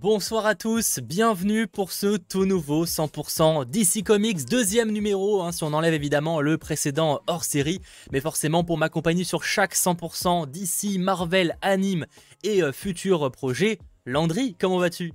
Bonsoir 0.00 0.46
à 0.46 0.54
tous, 0.54 1.00
bienvenue 1.00 1.66
pour 1.66 1.90
ce 1.90 2.18
tout 2.18 2.44
nouveau 2.44 2.86
100% 2.86 3.64
DC 3.64 4.04
Comics, 4.04 4.44
deuxième 4.44 4.92
numéro, 4.92 5.42
hein, 5.42 5.50
si 5.50 5.64
on 5.64 5.72
enlève 5.72 5.92
évidemment 5.92 6.40
le 6.40 6.56
précédent 6.56 7.20
hors 7.26 7.42
série, 7.42 7.80
mais 8.12 8.20
forcément 8.20 8.62
pour 8.62 8.78
m'accompagner 8.78 9.24
sur 9.24 9.42
chaque 9.42 9.74
100% 9.74 10.46
DC, 10.46 11.00
Marvel, 11.00 11.58
anime 11.62 12.06
et 12.44 12.62
euh, 12.62 12.70
futurs 12.70 13.28
projets. 13.32 13.80
Landry, 14.06 14.54
comment 14.56 14.78
vas-tu? 14.78 15.12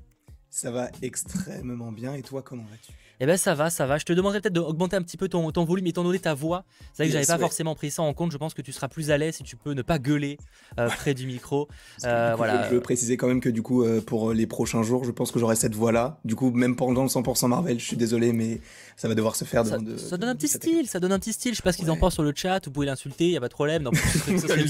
Ça 0.50 0.70
va 0.70 0.90
extrêmement 1.02 1.94
bien, 1.94 2.16
et 2.16 2.22
toi 2.22 2.42
comment 2.42 2.66
vas-tu? 2.70 2.92
Eh 3.24 3.26
ben 3.26 3.38
ça 3.38 3.56
va, 3.56 3.70
ça 3.70 3.86
va. 3.86 3.98
Je 3.98 4.04
te 4.04 4.12
demanderais 4.12 4.42
peut-être 4.42 4.54
d'augmenter 4.54 4.98
un 4.98 5.02
petit 5.02 5.16
peu 5.16 5.30
ton, 5.30 5.50
ton 5.54 5.64
volume, 5.64 5.88
étant 5.88 6.04
donné 6.04 6.20
ta 6.20 6.34
voix. 6.34 6.66
C'est 6.92 7.04
vrai 7.04 7.08
que 7.08 7.14
j'avais 7.14 7.26
pas 7.26 7.38
forcément 7.38 7.74
pris 7.74 7.90
ça 7.90 8.02
en 8.02 8.14
compte. 8.14 8.34
Je 8.34 8.38
pense 8.38 8.54
que 8.54 8.62
tu 8.62 8.74
seras 8.74 8.90
plus 8.90 9.12
à 9.12 9.18
l'aise 9.18 9.36
si 9.36 9.44
tu 9.44 9.56
peux 9.56 9.72
ne 9.72 9.82
pas 9.82 9.98
gueuler 9.98 10.38
euh, 10.78 10.90
près 10.98 11.14
du 11.14 11.26
micro. 11.26 11.70
Euh, 12.04 12.34
voilà. 12.36 12.68
Je 12.68 12.76
veux 12.76 12.82
préciser 12.82 13.16
quand 13.16 13.28
même 13.28 13.40
que 13.40 13.48
du 13.48 13.62
coup, 13.62 13.84
euh, 13.84 14.02
pour 14.02 14.34
les 14.34 14.46
prochains 14.46 14.84
jours, 14.84 15.06
je 15.06 15.12
pense 15.12 15.32
que 15.32 15.40
j'aurai 15.40 15.56
cette 15.56 15.74
voix-là. 15.74 16.20
Du 16.26 16.36
coup, 16.36 16.52
même 16.52 16.76
pendant 16.76 17.04
le 17.04 17.08
100% 17.08 17.48
Marvel, 17.48 17.80
je 17.80 17.86
suis 17.86 17.96
désolé, 17.96 18.34
mais 18.34 18.60
ça 18.98 19.08
va 19.08 19.16
devoir 19.16 19.38
se 19.38 19.46
faire. 19.46 19.66
Ça, 19.66 19.78
ça 19.96 20.18
donne 20.18 20.30
un 20.30 20.36
petit 20.36 20.50
style, 20.50 20.90
ça 20.90 21.00
donne 21.00 21.14
un 21.14 21.20
petit 21.20 21.32
style. 21.32 21.54
Je 21.54 21.58
sais 21.58 21.64
pas 21.64 21.72
ce 21.72 21.78
qu'ils 21.78 21.92
en 21.92 21.96
pensent 21.96 22.16
sur 22.16 22.24
le 22.24 22.34
chat. 22.36 22.66
Vous 22.66 22.72
pouvez 22.72 22.88
l'insulter, 22.88 23.28
il 23.28 23.32
y 23.32 23.38
a 23.38 23.40
pas 23.40 23.48
de 23.48 23.54
problème. 23.54 23.90
ça, 23.94 24.38
serait, 24.38 24.68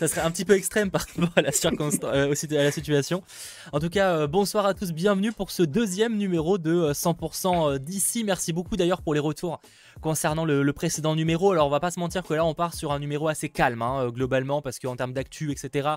ça, 0.00 0.08
serait, 0.08 0.22
un 0.22 0.30
petit 0.32 0.44
peu 0.44 0.54
extrême 0.54 0.90
par 0.90 1.06
rapport 1.06 1.30
à 1.36 1.42
la, 1.42 1.50
à 1.50 2.64
la 2.64 2.72
situation. 2.72 3.22
En 3.72 3.78
tout 3.78 3.90
cas, 3.90 4.26
bonsoir 4.26 4.66
à 4.66 4.74
tous, 4.74 4.90
bienvenue 4.90 5.30
pour 5.30 5.52
ce 5.52 5.62
deuxième 5.62 6.16
numéro 6.16 6.58
de 6.58 6.92
100% 6.92 7.78
Merci 8.24 8.52
beaucoup 8.52 8.76
d'ailleurs 8.76 9.02
pour 9.02 9.14
les 9.14 9.20
retours 9.20 9.60
concernant 10.00 10.44
le, 10.44 10.72
précédent 10.72 11.14
numéro. 11.14 11.52
Alors 11.52 11.66
on 11.66 11.70
va 11.70 11.80
pas 11.80 11.90
se 11.90 12.00
mentir 12.00 12.22
que 12.22 12.34
là 12.34 12.44
on 12.44 12.54
part 12.54 12.74
sur 12.74 12.92
un 12.92 12.98
numéro 12.98 13.28
assez 13.28 13.48
calme 13.48 13.82
hein, 13.82 14.04
euh, 14.04 14.10
globalement 14.10 14.62
parce 14.62 14.78
qu'en 14.78 14.96
termes 14.96 15.12
d'actu 15.12 15.50
etc. 15.50 15.88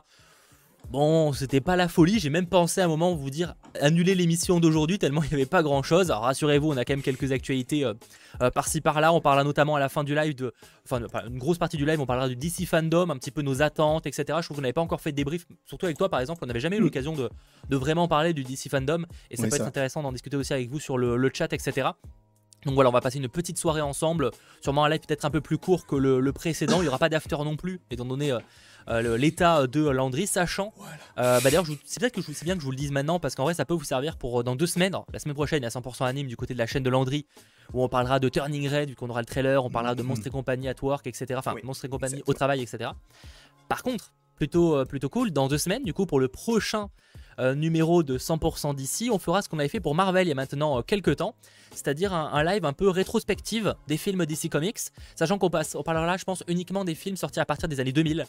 Bon, 0.90 1.34
c'était 1.34 1.62
pas 1.62 1.76
la 1.76 1.88
folie, 1.88 2.20
j'ai 2.20 2.30
même 2.30 2.48
pensé 2.48 2.80
à 2.80 2.86
un 2.86 2.88
moment 2.88 3.16
vous 3.16 3.30
dire 3.30 3.56
annuler 3.82 4.16
l'émission 4.16 4.60
d'aujourd'hui 4.60 5.00
tellement 5.00 5.24
il 5.24 5.30
n'y 5.30 5.34
avait 5.34 5.46
pas 5.46 5.64
grand 5.64 5.84
chose. 5.84 6.12
Alors 6.12 6.24
rassurez-vous, 6.24 6.72
on 6.72 6.78
a 6.78 6.86
quand 6.86 6.94
même 6.94 7.02
quelques 7.02 7.32
actualités 7.32 7.84
euh, 7.84 7.94
euh, 8.42 8.52
par-ci 8.52 8.82
par-là. 8.82 9.12
On 9.12 9.20
parlera 9.20 9.44
notamment 9.44 9.76
à 9.76 9.80
la 9.80 9.90
fin 9.90 10.04
du 10.04 10.16
live 10.16 10.36
de. 10.36 10.54
Enfin, 10.90 11.02
une 11.28 11.40
grosse 11.40 11.58
partie 11.58 11.78
du 11.78 11.86
live, 11.86 12.00
on 12.00 12.06
parlera 12.06 12.30
du 12.30 12.36
DC 12.36 12.66
fandom, 12.68 13.10
un 13.10 13.18
petit 13.18 13.32
peu 13.32 13.42
nos 13.42 13.62
attentes, 13.62 14.06
etc. 14.06 14.24
Je 14.42 14.46
trouve 14.46 14.58
qu'on 14.58 14.62
n'avait 14.62 14.74
pas 14.74 14.82
encore 14.82 15.02
fait 15.02 15.12
de 15.12 15.18
débrief, 15.18 15.46
surtout 15.66 15.86
avec 15.86 15.98
toi 15.98 16.10
par 16.10 16.20
exemple, 16.20 16.40
on 16.44 16.48
n'avait 16.48 16.60
jamais 16.60 16.78
eu 16.78 16.82
mm. 16.82 16.84
l'occasion 16.84 17.14
de, 17.14 17.30
vraiment 17.76 18.08
parler 18.08 18.34
du 18.34 18.44
DC 18.44 18.70
fandom 18.70 19.06
et 19.32 19.38
ça 19.38 19.48
peut 19.48 19.56
être 19.56 19.68
intéressant 19.68 20.04
d'en 20.04 20.12
discuter 20.12 20.38
aussi 20.38 20.54
avec 20.54 20.70
vous 20.70 20.80
sur 20.80 20.98
le 20.98 21.32
chat, 21.34 21.52
etc. 21.52 21.90
Donc 22.66 22.74
voilà, 22.74 22.90
on 22.90 22.94
va 22.94 23.02
passer 23.02 23.20
une 23.20 23.30
petite 23.30 23.60
soirée 23.60 23.82
ensemble, 23.82 24.32
sûrement 24.60 24.86
un 24.86 24.90
live 24.90 25.00
peut-être 25.00 25.24
un 25.24 25.30
peu 25.30 25.40
plus 25.40 25.60
court 25.60 25.86
que 25.86 25.96
le, 25.96 26.34
précédent, 26.34 26.78
il 26.80 26.84
n'y 26.84 26.88
aura 26.88 26.98
pas 26.98 27.10
d'after 27.10 27.38
non 27.38 27.56
plus, 27.56 27.80
étant 27.92 28.06
donné 28.06 28.32
euh, 28.32 28.40
euh, 28.90 29.18
l'état 29.18 29.68
de 29.68 29.88
Landry, 29.88 30.28
sachant, 30.28 30.74
euh, 31.18 31.40
bah 31.40 31.50
d'ailleurs 31.50 31.66
c'est 31.86 32.00
peut-être 32.00 32.16
que 32.16 32.22
c'est 32.22 32.46
bien 32.46 32.56
que 32.56 32.62
je 32.62 32.66
vous 32.66 32.72
le 32.72 32.78
dise 32.78 32.92
maintenant, 32.92 33.20
parce 33.20 33.36
qu'en 33.36 33.44
vrai 33.44 33.54
ça 33.54 33.66
peut 33.66 33.74
vous 33.74 33.84
servir 33.84 34.18
pour 34.18 34.44
dans 34.44 34.56
deux 34.56 34.68
semaines, 34.68 34.96
la 35.12 35.20
semaine 35.20 35.36
prochaine 35.36 35.62
il 35.62 35.66
y 35.66 35.68
a 35.68 35.70
100% 35.70 36.06
anime 36.06 36.28
du 36.28 36.38
côté 36.38 36.54
de 36.54 36.60
la 36.60 36.68
chaîne 36.68 36.84
de 36.84 36.90
Landry, 36.90 37.26
où 37.74 37.84
on 37.84 37.90
parlera 37.90 38.20
de 38.20 38.30
Turning 38.30 38.70
Red, 38.70 38.90
vu 38.90 38.96
qu'on 38.96 39.10
aura 39.10 39.22
le 39.22 39.26
trailer, 39.26 39.64
on 39.64 39.70
parlera 39.70 39.96
de 39.96 40.04
mm-hmm. 40.04 40.06
Monstre 40.06 40.28
et 40.28 40.32
compagnie 40.32 40.68
at 40.68 40.76
work, 40.82 41.08
etc. 41.08 41.26
Enfin, 41.38 41.56
Monstre 41.64 41.86
et 41.86 41.90
compagnie 41.90 42.22
au 42.28 42.34
travail, 42.34 42.62
etc. 42.62 42.92
Par 43.68 43.84
contre, 43.84 44.14
plutôt, 44.36 44.86
plutôt 44.86 45.10
cool, 45.10 45.32
dans 45.32 45.48
deux 45.48 45.58
semaines, 45.58 45.84
du 45.84 45.94
coup 45.94 46.06
pour 46.06 46.20
le 46.20 46.28
prochain 46.28 46.90
euh, 47.40 47.54
numéro 47.54 48.02
de 48.02 48.18
100% 48.18 48.76
d'ici, 48.76 49.10
on 49.12 49.20
fera 49.20 49.42
ce 49.42 49.50
qu'on 49.50 49.60
avait 49.60 49.68
fait 49.68 49.82
pour 49.82 49.94
Marvel 49.94 50.26
il 50.26 50.30
y 50.30 50.32
a 50.32 50.36
maintenant 50.36 50.80
euh, 50.80 50.82
quelques 50.82 51.18
temps, 51.18 51.36
c'est-à-dire 51.72 52.14
un, 52.14 52.44
live 52.44 52.64
un 52.64 52.72
peu 52.72 52.90
rétrospective 52.90 53.76
des 53.88 53.98
films 53.98 54.26
DC 54.26 54.50
Comics, 54.50 54.80
sachant 55.16 55.38
qu'on 55.38 55.50
passe, 55.50 55.76
on 55.76 55.84
parlera 55.84 56.06
là, 56.06 56.18
je 56.18 56.24
pense, 56.24 56.44
uniquement 56.48 56.86
des 56.86 56.96
films 56.96 57.18
sortis 57.18 57.42
à 57.42 57.46
partir 57.46 57.68
des 57.68 57.80
années 57.82 57.92
2000, 57.92 58.26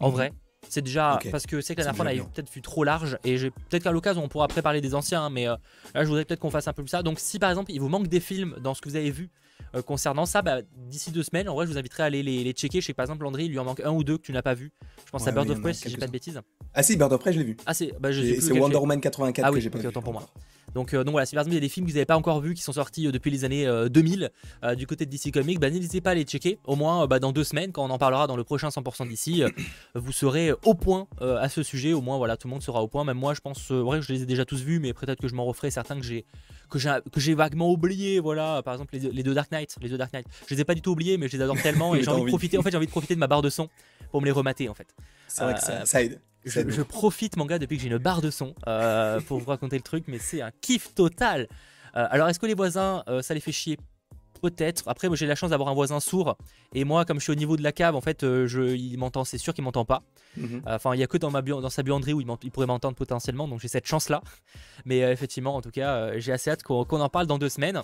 en 0.00 0.08
mhm. 0.08 0.14
vrai. 0.14 0.32
C'est 0.68 0.82
déjà 0.82 1.18
parce 1.30 1.46
que 1.46 1.60
c'est 1.60 1.74
que 1.74 1.80
la 1.80 1.84
dernière 1.84 1.96
fois 1.96 2.06
on 2.06 2.08
avait 2.08 2.20
peut-être 2.20 2.50
vu 2.50 2.62
trop 2.62 2.84
large 2.84 3.18
et 3.22 3.36
j'ai 3.36 3.50
peut-être 3.50 3.82
qu'à 3.82 3.92
l'occasion 3.92 4.24
on 4.24 4.28
pourra 4.28 4.48
préparer 4.48 4.80
des 4.80 4.94
anciens, 4.94 5.24
hein, 5.24 5.30
mais 5.30 5.46
euh, 5.46 5.56
là 5.94 6.02
je 6.02 6.08
voudrais 6.08 6.24
peut-être 6.24 6.40
qu'on 6.40 6.50
fasse 6.50 6.68
un 6.68 6.72
peu 6.72 6.82
plus 6.82 6.88
ça. 6.88 7.02
Donc 7.02 7.20
si 7.20 7.38
par 7.38 7.50
exemple 7.50 7.70
il 7.70 7.80
vous 7.80 7.90
manque 7.90 8.08
des 8.08 8.20
films 8.20 8.56
dans 8.62 8.72
ce 8.72 8.80
que 8.80 8.88
vous 8.88 8.96
avez 8.96 9.10
vu 9.10 9.30
euh, 9.74 9.82
concernant 9.82 10.26
ça, 10.26 10.42
bah, 10.42 10.60
d'ici 10.88 11.10
deux 11.10 11.22
semaines, 11.22 11.48
en 11.48 11.54
vrai, 11.54 11.66
je 11.66 11.72
vous 11.72 11.78
inviterai 11.78 12.04
à 12.04 12.06
aller 12.06 12.22
les, 12.22 12.52
checker. 12.52 12.80
Je 12.80 12.86
sais 12.86 12.94
par 12.94 13.04
exemple, 13.04 13.24
Landry, 13.24 13.46
il 13.46 13.50
lui 13.50 13.58
en 13.58 13.64
manque 13.64 13.80
un 13.80 13.90
ou 13.90 14.04
deux 14.04 14.18
que 14.18 14.22
tu 14.22 14.32
n'as 14.32 14.42
pas 14.42 14.54
vu. 14.54 14.72
Je 15.04 15.10
pense 15.10 15.26
à 15.26 15.32
Bird 15.32 15.50
of 15.50 15.60
Prey, 15.60 15.74
si 15.74 15.88
j'ai 15.88 15.96
pas 15.96 16.06
de 16.06 16.12
bêtises. 16.12 16.40
Ah 16.74 16.82
si, 16.82 16.96
Bird 16.96 17.12
of 17.12 17.20
Prey, 17.20 17.32
je 17.32 17.38
l'ai 17.38 17.44
vu. 17.44 17.56
Ah 17.66 17.74
c'est 17.74 17.92
bah, 17.98 18.10
Wonder 18.52 18.76
Woman 18.76 19.00
84 19.00 19.46
ah, 19.46 19.52
que 19.52 19.60
j'ai 19.60 19.70
pas 19.70 19.78
vu. 19.78 19.88
autant 19.88 20.02
pour 20.02 20.12
moi. 20.12 20.22
Donc, 20.74 20.94
euh, 20.94 21.04
donc, 21.04 21.12
voilà, 21.12 21.26
si 21.26 21.34
par 21.34 21.42
exemple 21.42 21.54
il 21.54 21.56
y 21.56 21.58
a 21.58 21.60
des 21.60 21.68
films 21.68 21.86
que 21.86 21.90
vous 21.90 21.96
n'avez 21.96 22.06
pas 22.06 22.16
encore 22.16 22.40
vus 22.40 22.54
qui 22.54 22.62
sont 22.62 22.72
sortis 22.72 23.06
euh, 23.06 23.12
depuis 23.12 23.30
les 23.30 23.44
années 23.44 23.66
2000 23.88 24.30
du 24.76 24.86
côté 24.86 25.06
de 25.06 25.10
DC 25.10 25.32
Comics, 25.32 25.58
bah, 25.60 25.70
n'hésitez 25.70 26.00
pas 26.00 26.10
à 26.10 26.14
les 26.14 26.24
checker. 26.24 26.58
Au 26.64 26.76
moins 26.76 27.06
bah, 27.06 27.18
dans 27.18 27.32
deux 27.32 27.44
semaines, 27.44 27.72
quand 27.72 27.84
on 27.84 27.90
en 27.90 27.98
parlera 27.98 28.26
dans 28.26 28.36
le 28.36 28.44
prochain 28.44 28.68
100% 28.68 29.08
d'ici, 29.08 29.42
vous 29.94 30.12
serez 30.12 30.52
au 30.64 30.74
point 30.74 31.06
à 31.20 31.48
ce 31.48 31.62
sujet. 31.62 31.92
Au 31.92 32.00
moins 32.00 32.18
voilà, 32.18 32.36
tout 32.36 32.48
le 32.48 32.52
monde 32.52 32.62
sera 32.62 32.82
au 32.82 32.88
point. 32.88 33.04
Même 33.04 33.18
moi, 33.18 33.34
je 33.34 33.40
pense, 33.40 33.70
vrai 33.70 34.00
que 34.00 34.04
je 34.04 34.12
les 34.12 34.22
ai 34.22 34.26
déjà 34.26 34.44
tous 34.44 34.62
vus, 34.62 34.80
mais 34.80 34.92
peut-être 34.92 35.20
que 35.20 35.28
je 35.28 35.34
m'en 35.34 35.44
referai 35.44 35.70
certains 35.70 35.96
que 35.96 36.04
j'ai 36.04 36.24
que 36.68 37.20
j'ai 37.20 37.34
vaguement 37.34 37.70
oublié. 37.70 38.20
Voilà, 38.20 38.62
par 38.62 38.74
exemple 38.74 38.96
les, 38.96 39.22
deux 39.22 39.34
Dark 39.34 39.50
Knight, 39.50 39.76
les 39.80 39.88
deux 39.88 39.98
Dark 39.98 40.12
Knight. 40.12 40.26
Je 40.48 40.54
les 40.54 40.60
ai 40.60 40.64
pas 40.64 40.74
du 40.74 40.82
tout 40.82 40.90
oubliés, 40.90 41.16
mais 41.16 41.28
je 41.28 41.36
les 41.36 41.42
adore 41.42 41.60
tellement 41.60 41.94
et 41.94 42.02
j'ai 42.02 42.10
envie 42.10 42.24
de 42.24 42.28
profiter. 42.28 42.58
En 42.58 42.62
fait, 42.62 42.70
j'ai 42.70 42.76
envie 42.76 42.86
de 42.86 42.90
profiter 42.90 43.14
de 43.14 43.20
ma 43.20 43.26
barre 43.26 43.42
de 43.42 43.50
son 43.50 43.68
pour 44.10 44.20
me 44.20 44.26
les 44.26 44.32
remater 44.32 44.68
en 44.68 44.74
fait. 44.74 44.88
C'est 45.28 45.44
vrai 45.44 45.54
que 45.54 45.86
ça, 45.86 46.02
aide. 46.02 46.20
Je, 46.44 46.82
profite, 46.82 47.36
mon 47.36 47.46
gars, 47.46 47.58
depuis 47.58 47.76
que 47.76 47.82
j'ai 47.82 47.88
une 47.88 47.98
barre 47.98 48.20
de 48.20 48.30
son 48.30 48.54
euh, 48.66 49.20
pour 49.20 49.38
vous 49.38 49.48
raconter 49.48 49.76
le 49.76 49.82
truc, 49.82 50.04
mais 50.08 50.18
c'est 50.18 50.42
un 50.42 50.50
kiff 50.60 50.94
total. 50.94 51.48
Euh, 51.96 52.06
alors, 52.10 52.28
est-ce 52.28 52.38
que 52.38 52.46
les 52.46 52.54
voisins, 52.54 53.02
euh, 53.08 53.22
ça 53.22 53.34
les 53.34 53.40
fait 53.40 53.52
chier? 53.52 53.78
Peut-être. 54.42 54.82
Après, 54.88 55.08
j'ai 55.14 55.26
la 55.26 55.36
chance 55.36 55.50
d'avoir 55.50 55.70
un 55.70 55.74
voisin 55.74 56.00
sourd. 56.00 56.36
Et 56.74 56.84
moi, 56.84 57.06
comme 57.06 57.18
je 57.18 57.22
suis 57.24 57.32
au 57.32 57.36
niveau 57.36 57.56
de 57.56 57.62
la 57.62 57.72
cave, 57.72 57.96
en 57.96 58.02
fait, 58.02 58.20
je, 58.20 58.74
il 58.74 58.98
m'entend, 58.98 59.24
c'est 59.24 59.38
sûr 59.38 59.54
qu'il 59.54 59.64
m'entend 59.64 59.86
pas. 59.86 60.02
Mhm. 60.36 60.60
Enfin, 60.66 60.94
il 60.94 61.00
y 61.00 61.02
a 61.02 61.06
que 61.06 61.16
dans, 61.16 61.30
ma 61.30 61.40
dans 61.40 61.70
sa 61.70 61.82
buanderie 61.82 62.12
où 62.12 62.20
il, 62.20 62.50
pourrait 62.50 62.66
m'entendre 62.66 62.94
potentiellement. 62.94 63.48
Donc 63.48 63.60
j'ai 63.60 63.68
cette 63.68 63.86
chance-là. 63.86 64.20
Mais 64.84 64.98
effectivement, 64.98 65.56
en 65.56 65.62
tout 65.62 65.70
cas, 65.70 66.18
j'ai 66.18 66.32
assez 66.32 66.50
hâte 66.50 66.62
qu'on 66.62 66.84
en 66.84 67.08
parle 67.08 67.26
dans 67.26 67.38
deux 67.38 67.48
semaines. 67.48 67.80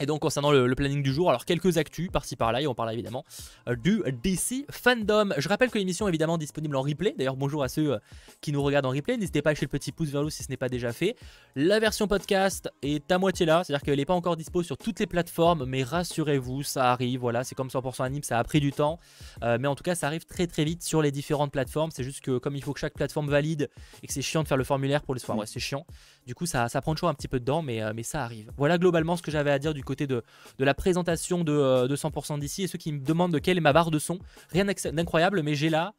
Et 0.00 0.06
donc 0.06 0.20
concernant 0.20 0.52
le, 0.52 0.74
planning 0.74 1.02
du 1.02 1.12
jour, 1.12 1.28
alors 1.28 1.44
quelques 1.44 1.76
actus 1.76 2.08
par-ci 2.10 2.36
par-là, 2.36 2.62
et 2.62 2.66
on 2.68 2.74
parle 2.74 2.92
évidemment 2.92 3.24
euh, 3.68 3.74
du 3.74 4.00
DC 4.22 4.64
Fandom. 4.70 5.30
Je 5.36 5.48
rappelle 5.48 5.70
que 5.70 5.78
l'émission 5.78 6.06
est 6.06 6.10
évidemment 6.10 6.38
disponible 6.38 6.76
en 6.76 6.82
replay, 6.82 7.14
d'ailleurs 7.18 7.36
bonjour 7.36 7.64
à 7.64 7.68
ceux 7.68 7.94
euh, 7.94 7.98
qui 8.40 8.52
nous 8.52 8.62
regardent 8.62 8.86
en 8.86 8.90
replay, 8.90 9.16
n'hésitez 9.16 9.42
pas 9.42 9.50
à 9.50 9.52
lâcher 9.54 9.66
le 9.66 9.70
petit 9.70 9.90
pouce 9.90 10.10
vers 10.10 10.22
le 10.22 10.30
si 10.30 10.44
ce 10.44 10.50
n'est 10.50 10.56
pas 10.56 10.68
déjà 10.68 10.92
fait. 10.92 11.16
La 11.56 11.80
version 11.80 12.06
podcast 12.06 12.70
est 12.82 13.10
à 13.10 13.18
moitié 13.18 13.44
là, 13.44 13.64
c'est-à-dire 13.64 13.82
qu'elle 13.82 13.96
n'est 13.96 14.04
pas 14.04 14.14
encore 14.14 14.36
dispo 14.36 14.62
sur 14.62 14.78
toutes 14.78 15.00
les 15.00 15.08
plateformes, 15.08 15.64
mais 15.64 15.82
rassurez-vous, 15.82 16.62
ça 16.62 16.92
arrive, 16.92 17.18
voilà, 17.18 17.42
c'est 17.42 17.56
comme 17.56 17.68
100% 17.68 18.04
anime, 18.04 18.22
ça 18.22 18.38
a 18.38 18.44
pris 18.44 18.60
du 18.60 18.70
temps, 18.70 19.00
euh, 19.42 19.58
mais 19.60 19.66
en 19.66 19.74
tout 19.74 19.82
cas 19.82 19.96
ça 19.96 20.06
arrive 20.06 20.26
très 20.26 20.46
très 20.46 20.62
vite 20.62 20.84
sur 20.84 21.02
les 21.02 21.10
différentes 21.10 21.50
plateformes, 21.50 21.90
c'est 21.90 22.04
juste 22.04 22.20
que 22.20 22.38
comme 22.38 22.54
il 22.54 22.62
faut 22.62 22.72
que 22.72 22.80
chaque 22.80 22.94
plateforme 22.94 23.28
valide 23.28 23.68
et 24.04 24.06
que 24.06 24.12
c'est 24.12 24.22
chiant 24.22 24.44
de 24.44 24.48
faire 24.48 24.56
le 24.58 24.64
formulaire 24.64 25.02
pour 25.02 25.14
les 25.14 25.20
soirs, 25.20 25.38
ouais 25.38 25.46
c'est 25.46 25.58
chiant, 25.58 25.84
du 26.24 26.36
coup 26.36 26.46
ça, 26.46 26.68
ça 26.68 26.80
prend 26.80 26.94
toujours 26.94 27.08
un 27.08 27.14
petit 27.14 27.26
peu 27.26 27.40
de 27.40 27.44
temps, 27.44 27.62
mais, 27.62 27.80
mais 27.94 28.04
ça 28.04 28.22
arrive. 28.22 28.52
Voilà 28.56 28.78
globalement 28.78 29.16
ce 29.16 29.22
que 29.22 29.32
j'avais 29.32 29.50
à 29.50 29.58
dire 29.58 29.74
du 29.74 29.82
côté 29.88 30.06
de, 30.06 30.22
de 30.58 30.64
la 30.64 30.74
présentation 30.74 31.42
de, 31.42 31.88
100% 31.88 32.34
euh, 32.34 32.38
d'ici. 32.38 32.62
Et 32.62 32.66
ceux 32.66 32.78
qui 32.78 32.92
me 32.92 33.00
demandent 33.00 33.32
de 33.32 33.38
quelle 33.38 33.56
est 33.56 33.62
ma 33.62 33.72
barre 33.72 33.90
de 33.90 33.98
son, 33.98 34.18
rien 34.50 34.64
d'incroyable, 34.64 35.42
mais 35.42 35.54
j'ai 35.54 35.70
là, 35.70 35.94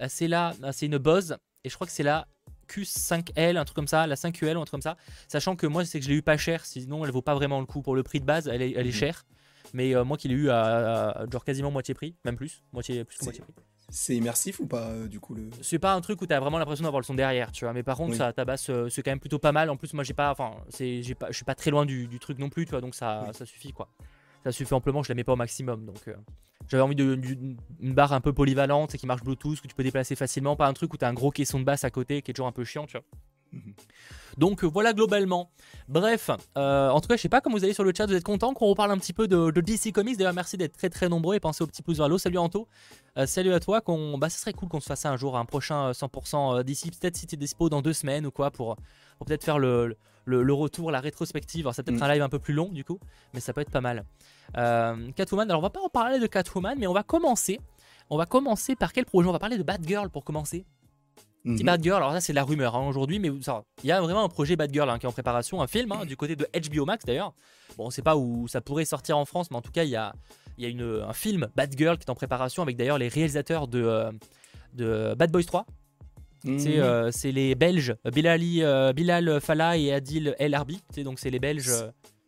euh, 0.00 0.06
c'est 0.08 0.28
là, 0.28 0.54
euh, 0.62 0.70
c'est 0.72 0.86
une 0.86 0.98
Bose, 0.98 1.36
et 1.64 1.68
je 1.68 1.74
crois 1.74 1.86
que 1.86 1.92
c'est 1.92 2.02
la 2.02 2.26
Q5L, 2.68 3.58
un 3.58 3.64
truc 3.64 3.74
comme 3.74 3.88
ça, 3.88 4.06
la 4.06 4.14
5QL 4.14 4.56
ou 4.56 4.60
un 4.60 4.64
truc 4.64 4.70
comme 4.70 4.82
ça. 4.82 4.96
Sachant 5.28 5.56
que 5.56 5.66
moi, 5.66 5.84
c'est 5.84 5.98
que 5.98 6.04
je 6.06 6.10
l'ai 6.10 6.16
eu 6.16 6.22
pas 6.22 6.38
cher, 6.38 6.64
sinon 6.64 7.04
elle 7.04 7.10
vaut 7.10 7.22
pas 7.22 7.34
vraiment 7.34 7.60
le 7.60 7.66
coup 7.66 7.82
pour 7.82 7.94
le 7.94 8.02
prix 8.02 8.20
de 8.20 8.24
base, 8.24 8.48
elle 8.48 8.62
est, 8.62 8.72
elle 8.72 8.86
est 8.86 8.90
mhm. 8.90 8.96
chère. 8.96 9.24
Mais 9.74 9.94
moi 10.04 10.18
qui 10.18 10.28
l'ai 10.28 10.34
eu 10.34 10.50
à, 10.50 11.24
genre 11.30 11.44
quasiment 11.44 11.70
moitié 11.70 11.94
prix, 11.94 12.14
même 12.24 12.36
plus, 12.36 12.62
moitié, 12.72 13.04
plus 13.04 13.18
que 13.18 13.24
moitié 13.24 13.42
prix. 13.42 13.54
C'est 13.94 14.16
immersif 14.16 14.58
ou 14.58 14.66
pas 14.66 14.94
du 15.06 15.20
coup 15.20 15.34
le 15.34 15.50
C'est 15.60 15.78
pas 15.78 15.92
un 15.92 16.00
truc 16.00 16.22
où 16.22 16.26
t'as 16.26 16.40
vraiment 16.40 16.58
l'impression 16.58 16.84
d'avoir 16.84 17.00
le 17.00 17.04
son 17.04 17.12
derrière, 17.12 17.52
tu 17.52 17.66
vois. 17.66 17.74
Mais 17.74 17.82
par 17.82 17.98
contre, 17.98 18.16
ça 18.16 18.32
tabasse, 18.32 18.70
c'est 18.88 19.02
quand 19.02 19.10
même 19.10 19.20
plutôt 19.20 19.38
pas 19.38 19.52
mal. 19.52 19.68
En 19.68 19.76
plus, 19.76 19.92
moi 19.92 20.02
j'ai 20.02 20.14
pas, 20.14 20.30
enfin, 20.30 20.52
c'est, 20.70 21.02
j'ai 21.02 21.14
pas, 21.14 21.26
je 21.28 21.36
suis 21.36 21.44
pas 21.44 21.54
très 21.54 21.70
loin 21.70 21.84
du, 21.84 22.18
truc 22.18 22.38
non 22.38 22.48
plus, 22.48 22.64
tu 22.64 22.70
vois. 22.70 22.80
Donc 22.80 22.94
ça, 22.94 23.28
ça 23.34 23.44
suffit 23.44 23.72
quoi. 23.72 23.88
Ça 24.44 24.50
suffit 24.50 24.72
amplement. 24.72 25.02
Je 25.02 25.10
la 25.10 25.14
mets 25.14 25.24
pas 25.24 25.34
au 25.34 25.36
maximum, 25.36 25.84
donc 25.84 26.08
euh, 26.08 26.14
j'avais 26.68 26.82
envie 26.82 26.96
d'une 26.96 27.56
barre 27.94 28.14
un 28.14 28.22
peu 28.22 28.32
polyvalente 28.32 28.94
et 28.94 28.98
qui 28.98 29.06
marche 29.06 29.22
Bluetooth 29.22 29.60
que 29.60 29.68
tu 29.68 29.74
peux 29.74 29.82
déplacer 29.82 30.16
facilement, 30.16 30.56
pas 30.56 30.66
un 30.66 30.72
truc 30.72 30.94
où 30.94 30.96
t'as 30.96 31.08
un 31.08 31.14
gros 31.14 31.30
caisson 31.30 31.60
de 31.60 31.64
basse 31.64 31.84
à 31.84 31.90
côté 31.90 32.22
qui 32.22 32.30
est 32.30 32.34
toujours 32.34 32.48
un 32.48 32.52
peu 32.52 32.64
chiant, 32.64 32.86
tu 32.86 32.96
vois. 32.96 33.04
Mhm. 33.52 33.74
Donc 34.38 34.64
euh, 34.64 34.66
voilà 34.66 34.92
globalement. 34.92 35.50
Bref, 35.88 36.30
euh, 36.56 36.88
en 36.90 37.00
tout 37.00 37.08
cas, 37.08 37.16
je 37.16 37.22
sais 37.22 37.28
pas 37.28 37.40
comment 37.40 37.56
vous 37.56 37.64
allez 37.64 37.74
sur 37.74 37.84
le 37.84 37.92
chat, 37.96 38.06
vous 38.06 38.14
êtes 38.14 38.24
content 38.24 38.54
qu'on 38.54 38.66
reparle 38.66 38.90
un 38.90 38.98
petit 38.98 39.12
peu 39.12 39.28
de, 39.28 39.50
DC 39.50 39.92
Comics. 39.92 40.16
D'ailleurs, 40.16 40.34
merci 40.34 40.56
d'être 40.56 40.76
très 40.76 40.90
très 40.90 41.08
nombreux 41.08 41.34
et 41.34 41.40
pensez 41.40 41.62
au 41.62 41.66
petit 41.66 41.82
pouce 41.82 41.98
vers 41.98 42.08
l'eau. 42.08 42.18
Salut 42.18 42.38
Anto, 42.38 42.68
euh, 43.18 43.26
salut 43.26 43.52
à 43.52 43.60
toi. 43.60 43.80
Qu'on, 43.80 44.18
bah, 44.18 44.28
ce 44.28 44.38
serait 44.38 44.52
cool 44.52 44.68
qu'on 44.68 44.80
se 44.80 44.86
fasse 44.86 45.00
ça 45.00 45.10
un 45.10 45.16
jour, 45.16 45.36
un 45.36 45.44
prochain 45.44 45.92
100% 45.92 46.62
d'ici. 46.62 46.90
Peut-être 46.90 47.16
si 47.16 47.26
tu 47.26 47.34
es 47.34 47.38
dispo 47.38 47.68
dans 47.68 47.82
deux 47.82 47.92
semaines 47.92 48.26
ou 48.26 48.30
quoi 48.30 48.50
pour, 48.50 48.76
peut-être 49.26 49.44
faire 49.44 49.58
le, 49.58 49.96
le, 50.24 50.52
retour, 50.52 50.90
la 50.90 51.00
rétrospective. 51.00 51.66
Alors, 51.66 51.74
ça 51.74 51.82
peut 51.82 51.92
être 51.92 52.00
mm. 52.00 52.04
un 52.04 52.12
live 52.12 52.22
un 52.22 52.28
peu 52.28 52.38
plus 52.38 52.54
long 52.54 52.68
du 52.68 52.84
coup, 52.84 52.98
mais 53.34 53.40
ça 53.40 53.52
peut 53.52 53.60
être 53.60 53.70
pas 53.70 53.80
mal. 53.80 54.04
Catwoman, 55.16 55.48
alors 55.50 55.60
on 55.60 55.62
va 55.62 55.70
pas 55.70 55.80
en 55.80 55.88
parler 55.88 56.18
de 56.18 56.26
Catwoman, 56.26 56.78
mais 56.78 56.86
on 56.86 56.92
va 56.92 57.02
commencer. 57.02 57.60
On 58.10 58.18
va 58.18 58.26
commencer 58.26 58.76
par 58.76 58.92
quel 58.92 59.06
projet? 59.06 59.28
On 59.28 59.32
va 59.32 59.38
parler 59.38 59.56
de 59.56 59.62
Batgirl 59.62 60.10
pour 60.10 60.24
commencer. 60.24 60.66
Mhm. 61.44 61.62
Bad 61.62 61.82
Girl, 61.82 61.96
alors 61.96 62.12
ça 62.12 62.20
c'est 62.20 62.32
la 62.32 62.44
rumeur 62.44 62.76
hein, 62.76 62.86
aujourd'hui, 62.86 63.18
mais 63.18 63.28
il 63.28 63.86
y 63.88 63.92
a 63.92 64.00
vraiment 64.00 64.24
un 64.24 64.28
projet 64.28 64.54
Bad 64.56 64.72
Girl 64.72 64.88
hein, 64.88 64.98
qui 64.98 65.06
est 65.06 65.08
en 65.08 65.12
préparation, 65.12 65.60
un 65.60 65.66
film 65.66 65.90
hein, 65.92 66.04
du 66.04 66.16
côté 66.16 66.36
de 66.36 66.46
HBO 66.54 66.84
Max 66.84 67.04
d'ailleurs. 67.04 67.34
Bon, 67.76 67.86
on 67.86 67.90
sait 67.90 68.02
pas 68.02 68.16
où 68.16 68.46
ça 68.48 68.60
pourrait 68.60 68.84
sortir 68.84 69.18
en 69.18 69.24
France, 69.24 69.50
mais 69.50 69.56
en 69.56 69.62
tout 69.62 69.72
cas 69.72 69.84
il 69.84 69.90
y 69.90 69.96
a, 69.96 70.14
y 70.58 70.66
a 70.66 70.68
une, 70.68 71.02
un 71.06 71.12
film 71.12 71.48
Bad 71.56 71.74
Girl 71.76 71.98
qui 71.98 72.04
est 72.04 72.10
en 72.10 72.14
préparation 72.14 72.62
avec 72.62 72.76
d'ailleurs 72.76 72.98
les 72.98 73.08
réalisateurs 73.08 73.66
de, 73.66 73.82
euh, 73.82 74.12
de 74.74 75.14
Bad 75.14 75.32
Boys 75.32 75.44
3. 75.44 75.66
Mhm. 76.44 77.10
C'est 77.12 77.32
les 77.32 77.54
Belges, 77.54 77.94
Bilali, 78.12 78.62
Bilal 78.94 79.40
Fallah 79.40 79.78
et 79.78 79.92
Adil 79.92 80.34
El 80.38 80.54
Arbi. 80.54 80.80
Donc 81.04 81.18
c'est 81.18 81.30
les 81.30 81.38
Belges. 81.38 81.70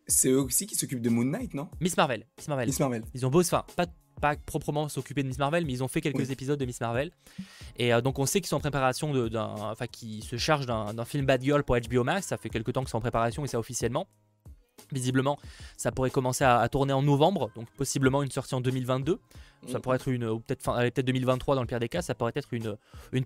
C'est 0.07 0.29
eux 0.29 0.41
aussi 0.41 0.67
qui 0.67 0.75
s'occupent 0.75 1.01
de 1.01 1.09
Moon 1.09 1.25
Knight, 1.25 1.53
non? 1.53 1.67
Miss 1.81 1.97
Marvel. 1.97 2.25
Miss 2.37 2.47
Marvel. 2.47 2.67
Miss 2.67 2.79
Marvel. 2.79 3.03
Ils 3.13 3.25
ont 3.25 3.29
beau, 3.29 3.41
enfin, 3.41 3.65
pas, 3.75 3.87
pas 4.21 4.35
proprement 4.35 4.89
s'occuper 4.89 5.23
de 5.23 5.27
Miss 5.27 5.37
Marvel, 5.37 5.65
mais 5.65 5.73
ils 5.73 5.83
ont 5.83 5.87
fait 5.87 6.01
quelques 6.01 6.31
épisodes 6.31 6.59
de 6.59 6.65
Miss 6.65 6.81
Marvel. 6.81 7.11
Et 7.77 7.91
donc 8.01 8.19
on 8.19 8.25
sait 8.25 8.41
qu'ils 8.41 8.47
sont 8.47 8.57
en 8.57 8.61
préparation 8.61 9.13
d'un, 9.27 9.53
enfin, 9.57 9.87
qui 9.87 10.21
se 10.21 10.37
chargent 10.37 10.65
d'un 10.65 11.05
film 11.05 11.25
Bad 11.25 11.41
Girl 11.41 11.63
pour 11.63 11.77
HBO 11.77 12.03
Max. 12.03 12.27
Ça 12.27 12.37
fait 12.37 12.49
quelques 12.49 12.73
temps 12.73 12.81
qu'ils 12.81 12.89
sont 12.89 12.97
en 12.97 13.01
préparation 13.01 13.43
et 13.45 13.47
ça 13.47 13.59
officiellement. 13.59 14.07
Visiblement, 14.91 15.37
ça 15.77 15.91
pourrait 15.91 16.11
commencer 16.11 16.43
à, 16.43 16.67
tourner 16.69 16.93
en 16.93 17.01
novembre, 17.01 17.49
donc 17.55 17.67
possiblement 17.77 18.23
une 18.23 18.31
sortie 18.31 18.55
en 18.55 18.61
2022. 18.61 19.19
Ça 19.67 19.79
pourrait 19.79 19.95
être 19.95 20.09
une, 20.09 20.25
ou 20.25 20.39
peut-être 20.39 20.93
peut 20.93 21.01
2023 21.01 21.55
dans 21.55 21.61
le 21.61 21.67
pire 21.67 21.79
des 21.79 21.89
cas, 21.89 22.01
ça 22.01 22.13
pourrait 22.13 22.33
être 22.35 22.53
une, 22.53 22.77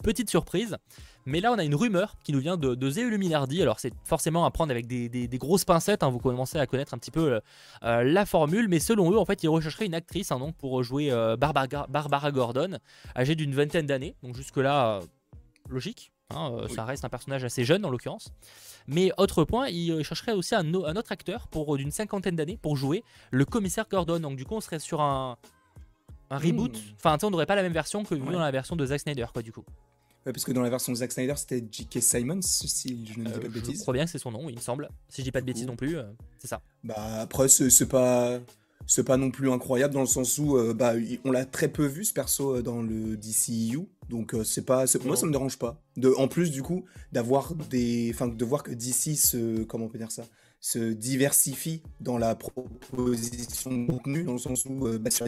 petite 0.01 0.29
surprise. 0.29 0.77
Mais 1.25 1.41
là, 1.41 1.51
on 1.51 1.57
a 1.57 1.63
une 1.63 1.75
rumeur 1.75 2.15
qui 2.23 2.31
nous 2.31 2.39
vient 2.39 2.57
de, 2.57 2.75
de. 2.75 3.61
Alors, 3.61 3.79
c'est 3.79 3.93
forcément 4.05 4.45
à 4.45 4.51
prendre 4.51 4.71
avec 4.71 4.87
des, 4.87 5.27
grosses 5.33 5.65
pincettes. 5.65 6.03
Hein. 6.03 6.09
vous 6.09 6.19
commencez 6.19 6.57
à 6.57 6.65
connaître 6.65 6.93
un 6.93 6.97
petit 6.97 7.11
peu 7.11 7.33
euh, 7.33 7.39
euh, 7.83 8.03
la 8.03 8.25
formule. 8.25 8.67
Mais 8.67 8.79
selon 8.79 9.11
eux, 9.11 9.17
en 9.17 9.25
fait, 9.25 9.43
ils 9.43 9.49
rechercheraient 9.49 9.85
une 9.85 9.93
actrice 9.93 10.31
hein, 10.31 10.39
donc 10.39 10.55
pour 10.55 10.81
jouer 10.83 11.11
euh, 11.11 11.35
Barbara, 11.35 11.87
Barbara, 11.87 12.31
Gordon, 12.31 12.77
âgée 13.15 13.35
d'une 13.35 13.53
vingtaine 13.53 13.85
d'années. 13.85 14.15
Donc, 14.23 14.35
jusque-là, 14.35 15.01
logique. 15.69 16.11
Hein, 16.31 16.67
ça 16.73 16.85
reste 16.85 17.05
un 17.05 17.09
personnage 17.09 17.43
assez 17.43 17.63
jeune 17.63 17.83
en 17.85 17.89
l'occurrence. 17.89 18.31
Mais 18.87 19.11
autre 19.17 19.43
point, 19.43 19.67
il 19.67 20.03
chercherait 20.03 20.33
aussi 20.33 20.55
un, 20.55 20.73
autre 20.73 21.11
acteur 21.11 21.47
pour 21.47 21.75
d'une 21.77 21.91
cinquantaine 21.91 22.35
d'années 22.35 22.57
pour 22.57 22.77
jouer 22.77 23.03
le 23.31 23.45
commissaire 23.45 23.87
Gordon. 23.89 24.19
Donc 24.19 24.35
du 24.35 24.45
coup, 24.45 24.55
on 24.55 24.61
serait 24.61 24.79
sur 24.79 25.01
un, 25.01 25.37
un 26.29 26.37
reboot. 26.37 26.75
Hmm. 26.75 26.95
Enfin, 26.97 27.17
on 27.23 27.31
n'aurait 27.31 27.45
pas 27.45 27.55
la 27.55 27.63
même 27.63 27.73
version 27.73 28.03
que 28.03 28.15
dans 28.15 28.39
la 28.39 28.51
version 28.51 28.75
de 28.75 28.85
Zack 28.85 29.01
Snyder, 29.01 29.27
quoi, 29.33 29.41
du 29.41 29.51
coup. 29.51 29.63
Ouais, 30.25 30.33
parce 30.33 30.43
que 30.43 30.51
dans 30.51 30.61
la 30.61 30.69
version 30.69 30.91
de 30.91 30.97
Zack 30.97 31.11
Snyder, 31.11 31.35
c'était 31.37 31.63
J.K. 31.71 32.01
Simons, 32.01 32.41
si 32.41 33.05
je 33.05 33.19
ne 33.19 33.25
dis 33.25 33.31
pas 33.31 33.39
de 33.39 33.45
euh, 33.45 33.49
bêtises. 33.49 33.77
Je 33.77 33.81
crois 33.81 33.93
bien 33.93 34.05
que 34.05 34.11
c'est 34.11 34.19
son 34.19 34.31
nom, 34.31 34.49
il 34.49 34.55
me 34.55 34.61
semble. 34.61 34.89
Si 35.07 35.21
je 35.21 35.23
dis 35.23 35.31
pas 35.31 35.41
de 35.41 35.45
bêtises 35.45 35.65
non 35.65 35.77
plus, 35.77 35.97
euh, 35.97 36.03
c'est 36.37 36.47
ça. 36.47 36.61
Bah 36.83 37.21
après, 37.21 37.47
c'est 37.47 37.87
pas 37.87 38.39
c'est 38.87 39.03
pas 39.03 39.17
non 39.17 39.31
plus 39.31 39.51
incroyable 39.51 39.93
dans 39.93 40.01
le 40.01 40.07
sens 40.07 40.37
où 40.37 40.57
euh, 40.57 40.73
bah, 40.73 40.93
on 41.23 41.31
l'a 41.31 41.45
très 41.45 41.67
peu 41.67 41.85
vu 41.85 42.03
ce 42.03 42.13
perso 42.13 42.55
euh, 42.55 42.61
dans 42.61 42.81
le 42.81 43.17
DCU 43.17 43.79
donc 44.09 44.33
euh, 44.33 44.43
c'est 44.43 44.65
pas 44.65 44.85
moi 45.05 45.15
ça 45.15 45.25
me 45.25 45.31
dérange 45.31 45.57
pas. 45.57 45.81
De 45.97 46.13
en 46.17 46.27
plus 46.27 46.51
du 46.51 46.63
coup 46.63 46.85
d'avoir 47.11 47.55
des 47.55 48.11
enfin 48.13 48.27
de 48.27 48.45
voir 48.45 48.63
que 48.63 48.71
DC 48.71 49.15
se 49.15 49.63
comment 49.63 49.85
on 49.85 49.89
peut 49.89 49.99
dire 49.99 50.11
ça 50.11 50.23
se 50.61 50.91
diversifie 50.91 51.81
dans 52.01 52.17
la 52.17 52.35
proposition 52.35 53.71
de 53.71 53.87
contenu 53.87 54.23
dans 54.23 54.33
le 54.33 54.39
sens 54.39 54.65
où 54.65 54.89
bah, 54.99 55.09
sur 55.09 55.25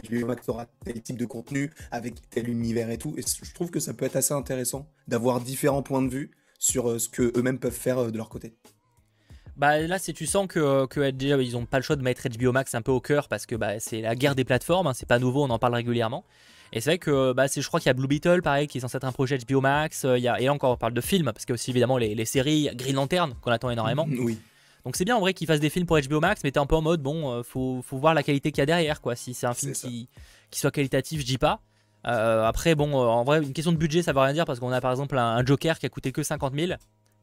aura 0.48 0.66
tel 0.84 1.00
type 1.00 1.16
de 1.16 1.24
contenu 1.24 1.70
avec 1.90 2.28
tel 2.28 2.50
univers 2.50 2.90
et 2.90 2.98
tout. 2.98 3.14
Et 3.16 3.22
je 3.22 3.54
trouve 3.54 3.70
que 3.70 3.80
ça 3.80 3.94
peut 3.94 4.04
être 4.04 4.16
assez 4.16 4.34
intéressant 4.34 4.90
d'avoir 5.08 5.40
différents 5.40 5.82
points 5.82 6.02
de 6.02 6.10
vue 6.10 6.32
sur 6.58 7.00
ce 7.00 7.08
que 7.08 7.32
eux-mêmes 7.38 7.58
peuvent 7.58 7.72
faire 7.72 8.12
de 8.12 8.16
leur 8.18 8.28
côté. 8.28 8.58
Bah 9.62 9.78
là, 9.78 10.00
si 10.00 10.12
tu 10.12 10.26
sens 10.26 10.48
que, 10.48 10.86
que 10.86 11.40
ils 11.40 11.56
ont 11.56 11.66
pas 11.66 11.76
le 11.76 11.84
choix 11.84 11.94
de 11.94 12.02
mettre 12.02 12.26
HBO 12.28 12.50
Max 12.50 12.74
un 12.74 12.82
peu 12.82 12.90
au 12.90 13.00
cœur 13.00 13.28
parce 13.28 13.46
que 13.46 13.54
bah, 13.54 13.78
c'est 13.78 14.00
la 14.00 14.16
guerre 14.16 14.34
des 14.34 14.42
plateformes, 14.42 14.88
hein, 14.88 14.92
c'est 14.92 15.06
pas 15.06 15.20
nouveau, 15.20 15.44
on 15.44 15.50
en 15.50 15.60
parle 15.60 15.76
régulièrement. 15.76 16.24
Et 16.72 16.80
c'est 16.80 16.90
vrai 16.90 16.98
que 16.98 17.32
bah, 17.32 17.46
je 17.46 17.64
crois 17.68 17.78
qu'il 17.78 17.86
y 17.86 17.90
a 17.90 17.92
Blue 17.92 18.08
Beetle, 18.08 18.42
pareil, 18.42 18.66
qui 18.66 18.78
est 18.78 18.80
censé 18.80 18.96
être 18.96 19.04
un 19.04 19.12
projet 19.12 19.38
HBO 19.38 19.60
Max. 19.60 20.04
Euh, 20.04 20.18
il 20.18 20.24
y 20.24 20.26
a, 20.26 20.40
et 20.40 20.46
là 20.46 20.52
encore, 20.52 20.72
on 20.72 20.76
parle 20.76 20.94
de 20.94 21.00
films, 21.00 21.26
parce 21.26 21.44
qu'il 21.44 21.50
y 21.50 21.52
a 21.52 21.54
aussi 21.54 21.70
évidemment 21.70 21.96
les, 21.96 22.16
les 22.16 22.24
séries 22.24 22.70
Green 22.74 22.96
Lantern 22.96 23.34
qu'on 23.40 23.52
attend 23.52 23.70
énormément. 23.70 24.04
Oui. 24.10 24.36
Donc 24.84 24.96
c'est 24.96 25.04
bien 25.04 25.14
en 25.14 25.20
vrai 25.20 25.32
qu'ils 25.32 25.46
fassent 25.46 25.60
des 25.60 25.70
films 25.70 25.86
pour 25.86 25.96
HBO 25.96 26.18
Max, 26.18 26.40
mais 26.42 26.50
t'es 26.50 26.58
un 26.58 26.66
peu 26.66 26.74
en 26.74 26.82
mode, 26.82 27.00
bon, 27.00 27.30
euh, 27.30 27.44
faut, 27.44 27.82
faut, 27.86 27.98
voir 27.98 28.14
la 28.14 28.24
qualité 28.24 28.50
qu'il 28.50 28.62
y 28.62 28.62
a 28.62 28.66
derrière, 28.66 29.00
quoi. 29.00 29.14
Si 29.14 29.32
c'est 29.32 29.46
un 29.46 29.54
film 29.54 29.74
qui, 29.74 30.08
qui, 30.50 30.58
soit 30.58 30.72
qualitatif, 30.72 31.20
je 31.20 31.26
dis 31.26 31.38
pas. 31.38 31.60
Euh, 32.08 32.44
après, 32.44 32.74
bon, 32.74 32.94
en 32.94 33.22
vrai, 33.22 33.40
une 33.40 33.52
question 33.52 33.70
de 33.70 33.76
budget, 33.76 34.02
ça 34.02 34.12
veut 34.12 34.18
rien 34.18 34.32
dire, 34.32 34.44
parce 34.44 34.58
qu'on 34.58 34.72
a 34.72 34.80
par 34.80 34.90
exemple 34.90 35.16
un, 35.18 35.36
un 35.36 35.46
Joker 35.46 35.78
qui 35.78 35.86
a 35.86 35.88
coûté 35.88 36.10
que 36.10 36.24
50 36.24 36.52
000. 36.52 36.72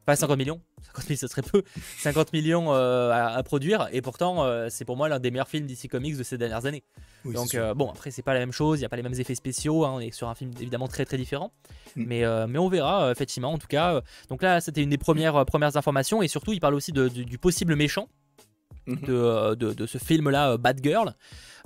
Pas 0.06 0.16
50 0.16 0.38
millions, 0.38 0.60
50 0.94 1.04
000 1.04 1.18
ce 1.18 1.26
serait 1.28 1.42
peu, 1.42 1.62
50 1.98 2.32
millions 2.32 2.72
euh, 2.72 3.10
à, 3.12 3.42
produire, 3.42 3.88
et 3.92 4.00
pourtant 4.00 4.44
euh, 4.44 4.68
c'est 4.70 4.84
pour 4.84 4.96
moi 4.96 5.08
l'un 5.08 5.20
des 5.20 5.30
meilleurs 5.30 5.48
films 5.48 5.66
DC 5.66 5.88
Comics 5.88 6.16
de 6.16 6.22
ces 6.22 6.38
dernières 6.38 6.64
années. 6.66 6.82
Donc 7.24 7.54
euh, 7.54 7.74
bon, 7.74 7.90
après 7.90 8.10
c'est 8.10 8.22
pas 8.22 8.34
la 8.34 8.40
même 8.40 8.52
chose, 8.52 8.78
il 8.78 8.82
n'y 8.82 8.86
a 8.86 8.88
pas 8.88 8.96
les 8.96 9.02
mêmes 9.02 9.18
effets 9.18 9.34
spéciaux, 9.34 9.84
hein, 9.84 9.92
on 9.94 10.00
est 10.00 10.10
sur 10.10 10.28
un 10.28 10.34
film 10.34 10.52
évidemment 10.58 10.88
très 10.88 11.04
très 11.04 11.18
différent, 11.18 11.52
mm. 11.96 12.04
mais, 12.06 12.46
mais 12.48 12.58
on 12.58 12.68
verra 12.68 13.10
effectivement 13.10 13.52
en 13.52 13.58
tout 13.58 13.68
cas. 13.68 14.00
donc 14.28 14.42
là 14.42 14.60
c'était 14.60 14.82
une 14.82 14.90
des 14.90 14.98
premières, 14.98 15.44
premières 15.44 15.76
informations, 15.76 16.22
et 16.22 16.28
surtout 16.28 16.52
il 16.52 16.60
parle 16.60 16.74
aussi 16.74 16.92
du 16.92 17.38
possible 17.38 17.76
méchant, 17.76 18.08
Mhm. 18.86 18.98
Euh, 19.08 19.54
de, 19.54 19.72
de, 19.72 19.86
ce 19.86 19.98
film-là, 19.98 20.52
euh, 20.52 20.58
Bad 20.58 20.80
Girl. 20.82 21.14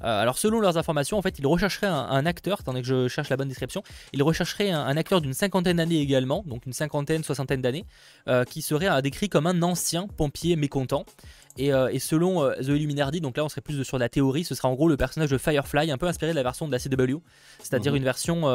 Euh, 0.02 0.22
alors 0.22 0.38
selon 0.38 0.60
leurs 0.60 0.76
informations, 0.76 1.16
en 1.16 1.22
fait, 1.22 1.38
ils 1.38 1.46
rechercheraient 1.46 1.86
un, 1.86 2.26
acteur, 2.26 2.58
attendez 2.60 2.82
que 2.82 2.86
je 2.86 3.08
cherche 3.08 3.28
la 3.28 3.36
bonne 3.36 3.48
description, 3.48 3.82
ils 4.12 4.22
rechercheraient 4.22 4.70
un, 4.70 4.96
acteur 4.96 5.20
d'une 5.20 5.34
cinquantaine 5.34 5.76
d'années 5.76 6.00
également, 6.00 6.42
donc 6.46 6.66
une 6.66 6.72
cinquantaine, 6.72 7.22
soixantaine 7.22 7.62
d'années, 7.62 7.86
qui 8.50 8.60
serait 8.60 9.00
décrit 9.02 9.28
comme 9.28 9.46
un 9.46 9.62
ancien 9.62 10.08
pompier 10.08 10.56
mécontent. 10.56 11.04
Et, 11.56 11.70
selon 12.00 12.50
The 12.50 12.66
Illuminati, 12.66 13.20
donc 13.20 13.36
là 13.36 13.44
on 13.44 13.48
serait 13.48 13.60
plus 13.60 13.84
sur 13.84 13.96
la 13.96 14.08
théorie, 14.08 14.42
ce 14.42 14.56
sera 14.56 14.68
en 14.68 14.74
gros 14.74 14.88
le 14.88 14.96
personnage 14.96 15.30
de 15.30 15.38
Firefly, 15.38 15.92
un 15.92 15.98
peu 15.98 16.08
inspiré 16.08 16.32
de 16.32 16.36
la 16.36 16.42
version 16.42 16.66
de 16.66 16.72
la 16.72 16.80
CW, 16.80 17.18
c'est-à-dire 17.60 17.92
mhm. 17.92 17.98
une 17.98 18.04
version, 18.04 18.48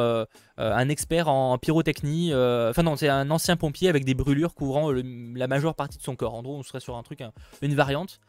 un 0.58 0.90
expert 0.90 1.30
en, 1.30 1.58
pyrotechnie, 1.58 2.34
enfin 2.34 2.84
non, 2.84 2.98
c'est 2.98 3.08
un 3.08 3.32
ancien 3.32 3.56
pompier 3.56 3.88
avec 3.88 4.04
des 4.04 4.14
brûlures 4.14 4.54
couvrant 4.54 4.92
la 4.92 5.48
majeure 5.48 5.76
partie 5.76 5.98
de 5.98 6.04
son 6.04 6.18
corps. 6.18 6.36
En 6.36 6.44
gros, 6.44 6.58
on 6.58 6.64
serait 6.64 6.82
sur 6.82 6.98
un 6.98 7.04
truc, 7.04 7.24
une 7.62 7.76
variante. 7.76 8.20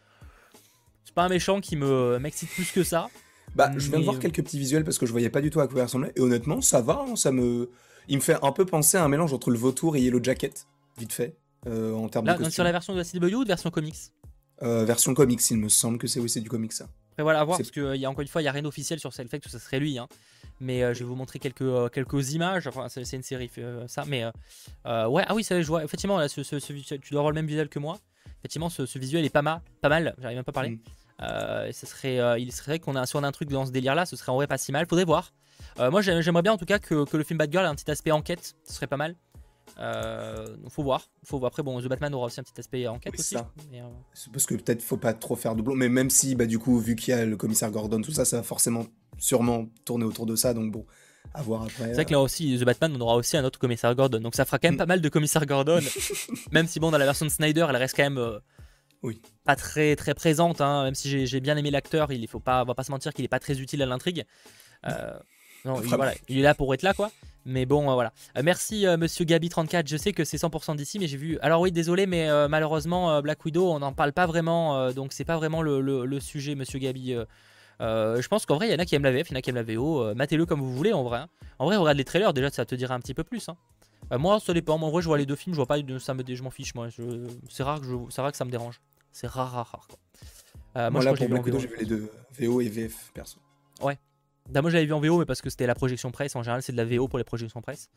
C'est 1.10 1.14
pas 1.16 1.24
un 1.24 1.28
méchant 1.28 1.60
qui 1.60 1.74
me 1.74 2.20
m'excite 2.20 2.50
plus 2.50 2.70
que 2.70 2.84
ça. 2.84 3.08
Bah, 3.56 3.72
je 3.76 3.90
viens 3.90 3.98
de 3.98 4.04
voir 4.04 4.20
quelques 4.20 4.44
petits 4.44 4.60
visuels 4.60 4.84
parce 4.84 4.96
que 4.96 5.06
je 5.06 5.10
voyais 5.10 5.28
pas 5.28 5.40
du 5.40 5.50
tout 5.50 5.58
à 5.58 5.66
quoi 5.66 5.80
il 5.80 5.82
ressemblait. 5.82 6.12
Et 6.14 6.20
honnêtement, 6.20 6.60
ça 6.60 6.80
va, 6.80 7.04
hein, 7.04 7.16
ça 7.16 7.32
me. 7.32 7.68
Il 8.06 8.18
me 8.18 8.22
fait 8.22 8.36
un 8.42 8.52
peu 8.52 8.64
penser 8.64 8.96
à 8.96 9.02
un 9.02 9.08
mélange 9.08 9.32
entre 9.32 9.50
le 9.50 9.58
vautour 9.58 9.96
et 9.96 10.02
Yellow 10.02 10.22
Jacket, 10.22 10.68
vite 10.98 11.12
fait, 11.12 11.34
euh, 11.66 11.92
en 11.94 12.08
termes 12.08 12.26
de 12.26 12.30
costume. 12.30 12.50
Sur 12.52 12.62
la 12.62 12.70
version 12.70 12.92
de 12.92 12.98
la 12.98 13.04
CW 13.04 13.34
ou 13.34 13.42
de 13.42 13.48
version 13.48 13.72
comics 13.72 13.96
euh, 14.62 14.84
Version 14.84 15.12
comics, 15.12 15.40
il 15.50 15.56
me 15.56 15.68
semble 15.68 15.98
que 15.98 16.06
c'est 16.06 16.20
oui, 16.20 16.30
c'est 16.30 16.40
du 16.40 16.48
comics 16.48 16.72
ça. 16.72 16.86
Après 17.10 17.24
voilà, 17.24 17.40
à 17.40 17.44
voir, 17.44 17.58
parce 17.58 17.72
qu'il 17.72 17.96
y 17.96 18.04
a 18.04 18.08
encore 18.08 18.22
une 18.22 18.28
fois, 18.28 18.40
il 18.40 18.44
n'y 18.44 18.48
a 18.48 18.52
rien 18.52 18.62
d'officiel 18.62 19.00
sur 19.00 19.10
que 19.10 19.50
ça 19.50 19.58
serait 19.58 19.80
lui. 19.80 19.98
Hein. 19.98 20.06
Mais 20.60 20.84
euh, 20.84 20.94
je 20.94 21.00
vais 21.00 21.06
vous 21.06 21.16
montrer 21.16 21.40
quelques, 21.40 21.90
quelques 21.92 22.34
images. 22.34 22.68
Enfin, 22.68 22.86
c'est 22.88 23.16
une 23.16 23.24
série, 23.24 23.50
ça. 23.88 24.04
Mais 24.06 24.26
ouais, 24.84 25.24
ah 25.26 25.34
oui, 25.34 25.42
ça, 25.42 25.60
je 25.60 25.66
vois. 25.66 25.82
Effectivement, 25.82 26.18
là, 26.18 26.28
ce, 26.28 26.40
tu 26.40 27.10
dois 27.10 27.20
avoir 27.20 27.32
le 27.32 27.34
même 27.34 27.46
visuel 27.46 27.68
que 27.68 27.80
moi. 27.80 27.98
Effectivement, 28.40 28.70
ce, 28.70 28.98
visuel 28.98 29.24
est 29.24 29.30
pas 29.30 29.42
mal. 29.42 29.60
Pas 29.80 29.88
mal, 29.88 30.14
j'arrive 30.18 30.36
même 30.36 30.44
pas 30.44 30.50
à 30.50 30.54
parler. 30.54 30.70
Mm. 30.70 30.80
Euh, 31.22 31.70
ce 31.72 31.86
serait, 31.86 32.18
euh, 32.18 32.38
il 32.38 32.52
serait 32.52 32.78
qu'on 32.78 32.96
a, 32.96 33.06
si 33.06 33.16
on 33.16 33.22
a 33.22 33.28
un 33.28 33.32
truc 33.32 33.50
dans 33.50 33.66
ce 33.66 33.70
délire-là, 33.70 34.06
ce 34.06 34.16
serait 34.16 34.32
en 34.32 34.36
vrai 34.36 34.46
pas 34.46 34.58
si 34.58 34.72
mal. 34.72 34.86
Faudrait 34.88 35.04
voir. 35.04 35.32
Euh, 35.78 35.90
moi, 35.90 36.00
j'aimerais 36.00 36.42
bien 36.42 36.52
en 36.52 36.56
tout 36.56 36.64
cas 36.64 36.78
que, 36.78 37.04
le 37.16 37.24
film 37.24 37.38
Bad 37.38 37.52
Girl 37.52 37.64
ait 37.64 37.68
un 37.68 37.74
petit 37.74 37.90
aspect 37.90 38.10
enquête. 38.10 38.54
Ce 38.64 38.74
serait 38.74 38.86
pas 38.86 38.96
mal. 38.96 39.16
faut 40.68 40.82
voir. 40.82 41.10
Faut 41.24 41.38
voir. 41.38 41.48
Après, 41.48 41.62
bon, 41.62 41.80
The 41.80 41.88
Batman 41.88 42.14
aura 42.14 42.26
aussi 42.26 42.40
un 42.40 42.42
petit 42.42 42.58
aspect 42.58 42.86
enquête 42.86 43.18
aussi. 43.18 43.36
Parce 44.32 44.46
que 44.46 44.54
peut-être 44.54 44.82
faut 44.82 44.96
pas 44.96 45.12
trop 45.12 45.36
faire 45.36 45.54
doublon. 45.54 45.74
Mais 45.74 45.88
même 45.88 46.10
si, 46.10 46.34
bah, 46.34 46.46
du 46.46 46.58
coup, 46.58 46.78
vu 46.78 46.96
qu'il 46.96 47.14
y 47.14 47.16
a 47.16 47.24
le 47.26 47.36
commissaire 47.36 47.70
Gordon, 47.70 48.00
tout 48.00 48.12
ça, 48.12 48.24
ça 48.24 48.38
va 48.38 48.42
forcément, 48.42 48.86
sûrement 49.18 49.66
tourner 49.84 50.04
autour 50.04 50.24
de 50.24 50.36
ça. 50.36 50.54
Donc 50.54 50.72
bon, 50.72 50.86
à 51.34 51.42
voir 51.42 51.64
après. 51.64 51.88
C'est 51.88 51.94
vrai 51.94 52.04
que 52.06 52.12
là 52.12 52.20
aussi, 52.20 52.58
The 52.58 52.64
Batman, 52.64 52.96
on 52.96 53.00
aura 53.02 53.16
aussi 53.16 53.36
un 53.36 53.44
autre 53.44 53.58
commissaire 53.58 53.94
Gordon. 53.94 54.20
Donc 54.20 54.34
ça 54.34 54.46
fera 54.46 54.58
quand 54.58 54.68
même 54.68 54.76
mm. 54.76 54.78
pas 54.78 54.86
mal 54.86 55.02
de 55.02 55.08
commissaire 55.10 55.44
Gordon. 55.44 55.80
même 56.50 56.66
si, 56.66 56.80
bon, 56.80 56.90
dans 56.90 56.98
la 56.98 57.04
version 57.04 57.26
de 57.26 57.30
Snyder, 57.30 57.66
elle 57.68 57.76
reste 57.76 57.94
quand 57.94 58.10
même 58.10 58.40
oui. 59.02 59.20
Pas 59.44 59.56
très 59.56 59.96
très 59.96 60.14
présente, 60.14 60.60
hein, 60.60 60.84
même 60.84 60.94
si 60.94 61.26
j'ai 61.26 61.40
bien 61.40 61.56
aimé 61.56 61.70
l'acteur, 61.70 62.12
il 62.12 62.26
faut 62.28 62.40
pas, 62.40 62.62
on 62.62 62.66
va 62.66 62.74
pas 62.74 62.84
se 62.84 62.90
mentir 62.90 63.14
qu'il 63.14 63.24
est 63.24 63.28
pas 63.28 63.38
très 63.38 63.60
utile 63.60 63.82
à 63.82 63.86
l'intrigue. 63.86 64.24
Euh, 64.86 65.18
non, 65.64 65.80
il, 65.82 65.88
voilà, 65.88 66.14
il 66.28 66.38
est 66.38 66.42
là 66.42 66.54
pour 66.54 66.72
être 66.74 66.82
là 66.82 66.94
quoi. 66.94 67.10
Mais 67.46 67.66
bon, 67.66 67.90
euh, 67.90 67.94
voilà. 67.94 68.12
Euh, 68.36 68.42
merci 68.44 68.86
Monsieur 68.98 69.24
Gabi34. 69.24 69.86
Je 69.86 69.96
sais 69.96 70.12
que 70.12 70.24
c'est 70.24 70.36
100% 70.36 70.76
d'ici, 70.76 70.98
mais 70.98 71.06
j'ai 71.06 71.16
vu. 71.16 71.38
Alors 71.40 71.60
oui, 71.60 71.72
désolé, 71.72 72.06
mais 72.06 72.28
malheureusement 72.48 73.20
Black 73.22 73.44
Widow, 73.44 73.70
on 73.70 73.78
n'en 73.78 73.92
parle 73.92 74.12
pas 74.12 74.26
vraiment, 74.26 74.92
donc 74.92 75.12
c'est 75.12 75.24
pas 75.24 75.36
vraiment 75.36 75.62
le, 75.62 76.20
sujet, 76.20 76.54
Monsieur 76.54 76.78
Gabi. 76.78 77.16
je 77.80 78.28
pense 78.28 78.46
qu'en 78.46 78.56
vrai, 78.56 78.68
il 78.68 78.72
y 78.72 78.74
en 78.74 78.78
a 78.78 78.84
qui 78.84 78.94
aiment 78.94 79.04
la 79.04 79.12
VF, 79.12 79.30
il 79.30 79.32
y 79.32 79.36
en 79.36 79.38
a 79.38 79.42
qui 79.42 79.50
aiment 79.50 79.56
la 79.56 79.62
VO. 79.62 80.14
Matez-le 80.14 80.46
comme 80.46 80.60
vous 80.60 80.74
voulez, 80.74 80.92
en 80.92 81.02
vrai. 81.02 81.20
Hein. 81.20 81.28
En 81.58 81.64
vrai, 81.66 81.76
regarde 81.76 81.96
les 81.96 82.04
trailers, 82.04 82.32
déjà, 82.32 82.50
ça 82.50 82.64
te 82.64 82.74
dira 82.74 82.94
un 82.94 83.00
petit 83.00 83.14
peu 83.14 83.24
plus. 83.24 83.48
Hein. 83.48 83.56
moi, 84.18 84.40
ça 84.40 84.52
dépend. 84.52 84.80
En 84.80 84.90
vrai, 84.90 85.02
je 85.02 85.06
vois 85.06 85.18
les 85.18 85.26
deux 85.26 85.36
films, 85.36 85.54
je 85.54 85.56
vois 85.56 85.66
pas, 85.66 85.78
ça 85.98 86.14
me, 86.14 86.22
je 86.26 86.42
m'en 86.42 86.50
fiche. 86.50 86.74
Moi, 86.74 86.88
c'est 87.48 87.62
rare 87.62 87.80
que 87.80 87.86
je, 87.86 88.20
rare 88.20 88.30
que 88.30 88.36
ça 88.36 88.44
me 88.44 88.50
dérange. 88.50 88.80
C'est 89.12 89.26
rare, 89.26 89.52
rare, 89.52 89.70
rare. 89.70 89.86
Quoi. 89.88 89.98
Euh, 90.76 90.90
moi, 90.90 91.02
là, 91.02 91.14
pour 91.14 91.28
Black 91.28 91.44
Widow, 91.44 91.58
j'ai 91.58 91.66
vu 91.66 91.76
les 91.78 91.86
deux, 91.86 92.10
VO 92.38 92.60
et 92.60 92.68
VF, 92.68 93.10
perso. 93.12 93.38
Ouais. 93.82 93.98
Bah, 94.48 94.62
moi, 94.62 94.70
j'avais 94.70 94.86
vu 94.86 94.92
en 94.92 95.00
VO, 95.00 95.18
mais 95.18 95.24
parce 95.24 95.42
que 95.42 95.50
c'était 95.50 95.66
la 95.66 95.74
projection 95.74 96.10
presse. 96.10 96.36
En 96.36 96.42
général, 96.42 96.62
c'est 96.62 96.72
de 96.72 96.76
la 96.76 96.84
VO 96.84 97.08
pour 97.08 97.18
les 97.18 97.24
projections 97.24 97.60
presse. 97.60 97.90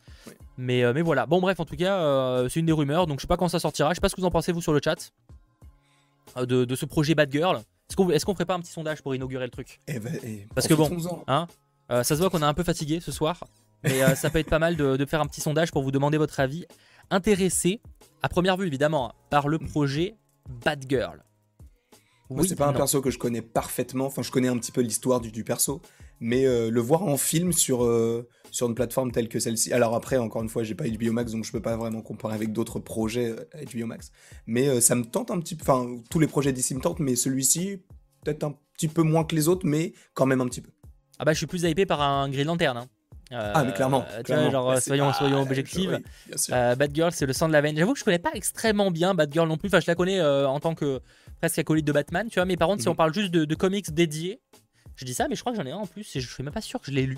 Mais, 0.58 0.84
euh, 0.84 0.94
mais 0.94 1.02
voilà. 1.02 1.26
Bon, 1.26 1.40
bref, 1.40 1.60
en 1.60 1.66
tout 1.66 1.76
cas, 1.76 1.98
euh, 1.98 2.50
c'est 2.50 2.60
une 2.60 2.66
des 2.66 2.74
rumeurs. 2.74 3.08
Donc, 3.08 3.20
je 3.20 3.22
sais 3.22 3.28
pas 3.28 3.38
quand 3.38 3.48
ça 3.48 3.60
sortira. 3.60 3.90
Je 3.90 3.96
sais 3.96 4.02
pas 4.02 4.10
ce 4.10 4.16
que 4.16 4.22
vous 4.22 4.28
en 4.28 4.32
pensez, 4.32 4.52
vous, 4.52 4.62
sur 4.62 4.74
le 4.74 4.82
chat. 4.84 5.12
De, 6.36 6.66
de 6.66 6.76
ce 6.76 6.86
projet 6.86 7.14
Bad 7.14 7.32
Girl. 7.32 7.62
Est-ce 7.90 7.96
qu'on 7.96 8.10
est 8.10 8.20
ferait 8.20 8.46
pas 8.46 8.56
un 8.56 8.60
petit 8.60 8.72
sondage 8.72 9.04
pour 9.04 9.14
inaugurer 9.14 9.46
le 9.46 9.52
truc? 9.52 9.82
Eh 9.88 10.00
ben, 10.00 10.18
eh, 10.24 10.48
Parce 10.56 10.68
que 10.68 10.74
bon, 10.74 10.90
hein, 11.28 11.48
ça 11.90 12.04
se 12.04 12.16
voit 12.16 12.32
qu'on 12.32 12.42
est 12.42 12.46
un 12.46 12.56
peu 12.56 12.64
fatigué 12.64 13.00
ce 13.02 13.12
soir. 13.12 13.44
Mais 13.84 14.16
ça 14.16 14.32
peut 14.32 14.40
être 14.40 14.50
pas 14.50 14.58
mal 14.58 14.76
de, 14.76 14.96
de, 14.98 15.06
faire 15.06 15.22
un 15.22 15.28
petit 15.28 15.42
sondage 15.42 15.72
pour 15.72 15.84
vous 15.84 15.92
demander 15.92 16.18
votre 16.18 16.40
avis. 16.40 16.66
Intéressé, 17.12 17.82
à 18.24 18.30
première 18.30 18.58
vue 18.58 18.66
évidemment, 18.66 19.14
par 19.30 19.48
le 19.48 19.60
mm. 19.60 19.68
projet 19.68 20.16
Bad 20.50 20.86
Girl. 20.90 21.24
Moi, 22.30 22.46
c'est 22.48 22.56
pas 22.56 22.68
un 22.68 22.74
perso 22.74 23.02
que 23.02 23.12
je 23.12 23.20
connais 23.20 23.42
parfaitement. 23.42 24.08
Enfin, 24.08 24.24
je 24.24 24.32
connais 24.32 24.48
un 24.48 24.58
petit 24.58 24.72
peu 24.72 24.82
l'histoire 24.82 25.22
du, 25.22 25.32
du, 25.32 25.44
perso, 25.44 25.82
mais 26.20 26.46
le 26.46 26.80
voir 26.80 27.04
en 27.04 27.16
film 27.16 27.54
sur, 27.54 27.88
sur 28.50 28.68
une 28.68 28.74
plateforme 28.74 29.12
telle 29.12 29.30
que 29.30 29.40
celle-ci. 29.40 29.72
Alors 29.72 29.94
après, 29.94 30.18
encore 30.18 30.42
une 30.42 30.50
fois, 30.50 30.64
j'ai 30.64 30.74
pas 30.74 30.86
HBO 30.88 31.12
Max, 31.12 31.32
donc 31.32 31.46
je 31.46 31.52
peux 31.52 31.62
pas 31.62 31.78
vraiment 31.78 32.02
comparer 32.02 32.34
avec 32.34 32.52
d'autres 32.52 32.80
projets 32.80 33.36
HBO 33.72 33.86
Max. 33.86 34.12
Mais 34.48 34.82
ça 34.82 34.96
me 34.96 35.04
tente 35.04 35.30
un 35.30 35.40
petit 35.40 35.56
peu. 35.56 35.62
Enfin, 35.62 36.02
tous 36.10 36.20
les 36.20 36.28
projets 36.28 36.54
d'ici 36.54 36.74
me 36.74 36.82
tentent, 36.82 37.02
mais 37.02 37.16
celui-ci, 37.16 37.84
peut-être 38.24 38.44
un 38.44 38.56
petit 38.74 38.88
peu 38.88 39.04
moins 39.04 39.24
que 39.24 39.36
les 39.36 39.48
autres, 39.48 39.68
mais 39.68 39.94
quand 40.14 40.26
même 40.26 40.42
un 40.42 40.48
petit 40.48 40.62
peu. 40.62 40.72
Ah 41.20 41.26
bah 41.26 41.34
je 41.34 41.38
suis 41.38 41.48
plus 41.48 41.64
hypé 41.64 41.86
par 41.86 42.02
un 42.02 42.30
Green 42.30 42.48
Lantern. 42.48 42.78
Hein. 42.78 42.88
Ah 43.34 43.64
mais 43.64 43.74
clairement. 43.74 44.06
Tu 44.26 44.34
vois, 44.34 44.50
genre 44.50 44.78
soyons, 44.82 45.14
soyons 45.14 45.42
objectifs. 45.42 45.92
Bad 46.50 46.92
Girl 46.94 47.12
c'est 47.12 47.26
le 47.26 47.34
sang 47.34 47.48
de 47.48 47.54
la 47.54 47.62
veine. 47.62 47.78
J'avoue 47.78 47.94
que 47.94 48.00
je 48.00 48.04
connais 48.04 48.20
pas 48.20 48.32
extrêmement 48.34 48.92
bien 48.92 49.14
Bad 49.14 49.32
Girl 49.32 49.48
non 49.48 49.58
plus. 49.58 49.68
Enfin 49.68 49.80
je 49.80 49.88
la 49.88 49.96
connais 49.96 50.22
en 50.22 50.60
tant 50.60 50.76
que 50.76 51.02
presque 51.40 51.60
acolyte 51.60 51.86
de 51.86 51.92
Batman, 51.92 52.28
tu 52.30 52.36
vois. 52.36 52.46
Mais 52.46 52.58
par 52.58 52.68
contre 52.68 52.82
si 52.82 52.88
on 52.88 52.92
mhm. 52.92 52.98
parle 52.98 53.14
juste 53.14 53.32
de, 53.32 53.56
comics 53.56 53.94
dédiés, 53.94 54.40
je 54.96 55.06
dis 55.06 55.14
ça 55.14 55.28
mais 55.28 55.36
je 55.36 55.42
crois 55.42 55.54
que 55.54 55.58
j'en 55.58 55.66
ai 55.66 55.72
un 55.72 55.78
en 55.78 55.88
plus 55.88 56.16
et 56.16 56.22
je 56.22 56.32
suis 56.32 56.44
même 56.44 56.54
pas 56.54 56.62
sûr 56.62 56.80
que 56.80 56.88
je 56.88 56.92
l'ai 56.92 57.06
lu. 57.06 57.18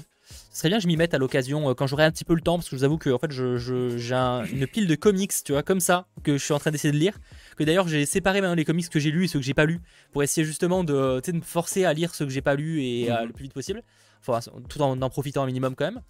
Ce 0.51 0.59
serait 0.59 0.69
bien 0.69 0.77
que 0.77 0.83
je 0.83 0.87
m'y 0.87 0.97
mette 0.97 1.13
à 1.13 1.17
l'occasion 1.17 1.73
quand 1.75 1.85
j'aurai 1.87 2.03
un 2.03 2.11
petit 2.11 2.25
peu 2.25 2.33
le 2.33 2.41
temps 2.41 2.55
parce 2.55 2.69
que 2.69 2.75
je 2.75 2.79
vous 2.79 2.83
avoue 2.83 2.97
que 2.97 3.09
en 3.09 3.19
fait 3.19 3.31
j'ai 3.31 4.55
une 4.55 4.67
pile 4.67 4.87
de 4.87 4.95
comics, 4.95 5.31
tu 5.43 5.51
vois, 5.51 5.61
comme 5.61 5.79
ça 5.79 6.07
que 6.23 6.37
je 6.37 6.43
suis 6.43 6.53
en 6.53 6.59
train 6.59 6.71
d'essayer 6.71 6.91
de 6.91 6.97
lire. 6.97 7.19
Que 7.57 7.63
d'ailleurs 7.63 7.87
j'ai 7.87 8.05
séparé 8.05 8.41
maintenant 8.41 8.55
les 8.55 8.65
comics 8.65 8.89
que 8.89 8.99
j'ai 8.99 9.11
lus 9.11 9.25
et 9.25 9.27
ceux 9.27 9.39
que 9.39 9.45
j'ai 9.45 9.53
pas 9.53 9.65
lus 9.65 9.81
pour 10.11 10.23
essayer 10.23 10.45
justement 10.45 10.83
de, 10.83 11.21
de 11.21 11.31
me 11.31 11.41
forcer 11.41 11.85
à 11.85 11.93
lire 11.93 12.15
ceux 12.15 12.25
que 12.25 12.31
j'ai 12.31 12.41
pas 12.41 12.55
lus 12.55 12.83
et 12.83 13.09
mhm. 13.09 13.27
le 13.27 13.33
plus 13.33 13.43
vite 13.43 13.53
possible. 13.53 13.83
Tout 14.69 14.81
en 14.81 15.01
en 15.01 15.09
profitant 15.09 15.43
un 15.43 15.45
minimum 15.45 15.75
quand 15.75 15.85
même 15.85 16.01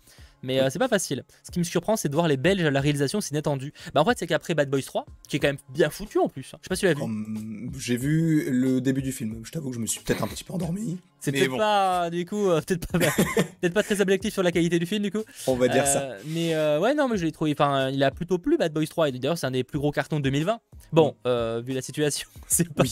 mais 0.45 0.59
euh, 0.59 0.69
c'est 0.69 0.79
pas 0.79 0.87
facile. 0.87 1.23
Ce 1.43 1.51
qui 1.51 1.59
me 1.59 1.63
surprend, 1.63 1.95
c'est 1.95 2.09
de 2.09 2.13
voir 2.13 2.27
les 2.27 2.37
Belges 2.37 2.63
à 2.63 2.71
la 2.71 2.79
réalisation 2.79 3.21
c'est 3.21 3.31
inattendu. 3.31 3.73
Bah 3.93 4.01
en 4.01 4.05
fait, 4.05 4.17
c'est 4.17 4.27
qu'après 4.27 4.53
Bad 4.53 4.69
Boys 4.69 4.83
3, 4.83 5.05
qui 5.27 5.37
est 5.37 5.39
quand 5.39 5.47
même 5.47 5.57
bien 5.69 5.89
foutu 5.89 6.19
en 6.19 6.29
plus. 6.29 6.51
Hein. 6.53 6.59
Je 6.61 6.65
sais 6.65 6.69
pas 6.69 6.75
si 6.75 6.81
tu 6.81 6.85
l'as 6.85 6.93
vu. 6.93 7.71
J'ai 7.77 7.97
vu 7.97 8.49
le 8.49 8.81
début 8.81 9.01
du 9.01 9.11
film. 9.11 9.41
Je 9.43 9.51
t'avoue 9.51 9.69
que 9.69 9.75
je 9.75 9.81
me 9.81 9.87
suis 9.87 10.01
peut-être 10.01 10.23
un 10.23 10.27
petit 10.27 10.43
peu 10.43 10.53
endormi. 10.53 10.97
C'est 11.25 11.31
peut-être 11.31 11.57
pas, 11.57 12.09
du 12.11 12.23
coup, 12.25 12.49
euh, 12.49 12.61
peut-être 12.61 12.87
pas, 12.87 12.99
peut 13.61 13.69
pas 13.71 13.81
très 13.81 13.99
objectif 13.99 14.31
sur 14.31 14.43
la 14.43 14.51
qualité 14.51 14.77
du 14.77 14.85
film, 14.85 15.01
du 15.01 15.11
coup. 15.11 15.23
On 15.47 15.55
va 15.55 15.67
dire 15.67 15.87
ça. 15.87 16.01
Euh, 16.03 16.19
mais 16.27 16.55
ouais, 16.79 16.93
non, 16.93 17.07
mais 17.07 17.17
je 17.17 17.25
l'ai 17.25 17.31
trouvé. 17.31 17.55
Enfin, 17.57 17.89
il 17.89 18.03
a 18.03 18.11
plutôt 18.11 18.37
plu 18.37 18.57
Bad 18.57 18.71
Boys 18.71 18.85
3. 18.85 19.09
Et 19.09 19.11
d'ailleurs, 19.13 19.37
c'est 19.37 19.47
un 19.47 19.51
des 19.51 19.63
plus 19.63 19.79
gros 19.79 19.91
cartons 19.91 20.17
de 20.17 20.23
2020. 20.23 20.59
Bon, 20.91 21.15
vu 21.25 21.73
la 21.73 21.81
situation, 21.81 22.27
c'est 22.47 22.71
pas, 22.71 22.83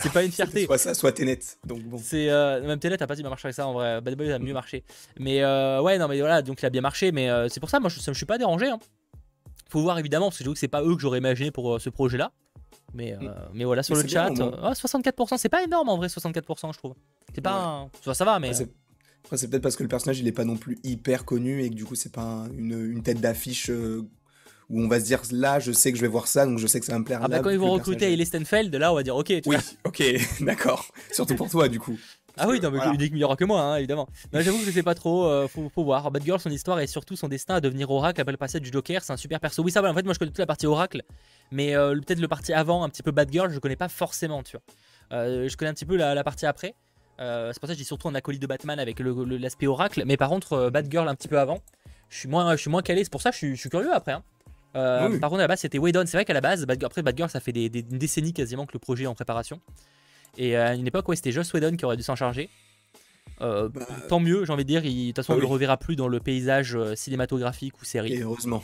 c'est 0.00 0.12
pas 0.12 0.24
une 0.24 0.32
fierté. 0.32 0.64
soit 0.64 0.78
ça, 0.78 0.94
soit 0.94 1.12
Tenet. 1.12 1.40
Donc 1.66 1.82
bon. 1.82 1.98
C'est 2.02 2.28
même 2.62 2.78
Tenet 2.78 3.02
a 3.02 3.06
pas 3.06 3.14
dit 3.14 3.22
marcher 3.22 3.48
avec 3.48 3.56
ça 3.56 3.66
en 3.66 3.74
vrai. 3.74 4.00
Bad 4.00 4.16
Boys 4.16 4.32
a 4.32 4.38
mieux 4.38 4.54
marché. 4.54 4.84
Mais 5.18 5.44
ouais, 5.44 5.98
non, 5.98 6.08
mais 6.08 6.18
voilà, 6.18 6.40
donc 6.40 6.62
il 6.62 6.66
a 6.66 6.70
bien 6.70 6.80
marché. 6.80 7.01
Mais 7.10 7.28
c'est 7.48 7.58
pour 7.58 7.70
ça 7.70 7.80
moi 7.80 7.88
je, 7.90 7.98
je 8.00 8.12
suis 8.12 8.26
pas 8.26 8.38
dérangé. 8.38 8.68
Hein. 8.68 8.78
Faut 9.72 9.80
voir 9.80 9.98
évidemment, 9.98 10.26
parce 10.26 10.36
que 10.36 10.44
j'avoue 10.44 10.52
que 10.52 10.60
c'est 10.60 10.68
pas 10.68 10.82
eux 10.82 10.94
que 10.94 11.00
j'aurais 11.00 11.16
imaginé 11.16 11.50
pour 11.50 11.74
euh, 11.74 11.78
ce 11.78 11.88
projet-là. 11.88 12.30
Mais, 12.92 13.14
euh, 13.14 13.20
mm. 13.20 13.34
mais 13.54 13.64
voilà, 13.64 13.82
sur 13.82 13.94
le 13.94 14.06
chat, 14.06 14.28
64%, 14.28 15.38
c'est 15.38 15.48
pas 15.48 15.64
énorme 15.64 15.88
en 15.88 15.96
vrai, 15.96 16.08
64%, 16.08 16.74
je 16.74 16.78
trouve. 16.78 16.94
C'est 17.34 17.40
pas. 17.40 17.88
ça 18.12 18.24
va, 18.26 18.38
mais. 18.38 18.50
Après, 19.24 19.38
c'est 19.38 19.48
peut-être 19.48 19.62
parce 19.62 19.76
que 19.76 19.82
le 19.82 19.88
personnage 19.88 20.18
il 20.18 20.28
est 20.28 20.32
pas 20.32 20.44
non 20.44 20.56
plus 20.56 20.78
hyper 20.82 21.24
connu 21.24 21.62
et 21.62 21.70
que 21.70 21.74
du 21.74 21.86
coup, 21.86 21.94
c'est 21.94 22.12
pas 22.12 22.44
une, 22.54 23.02
tête 23.02 23.20
d'affiche. 23.20 23.70
Euh, 23.70 24.06
où 24.68 24.80
on 24.80 24.88
va 24.88 25.00
se 25.00 25.04
dire 25.04 25.20
là 25.32 25.58
je 25.58 25.70
sais 25.70 25.90
que 25.92 25.98
je 25.98 26.02
vais 26.02 26.08
voir 26.08 26.26
ça 26.26 26.46
donc 26.46 26.58
je 26.58 26.66
sais 26.66 26.80
que 26.80 26.86
ça 26.86 26.92
va 26.92 26.98
me 26.98 27.04
plaire. 27.04 27.20
Ah 27.22 27.28
bah 27.28 27.40
quand 27.40 27.50
ils 27.50 27.58
vont 27.58 27.72
recruter 27.72 28.10
Ellie 28.10 28.24
Stenfeld 28.24 28.74
là 28.74 28.90
on 28.92 28.94
va 28.94 29.02
dire 29.02 29.14
ok. 29.14 29.42
oui 29.44 29.56
ok 29.84 30.02
d'accord 30.40 30.90
surtout 31.10 31.34
pour 31.34 31.50
toi 31.50 31.68
du 31.68 31.78
coup. 31.78 31.98
Ah 32.38 32.48
oui, 32.48 32.60
non, 32.60 32.70
mais 32.70 32.78
voilà. 32.78 32.94
il 32.98 33.24
aura 33.24 33.36
que 33.36 33.44
moi, 33.44 33.60
hein, 33.60 33.76
évidemment. 33.76 34.08
J'avoue 34.32 34.58
que 34.58 34.64
je 34.64 34.70
sais 34.70 34.82
pas 34.82 34.94
trop, 34.94 35.26
euh, 35.26 35.48
faut, 35.48 35.68
faut, 35.68 35.84
voir. 35.84 36.10
Bad 36.10 36.24
Girl, 36.24 36.40
son 36.40 36.50
histoire 36.50 36.80
et 36.80 36.86
surtout 36.86 37.16
son 37.16 37.28
destin 37.28 37.56
à 37.56 37.60
devenir 37.60 37.90
Oracle 37.90 38.20
après 38.20 38.32
le 38.32 38.38
passage 38.38 38.62
du 38.62 38.70
Joker, 38.72 39.02
c'est 39.02 39.12
un 39.12 39.16
super 39.16 39.38
perso. 39.40 39.62
Oui, 39.62 39.70
ça 39.70 39.82
va, 39.82 39.90
en 39.90 39.94
fait, 39.94 40.02
moi 40.02 40.14
je 40.14 40.18
connais 40.18 40.30
toute 40.30 40.38
la 40.38 40.46
partie 40.46 40.66
Oracle, 40.66 41.02
mais 41.50 41.74
euh, 41.74 41.94
peut-être 41.94 42.20
le 42.20 42.28
partie 42.28 42.52
avant, 42.52 42.84
un 42.84 42.88
petit 42.88 43.02
peu 43.02 43.10
Bad 43.10 43.30
Girl, 43.30 43.50
je 43.52 43.58
connais 43.58 43.76
pas 43.76 43.88
forcément, 43.88 44.42
tu 44.42 44.56
vois. 44.56 45.18
Euh, 45.18 45.48
je 45.48 45.56
connais 45.56 45.70
un 45.70 45.74
petit 45.74 45.84
peu 45.84 45.96
la, 45.96 46.24
partie 46.24 46.46
après. 46.46 46.74
c'est 47.18 47.60
pour 47.60 47.68
ça 47.68 47.74
que 47.74 47.74
je 47.74 47.78
dis 47.78 47.84
surtout 47.84 48.08
un 48.08 48.14
acolyte 48.14 48.40
de 48.40 48.46
Batman 48.46 48.78
avec 48.78 48.98
l'aspect 49.00 49.66
Oracle, 49.66 50.02
mais 50.06 50.16
par 50.16 50.30
contre, 50.30 50.70
Bad 50.70 50.90
Girl 50.90 51.08
un 51.08 51.14
petit 51.14 51.28
peu 51.28 51.38
avant, 51.38 51.58
je 52.08 52.18
suis 52.18 52.28
moins, 52.28 52.50
je 52.56 52.60
suis 52.60 52.70
moins 52.70 52.82
calé, 52.82 53.04
c'est 53.04 53.12
pour 53.12 53.22
ça 53.22 53.30
que 53.30 53.36
je 53.36 53.54
suis, 53.54 53.70
curieux 53.70 53.92
après. 53.92 54.12
Hein. 54.12 54.22
Par 54.72 55.28
contre, 55.28 55.40
à 55.40 55.44
la 55.44 55.48
base, 55.48 55.60
c'était 55.60 55.78
Whedon. 55.78 56.04
C'est 56.06 56.16
vrai 56.16 56.24
qu'à 56.24 56.32
la 56.32 56.40
base, 56.40 56.64
après 56.82 57.02
Bad 57.02 57.16
Girl, 57.16 57.28
ça 57.28 57.40
fait 57.40 57.52
des, 57.52 57.68
des, 57.68 57.82
décennies 57.82 58.32
quasiment 58.32 58.64
que 58.64 58.72
le 58.72 58.78
projet 58.78 59.04
est 59.04 59.06
en 59.06 59.14
préparation. 59.14 59.60
Et 60.38 60.56
à 60.56 60.74
une 60.74 60.86
époque, 60.86 61.08
ouais, 61.08 61.16
c'était 61.16 61.32
Joss 61.32 61.52
Whedon 61.52 61.76
qui 61.76 61.84
aurait 61.84 61.96
dû 61.96 62.02
s'en 62.02 62.16
charger. 62.16 62.48
Euh, 63.40 63.68
bah, 63.68 63.86
tant 64.08 64.20
mieux, 64.20 64.44
j'ai 64.44 64.52
envie 64.52 64.64
de 64.64 64.68
dire. 64.68 64.82
De 64.82 65.06
toute 65.06 65.16
façon, 65.16 65.32
on 65.32 65.36
ne 65.36 65.40
le 65.40 65.46
reverra 65.46 65.76
plus 65.76 65.96
dans 65.96 66.08
le 66.08 66.20
paysage 66.20 66.76
euh, 66.76 66.94
cinématographique 66.94 67.80
ou 67.80 67.84
série. 67.84 68.12
Et 68.12 68.22
heureusement. 68.22 68.62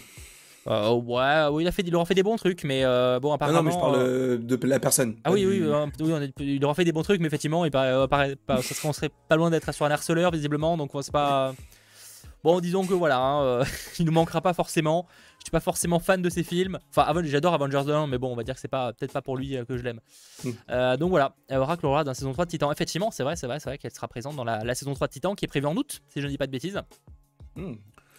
Euh, 0.67 0.93
ouais, 0.93 1.63
il, 1.63 1.67
a 1.67 1.73
fait, 1.73 1.83
il 1.83 1.95
aura 1.95 2.05
fait 2.05 2.15
des 2.15 2.23
bons 2.23 2.37
trucs, 2.37 2.63
mais 2.65 2.83
bon, 3.21 3.33
apparemment. 3.33 3.59
Non, 3.59 3.63
mais 3.63 3.73
je 3.73 3.79
parle 3.79 4.47
de 4.47 4.67
la 4.67 4.79
personne. 4.79 5.17
Ah 5.25 5.33
oui, 5.33 5.47
oui, 5.47 5.63
il 6.39 6.65
aura 6.65 6.75
fait 6.75 6.85
des 6.85 6.93
bons 6.93 7.03
trucs, 7.03 7.21
mais 7.21 7.27
effectivement, 7.27 7.65
il 7.65 7.71
paraît, 7.71 8.07
pas, 8.37 8.61
ça 8.63 8.75
serait, 8.75 8.89
on 8.89 8.93
serait 8.93 9.11
pas 9.29 9.37
loin 9.37 9.51
d'être 9.51 9.73
sur 9.73 9.87
un 9.87 9.91
harceleur, 9.91 10.31
visiblement, 10.31 10.77
donc 10.77 10.91
c'est 11.01 11.13
pas. 11.13 11.55
Bon, 12.45 12.61
disons 12.61 12.87
que 12.87 12.95
voilà, 12.95 13.19
hein, 13.19 13.63
il 13.99 14.05
nous 14.05 14.13
manquera 14.13 14.41
pas 14.41 14.53
forcément. 14.53 15.07
Je 15.39 15.45
suis 15.45 15.51
pas 15.51 15.61
forcément 15.61 15.99
fan 15.99 16.21
de 16.21 16.29
ses 16.29 16.43
films. 16.43 16.79
Enfin, 16.91 17.13
j'adore 17.25 17.55
Avengers 17.55 17.91
1, 17.91 18.07
mais 18.07 18.19
bon, 18.19 18.33
on 18.33 18.37
va 18.37 18.43
dire 18.43 18.55
que 18.55 18.61
c'est 18.61 18.69
pas 18.69 18.93
peut-être 18.93 19.13
pas 19.13 19.23
pour 19.23 19.37
lui 19.37 19.57
euh, 19.57 19.65
que 19.65 19.77
je 19.77 19.83
l'aime. 19.83 20.01
Hmm. 20.45 20.51
Euh, 20.71 20.97
donc 20.97 21.11
voilà, 21.11 21.35
Oracle 21.51 21.87
aura 21.87 22.05
dans 22.05 22.11
la 22.11 22.15
saison 22.15 22.33
3 22.33 22.45
de 22.45 22.51
Titan. 22.51 22.73
Effectivement, 22.73 23.11
c'est 23.11 23.23
vrai, 23.23 23.37
c'est 23.37 23.47
vrai, 23.47 23.61
c'est 23.61 23.71
vrai 23.71 23.79
qu'elle 23.79 23.95
sera 23.95 24.09
présente 24.09 24.37
dans 24.37 24.45
la, 24.45 24.75
saison 24.75 24.95
3 24.95 25.07
de 25.07 25.13
Titan 25.13 25.35
qui 25.35 25.45
est 25.45 25.49
prévue 25.49 25.67
en 25.67 25.77
août, 25.77 26.03
si 26.09 26.21
je 26.21 26.27
ne 26.27 26.31
dis 26.31 26.39
pas 26.39 26.47
de 26.47 26.53
bêtises. 26.53 26.81
Hmm. 27.57 27.75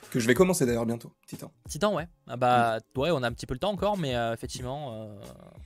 Que 0.10 0.20
je 0.20 0.26
vais 0.26 0.34
commencer 0.34 0.66
d'ailleurs 0.66 0.88
bientôt, 0.88 1.14
Titan. 1.28 1.52
Titan, 1.68 1.94
ouais. 1.94 2.08
Ah 2.26 2.38
bah, 2.38 2.80
hmm. 2.80 3.00
ouais, 3.00 3.12
on 3.12 3.22
a 3.22 3.28
un 3.28 3.34
petit 3.34 3.46
peu 3.46 3.54
le 3.54 3.60
temps 3.60 3.72
encore, 3.72 3.98
mais 3.98 4.16
euh, 4.16 4.34
effectivement, 4.34 5.10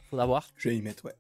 faudra 0.09 0.25
voir. 0.25 0.49
Je 0.57 0.69
vais 0.69 0.75
y 0.75 0.81
mettre, 0.81 1.05
ouais. 1.05 1.15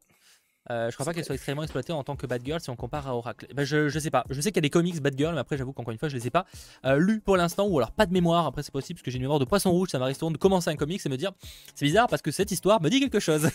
Euh, 0.71 0.89
je 0.89 0.95
crois 0.95 1.05
pas 1.05 1.13
qu'elle 1.13 1.25
soit 1.25 1.35
extrêmement 1.35 1.63
exploitée 1.63 1.91
en 1.91 2.03
tant 2.03 2.15
que 2.15 2.25
Bad 2.25 2.41
Girl 2.45 2.59
si 2.61 2.69
on 2.69 2.75
compare 2.75 3.07
à 3.07 3.15
Oracle. 3.15 3.47
Ben, 3.53 3.65
je, 3.65 3.89
je 3.89 3.99
sais 3.99 4.11
pas. 4.11 4.23
Je 4.29 4.39
sais 4.39 4.51
qu'il 4.51 4.57
y 4.57 4.59
a 4.59 4.61
des 4.61 4.69
comics 4.69 5.01
Bad 5.01 5.17
Girl, 5.17 5.33
mais 5.33 5.41
après 5.41 5.57
j'avoue 5.57 5.73
qu'encore 5.73 5.91
une 5.91 5.97
fois 5.97 6.07
je 6.09 6.15
les 6.15 6.27
ai 6.27 6.29
pas 6.29 6.45
euh, 6.85 6.97
lus 6.97 7.19
pour 7.19 7.35
l'instant 7.35 7.67
ou 7.67 7.77
alors 7.77 7.91
pas 7.91 8.05
de 8.05 8.13
mémoire. 8.13 8.45
Après 8.45 8.63
c'est 8.63 8.71
possible 8.71 8.97
parce 8.97 9.03
que 9.03 9.11
j'ai 9.11 9.17
une 9.17 9.23
mémoire 9.23 9.39
de 9.39 9.45
poisson 9.45 9.71
rouge. 9.71 9.89
Ça 9.89 9.99
m'arrive 9.99 10.15
souvent 10.15 10.31
de 10.31 10.37
commencer 10.37 10.69
un 10.69 10.75
comics 10.75 11.05
et 11.05 11.09
me 11.09 11.17
dire 11.17 11.31
c'est 11.75 11.85
bizarre 11.85 12.07
parce 12.07 12.21
que 12.21 12.31
cette 12.31 12.51
histoire 12.51 12.81
me 12.81 12.89
dit 12.89 12.99
quelque 13.01 13.19
chose. 13.19 13.49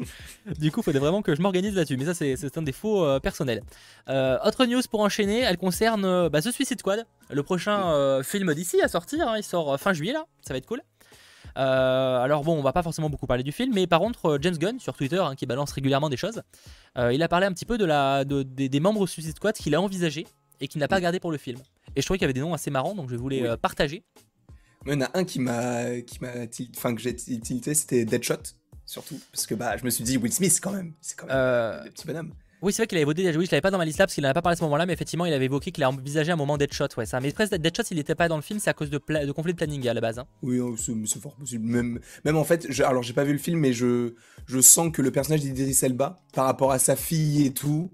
du 0.58 0.70
coup, 0.70 0.80
il 0.80 0.84
faudrait 0.84 1.00
vraiment 1.00 1.22
que 1.22 1.34
je 1.34 1.42
m'organise 1.42 1.74
là-dessus. 1.74 1.96
Mais 1.96 2.04
ça 2.04 2.14
c'est 2.14 2.58
un 2.58 2.62
défaut 2.62 3.04
euh, 3.04 3.18
personnel. 3.18 3.62
autre 4.08 4.66
news 4.66 4.82
pour 4.90 5.00
enchaîner, 5.00 5.40
elle 5.40 5.58
concerne 5.58 6.28
bah, 6.28 6.40
The 6.40 6.52
Suicide 6.52 6.78
Squad, 6.78 7.06
le 7.30 7.42
prochain 7.42 8.22
film 8.22 8.54
d'ici 8.54 8.80
à 8.80 8.88
sortir. 8.88 9.28
Hein. 9.28 9.38
il 9.38 9.42
sort 9.42 9.78
fin 9.80 9.92
juillet 9.92 10.12
là. 10.12 10.26
Ça 10.42 10.54
va 10.54 10.58
être 10.58 10.66
cool. 10.66 10.82
Euh, 11.56 12.18
alors 12.18 12.42
bon, 12.42 12.58
on 12.58 12.62
va 12.62 12.72
pas 12.72 12.82
forcément 12.82 13.10
beaucoup 13.10 13.26
parler 13.26 13.42
du 13.42 13.52
film, 13.52 13.72
mais 13.74 13.86
par 13.86 14.00
contre, 14.00 14.26
euh, 14.26 14.38
James 14.40 14.56
Gunn 14.56 14.78
sur 14.78 14.94
Twitter, 14.96 15.18
hein, 15.18 15.34
qui 15.34 15.46
balance 15.46 15.72
régulièrement 15.72 16.08
des 16.08 16.16
choses, 16.16 16.42
euh, 16.98 17.12
il 17.12 17.22
a 17.22 17.28
parlé 17.28 17.46
un 17.46 17.52
petit 17.52 17.66
peu 17.66 17.78
de 17.78 17.84
la, 17.84 18.24
des, 18.24 18.80
membres 18.80 19.06
Suicide 19.06 19.36
Squad 19.36 19.54
qu'il 19.54 19.74
a 19.74 19.80
envisagé 19.80 20.26
et 20.60 20.68
qu'il 20.68 20.80
n'a 20.80 20.88
pas 20.88 21.00
gardé 21.00 21.20
pour 21.20 21.32
le 21.32 21.38
film. 21.38 21.58
Et 21.96 22.00
je 22.00 22.06
trouvais 22.06 22.18
qu'il 22.18 22.24
y 22.24 22.26
avait 22.26 22.32
des 22.32 22.40
noms 22.40 22.54
assez 22.54 22.70
marrants, 22.70 22.94
donc 22.94 23.10
je 23.10 23.16
voulais 23.16 23.56
partager. 23.56 24.04
Il 24.86 24.92
y 24.92 24.96
en 24.96 25.00
a 25.00 25.10
un 25.14 25.24
qui 25.24 25.38
m'a, 25.38 26.00
qui 26.00 26.18
m'a, 26.20 26.32
enfin 26.76 26.94
que 26.94 27.00
j'ai 27.00 27.14
tilté, 27.14 27.74
c'était 27.74 28.04
Deadshot 28.04 28.42
surtout 28.84 29.20
parce 29.30 29.46
que 29.46 29.54
bah 29.54 29.76
je 29.76 29.84
me 29.84 29.90
suis 29.90 30.04
dit 30.04 30.16
Will 30.16 30.32
Smith 30.32 30.58
quand 30.62 30.72
même, 30.72 30.92
c'est 31.00 31.16
quand 31.16 31.26
même 31.26 31.36
euh... 31.36 31.84
petit 31.84 32.06
bonhomme. 32.06 32.32
Oui, 32.62 32.72
c'est 32.72 32.82
vrai 32.82 32.86
qu'il 32.86 32.98
avait 32.98 33.04
voté. 33.04 33.24
Oui, 33.36 33.44
je 33.44 33.50
l'avais 33.50 33.60
pas 33.60 33.72
dans 33.72 33.78
ma 33.78 33.84
liste 33.84 33.98
là 33.98 34.06
parce 34.06 34.14
qu'il 34.14 34.22
n'en 34.22 34.32
pas 34.32 34.40
parlé 34.40 34.54
à 34.54 34.56
ce 34.56 34.62
moment-là, 34.62 34.86
mais 34.86 34.92
effectivement, 34.92 35.26
il 35.26 35.32
avait 35.32 35.46
évoqué 35.46 35.72
qu'il 35.72 35.82
a 35.82 35.90
envisagé 35.90 36.30
un 36.30 36.36
moment 36.36 36.56
Deadshot. 36.56 36.86
Ouais, 36.96 37.06
ça. 37.06 37.20
Mais 37.20 37.32
presque 37.32 37.56
Deadshot, 37.56 37.82
il 37.90 37.96
n'était 37.96 38.14
pas 38.14 38.28
dans 38.28 38.36
le 38.36 38.42
film, 38.42 38.60
c'est 38.60 38.70
à 38.70 38.72
cause 38.72 38.88
de, 38.88 38.98
conflit 39.32 39.52
de 39.52 39.56
planning 39.56 39.88
à 39.88 39.94
la 39.94 40.00
base. 40.00 40.20
Hein. 40.20 40.26
Oui, 40.42 40.60
oh, 40.60 40.76
c'est 40.76 41.20
fort 41.20 41.34
possible. 41.34 41.66
Même, 41.66 41.98
en 42.36 42.44
fait, 42.44 42.68
alors 42.80 43.02
j'ai 43.02 43.14
pas 43.14 43.24
vu 43.24 43.32
le 43.32 43.38
film, 43.38 43.58
mais 43.58 43.72
je 43.72 44.14
sens 44.60 44.92
que 44.92 45.02
le 45.02 45.10
personnage 45.10 45.40
d'Idris 45.40 45.76
Elba, 45.82 46.20
par 46.32 46.44
rapport 46.44 46.70
à 46.70 46.78
sa 46.78 46.94
fille 46.94 47.44
et 47.44 47.52
tout, 47.52 47.90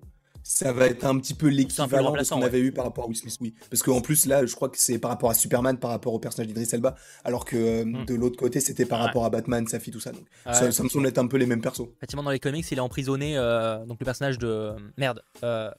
ça 0.48 0.72
va 0.72 0.86
être 0.86 1.04
un 1.04 1.18
petit 1.18 1.34
peu 1.34 1.48
l'équivalent 1.48 2.16
de 2.16 2.24
ce 2.24 2.30
qu'on 2.30 2.40
avait 2.40 2.60
eu 2.60 2.72
par 2.72 2.86
rapport 2.86 3.04
à 3.04 3.06
Will 3.06 3.16
Smith, 3.16 3.36
oui. 3.42 3.54
Parce 3.68 3.82
qu'en 3.82 4.00
plus, 4.00 4.24
là, 4.24 4.46
je 4.46 4.54
crois 4.54 4.70
que 4.70 4.78
c'est 4.78 4.98
par 4.98 5.10
rapport 5.10 5.28
à 5.28 5.34
Superman, 5.34 5.78
par 5.78 5.90
rapport 5.90 6.14
au 6.14 6.18
personnage 6.18 6.46
d'Idris 6.46 6.66
Elba, 6.72 6.94
alors 7.22 7.44
que 7.44 7.56
euh, 7.56 7.84
hmm. 7.84 8.06
de 8.06 8.14
l'autre 8.14 8.38
côté, 8.38 8.60
c'était 8.60 8.86
par 8.86 8.98
rapport 8.98 9.26
à 9.26 9.30
Batman, 9.30 9.66
sa 9.66 9.78
fille, 9.78 9.92
tout 9.92 10.00
ça. 10.00 10.10
Donc, 10.10 10.24
ça, 10.50 10.82
me 10.82 10.88
semble 10.88 11.06
être 11.06 11.18
un 11.18 11.26
peu 11.26 11.36
les 11.36 11.44
mêmes 11.44 11.60
persos. 11.60 11.88
Effectivement, 11.98 12.22
dans 12.22 12.30
les 12.30 12.40
comics, 12.40 12.64
il 12.70 12.78
est 12.78 12.80
emprisonné, 12.80 13.36
euh, 13.36 13.84
donc 13.84 14.00
le 14.00 14.06
personnage 14.06 14.38
de. 14.38 14.72
Merde. 14.96 15.22
Euh... 15.44 15.70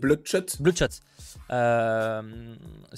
Bloodshot 0.00 0.46
Bloodshot. 0.58 0.88
c'est 0.88 1.00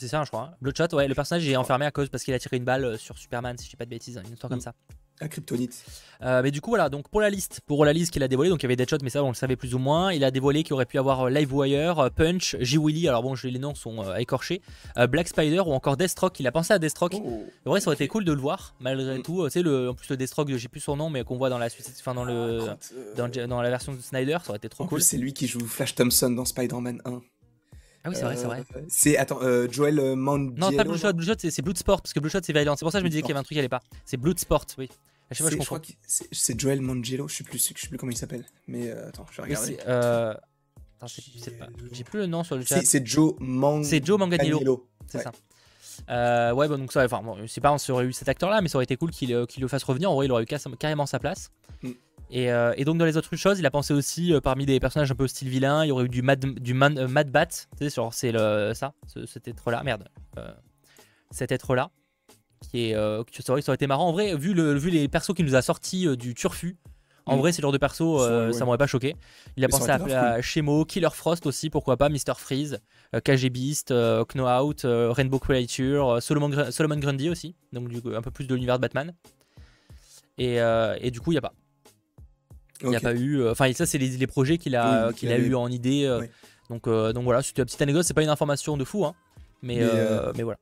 ça, 0.08 0.24
je 0.24 0.28
crois. 0.28 0.40
Hein. 0.40 0.54
Bloodshot, 0.62 0.88
ouais, 0.94 1.06
le 1.06 1.14
personnage 1.14 1.46
est 1.46 1.56
enfermé 1.56 1.84
à 1.84 1.90
cause 1.90 2.08
parce 2.08 2.24
qu'il 2.24 2.32
a 2.32 2.38
tiré 2.38 2.56
une 2.56 2.64
balle 2.64 2.98
sur 2.98 3.18
Superman, 3.18 3.58
si 3.58 3.66
je 3.66 3.70
dis 3.70 3.76
pas 3.76 3.84
de 3.84 3.90
bêtises, 3.90 4.18
une 4.24 4.32
histoire 4.32 4.48
comme 4.48 4.60
hmm. 4.60 4.62
ça. 4.62 4.72
Un 5.20 5.28
kryptonite. 5.28 5.84
Euh, 6.22 6.42
mais 6.42 6.50
du 6.50 6.60
coup, 6.60 6.70
voilà, 6.70 6.88
donc 6.88 7.08
pour 7.08 7.20
la 7.20 7.30
liste, 7.30 7.60
pour 7.66 7.84
la 7.84 7.92
liste 7.92 8.12
qu'il 8.12 8.22
a 8.22 8.28
dévoilée, 8.28 8.50
donc 8.50 8.60
il 8.62 8.64
y 8.64 8.66
avait 8.66 8.76
Deadshot, 8.76 8.98
mais 9.02 9.10
ça 9.10 9.22
on 9.22 9.28
le 9.28 9.34
savait 9.34 9.56
plus 9.56 9.74
ou 9.74 9.78
moins. 9.78 10.12
Il 10.12 10.24
a 10.24 10.30
dévoilé 10.30 10.64
qu'il 10.64 10.72
aurait 10.72 10.86
pu 10.86 10.98
avoir 10.98 11.22
euh, 11.22 11.30
Livewire, 11.30 11.98
euh, 11.98 12.08
Punch, 12.08 12.56
J. 12.60 12.78
Willy, 12.78 13.08
alors 13.08 13.22
bon, 13.22 13.34
les 13.44 13.58
noms 13.58 13.74
sont 13.74 14.14
écorchés, 14.16 14.60
Black 15.08 15.28
Spider 15.28 15.60
ou 15.60 15.72
encore 15.72 15.96
Deathstroke. 15.96 16.40
Il 16.40 16.46
a 16.46 16.52
pensé 16.52 16.72
à 16.72 16.78
Deathstroke. 16.78 17.14
Oh. 17.14 17.44
En 17.64 17.70
vrai, 17.70 17.80
ça 17.80 17.88
aurait 17.88 17.94
été 17.94 18.08
cool 18.08 18.24
de 18.24 18.32
le 18.32 18.40
voir, 18.40 18.74
malgré 18.80 19.18
mm. 19.18 19.22
tout. 19.22 19.44
Tu 19.44 19.50
sais, 19.50 19.62
le, 19.62 19.90
en 19.90 19.94
plus, 19.94 20.08
le 20.08 20.16
Deathstroke, 20.16 20.56
j'ai 20.56 20.68
plus 20.68 20.80
son 20.80 20.96
nom, 20.96 21.10
mais 21.10 21.22
qu'on 21.24 21.36
voit 21.36 21.50
dans 21.50 21.58
la, 21.58 21.66
enfin, 21.66 22.14
dans, 22.14 22.24
le, 22.24 22.60
dans, 23.16 23.62
la 23.62 23.70
version 23.70 23.92
de 23.92 24.00
Snyder, 24.00 24.38
ça 24.42 24.50
aurait 24.50 24.58
été 24.58 24.68
trop 24.68 24.86
cool. 24.86 25.02
C'est 25.02 25.18
lui 25.18 25.32
qui 25.32 25.46
joue 25.46 25.64
Flash 25.66 25.94
Thompson 25.94 26.30
dans 26.30 26.44
Spider-Man 26.44 27.02
1. 27.04 27.22
Ah 28.04 28.10
oui, 28.10 28.16
c'est 28.16 28.22
vrai, 28.22 28.36
c'est 28.36 28.44
vrai. 28.44 28.64
C'est 28.88 29.16
attends, 29.16 29.40
Joel 29.70 30.14
Mandiello. 30.14 30.70
Non, 30.70 30.76
pas 30.76 30.84
Bloodshot, 30.84 31.12
Bloodshot 31.14 31.34
c'est 31.38 31.62
Bloodsport 31.62 32.02
parce 32.02 32.12
que 32.12 32.20
Bloodshot 32.20 32.40
c'est 32.42 32.52
Violent. 32.52 32.76
C'est 32.76 32.84
pour 32.84 32.92
ça 32.92 32.98
que 32.98 33.02
je 33.02 33.04
me 33.04 33.10
disais 33.10 33.22
qu'il 33.22 33.30
y 33.30 33.32
avait 33.32 33.40
un 33.40 33.44
truc 33.44 33.54
qui 33.54 33.58
allait 33.58 33.68
pas. 33.68 33.82
C'est 34.04 34.18
Bloodsport, 34.18 34.66
oui. 34.78 34.88
Je, 35.30 35.42
sais 35.42 35.56
pas, 35.56 35.80
je, 35.82 36.24
c'est 36.32 36.60
Joel 36.60 36.80
Mangello, 36.80 37.28
je 37.28 37.36
sais 37.36 37.44
plus, 37.44 37.58
je 37.58 37.80
sais 37.80 37.88
plus 37.88 37.96
comment 37.96 38.12
il 38.12 38.16
s'appelle. 38.16 38.44
Mais 38.68 38.90
euh, 38.90 39.08
attends, 39.08 39.26
je 39.30 39.36
vais 39.38 39.42
regarder. 39.42 39.78
Euh, 39.88 40.34
J'ai 41.92 42.04
plus 42.04 42.20
le 42.20 42.26
nom 42.26 42.44
sur 42.44 42.56
le 42.56 42.62
chat. 42.62 42.82
C'est 42.84 43.06
Joe 43.06 43.34
Manganiello. 43.40 43.88
C'est 43.88 44.06
Joe 44.06 44.18
Manganiello. 44.18 44.88
C'est 45.06 45.22
ça. 45.22 45.32
Euh, 46.10 46.52
ouais, 46.52 46.68
bon, 46.68 46.78
donc 46.78 46.92
ça, 46.92 47.04
enfin, 47.04 47.22
bon, 47.22 47.36
je 47.40 47.46
sais 47.46 47.60
pas 47.60 47.72
on 47.72 47.92
aurait 47.92 48.04
eu 48.04 48.12
cet 48.12 48.28
acteur-là, 48.28 48.60
mais 48.60 48.68
ça 48.68 48.78
aurait 48.78 48.84
été 48.84 48.96
cool 48.96 49.10
qu'il 49.10 49.30
le 49.30 49.68
fasse 49.68 49.84
revenir. 49.84 50.10
En 50.10 50.14
vrai, 50.14 50.26
il 50.26 50.32
aurait 50.32 50.44
eu 50.44 50.76
carrément 50.78 51.06
sa 51.06 51.18
place. 51.18 51.50
Mm. 51.82 51.90
Euh, 52.32 52.74
et, 52.76 52.84
donc 52.84 52.98
dans 52.98 53.04
les 53.04 53.16
autres 53.16 53.36
choses, 53.36 53.58
il 53.58 53.66
a 53.66 53.70
pensé 53.70 53.92
aussi 53.94 54.32
euh, 54.32 54.40
parmi 54.40 54.66
des 54.66 54.80
personnages 54.80 55.10
un 55.10 55.14
peu 55.14 55.28
style 55.28 55.48
vilain, 55.48 55.84
il 55.84 55.88
y 55.88 55.92
aurait 55.92 56.06
eu 56.06 56.08
du 56.08 56.22
Mad, 56.22 56.40
du 56.40 56.72
euh, 56.72 57.08
Mad 57.08 57.30
Bat, 57.30 57.46
tu 57.46 57.88
sais, 57.88 58.00
c'est 58.10 58.74
ça, 58.74 58.92
cet 59.26 59.48
être-là, 59.48 59.82
merde, 59.84 60.08
cet 61.30 61.52
être-là, 61.52 61.90
qui 62.60 62.90
est, 62.90 62.94
ça, 62.94 63.52
aurait, 63.52 63.60
été 63.60 63.86
marrant. 63.86 64.08
En 64.08 64.12
vrai, 64.12 64.36
vu, 64.36 64.54
le, 64.54 64.74
vu 64.74 64.90
les 64.90 65.08
persos 65.08 65.34
qu'il 65.34 65.44
nous 65.44 65.54
a 65.54 65.62
sortis 65.62 66.16
du 66.16 66.34
Turfu, 66.34 66.76
en 67.26 67.36
mm. 67.36 67.38
vrai, 67.38 67.52
c'est 67.52 67.62
le 67.62 67.66
genre 67.66 67.72
de 67.72 67.78
perso, 67.78 68.52
ça 68.52 68.64
m'aurait 68.64 68.78
pas 68.78 68.86
choqué. 68.86 69.14
Il 69.56 69.64
a 69.64 69.68
pensé 69.68 69.90
à, 69.90 70.40
Shemo, 70.40 70.84
Killer 70.84 71.08
Frost 71.12 71.46
aussi, 71.46 71.70
pourquoi 71.70 71.96
pas, 71.96 72.08
Mr. 72.08 72.34
Freeze, 72.36 72.80
KG 73.20 73.50
Beast, 73.50 73.92
Knowout, 73.92 74.82
Rainbow 74.84 75.38
Creature, 75.38 76.22
Solomon, 76.22 76.70
Solomon 76.70 76.96
Grundy 76.96 77.30
aussi, 77.30 77.54
donc 77.72 77.88
du 77.88 78.00
un 78.14 78.22
peu 78.22 78.30
plus 78.30 78.46
de 78.46 78.54
l'univers 78.54 78.76
de 78.78 78.82
Batman. 78.82 79.14
Et, 80.38 80.56
et, 80.56 81.10
du 81.10 81.20
coup, 81.20 81.32
il 81.32 81.34
n'y 81.34 81.38
a 81.38 81.42
pas. 81.42 81.52
Il 82.82 82.90
n'y 82.90 82.96
a 82.96 83.00
pas 83.00 83.14
eu. 83.14 83.40
Euh, 83.40 83.52
enfin, 83.52 83.72
ça, 83.72 83.86
c'est 83.86 83.98
les, 83.98 84.26
projets 84.26 84.58
qu'il 84.58 84.76
a, 84.76 85.12
qu'il 85.12 85.30
a 85.30 85.38
eu 85.38 85.54
en 85.54 85.68
idée. 85.68 86.04
Euh, 86.04 86.26
donc, 86.68 86.86
euh, 86.86 87.12
donc 87.12 87.24
voilà, 87.24 87.42
c'était 87.42 87.62
une 87.62 87.66
petite 87.66 87.82
anecdote. 87.82 88.04
C'est 88.04 88.14
pas 88.14 88.22
une 88.22 88.28
information 88.28 88.76
de 88.76 88.84
fou, 88.84 89.04
hein, 89.04 89.14
mais, 89.62 89.80
mais 90.36 90.42
voilà 90.42 90.58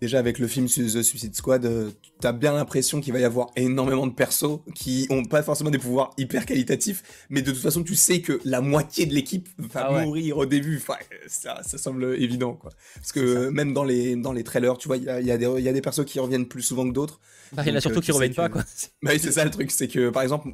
déjà 0.00 0.18
avec 0.18 0.38
le 0.38 0.46
film 0.46 0.66
The 0.66 1.02
Suicide 1.02 1.34
Squad, 1.34 1.64
euh, 1.64 1.90
t'as 2.20 2.32
bien 2.32 2.52
l'impression 2.52 3.00
qu'il 3.00 3.12
va 3.12 3.18
y 3.18 3.24
avoir 3.24 3.50
énormément 3.56 4.06
de 4.06 4.12
persos 4.12 4.60
qui 4.74 5.06
ont 5.10 5.24
pas 5.24 5.42
forcément 5.42 5.70
des 5.70 5.78
pouvoirs 5.78 6.10
hyper 6.18 6.46
qualitatifs, 6.46 7.02
mais 7.30 7.42
de 7.42 7.50
toute 7.50 7.60
façon 7.60 7.82
tu 7.82 7.94
sais 7.94 8.20
que 8.20 8.40
la 8.44 8.60
moitié 8.60 9.06
de 9.06 9.14
l'équipe 9.14 9.48
va 9.58 9.88
ah 9.88 10.04
mourir 10.04 10.38
au 10.38 10.46
début. 10.46 10.76
Enfin, 10.76 10.98
ça, 11.26 11.62
ça 11.62 11.78
semble 11.78 12.16
évident 12.18 12.54
quoi. 12.54 12.70
Parce 12.94 13.12
que 13.12 13.48
même 13.48 13.72
dans 13.72 13.84
les 13.84 14.16
dans 14.16 14.32
les 14.32 14.44
trailers, 14.44 14.78
tu 14.78 14.88
vois, 14.88 14.96
il 14.96 15.04
y 15.04 15.08
a, 15.08 15.20
y, 15.20 15.30
a 15.30 15.36
y 15.36 15.68
a, 15.68 15.72
des 15.72 15.82
persos 15.82 16.04
qui 16.04 16.20
reviennent 16.20 16.46
plus 16.46 16.62
souvent 16.62 16.86
que 16.86 16.92
d'autres. 16.92 17.20
Bah, 17.52 17.62
il 17.64 17.68
y 17.68 17.72
en 17.72 17.76
a 17.76 17.80
surtout 17.80 17.98
euh, 17.98 18.02
qui 18.02 18.12
reviennent 18.12 18.34
pas 18.34 18.48
quoi. 18.48 18.64
Bah, 19.02 19.12
c'est 19.18 19.32
ça 19.32 19.44
le 19.44 19.50
truc, 19.50 19.70
c'est 19.70 19.88
que 19.88 20.10
par 20.10 20.22
exemple, 20.22 20.48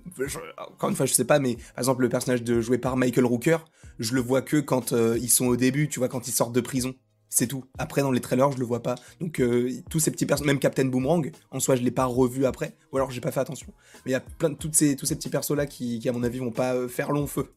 encore 0.59 0.91
une 0.91 0.97
fois 0.97 1.07
je 1.07 1.13
sais 1.13 1.25
pas, 1.25 1.39
mais 1.39 1.57
par 1.57 1.79
exemple 1.79 2.03
le 2.03 2.09
personnage 2.09 2.43
de 2.43 2.61
joué 2.61 2.79
par 2.79 2.97
Michael 2.97 3.25
Rooker, 3.25 3.59
je 3.99 4.15
le 4.15 4.21
vois 4.21 4.43
que 4.43 4.59
quand 4.59 4.93
euh, 4.93 5.19
ils 5.21 5.31
sont 5.31 5.47
au 5.47 5.57
début, 5.57 5.89
tu 5.89 5.99
vois, 5.99 6.09
quand 6.09 6.29
ils 6.29 6.33
sortent 6.33 6.55
de 6.55 6.61
prison. 6.61 6.95
C'est 7.35 7.47
tout. 7.47 7.65
Après, 7.79 8.03
dans 8.03 8.12
les 8.12 8.21
trailers, 8.21 8.53
je 8.53 8.59
le 8.59 8.67
vois 8.67 8.83
pas. 8.83 8.95
Donc, 9.19 9.41
euh, 9.41 9.71
tous 9.89 9.99
ces 9.99 10.11
petits 10.11 10.27
personnages, 10.27 10.49
même 10.49 10.59
Captain 10.59 10.85
Boomerang, 10.85 11.33
en 11.51 11.61
soi, 11.61 11.77
je 11.77 11.83
l'ai 11.83 11.91
pas 11.91 12.05
revu 12.05 12.45
après. 12.45 12.77
Ou 12.93 12.99
alors, 12.99 13.11
j'ai 13.11 13.23
pas 13.23 13.33
fait 13.33 13.41
attention. 13.41 13.69
Mais 14.05 14.11
il 14.11 14.12
y 14.12 14.17
a 14.17 14.21
plein 14.21 14.51
de 14.51 14.55
toutes 14.55 14.75
ces, 14.75 14.97
tous 14.97 15.07
ces 15.07 15.17
petits 15.17 15.31
persos-là 15.31 15.65
qui, 15.65 16.07
à 16.07 16.12
mon 16.12 16.25
avis, 16.25 16.41
vont 16.41 16.51
pas 16.51 16.75
euh, 16.75 16.89
faire 16.89 17.11
long 17.11 17.27
feu. 17.27 17.51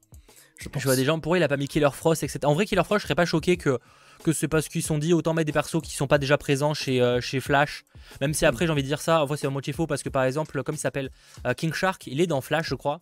Je, 0.59 0.69
vois 0.85 0.95
des 0.95 1.03
gens, 1.03 1.19
pour 1.19 1.33
eux, 1.33 1.39
il 1.39 1.43
a 1.43 1.49
pas 1.49 1.57
mis 1.57 1.67
Killer 1.67 1.89
Frost, 1.91 2.23
etc. 2.23 2.39
En 2.45 2.53
vrai, 2.53 2.65
Killer 2.65 2.85
Frost, 2.85 3.01
je 3.01 3.07
serais 3.07 3.15
pas 3.15 3.25
choqué 3.25 3.57
que, 3.57 3.77
que 4.23 4.31
c'est 4.31 4.47
parce 4.47 4.69
qu'ils 4.69 4.81
sont 4.81 4.97
dit 4.97 5.11
autant 5.11 5.33
mettre 5.33 5.47
des 5.47 5.51
persos 5.51 5.81
qui 5.81 5.93
sont 5.93 6.07
pas 6.07 6.19
déjà 6.19 6.37
présents 6.37 6.73
chez, 6.73 7.01
euh, 7.01 7.19
chez 7.19 7.41
Flash. 7.41 7.83
Même 8.21 8.33
si 8.33 8.45
après, 8.45 8.67
j'ai 8.67 8.71
envie 8.71 8.83
de 8.83 8.87
dire 8.87 9.01
ça, 9.01 9.23
en 9.23 9.25
vrai, 9.25 9.35
c'est 9.35 9.47
un 9.47 9.49
moitié 9.49 9.73
faux 9.73 9.87
parce 9.87 10.03
que 10.03 10.09
par 10.09 10.23
exemple, 10.23 10.63
comme 10.63 10.75
il 10.75 10.79
s'appelle 10.79 11.09
King 11.57 11.73
Shark, 11.73 12.07
il 12.07 12.21
est 12.21 12.27
dans 12.27 12.39
Flash, 12.39 12.69
je 12.69 12.75
crois, 12.75 13.01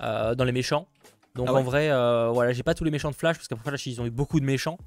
dans 0.00 0.44
les 0.46 0.52
méchants. 0.52 0.88
Donc 1.34 1.48
ah 1.50 1.52
en 1.52 1.62
vrai, 1.62 1.88
voilà, 2.32 2.54
j'ai 2.54 2.62
pas 2.62 2.72
tous 2.72 2.84
les 2.84 2.90
méchants 2.90 3.10
de 3.10 3.16
Flash 3.16 3.36
parce 3.36 3.48
qu'après 3.48 3.68
Flash, 3.68 3.86
ils 3.86 4.00
ont 4.00 4.06
eu 4.06 4.10
beaucoup 4.10 4.40
de 4.40 4.46
méchants. 4.46 4.78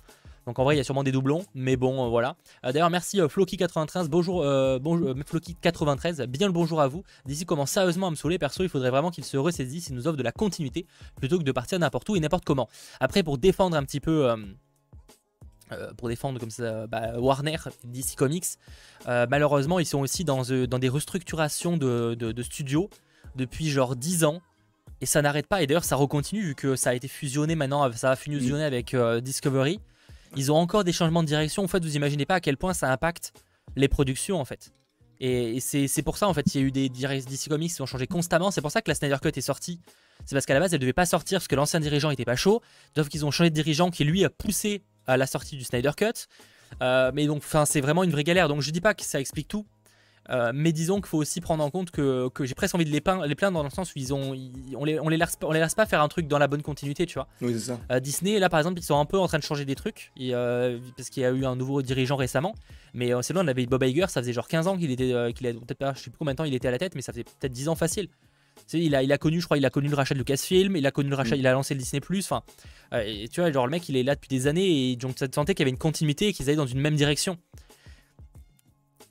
Donc 0.50 0.58
en 0.58 0.64
vrai, 0.64 0.74
il 0.74 0.78
y 0.80 0.82
a 0.82 0.84
sûrement 0.84 1.04
des 1.04 1.12
doublons, 1.12 1.46
mais 1.54 1.76
bon, 1.76 2.04
euh, 2.04 2.10
voilà. 2.10 2.36
Euh, 2.66 2.72
d'ailleurs, 2.72 2.90
merci 2.90 3.22
euh, 3.22 3.28
Floki93, 3.28 4.08
bonjour, 4.08 4.44
bonjour 4.82 5.14
Floki93, 5.14 6.26
bien 6.26 6.48
le 6.48 6.54
bonjour 6.54 6.82
à 6.82 6.88
vous. 6.88 7.04
D'ici 7.26 7.46
commence 7.46 7.70
sérieusement 7.70 8.08
à 8.08 8.10
me 8.10 8.16
saouler, 8.16 8.40
perso, 8.40 8.64
il 8.64 8.70
faudrait 8.70 8.90
vraiment 8.90 9.12
qu'il 9.12 9.24
se 9.24 9.38
ressaisisse 9.38 9.92
et 9.92 9.94
nous 9.94 10.08
offre 10.08 10.18
de 10.18 10.24
la 10.24 10.32
continuité 10.32 10.88
plutôt 11.18 11.38
que 11.38 11.44
de 11.44 11.52
partir 11.52 11.78
n'importe 11.78 12.10
où 12.10 12.16
et 12.16 12.20
n'importe 12.20 12.46
comment. 12.46 12.68
Après, 13.00 13.22
pour 13.22 13.38
défendre 13.38 13.78
un 13.78 13.84
petit 13.84 14.00
peu. 14.00 14.28
pour 16.00 16.08
défendre 16.08 16.40
comme 16.40 16.50
ça 16.50 16.88
bah, 16.88 17.20
Warner, 17.20 17.58
DC 17.84 18.16
Comics. 18.18 18.48
malheureusement, 19.06 19.78
ils 19.78 19.86
sont 19.86 20.00
aussi 20.00 20.24
dans, 20.24 20.42
dans 20.42 20.80
des 20.80 20.90
restructurations 20.90 21.78
de, 21.78 22.16
de, 22.16 22.42
studios 22.42 22.90
depuis 23.36 23.70
genre 23.70 23.96
10 23.96 24.24
ans. 24.24 24.42
Et 25.00 25.06
ça 25.06 25.22
n'arrête 25.22 25.46
pas. 25.46 25.62
Et 25.62 25.68
d'ailleurs, 25.68 25.86
ça 25.86 25.96
recontinue 25.96 26.42
vu 26.42 26.56
que 26.56 26.76
ça 26.76 26.90
a 26.90 26.96
été 26.96 27.08
fusionné 27.08 27.54
maintenant, 27.54 27.88
ça 27.92 28.10
a 28.10 28.16
fusionné 28.16 28.64
avec 28.64 28.96
Discovery 29.22 29.80
ils 30.36 30.52
ont 30.52 30.56
encore 30.56 30.84
des 30.84 30.92
changements 30.92 31.24
de 31.24 31.28
direction. 31.28 31.64
En 31.64 31.68
fait, 31.68 31.84
vous 31.84 31.96
imaginez 31.96 32.26
pas 32.26 32.36
à 32.36 32.40
quel 32.40 32.58
point 32.58 32.74
ça 32.74 32.92
impacte 32.92 33.34
les 33.76 33.88
productions 33.88 34.40
en 34.40 34.46
fait. 34.46 34.72
Et, 35.22 35.60
c'est 35.60 36.02
pour 36.02 36.18
ça 36.18 36.28
en 36.28 36.34
fait, 36.34 36.54
y 36.56 36.60
a 36.60 36.62
eu 36.62 36.72
des 36.72 36.90
DC 36.90 37.50
Comics 37.50 37.74
qui 37.74 37.82
ont 37.82 37.86
changé 37.86 38.08
constamment. 38.08 38.52
C'est 38.52 38.62
pour 38.62 38.72
ça 38.72 38.82
que 38.82 38.90
la 38.90 38.96
Snyder 38.96 39.18
Cut 39.22 39.32
est 39.36 39.42
sortie. 39.42 39.82
C'est 40.26 40.36
parce 40.36 40.46
qu'à 40.46 40.54
la 40.54 40.60
base, 40.60 40.74
elle 40.74 40.80
devait 40.80 40.94
pas 40.94 41.06
sortir 41.06 41.40
parce 41.40 41.48
que 41.48 41.56
l'ancien 41.56 41.80
dirigeant 41.80 42.10
était 42.12 42.26
pas 42.26 42.36
chaud. 42.36 42.62
Sauf 42.96 43.10
qu'ils 43.10 43.26
ont 43.26 43.32
changé 43.32 43.50
de 43.50 43.56
dirigeant 43.56 43.90
qui 43.90 44.04
lui 44.06 44.24
a 44.24 44.30
poussé 44.30 44.84
à 45.08 45.18
la 45.18 45.28
sortie 45.28 45.58
du 45.58 45.64
Snyder 45.64 45.92
Cut. 45.98 46.28
Euh, 46.82 47.12
mais 47.14 47.26
donc, 47.26 47.44
c'est 47.66 47.82
vraiment 47.82 48.04
une 48.04 48.12
vraie 48.12 48.24
galère. 48.24 48.48
Donc, 48.48 48.62
je 48.62 48.72
dis 48.72 48.82
pas 48.82 48.94
que 48.94 49.04
ça 49.04 49.20
explique 49.20 49.48
tout. 49.48 49.66
Euh, 50.30 50.52
mais 50.54 50.72
disons 50.72 50.98
qu'il 50.98 51.08
faut 51.08 51.18
aussi 51.18 51.42
prendre 51.42 51.64
en 51.64 51.72
compte 51.72 51.90
que, 51.92 52.30
j'ai 52.42 52.54
presque 52.54 52.76
envie 52.76 52.86
de 52.86 52.92
les, 52.92 53.02
les, 53.28 53.36
plaindre 53.36 53.58
dans 53.58 53.64
le 53.64 53.70
sens 53.70 53.90
où 53.90 53.94
ils 53.96 54.14
ont, 54.14 54.36
on, 54.78 54.86
les, 54.86 55.00
on, 55.00 55.10
les 55.10 55.18
laisse, 55.18 55.38
on 55.44 55.52
les 55.52 55.60
laisse 55.60 55.76
pas 55.76 55.86
faire 55.86 56.02
un 56.02 56.08
truc 56.08 56.28
dans 56.28 56.38
la 56.38 56.48
bonne 56.48 56.62
continuité, 56.62 57.06
tu 57.06 57.16
vois. 57.16 57.28
Oui, 57.42 57.54
c'est 57.54 57.72
ça. 57.72 57.80
Euh, 57.92 58.00
Disney, 58.00 58.40
là 58.40 58.50
par 58.50 58.60
exemple, 58.60 58.80
ils 58.80 58.84
sont 58.84 59.00
un 59.00 59.06
peu 59.06 59.18
en 59.18 59.28
train 59.28 59.40
de 59.40 59.44
changer 59.44 59.66
des 59.66 59.76
trucs 59.76 60.12
euh, 60.20 60.80
parce 60.96 61.10
qu'il 61.10 61.24
y 61.24 61.26
a 61.26 61.32
eu 61.32 61.46
un 61.46 61.56
nouveau 61.56 61.82
dirigeant 61.82 62.16
récemment. 62.16 62.54
Mais 62.94 63.12
c'est 63.22 63.34
bon, 63.34 63.44
on 63.44 63.48
avait 63.48 63.66
Bob 63.66 63.84
Iger, 63.84 64.06
ça 64.08 64.22
faisait 64.22 64.34
genre 64.34 64.48
15 64.48 64.68
ans 64.68 64.78
qu'il 64.78 64.92
était, 64.92 65.14
qu'il 65.34 65.48
peut-être 65.60 65.78
pas, 65.78 65.94
je 65.94 66.00
sais 66.00 66.10
plus 66.10 66.18
combien 66.18 66.34
de 66.34 66.38
temps 66.38 66.44
il 66.44 66.54
était 66.54 66.68
à 66.68 66.72
la 66.72 66.80
tête, 66.80 66.96
mais 66.96 67.02
ça 67.02 67.12
faisait 67.12 67.24
peut-être 67.24 67.52
10 67.52 67.70
ans 67.70 67.76
facile. 67.76 68.08
il 68.74 68.96
a, 68.96 69.04
il 69.04 69.12
a 69.12 69.18
connu, 69.18 69.40
je 69.40 69.46
crois, 69.46 69.58
il 69.58 69.66
a 69.66 69.70
connu 69.70 69.90
le 69.90 69.96
rachat 69.96 70.16
de 70.16 70.20
Lucasfilm, 70.20 70.76
il 70.76 70.86
a 70.86 70.92
connu 70.92 71.10
le 71.10 71.16
rachat, 71.16 71.36
mm. 71.36 71.40
il 71.40 71.48
a 71.48 71.54
lancé 71.54 71.74
le 71.76 71.80
Disney 71.80 72.02
Enfin, 72.20 72.42
et 72.94 73.28
tu 73.30 73.42
vois, 73.42 73.52
genre 73.52 73.66
le 73.68 73.72
mec, 73.72 73.88
il 73.90 73.96
est 73.96 74.04
là 74.04 74.16
depuis 74.16 74.28
des 74.28 74.48
années 74.48 74.92
et 74.92 74.96
donc 74.96 75.20
ça 75.20 75.28
sentait 75.34 75.54
qu'il 75.54 75.64
y 75.64 75.66
avait 75.66 75.72
une 75.72 75.78
continuité 75.78 76.30
et 76.30 76.34
qu'ils 76.34 76.48
allaient 76.50 76.56
dans 76.56 76.68
une 76.68 76.82
même 76.82 76.96
direction. 76.96 77.38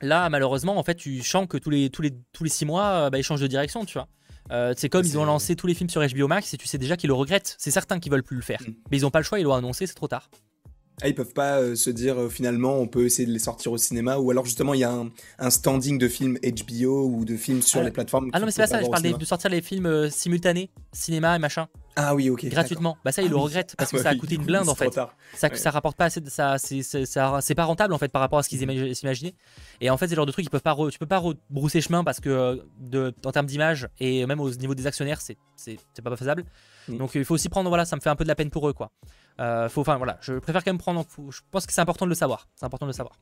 Là, 0.01 0.29
malheureusement, 0.29 0.79
en 0.79 0.83
fait, 0.83 0.95
tu 0.95 1.23
sens 1.23 1.47
que 1.49 1.57
tous 1.57 1.71
les, 1.71 1.91
tous 1.91 2.03
les, 2.03 2.15
tous 2.33 2.45
les 2.45 2.51
six 2.51 2.65
mois, 2.65 2.85
euh, 2.85 3.11
bah, 3.11 3.19
ils 3.19 3.25
changent 3.25 3.41
de 3.41 3.47
direction, 3.47 3.85
tu 3.85 3.95
vois. 3.95 4.09
Euh, 4.51 4.73
c'est 4.77 4.89
comme 4.89 5.05
ils 5.05 5.19
ont 5.19 5.25
lancé 5.25 5.57
tous 5.57 5.67
les 5.67 5.75
films 5.75 5.91
sur 5.91 6.01
HBO 6.07 6.27
Max 6.27 6.55
et 6.55 6.57
tu 6.57 6.67
sais 6.67 6.79
déjà 6.79 6.97
qu'ils 6.97 7.09
le 7.09 7.15
regrettent. 7.15 7.55
C'est 7.59 7.71
certain 7.71 7.99
qu'ils 7.99 8.11
veulent 8.11 8.23
plus 8.23 8.37
le 8.37 8.43
faire. 8.43 8.61
Mm. 8.63 8.73
Mais 8.91 8.99
ils 8.99 9.03
n'ont 9.03 9.11
pas 9.11 9.19
le 9.19 9.25
choix, 9.25 9.39
ils 9.39 9.45
l'ont 9.45 9.55
annoncé, 9.55 9.87
c'est 9.87 9.95
trop 9.95 10.09
tard. 10.09 10.31
Ah, 11.03 11.09
ils 11.09 11.15
peuvent 11.15 11.33
pas 11.33 11.59
euh, 11.59 11.75
se 11.75 11.91
dire 11.91 12.17
finalement 12.31 12.77
on 12.79 12.87
peut 12.87 13.05
essayer 13.05 13.27
de 13.27 13.33
les 13.33 13.39
sortir 13.39 13.73
au 13.73 13.79
cinéma 13.79 14.19
ou 14.19 14.31
alors 14.31 14.45
justement 14.45 14.75
il 14.75 14.81
y 14.81 14.85
a 14.85 14.93
un, 15.39 15.51
standing 15.51 15.99
de 15.99 16.09
films 16.09 16.39
HBO 16.43 17.09
ou 17.09 17.25
de 17.25 17.37
films 17.37 17.63
sur 17.63 17.83
les 17.83 17.91
plateformes. 17.91 18.31
Ah 18.33 18.41
non 18.41 18.47
mais 18.47 18.53
c'est 18.53 18.63
pas 18.63 18.67
ça, 18.67 18.83
je 18.83 18.89
parle 18.89 19.19
de 19.19 19.25
sortir 19.25 19.51
les 19.51 19.63
films 19.63 20.11
simultanés, 20.11 20.71
cinéma 20.93 21.37
et 21.37 21.39
machin. 21.39 21.69
Ah 22.01 22.15
oui, 22.15 22.31
ok. 22.31 22.47
Gratuitement. 22.47 22.97
Bah 23.05 23.11
ça, 23.11 23.23
ils 23.23 23.29
le 23.29 23.37
ah 23.37 23.41
regrettent 23.41 23.75
parce 23.77 23.91
que 23.91 23.99
ça 23.99 24.11
a 24.11 24.15
coûté 24.15 24.37
une 24.37 24.45
blinde 24.45 24.69
en 24.69 24.77
fait. 24.77 24.95
Ça, 25.35 25.55
ça 25.55 25.71
rapporte 25.73 25.97
pas 25.97 26.05
assez, 26.05 26.21
de, 26.21 26.31
ça, 26.31 26.57
c'est 26.59 27.55
pas 27.57 27.65
rentable 27.65 27.93
en 27.93 27.99
fait 27.99 28.09
par 28.09 28.21
rapport 28.21 28.39
à 28.39 28.45
ce 28.45 28.49
qu'ils 28.49 28.61
s'imaginaient. 28.95 29.35
Et 29.81 29.91
en 29.91 29.97
fait, 29.97 30.07
c'est 30.07 30.15
le 30.15 30.17
genre 30.17 30.27
de 30.27 30.31
truc, 30.31 30.45
ils 30.45 30.51
peuvent 30.51 30.63
pas, 30.63 30.77
tu 30.93 30.99
peux 30.99 31.07
pas 31.07 31.19
rebrousser 31.19 31.81
chemin 31.81 32.05
parce 32.05 32.21
que 32.21 32.63
de, 32.79 33.13
en 33.25 33.33
termes 33.33 33.47
d'image 33.47 33.89
et 33.99 34.25
même 34.27 34.41
au 34.41 34.49
niveau 34.51 34.77
des 34.77 34.87
actionnaires, 34.87 35.21
c'est 35.21 35.37
pas 36.03 36.17
faisable. 36.17 36.45
Mm. 36.89 36.99
Donc 36.99 37.15
il 37.15 37.25
faut 37.25 37.35
aussi 37.35 37.49
prendre, 37.49 37.69
voilà, 37.69 37.85
ça 37.85 37.97
me 37.97 38.01
fait 38.01 38.11
un 38.11 38.17
peu 38.17 38.25
de 38.25 38.29
la 38.29 38.35
peine 38.35 38.51
pour 38.51 38.69
eux 38.69 38.73
quoi. 38.73 38.91
Euh, 39.41 39.69
faut, 39.69 39.83
enfin 39.83 39.97
voilà, 39.97 40.19
je 40.21 40.35
préfère 40.35 40.65
quand 40.65 40.73
même 40.73 40.79
prendre. 40.79 41.05
Je 41.31 41.41
pense 41.51 41.67
que 41.67 41.73
c'est 41.73 41.81
important 41.81 42.07
de 42.07 42.11
le 42.11 42.15
savoir. 42.15 42.49
C'est 42.57 42.67
important 42.67 42.87
de 42.87 42.91
le 42.91 42.97
savoir. 42.97 43.17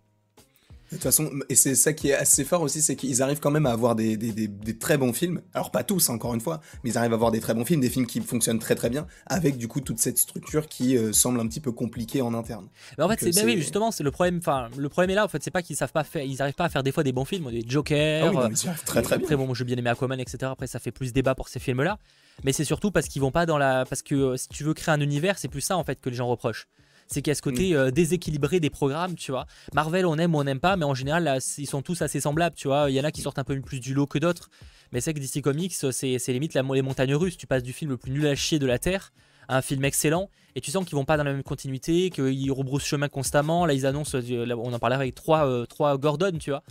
De 0.91 0.97
toute 0.97 1.03
façon, 1.03 1.31
et 1.49 1.55
c'est 1.57 1.75
ça 1.75 1.93
qui 1.93 2.11
est 2.11 2.15
assez 2.15 2.45
fort 2.45 2.63
aussi, 2.63 2.81
c'est 2.81 2.95
qu'ils 2.95 3.23
arrivent 3.23 3.41
quand 3.41 3.51
même 3.51 3.67
à 3.67 3.73
avoir 3.73 3.97
des, 3.97 4.17
des, 4.17 4.33
des, 4.33 4.79
très 4.79 4.97
bons 4.97 5.13
films. 5.13 5.43
Alors 5.53 5.71
pas 5.71 5.83
tous, 5.83 6.09
encore 6.11 6.35
une 6.35 6.41
fois, 6.41 6.61
mais 6.85 6.91
ils 6.91 6.99
arrivent 6.99 7.13
à 7.13 7.17
avoir 7.17 7.33
des 7.33 7.41
très 7.41 7.55
bons 7.55 7.65
films, 7.65 7.81
des 7.81 7.91
films 7.91 8.07
qui 8.07 8.21
fonctionnent 8.21 8.61
très 8.61 8.77
très 8.77 8.89
bien, 8.89 9.07
avec 9.27 9.57
du 9.57 9.67
coup 9.67 9.81
toute 9.81 9.99
cette 9.99 10.19
structure 10.19 10.69
qui 10.69 10.97
euh, 10.97 11.13
semble 11.13 11.41
un 11.41 11.47
petit 11.49 11.61
peu 11.61 11.73
compliquée 11.73 12.23
en 12.23 12.35
interne. 12.35 12.69
Mais 12.99 13.05
en 13.05 13.09
fait, 13.09 13.19
c'est, 13.19 13.45
oui, 13.45 13.57
justement, 13.57 13.91
c'est 13.91 14.05
le 14.05 14.11
problème. 14.11 14.39
Enfin, 14.39 14.69
le 14.77 14.89
problème 14.89 15.11
est 15.11 15.15
là. 15.15 15.25
En 15.25 15.29
fait, 15.29 15.43
c'est 15.43 15.51
pas 15.51 15.63
qu'ils 15.63 15.77
savent 15.77 15.93
pas 15.93 16.05
faire, 16.05 16.23
ils 16.23 16.41
arrivent 16.41 16.55
pas 16.55 16.67
à 16.67 16.69
faire 16.69 16.83
des 16.85 16.93
fois 16.93 17.03
des 17.03 17.13
bons 17.13 17.25
films, 17.25 17.51
des 17.51 17.65
Joker. 17.67 18.27
Ah 18.27 18.49
oui, 18.49 18.55
très 18.85 19.03
très 19.03 19.17
bien. 19.17 19.25
Après, 19.25 19.37
bon, 19.37 19.53
j'ai 19.55 19.65
bien 19.65 19.77
aimé 19.77 19.91
Aquaman, 19.91 20.21
etc. 20.21 20.39
Après, 20.53 20.67
ça 20.67 20.79
fait 20.79 20.93
plus 20.93 21.13
débat 21.13 21.35
pour 21.35 21.49
ces 21.49 21.59
films-là. 21.59 21.99
Mais 22.45 22.53
c'est 22.53 22.65
surtout 22.65 22.91
parce 22.91 23.09
qu'ils 23.09 23.23
vont 23.23 23.31
pas 23.31 23.47
dans 23.47 23.59
la, 23.59 23.85
parce 23.87 24.03
que 24.03 24.15
euh, 24.15 24.37
si 24.37 24.49
tu 24.49 24.63
veux 24.63 24.75
créer 24.75 24.95
un 24.95 25.01
univers, 25.01 25.39
c'est 25.39 25.49
plus 25.49 25.63
ça 25.63 25.77
en 25.77 25.85
fait 25.85 26.01
que 26.01 26.11
les 26.11 26.17
gens 26.17 26.29
reprochent 26.29 26.69
c'est 27.07 27.23
qu'il 27.23 27.31
y 27.31 27.33
a 27.33 27.35
ce 27.35 27.43
côté 27.43 27.73
mm. 27.73 27.77
euh, 27.77 27.91
déséquilibré 27.91 28.61
des 28.61 28.71
programmes, 28.71 29.15
tu 29.15 29.31
vois. 29.31 29.47
Marvel, 29.75 30.07
on 30.07 30.17
aime 30.17 30.35
ou 30.35 30.39
on 30.39 30.45
n'aime 30.45 30.61
pas, 30.61 30.77
mais 30.77 30.85
en 30.85 30.95
général, 30.95 31.39
ils 31.59 31.67
sont 31.67 31.83
tous 31.83 32.03
assez 32.03 32.21
semblables, 32.21 32.57
tu 32.57 32.69
vois. 32.69 32.91
Il 32.91 32.95
y 32.95 33.01
en 33.01 33.05
a 33.05 33.11
qui 33.11 33.23
sortent 33.23 33.39
un 33.39 33.45
peu 33.45 33.61
plus 33.61 33.81
du 33.81 33.95
lot 33.95 34.07
que 34.07 34.19
d'autres. 34.19 34.51
Mais 34.93 35.01
c'est 35.01 35.15
que 35.15 35.19
DC 35.19 35.43
Comics, 35.43 35.75
c'est 35.75 36.29
limite 36.29 36.55
la, 36.55 36.63
les 36.63 36.83
montagnes 36.83 37.15
russes. 37.15 37.37
Tu 37.37 37.47
passes 37.47 37.63
du 37.63 37.73
film 37.73 37.91
le 37.91 37.97
plus 37.97 38.13
nul 38.13 38.27
à 38.27 38.35
chier 38.35 38.59
de 38.59 38.67
la 38.67 38.79
Terre 38.79 39.13
à 39.49 39.59
un 39.59 39.63
film 39.63 39.85
excellent, 39.85 40.29
et 40.55 40.61
tu 40.61 40.71
sens 40.71 40.85
qu'ils 40.85 40.97
vont 40.97 41.05
pas 41.05 41.17
dans 41.17 41.25
la 41.25 41.33
même 41.33 41.43
continuité, 41.43 42.11
qu'ils 42.11 42.53
rebroussent 42.53 42.85
chemin 42.85 43.09
constamment. 43.09 43.67
Là, 43.67 43.75
ils 43.75 43.87
annoncent, 43.87 44.19
euh, 44.19 44.55
on 44.57 44.73
en 44.73 44.79
parlait 44.79 44.97
avec 44.97 45.15
trois, 45.15 45.47
euh, 45.47 45.67
trois 45.67 45.97
Gordon, 45.99 46.37
tu 46.39 46.51
vois. 46.51 46.63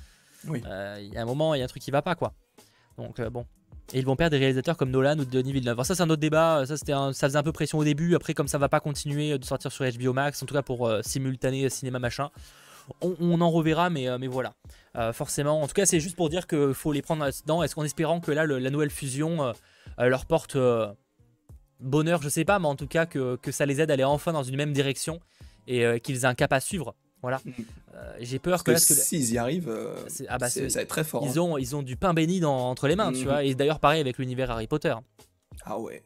Il 0.48 1.14
y 1.14 1.18
a 1.18 1.22
un 1.22 1.26
moment, 1.26 1.56
il 1.56 1.60
y 1.60 1.62
a 1.62 1.66
un 1.66 1.68
truc 1.68 1.82
qui 1.82 1.92
va 1.92 2.02
pas, 2.02 2.16
quoi. 2.16 2.34
Donc, 2.98 3.22
bon. 3.22 3.46
Et 3.94 4.00
ils 4.00 4.06
vont 4.06 4.16
perdre 4.16 4.32
des 4.32 4.40
réalisateurs 4.40 4.78
comme 4.78 4.90
Nolan 4.90 5.20
ou 5.20 5.26
Denis 5.26 5.54
Villeneuve. 5.54 5.74
Alors 5.74 5.86
ça 5.86 5.96
c'est 5.96 6.02
un 6.02 6.10
autre 6.10 6.22
débat, 6.22 6.66
ça, 6.66 6.76
c'était 6.76 6.94
ça 6.94 7.28
faisait 7.28 7.38
un 7.38 7.44
peu 7.44 7.52
pression 7.52 7.78
au 7.78 7.84
début, 7.84 8.16
après 8.16 8.34
comme 8.34 8.48
ça 8.48 8.58
va 8.58 8.68
pas 8.68 8.80
continuer 8.80 9.38
de 9.38 9.46
sortir 9.46 9.72
sur 9.72 9.86
HBO 9.86 10.14
Max, 10.14 10.42
en 10.42 10.46
tout 10.46 10.56
cas 10.56 10.64
pour 10.64 10.88
euh, 10.88 11.02
simultané 11.04 11.70
cinéma 11.70 12.00
machin, 12.00 12.32
on, 13.02 13.42
en 13.42 13.50
reverra, 13.50 13.90
mais, 13.90 14.10
euh, 14.10 14.18
voilà. 14.30 14.54
Euh, 14.96 15.12
forcément, 15.14 15.62
en 15.62 15.68
tout 15.68 15.74
cas 15.74 15.86
c'est 15.86 16.00
juste 16.00 16.16
pour 16.16 16.30
dire 16.30 16.48
qu'il 16.48 16.74
faut 16.74 16.94
les 16.94 17.02
prendre 17.02 17.26
dedans, 17.26 17.62
est-ce 17.62 17.76
qu'en 17.76 17.84
espérant 17.84 18.20
que 18.20 18.32
là 18.32 18.46
la 18.46 18.70
nouvelle 18.70 18.90
fusion 18.90 19.54
leur 20.00 20.26
porte 20.26 20.58
bonheur, 21.80 22.22
je 22.22 22.30
sais 22.30 22.46
pas, 22.46 22.58
mais 22.58 22.68
en 22.68 22.76
tout 22.76 22.88
cas 22.88 23.06
que 23.06 23.52
ça 23.52 23.66
les 23.66 23.82
aide 23.82 23.92
à 23.92 23.94
aller 23.94 24.04
enfin 24.04 24.34
dans 24.34 24.44
une 24.44 24.56
même 24.56 24.74
direction 24.74 25.20
et 25.68 26.00
qu'ils 26.00 26.24
aient 26.24 26.26
un 26.26 26.36
cap 26.36 26.54
à 26.54 26.60
suivre. 26.60 26.96
Voilà. 27.26 27.42
Mm. 27.44 27.52
j'ai 28.20 28.40
peur 28.40 28.64
que, 28.64 28.76
s'ils 28.78 29.34
y 29.34 29.38
arrivent, 29.38 29.76
ah 30.30 30.38
bah 30.38 30.50
ça 30.50 30.62
va 30.62 30.82
être 30.82 30.88
très 30.88 31.04
fort. 31.04 31.24
Ils, 31.26 31.40
hein. 31.40 31.42
ont, 31.42 31.58
ils 31.58 31.76
ont 31.76 31.82
du 31.82 31.96
pain 31.96 32.14
béni 32.14 32.40
dans, 32.40 32.70
entre 32.70 32.88
les 32.88 32.96
mains, 32.96 33.12
tu 33.12 33.22
mm. 33.22 33.28
vois. 33.28 33.44
Et 33.44 33.56
d'ailleurs, 33.56 33.80
pareil 33.80 34.00
avec 34.00 34.18
l'univers 34.20 34.52
Harry 34.52 34.68
Potter. 34.68 34.94
Ah 35.66 35.80
ouais. 35.80 36.04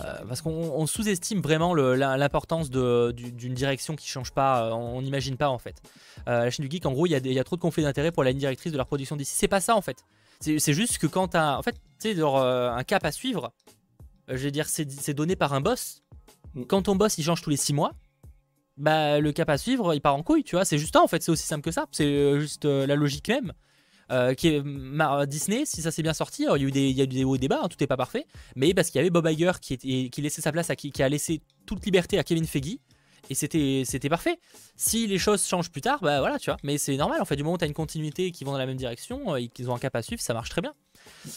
Euh, 0.00 0.24
parce 0.28 0.42
qu'on 0.42 0.86
sous-estime 0.86 1.40
vraiment 1.40 1.74
l'importance 1.74 2.70
d'une 2.70 3.54
direction 3.54 3.96
qui 3.96 4.08
change 4.08 4.32
pas, 4.32 4.66
euh, 4.66 4.72
on 4.72 5.02
n'imagine 5.02 5.36
pas 5.36 5.48
en 5.48 5.58
fait. 5.58 5.82
Euh, 6.28 6.44
la 6.44 6.50
chaîne 6.50 6.66
du 6.66 6.70
geek, 6.70 6.86
en 6.86 6.92
gros, 6.92 7.06
il 7.06 7.10
y, 7.10 7.38
a 7.38 7.44
trop 7.44 7.56
de 7.56 7.60
conflits 7.60 7.82
d'intérêts 7.82 8.12
pour 8.12 8.22
la 8.22 8.30
ligne 8.30 8.38
directrice 8.38 8.72
de 8.72 8.76
leur 8.76 8.86
production 8.86 9.16
d'ici. 9.16 9.34
C'est 9.34 9.48
pas 9.48 9.60
ça 9.60 9.74
en 9.74 9.82
fait. 9.82 10.04
C'est 10.40 10.72
juste 10.72 10.98
que 10.98 11.08
quand 11.08 11.28
t'as 11.28 11.56
en 11.56 11.62
fait, 11.62 11.76
sais, 11.98 12.14
un 12.20 12.84
cap 12.84 13.04
à 13.04 13.10
suivre, 13.10 13.52
je 14.28 14.36
vais 14.36 14.50
dire, 14.52 14.68
c'est 14.68 15.14
donné 15.14 15.34
par 15.34 15.52
un 15.52 15.60
boss. 15.60 16.02
Mm. 16.54 16.64
Quand 16.64 16.82
ton 16.82 16.94
boss 16.94 17.18
il 17.18 17.24
change 17.24 17.42
tous 17.42 17.50
les 17.50 17.56
6 17.56 17.72
mois, 17.72 17.94
bah 18.78 19.20
le 19.20 19.32
cap 19.32 19.50
à 19.50 19.58
suivre 19.58 19.94
il 19.94 20.00
part 20.00 20.14
en 20.14 20.22
couille, 20.22 20.44
tu 20.44 20.56
vois. 20.56 20.64
C'est 20.64 20.78
juste 20.78 20.94
ça 20.94 21.02
en 21.02 21.08
fait, 21.08 21.22
c'est 21.22 21.32
aussi 21.32 21.46
simple 21.46 21.62
que 21.62 21.70
ça. 21.70 21.86
C'est 21.92 22.40
juste 22.40 22.64
la 22.64 22.94
logique 22.94 23.28
même. 23.28 23.52
Euh, 24.10 24.32
qui 24.32 24.48
est 24.48 24.62
Disney, 25.26 25.66
si 25.66 25.82
ça 25.82 25.90
s'est 25.90 26.02
bien 26.02 26.14
sorti, 26.14 26.44
il 26.44 26.62
y 26.62 26.64
a 26.64 26.68
eu 26.68 26.70
des, 26.70 26.88
il 26.88 26.98
y 26.98 27.06
des 27.06 27.24
hauts 27.24 27.36
débats, 27.36 27.60
hein, 27.62 27.68
tout 27.68 27.76
n'est 27.78 27.86
pas 27.86 27.98
parfait, 27.98 28.26
mais 28.56 28.72
parce 28.72 28.88
qu'il 28.88 28.98
y 28.98 29.00
avait 29.00 29.10
Bob 29.10 29.28
Iger 29.28 29.52
qui, 29.60 30.10
laissait 30.16 30.40
sa 30.40 30.50
place 30.50 30.70
qui 30.76 31.02
a 31.02 31.08
laissé 31.10 31.42
toute 31.66 31.84
liberté 31.84 32.18
à 32.18 32.24
Kevin 32.24 32.46
Feige. 32.46 32.78
Et 33.30 33.34
c'était, 33.34 33.82
c'était 33.84 34.08
parfait. 34.08 34.38
Si 34.76 35.06
les 35.06 35.18
choses 35.18 35.44
changent 35.44 35.70
plus 35.70 35.80
tard, 35.80 36.00
bah 36.00 36.20
voilà, 36.20 36.38
tu 36.38 36.50
vois. 36.50 36.56
Mais 36.62 36.78
c'est 36.78 36.96
normal, 36.96 37.20
en 37.20 37.24
fait, 37.24 37.36
du 37.36 37.42
moment 37.42 37.54
où 37.54 37.58
tu 37.58 37.64
as 37.64 37.68
une 37.68 37.74
continuité 37.74 38.30
qui 38.30 38.44
vont 38.44 38.52
dans 38.52 38.58
la 38.58 38.66
même 38.66 38.76
direction 38.76 39.34
euh, 39.34 39.36
et 39.36 39.48
qu'ils 39.48 39.70
ont 39.70 39.74
un 39.74 39.78
cap 39.78 39.94
à 39.96 40.02
suivre, 40.02 40.22
ça 40.22 40.34
marche 40.34 40.48
très 40.48 40.62
bien. 40.62 40.74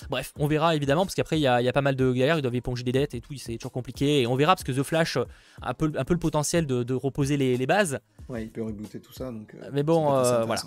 Bref, 0.10 0.34
on 0.38 0.47
verra 0.47 0.75
évidemment, 0.75 1.06
parce 1.06 1.15
qu'après, 1.15 1.38
il 1.38 1.41
y, 1.41 1.43
y 1.43 1.47
a, 1.47 1.73
pas 1.73 1.82
mal 1.82 1.95
de 1.95 2.12
galères, 2.12 2.38
ils 2.38 2.41
doivent 2.41 2.56
éponger 2.56 2.84
des 2.84 2.91
dettes 2.91 3.13
et 3.13 3.21
tout, 3.21 3.36
c'est 3.38 3.58
toujours 3.58 3.71
compliqué. 3.71 4.21
Et 4.21 4.27
on 4.27 4.36
verra, 4.36 4.56
parce 4.56 4.63
que 4.63 4.71
The 4.71 4.84
Flash 4.84 5.17
a 5.17 5.25
un 5.62 5.73
peu, 5.73 5.91
un 5.97 6.04
peu 6.06 6.13
le 6.13 6.19
potentiel 6.19 6.65
de, 6.65 6.84
de 6.84 6.93
reposer 6.93 7.38
les, 7.38 7.58
les, 7.58 7.67
bases. 7.67 7.99
Ouais, 8.30 8.43
il 8.43 8.51
peut 8.51 8.63
rebooter 8.63 8.99
tout 8.99 9.13
ça. 9.13 9.32
Donc, 9.32 9.54
euh, 9.56 9.69
mais 9.73 9.84
bon, 9.84 10.06
voilà. 10.12 10.62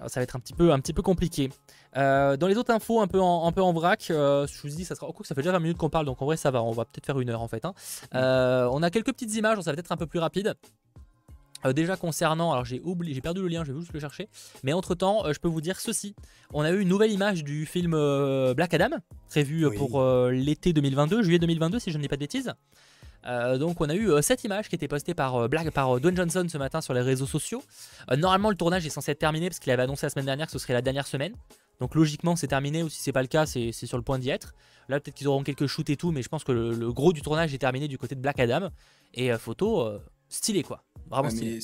Ah, 0.00 0.08
ça 0.08 0.20
va 0.20 0.24
être 0.24 0.36
un 0.36 0.40
petit 0.40 0.52
peu, 0.52 0.72
un 0.72 0.80
petit 0.80 0.92
peu 0.92 1.02
compliqué. 1.02 1.50
Euh, 1.96 2.36
dans 2.36 2.46
les 2.46 2.56
autres 2.56 2.72
infos, 2.72 3.00
un 3.00 3.06
peu 3.06 3.20
en, 3.20 3.46
un 3.46 3.52
peu 3.52 3.62
en 3.62 3.72
vrac, 3.72 4.08
euh, 4.10 4.46
je 4.46 4.60
vous 4.62 4.68
dis, 4.68 4.84
ça 4.84 4.94
sera. 4.94 5.08
ça 5.22 5.34
fait 5.34 5.40
déjà 5.40 5.52
20 5.52 5.60
minutes 5.60 5.78
qu'on 5.78 5.88
parle, 5.88 6.06
donc 6.06 6.20
en 6.20 6.26
vrai, 6.26 6.36
ça 6.36 6.50
va. 6.50 6.62
On 6.62 6.72
va 6.72 6.84
peut-être 6.84 7.06
faire 7.06 7.18
une 7.20 7.30
heure 7.30 7.42
en 7.42 7.48
fait. 7.48 7.64
Hein. 7.64 7.74
Euh, 8.14 8.68
on 8.72 8.82
a 8.82 8.90
quelques 8.90 9.12
petites 9.12 9.34
images, 9.34 9.60
ça 9.60 9.72
va 9.72 9.78
être 9.78 9.92
un 9.92 9.96
peu 9.96 10.06
plus 10.06 10.18
rapide. 10.18 10.54
déjà 11.74 11.96
concernant, 11.96 12.52
alors 12.52 12.64
j'ai 12.64 12.80
oublié, 12.80 13.14
j'ai 13.14 13.22
perdu 13.22 13.40
le 13.40 13.48
lien, 13.48 13.64
je 13.64 13.72
vais 13.72 13.80
juste 13.80 13.92
le 13.92 14.00
chercher. 14.00 14.28
Mais 14.62 14.72
entre 14.72 14.94
temps, 14.94 15.32
je 15.32 15.38
peux 15.38 15.48
vous 15.48 15.62
dire 15.62 15.80
ceci. 15.80 16.14
On 16.52 16.62
a 16.62 16.70
eu 16.70 16.80
une 16.80 16.88
nouvelle 16.88 17.10
image 17.10 17.42
du 17.42 17.64
film 17.64 17.92
Black 18.54 18.74
Adam, 18.74 18.98
prévu 19.28 19.66
pour 19.76 20.04
l'été 20.30 20.72
2022, 20.74 21.22
juillet 21.22 21.38
2022 21.38 21.78
si 21.78 21.90
je 21.90 21.96
ne 21.96 22.02
dis 22.02 22.08
pas 22.08 22.16
de 22.16 22.20
bêtises. 22.20 22.52
Euh, 23.26 23.58
donc 23.58 23.80
on 23.80 23.88
a 23.88 23.94
eu 23.94 24.10
euh, 24.10 24.22
cette 24.22 24.44
image 24.44 24.68
qui 24.68 24.74
était 24.76 24.88
postée 24.88 25.14
par, 25.14 25.34
euh, 25.36 25.48
Black, 25.48 25.70
par 25.72 26.00
Dwayne 26.00 26.16
Johnson 26.16 26.46
ce 26.48 26.58
matin 26.58 26.80
sur 26.80 26.94
les 26.94 27.00
réseaux 27.00 27.26
sociaux. 27.26 27.62
normalement 28.16 28.50
le 28.50 28.56
tournage 28.56 28.86
est 28.86 28.90
censé 28.90 29.12
être 29.12 29.18
terminé 29.18 29.48
parce 29.48 29.58
qu'il 29.58 29.72
avait 29.72 29.82
annoncé 29.82 30.06
la 30.06 30.10
semaine 30.10 30.26
dernière 30.26 30.46
que 30.46 30.52
ce 30.52 30.58
serait 30.58 30.74
la 30.74 30.82
dernière 30.82 31.06
semaine. 31.06 31.34
Donc 31.80 31.94
logiquement 31.94 32.36
c'est 32.36 32.46
terminé 32.46 32.82
ou 32.82 32.88
si 32.88 33.00
c'est 33.00 33.12
pas 33.12 33.22
le 33.22 33.28
cas 33.28 33.46
c'est 33.46 33.72
sur 33.72 33.96
le 33.96 34.04
point 34.04 34.18
d'y 34.18 34.30
être. 34.30 34.54
Là 34.88 35.00
peut-être 35.00 35.16
qu'ils 35.16 35.28
auront 35.28 35.42
quelques 35.42 35.66
shoots 35.66 35.90
et 35.90 35.96
tout 35.96 36.12
mais 36.12 36.22
je 36.22 36.28
pense 36.28 36.44
que 36.44 36.52
le, 36.52 36.92
gros 36.92 37.12
du 37.12 37.22
tournage 37.22 37.52
est 37.52 37.58
terminé 37.58 37.88
du 37.88 37.98
côté 37.98 38.14
de 38.14 38.20
Black 38.20 38.38
Adam. 38.38 38.70
Et 39.14 39.32
photo 39.38 39.90
stylé 40.28 40.62
quoi. 40.62 40.84
Vraiment 41.10 41.30
stylé. 41.30 41.60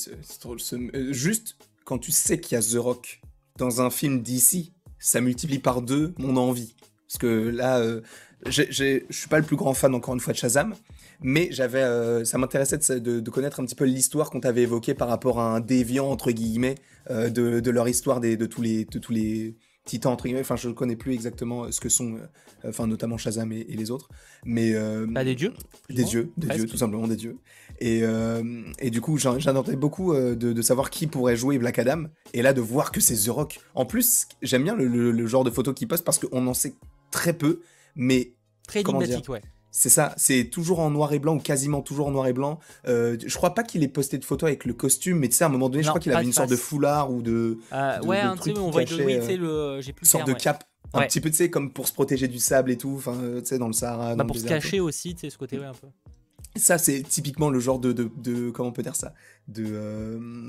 juste 1.13 1.57
quand 1.85 1.99
tu 1.99 2.13
sais 2.13 2.41
qu'il 2.41 2.57
y 2.57 2.59
a 2.59 2.63
The 2.63 2.77
Rock 2.83 3.21
dans 3.57 3.83
un 3.83 3.91
film 3.91 4.23
d'ici, 4.23 4.73
ça 4.99 5.21
multiplie 5.21 5.59
par 5.59 5.83
deux 5.83 6.15
mon 6.19 6.37
envie. 6.37 6.75
Parce 7.13 7.19
que 7.19 7.51
là, 7.51 7.83
je 8.47 9.03
suis 9.11 9.29
pas 9.29 9.39
le 9.39 9.45
plus 9.45 9.57
grand 9.57 9.75
fan 9.75 9.95
encore 9.95 10.15
une 10.15 10.21
fois 10.21 10.33
de 10.33 10.39
Shazam, 10.39 10.75
mais 11.23 11.49
j'avais, 11.51 11.83
euh, 11.83 12.25
ça 12.25 12.39
m'intéressait 12.39 12.79
de, 13.01 13.31
connaître 13.31 13.61
un 13.61 13.65
petit 13.65 13.75
peu 13.75 13.85
l'histoire 13.85 14.31
qu'on 14.31 14.41
t'avait 14.41 14.63
évoquée 14.63 14.95
par 14.95 15.09
rapport 15.09 15.41
à 15.41 15.55
un 15.55 15.61
déviant 15.61 16.11
entre 16.11 16.31
guillemets 16.33 16.75
euh, 17.11 17.31
de, 17.31 17.71
leur 17.71 17.89
histoire 17.89 18.21
des, 18.21 18.37
de 18.37 18.47
tous 18.47 18.63
les 18.63 18.85
de 18.85 18.99
tous 18.99 19.13
les 19.13 19.57
titans 19.85 20.13
entre 20.13 20.25
guillemets. 20.25 20.41
Enfin, 20.41 20.57
je 20.57 20.69
ne 20.69 20.75
connais 20.75 20.97
plus 20.97 21.13
exactement 21.13 21.71
ce 21.71 21.81
que 21.81 21.89
sont, 21.89 22.17
euh, 22.17 22.69
enfin 22.69 22.87
notamment 22.87 23.17
Shazam 23.17 23.53
et, 23.53 23.65
les 23.65 23.91
autres, 23.91 24.09
mais 24.45 24.75
bah, 25.07 25.25
des 25.25 25.35
dieux, 25.35 25.53
des 25.89 26.05
dieux, 26.05 26.33
des 26.37 26.49
dieux, 26.49 26.67
tout 26.67 26.77
simplement 26.77 27.07
des 27.07 27.17
dieux. 27.17 27.37
Et, 27.81 28.03
et 28.79 28.91
du 28.91 29.01
coup, 29.01 29.19
j'en 29.19 29.37
attendais 29.37 29.77
beaucoup 29.77 30.15
de, 30.15 30.63
savoir 30.63 30.91
qui 30.91 31.07
pourrait 31.07 31.37
jouer 31.37 31.59
Black 31.59 31.79
Adam, 31.79 32.05
et 32.35 32.43
là 32.43 32.53
de 32.53 32.61
voir 32.61 32.93
que 32.93 33.01
c'est 33.01 33.17
The 33.17 33.29
Rock. 33.29 33.61
En 33.75 33.87
plus, 33.87 34.27
j'aime 34.43 34.65
bien 34.65 34.75
le, 34.75 35.27
genre 35.27 35.45
de 35.45 35.51
photo 35.51 35.73
qui 35.73 35.87
passe 35.87 36.03
parce 36.03 36.19
qu'on 36.19 36.47
en 36.47 36.55
sait 36.55 36.75
très 37.13 37.33
peu, 37.33 37.61
mais 37.95 38.33
très 38.67 38.81
énigmatique, 38.81 39.29
ouais 39.29 39.43
c'est 39.75 39.89
ça, 39.89 40.15
c'est 40.19 40.45
toujours 40.45 40.81
en 40.81 40.91
noir 40.91 41.15
et 41.15 41.19
blanc 41.19 41.37
ou 41.37 41.41
quasiment 41.41 41.81
toujours 41.81 42.09
en 42.09 42.11
noir 42.11 42.27
et 42.27 42.35
blanc. 42.35 42.61
Euh, 42.87 43.17
je 43.25 43.35
crois 43.35 43.55
pas 43.55 43.63
qu'il 43.63 43.83
ait 43.83 43.89
posté 43.89 44.19
de 44.19 44.25
photos 44.25 44.49
avec 44.49 44.67
le 44.67 44.75
costume, 44.75 45.19
mais 45.19 45.31
tu 45.31 45.37
sais, 45.37 45.45
à 45.45 45.47
un 45.47 45.51
moment 45.51 45.71
donné, 45.71 45.83
je 45.83 45.89
crois 45.89 45.99
qu'il 45.99 46.13
avait 46.13 46.25
une 46.25 46.33
sorte 46.33 46.51
de 46.51 46.57
foulard 46.57 47.11
ou 47.11 47.23
de. 47.23 47.59
Euh, 47.73 48.01
ouais, 48.03 48.21
un 48.21 48.37
truc, 48.37 48.57
on 48.59 48.71
voit 48.71 48.83
oui, 48.83 49.15
euh, 49.15 49.37
le. 49.37 49.81
J'ai 49.81 49.95
plus 49.95 50.07
sorte 50.07 50.27
de 50.27 50.35
cap. 50.35 50.63
Un 50.95 51.07
petit 51.07 51.23
peu, 51.23 51.31
tu 51.31 51.37
sais, 51.37 51.49
comme 51.49 51.73
pour 51.73 51.89
se 51.89 51.95
protéger 51.95 52.29
du 52.29 52.39
sable 52.39 52.71
et 52.71 52.77
tout, 52.77 52.97
enfin, 52.99 53.17
tu 53.39 53.47
sais, 53.47 53.59
dans 53.59 53.67
le 53.67 53.73
Sahara. 53.73 54.15
Bah, 54.15 54.25
pour 54.27 54.37
se 54.37 54.45
cacher 54.45 54.79
aussi, 54.79 55.15
tu 55.15 55.23
sais, 55.23 55.31
ce 55.31 55.39
côté, 55.39 55.59
ouais, 55.59 55.65
un 55.65 55.73
peu. 55.73 55.87
Ça, 56.55 56.77
c'est 56.77 57.03
typiquement 57.03 57.49
le 57.49 57.61
genre 57.61 57.79
de, 57.79 57.93
de, 57.95 58.11
de, 58.19 58.51
Comment 58.51 58.69
on 58.69 58.73
peut 58.73 58.83
dire 58.83 58.95
ça? 58.95 59.15
De, 59.49 59.63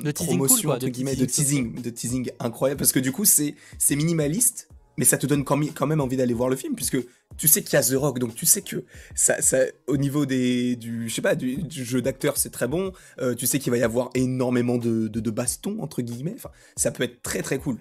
de 0.04 0.12
teasing 0.12 0.38
promotion, 0.38 0.72
entre 0.72 0.90
guillemets, 0.90 1.16
de 1.16 1.24
teasing, 1.24 1.82
de 1.82 1.90
teasing 1.90 2.30
incroyable. 2.42 2.80
Parce 2.80 2.92
que 2.92 3.00
du 3.00 3.14
coup, 3.14 3.24
c'est 3.24 3.56
minimaliste, 3.90 4.68
mais 4.98 5.06
ça 5.06 5.18
te 5.18 5.26
donne 5.26 5.44
quand 5.44 5.88
même 5.88 6.02
envie 6.02 6.18
d'aller 6.18 6.34
voir 6.34 6.50
le 6.50 6.56
film, 6.56 6.76
puisque 6.76 6.98
tu 7.38 7.48
sais 7.48 7.64
qu'il 7.64 7.74
y 7.74 7.78
a 7.78 7.84
The 7.84 7.96
Rock, 7.96 8.20
donc 8.20 8.36
tu 8.36 8.46
sais 8.46 8.62
que 8.62 8.84
ça, 9.16 9.42
ça 9.42 9.60
au 9.88 9.98
niveau 9.98 10.26
des, 10.26 10.76
du, 10.76 11.10
je 11.10 11.14
sais 11.14 11.22
pas, 11.22 11.36
du, 11.36 11.64
jeu 11.70 12.02
d'acteur, 12.02 12.38
c'est 12.38 12.52
très 12.52 12.68
bon. 12.68 12.92
Euh, 13.20 13.36
tu 13.36 13.48
sais 13.48 13.60
qu'il 13.60 13.72
va 13.72 13.78
y 13.78 13.84
avoir 13.84 14.10
énormément 14.14 14.78
de, 14.78 15.08
de, 15.08 15.32
bastons 15.32 15.78
entre 15.82 16.02
guillemets. 16.02 16.36
Enfin, 16.36 16.50
ça 16.76 16.92
peut 16.92 17.04
être 17.04 17.22
très 17.22 17.42
très 17.42 17.58
cool. 17.58 17.78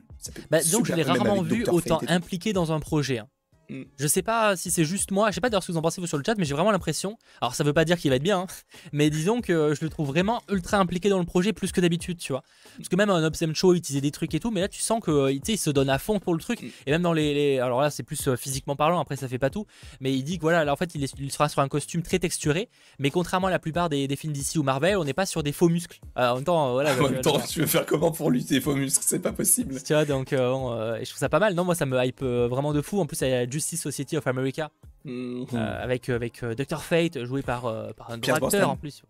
Bah, 0.51 0.63
donc 0.73 0.87
je 0.87 0.95
l'ai 0.95 1.03
rarement 1.03 1.43
vu 1.43 1.65
autant 1.69 2.01
impliqué 2.09 2.53
dans 2.53 2.73
un 2.73 2.81
projet. 2.81 3.19
Hein. 3.19 3.29
Mm. 3.73 3.85
Je 3.99 4.07
sais 4.07 4.23
pas 4.23 4.55
si 4.57 4.71
c'est 4.71 4.85
juste 4.85 5.11
moi, 5.11 5.31
je 5.31 5.35
sais 5.35 5.41
pas 5.41 5.49
d'ailleurs 5.49 5.63
ce 5.63 5.69
que 5.69 5.73
vous 5.73 5.79
en 5.79 5.83
pensez 5.83 6.01
vous 6.01 6.07
sur 6.07 6.19
le 6.19 6.25
chat, 6.25 6.35
mais 6.37 6.45
j'ai 6.45 6.55
vraiment 6.55 6.71
l'impression. 6.71 7.17
Alors 7.41 7.55
ça 7.55 7.65
veut 7.65 7.73
pas 7.73 7.85
dire 7.85 7.97
qu'il 7.97 8.11
va 8.11 8.17
être 8.17 8.23
bien, 8.23 8.41
hein, 8.41 8.47
mais 8.93 9.09
disons 9.09 9.41
que 9.41 9.75
je 9.75 9.85
le 9.85 9.89
trouve 9.89 10.09
vraiment 10.09 10.43
ultra 10.51 10.77
impliqué 10.79 11.09
dans 11.09 11.19
le 11.19 11.25
projet 11.25 11.53
plus 11.53 11.73
que 11.73 11.81
d'habitude, 11.81 12.19
tu 12.19 12.33
vois. 12.33 12.43
Parce 12.77 12.89
que 12.89 12.97
même 12.97 13.11
un 13.11 13.25
Obscene 13.25 13.55
Show, 13.55 13.75
il 13.75 13.79
utilisait 13.79 14.03
des 14.03 14.11
trucs 14.11 14.35
et 14.35 14.41
tout, 14.41 14.51
mais 14.51 14.61
là 14.61 14.69
tu 14.69 14.81
sens 14.81 15.01
que 15.01 15.33
il 15.33 15.59
se 15.59 15.71
donne 15.71 15.91
à 15.91 15.99
fond 15.99 16.19
pour 16.21 16.35
le 16.35 16.41
truc. 16.41 16.63
Mm. 16.63 16.67
Et 16.87 16.91
même 16.91 17.03
dans 17.03 17.13
les, 17.13 17.59
alors 17.59 17.81
là 17.81 17.91
c'est 17.91 18.03
plus 18.03 18.29
euh, 18.29 18.37
physiquement 18.37 18.77
parlant, 18.77 19.01
après 19.01 19.17
ça 19.17 19.27
fait 19.27 19.39
pas 19.39 19.51
tout, 19.51 19.67
mais 20.01 20.13
il 20.13 20.23
dit 20.23 20.37
que 20.37 20.43
voilà, 20.43 20.65
là 20.65 20.73
en 20.73 20.77
fait 20.77 20.95
il, 20.95 21.31
sera 21.31 21.49
sur 21.49 21.63
un 21.63 21.69
costume 21.69 22.03
très 22.03 22.19
texturé, 22.19 22.69
mais 22.99 23.11
contrairement 23.11 23.47
à 23.47 23.51
la 23.51 23.59
plupart 23.59 23.89
des, 23.89 24.13
films 24.17 24.35
d'ici 24.35 24.59
ou 24.59 24.63
Marvel, 24.63 24.99
on 24.99 25.05
n'est 25.05 25.15
pas 25.15 25.25
sur 25.25 25.43
des 25.43 25.53
faux 25.53 25.71
muscles. 25.71 25.99
Euh, 26.19 26.29
en 26.29 26.35
même 26.37 26.45
temps, 26.45 26.69
euh, 26.69 26.73
voilà. 26.73 26.95
En 27.01 27.09
même 27.09 27.23
temps, 27.23 27.41
tu 27.49 27.61
veux 27.61 27.67
faire 27.67 27.87
comment 27.87 28.13
pour 28.13 28.31
lutter 28.31 28.61
faux 28.61 28.75
muscles? 28.75 29.03
C'est 29.07 29.21
pas 29.21 29.33
possible. 29.33 29.83
Tu 29.83 29.95
vois, 29.95 30.05
donc 30.05 30.29
je 30.33 30.37
trouve 30.37 31.19
ça 31.19 31.31
pas 31.31 31.39
mal. 31.39 31.55
Non, 31.55 31.65
moi 31.65 31.75
ça 31.75 31.87
me 31.87 32.03
hype 32.05 32.23
vraiment 32.23 32.75
de 32.75 32.83
fou. 32.83 33.01
En 33.01 33.07
plus, 33.07 33.21
il 33.23 33.29
y 33.29 33.33
a 33.33 33.47
Justice 33.63 33.81
Society 33.81 34.17
of 34.17 34.27
America 34.27 34.71
Mhm. 35.05 35.47
Euh, 35.55 35.83
avec, 35.83 36.09
euh, 36.09 36.17
avec 36.17 36.43
euh, 36.43 36.55
Dr. 36.55 36.83
Fate, 36.83 37.25
joué 37.25 37.43
par, 37.43 37.63
par 37.95 38.11
un 38.11 38.19
grand 38.19 38.35
acteur 38.35 38.71
en 38.71 38.77
plus. 38.77 39.03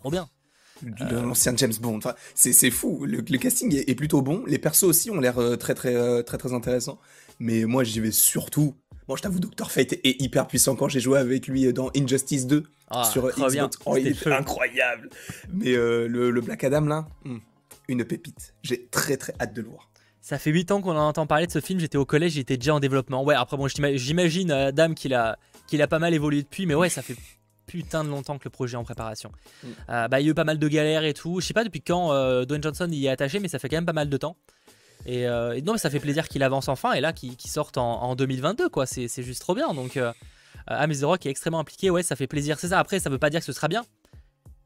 Trop 0.00 0.10
bien. 0.10 0.28
L'ancien 1.10 1.56
James 1.56 1.72
Bond. 1.80 1.96
Enfin, 1.96 2.14
c'est 2.34 2.70
fou. 2.70 3.04
Le, 3.04 3.20
casting 3.38 3.74
est, 3.74 3.94
plutôt 3.96 4.22
bon. 4.22 4.44
Les 4.46 4.58
persos 4.58 4.84
aussi 4.84 5.10
ont 5.10 5.18
l'air 5.18 5.34
très, 5.58 5.74
très, 5.74 6.22
très, 6.22 6.38
très 6.38 6.52
intéressants. 6.52 7.00
Mais 7.40 7.64
moi, 7.64 7.82
j'y 7.82 7.98
vais 7.98 8.12
surtout. 8.12 8.76
Moi, 9.08 9.16
je 9.16 9.22
t'avoue, 9.22 9.40
Dr. 9.40 9.70
Fate 9.70 9.94
est 9.94 10.22
hyper 10.22 10.46
puissant 10.46 10.76
quand 10.76 10.88
j'ai 10.88 11.00
joué 11.00 11.18
avec 11.18 11.48
lui 11.48 11.72
dans 11.72 11.90
Injustice 11.96 12.46
2 12.46 12.62
ah, 12.90 13.04
sur 13.04 13.28
Xbox. 13.28 13.76
Oh, 13.86 13.96
il 13.96 14.06
est 14.06 14.26
incroyable. 14.28 15.10
Mais 15.52 15.72
le, 15.72 16.40
Black 16.40 16.62
Adam, 16.62 16.82
là, 16.82 17.08
hmm, 17.24 17.38
une 17.88 18.04
pépite. 18.04 18.54
J'ai 18.62 18.86
très, 18.86 19.16
très 19.16 19.34
hâte 19.40 19.54
de 19.54 19.62
le 19.62 19.68
voir. 19.68 19.90
Ça 20.20 20.38
fait 20.38 20.50
8 20.50 20.72
ans 20.72 20.80
qu'on 20.80 20.96
en 20.96 21.08
entend 21.08 21.26
parler 21.26 21.46
de 21.46 21.52
ce 21.52 21.60
film, 21.60 21.80
j'étais 21.80 21.96
au 21.96 22.04
collège, 22.04 22.32
j'étais 22.32 22.56
déjà 22.56 22.74
en 22.74 22.80
développement. 22.80 23.24
Ouais, 23.24 23.34
après 23.34 23.56
bon, 23.56 23.68
j'imagine 23.68 24.50
Adam 24.50 24.94
qu'il 24.94 25.14
a, 25.14 25.38
qu'il 25.66 25.80
a 25.80 25.86
pas 25.86 25.98
mal 25.98 26.12
évolué 26.12 26.42
depuis, 26.42 26.66
mais 26.66 26.74
ouais, 26.74 26.88
ça 26.88 27.02
fait 27.02 27.16
putain 27.68 28.02
de 28.02 28.08
longtemps 28.08 28.38
que 28.38 28.44
le 28.44 28.50
projet 28.50 28.74
est 28.74 28.76
en 28.76 28.82
préparation. 28.84 29.30
Mm. 29.62 29.66
Euh, 29.90 30.08
bah, 30.08 30.20
il 30.20 30.24
y 30.24 30.28
a 30.28 30.30
eu 30.32 30.34
pas 30.34 30.44
mal 30.44 30.58
de 30.58 30.68
galères 30.68 31.04
et 31.04 31.14
tout. 31.14 31.40
Je 31.40 31.46
sais 31.46 31.54
pas 31.54 31.62
depuis 31.62 31.82
quand 31.82 32.12
euh, 32.12 32.44
Dwayne 32.44 32.62
Johnson 32.62 32.88
y 32.90 33.06
est 33.06 33.10
attaché, 33.10 33.38
mais 33.38 33.46
ça 33.46 33.60
fait 33.60 33.68
quand 33.68 33.76
même 33.76 33.86
pas 33.86 33.92
mal 33.92 34.08
de 34.08 34.16
temps. 34.16 34.36
Et, 35.06 35.28
euh, 35.28 35.60
non, 35.60 35.74
mais 35.74 35.78
ça 35.78 35.90
fait 35.90 36.00
plaisir 36.00 36.28
qu'il 36.28 36.42
avance 36.42 36.68
enfin 36.68 36.92
et 36.92 37.00
là 37.00 37.12
qu'il 37.12 37.36
sorte 37.38 37.78
en, 37.78 38.16
2022, 38.16 38.68
quoi. 38.68 38.84
C'est 38.86 39.22
juste 39.22 39.40
trop 39.40 39.54
bien. 39.54 39.72
Donc, 39.72 39.96
mais 40.68 40.96
The 40.96 41.04
Rock 41.04 41.26
est 41.26 41.30
extrêmement 41.30 41.60
impliqué, 41.60 41.90
ouais, 41.90 42.02
ça 42.02 42.16
fait 42.16 42.26
plaisir. 42.26 42.58
C'est 42.58 42.68
ça. 42.68 42.80
Après, 42.80 42.98
ça 42.98 43.08
veut 43.08 43.18
pas 43.18 43.30
dire 43.30 43.40
que 43.40 43.46
ce 43.46 43.52
sera 43.52 43.68
bien, 43.68 43.84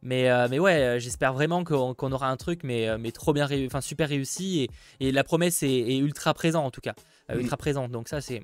mais, 0.03 0.29
euh, 0.29 0.49
mais 0.51 0.59
ouais, 0.59 0.83
euh, 0.83 0.99
j'espère 0.99 1.33
vraiment 1.33 1.63
qu'on 1.63 2.13
aura 2.13 2.29
un 2.29 2.37
truc, 2.37 2.63
mais, 2.65 2.89
euh, 2.89 2.99
mais 2.99 3.13
trop 3.13 3.33
bien, 3.33 3.49
enfin 3.67 3.81
super 3.81 4.09
réussi. 4.09 4.69
Et, 5.01 5.09
et 5.09 5.13
la 5.13 5.23
promesse 5.23 5.63
est, 5.63 5.97
ultra 5.97 6.35
présente 6.35 6.67
en 6.67 6.71
tout 6.71 6.81
cas. 6.81 6.95
Ultra 7.33 7.57
présente. 7.57 7.93
Donc 7.93 8.09
ça, 8.09 8.21
c'est. 8.21 8.43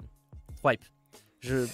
Wipe. 0.64 0.84
Je. 1.40 1.66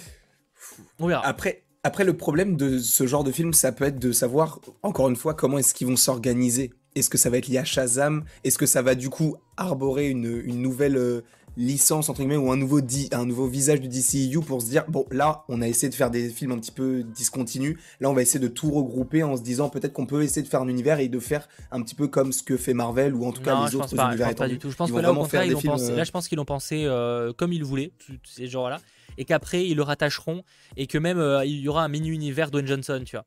On 0.99 1.07
verra. 1.07 1.25
Après, 1.25 1.63
après, 1.83 2.03
le 2.03 2.17
problème 2.17 2.57
de 2.57 2.79
ce 2.79 3.05
genre 3.05 3.23
de 3.23 3.31
film, 3.31 3.53
ça 3.53 3.71
peut 3.71 3.85
être 3.85 3.99
de 3.99 4.11
savoir, 4.11 4.59
encore 4.81 5.07
une 5.07 5.15
fois, 5.15 5.35
comment 5.35 5.59
est-ce 5.59 5.73
qu'ils 5.73 5.87
vont 5.87 5.95
s'organiser. 5.95 6.73
Est-ce 6.95 7.09
que 7.09 7.17
ça 7.17 7.29
va 7.29 7.37
être 7.37 7.47
lié 7.47 7.59
à 7.59 7.65
Shazam? 7.65 8.23
Est-ce 8.43 8.57
que 8.57 8.65
ça 8.65 8.81
va 8.81 8.95
du 8.95 9.09
coup 9.09 9.35
arborer 9.57 10.09
une, 10.09 10.41
une 10.45 10.61
nouvelle 10.61 11.23
licence 11.57 12.09
entre 12.09 12.19
guillemets 12.19 12.37
ou 12.37 12.51
un 12.51 12.57
nouveau 12.57 12.79
un 13.11 13.25
nouveau 13.25 13.47
visage 13.47 13.79
du 13.79 13.87
DCU 13.87 14.39
pour 14.41 14.61
se 14.61 14.67
dire 14.67 14.85
bon 14.87 15.05
là 15.11 15.43
on 15.47 15.61
a 15.61 15.67
essayé 15.67 15.89
de 15.89 15.95
faire 15.95 16.11
des 16.11 16.29
films 16.29 16.51
un 16.51 16.59
petit 16.59 16.71
peu 16.71 17.03
discontinus. 17.03 17.77
Là 17.99 18.09
on 18.09 18.13
va 18.13 18.21
essayer 18.21 18.39
de 18.39 18.47
tout 18.47 18.71
regrouper 18.71 19.23
en 19.23 19.37
se 19.37 19.41
disant 19.41 19.69
peut-être 19.69 19.93
qu'on 19.93 20.05
peut 20.05 20.23
essayer 20.23 20.41
de 20.41 20.47
faire 20.47 20.61
un 20.61 20.67
univers 20.67 20.99
et 20.99 21.07
de 21.07 21.19
faire 21.19 21.47
un 21.71 21.81
petit 21.81 21.95
peu 21.95 22.07
comme 22.07 22.33
ce 22.33 22.43
que 22.43 22.57
fait 22.57 22.73
Marvel 22.73 23.13
ou 23.13 23.25
en 23.25 23.31
tout 23.31 23.41
cas 23.41 23.65
les 23.65 23.75
autres 23.75 23.93
univers 23.93 24.17
je 24.17 24.23
pense 24.23 24.35
pas 24.35 24.47
du 24.47 24.59
tout. 24.59 24.71
Je 24.71 24.75
pense 24.75 24.91
que 24.91 24.97
là 24.97 25.11
au 25.11 25.15
contraire 25.15 25.45
ils 25.45 25.55
ont 25.55 25.61
pensé, 25.61 25.95
là 25.95 26.03
je 26.03 26.11
pense 26.11 26.27
qu'ils 26.27 26.37
l'ont 26.37 26.45
pensé 26.45 26.83
euh, 26.85 27.33
comme 27.33 27.53
ils 27.53 27.63
voulaient 27.63 27.91
ces 28.23 28.47
genres 28.47 28.69
là 28.69 28.79
et 29.17 29.25
qu'après 29.25 29.65
ils 29.65 29.75
le 29.75 29.83
rattacheront 29.83 30.43
et 30.75 30.87
que 30.87 30.97
même 30.97 31.19
euh, 31.19 31.45
il 31.45 31.59
y 31.59 31.69
aura 31.69 31.83
un 31.83 31.87
mini 31.87 32.09
univers 32.09 32.51
Dwayne 32.51 32.67
Johnson 32.67 33.01
tu 33.05 33.15
vois. 33.15 33.25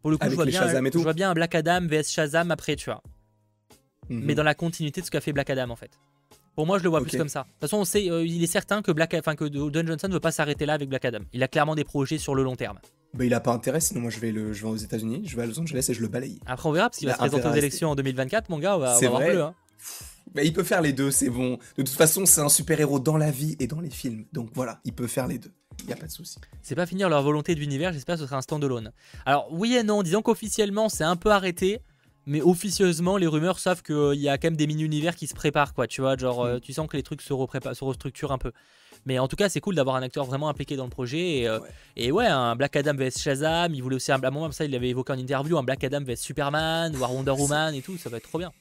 Pour 0.00 0.10
le 0.10 0.18
coup 0.18 0.30
je 0.30 0.34
vois, 0.34 0.46
bien, 0.46 0.68
je 0.68 0.98
vois 0.98 1.12
bien 1.14 1.30
un 1.30 1.34
Black 1.34 1.54
Adam 1.54 1.86
vs 1.86 2.08
Shazam 2.08 2.50
après 2.50 2.76
tu 2.76 2.86
vois. 2.86 3.02
Mais 4.08 4.32
mhm. 4.32 4.34
dans 4.34 4.42
la 4.44 4.54
continuité 4.54 5.00
de 5.00 5.06
ce 5.06 5.10
qu'a 5.10 5.20
fait 5.20 5.32
Black 5.32 5.50
Adam 5.50 5.68
en 5.70 5.76
fait 5.76 5.90
pour 6.56 6.66
moi, 6.66 6.78
je 6.78 6.82
le 6.84 6.88
vois 6.88 7.02
plus 7.02 7.16
comme 7.16 7.28
ça. 7.28 7.42
De 7.42 7.48
toute 7.48 7.60
façon, 7.60 7.76
on 7.76 7.84
sait, 7.84 8.10
euh, 8.10 8.26
il 8.26 8.42
est 8.42 8.48
certain 8.48 8.80
que 8.80 8.90
Black, 8.90 9.14
enfin 9.14 9.36
que 9.36 9.44
Don 9.44 9.86
Johnson 9.86 10.08
ne 10.08 10.14
veut 10.14 10.20
pas 10.20 10.32
s'arrêter 10.32 10.64
là 10.64 10.72
avec 10.72 10.88
Black 10.88 11.04
Adam. 11.04 11.20
Il 11.34 11.42
a 11.42 11.48
clairement 11.48 11.74
des 11.74 11.84
projets 11.84 12.16
sur 12.16 12.34
le 12.34 12.42
long 12.42 12.56
terme. 12.56 12.78
Bah, 13.12 13.26
il 13.26 13.34
a 13.34 13.40
pas 13.40 13.52
intérêt, 13.52 13.80
sinon 13.80 14.00
moi 14.00 14.10
je 14.10 14.18
vais, 14.18 14.32
le, 14.32 14.54
je 14.54 14.62
vais 14.62 14.70
aux 14.70 14.76
États-Unis, 14.76 15.22
je 15.26 15.36
vais 15.36 15.42
à 15.42 15.46
Los 15.46 15.60
Angeles 15.60 15.86
et 15.90 15.94
je 15.94 16.00
le 16.00 16.08
balaye. 16.08 16.40
Après, 16.46 16.66
on 16.66 16.72
verra, 16.72 16.88
parce 16.88 16.98
qu'il 16.98 17.08
va 17.08 17.14
se 17.14 17.18
présenter 17.18 17.46
aux 17.46 17.54
élections 17.54 17.90
en 17.90 17.94
2024, 17.94 18.48
mon 18.48 18.58
gars, 18.58 18.76
on 18.76 18.80
va, 18.80 18.98
voir 18.98 19.20
bleu. 19.20 19.42
Hein. 19.42 19.54
Bah, 20.34 20.42
il 20.42 20.54
peut 20.54 20.64
faire 20.64 20.80
les 20.80 20.94
deux, 20.94 21.10
c'est 21.10 21.28
bon. 21.28 21.58
De 21.76 21.82
toute 21.82 21.90
façon, 21.90 22.24
c'est 22.24 22.40
un 22.40 22.48
super-héros 22.48 23.00
dans 23.00 23.18
la 23.18 23.30
vie 23.30 23.54
et 23.60 23.66
dans 23.66 23.80
les 23.80 23.90
films. 23.90 24.24
Donc 24.32 24.48
voilà, 24.54 24.80
il 24.84 24.94
peut 24.94 25.06
faire 25.06 25.26
les 25.26 25.38
deux. 25.38 25.52
Il 25.80 25.86
n'y 25.86 25.92
a 25.92 25.96
pas 25.96 26.06
de 26.06 26.10
souci. 26.10 26.38
C'est 26.62 26.74
pas 26.74 26.86
finir 26.86 27.10
leur 27.10 27.22
volonté 27.22 27.54
d'univers, 27.54 27.92
j'espère 27.92 28.14
que 28.14 28.22
ce 28.22 28.26
sera 28.26 28.38
un 28.38 28.42
stand-alone. 28.42 28.92
Alors, 29.26 29.48
oui 29.52 29.76
et 29.76 29.82
non, 29.82 30.02
disons 30.02 30.22
qu'officiellement, 30.22 30.88
c'est 30.88 31.04
un 31.04 31.16
peu 31.16 31.30
arrêté 31.30 31.80
mais 32.26 32.42
officieusement 32.42 33.16
les 33.16 33.26
rumeurs 33.26 33.58
savent 33.58 33.82
qu'il 33.82 34.20
y 34.20 34.28
a 34.28 34.36
quand 34.36 34.48
même 34.48 34.56
des 34.56 34.66
mini-univers 34.66 35.14
qui 35.14 35.26
se 35.26 35.34
préparent 35.34 35.72
quoi 35.72 35.86
tu 35.86 36.00
vois 36.00 36.16
genre 36.16 36.44
mm. 36.44 36.48
euh, 36.48 36.58
tu 36.60 36.72
sens 36.72 36.88
que 36.88 36.96
les 36.96 37.02
trucs 37.02 37.22
se, 37.22 37.28
se 37.28 37.84
restructurent 37.84 38.32
un 38.32 38.38
peu 38.38 38.52
mais 39.06 39.18
en 39.18 39.28
tout 39.28 39.36
cas 39.36 39.48
c'est 39.48 39.60
cool 39.60 39.76
d'avoir 39.76 39.96
un 39.96 40.02
acteur 40.02 40.24
vraiment 40.24 40.48
impliqué 40.48 40.76
dans 40.76 40.84
le 40.84 40.90
projet 40.90 41.38
et, 41.38 41.48
euh, 41.48 41.60
ouais. 42.10 42.26
un 42.26 42.56
Black 42.56 42.76
Adam 42.76 42.94
vs 42.94 43.18
Shazam 43.18 43.74
il 43.74 43.82
voulait 43.82 43.96
aussi 43.96 44.12
un, 44.12 44.18
moment 44.18 44.50
ça 44.50 44.64
il 44.64 44.74
avait 44.74 44.90
évoqué 44.90 45.12
en 45.12 45.18
interview 45.18 45.56
un 45.56 45.62
Black 45.62 45.84
Adam 45.84 46.02
vs 46.02 46.16
Superman 46.16 46.94
ou 46.96 46.98
Wonder 46.98 47.30
Woman 47.30 47.74
et 47.74 47.82
tout 47.82 47.96
ça 47.96 48.10
va 48.10 48.18
être 48.18 48.28
trop 48.28 48.38
bien 48.38 48.52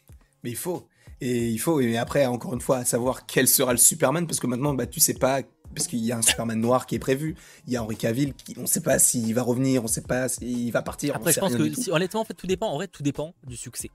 mais 0.44 0.52
il 0.52 0.58
faut 0.58 0.88
et 1.20 1.50
il 1.50 1.58
faut 1.58 1.80
et 1.80 1.98
après 1.98 2.26
encore 2.28 2.54
une 2.54 2.62
fois 2.62 2.86
savoir 2.86 3.26
quel 3.26 3.48
sera 3.48 3.72
le 3.72 3.80
Superman 3.80 4.28
parce 4.28 4.40
que 4.40 4.48
maintenant 4.48 4.74
bah 4.74 4.86
tu 4.86 5.00
sais 5.00 5.16
pas 5.16 5.42
parce 5.76 5.88
qu'il 5.88 6.00
y 6.00 6.12
a 6.12 6.18
un 6.18 6.22
Superman 6.22 6.60
noir 6.60 6.86
qui 6.86 6.96
est 6.96 7.00
prévu. 7.00 7.36
Il 7.68 7.74
y 7.74 7.78
a 7.78 7.84
Henry 7.84 7.96
Cavill, 7.96 8.34
qui, 8.34 8.56
on 8.58 8.62
ne 8.62 8.68
sait 8.68 8.82
pas 8.82 8.98
s'il 9.00 9.34
va 9.34 9.44
revenir, 9.44 9.82
on 9.82 9.86
ne 9.86 9.90
sait 9.90 10.02
pas 10.02 10.28
s'il 10.30 10.72
va 10.72 10.82
partir. 10.82 11.16
Après, 11.16 11.34
je 11.34 11.40
pense 11.40 11.56
que 11.56 11.92
honnêtement, 11.92 12.22
en 12.22 12.26
fait, 12.26 12.34
tout 12.34 12.48
dépend. 12.48 12.70
En 12.70 12.76
vrai, 12.76 12.88
tout 12.88 13.04
dépend 13.04 13.34
du 13.46 13.58
succès. 13.58 13.92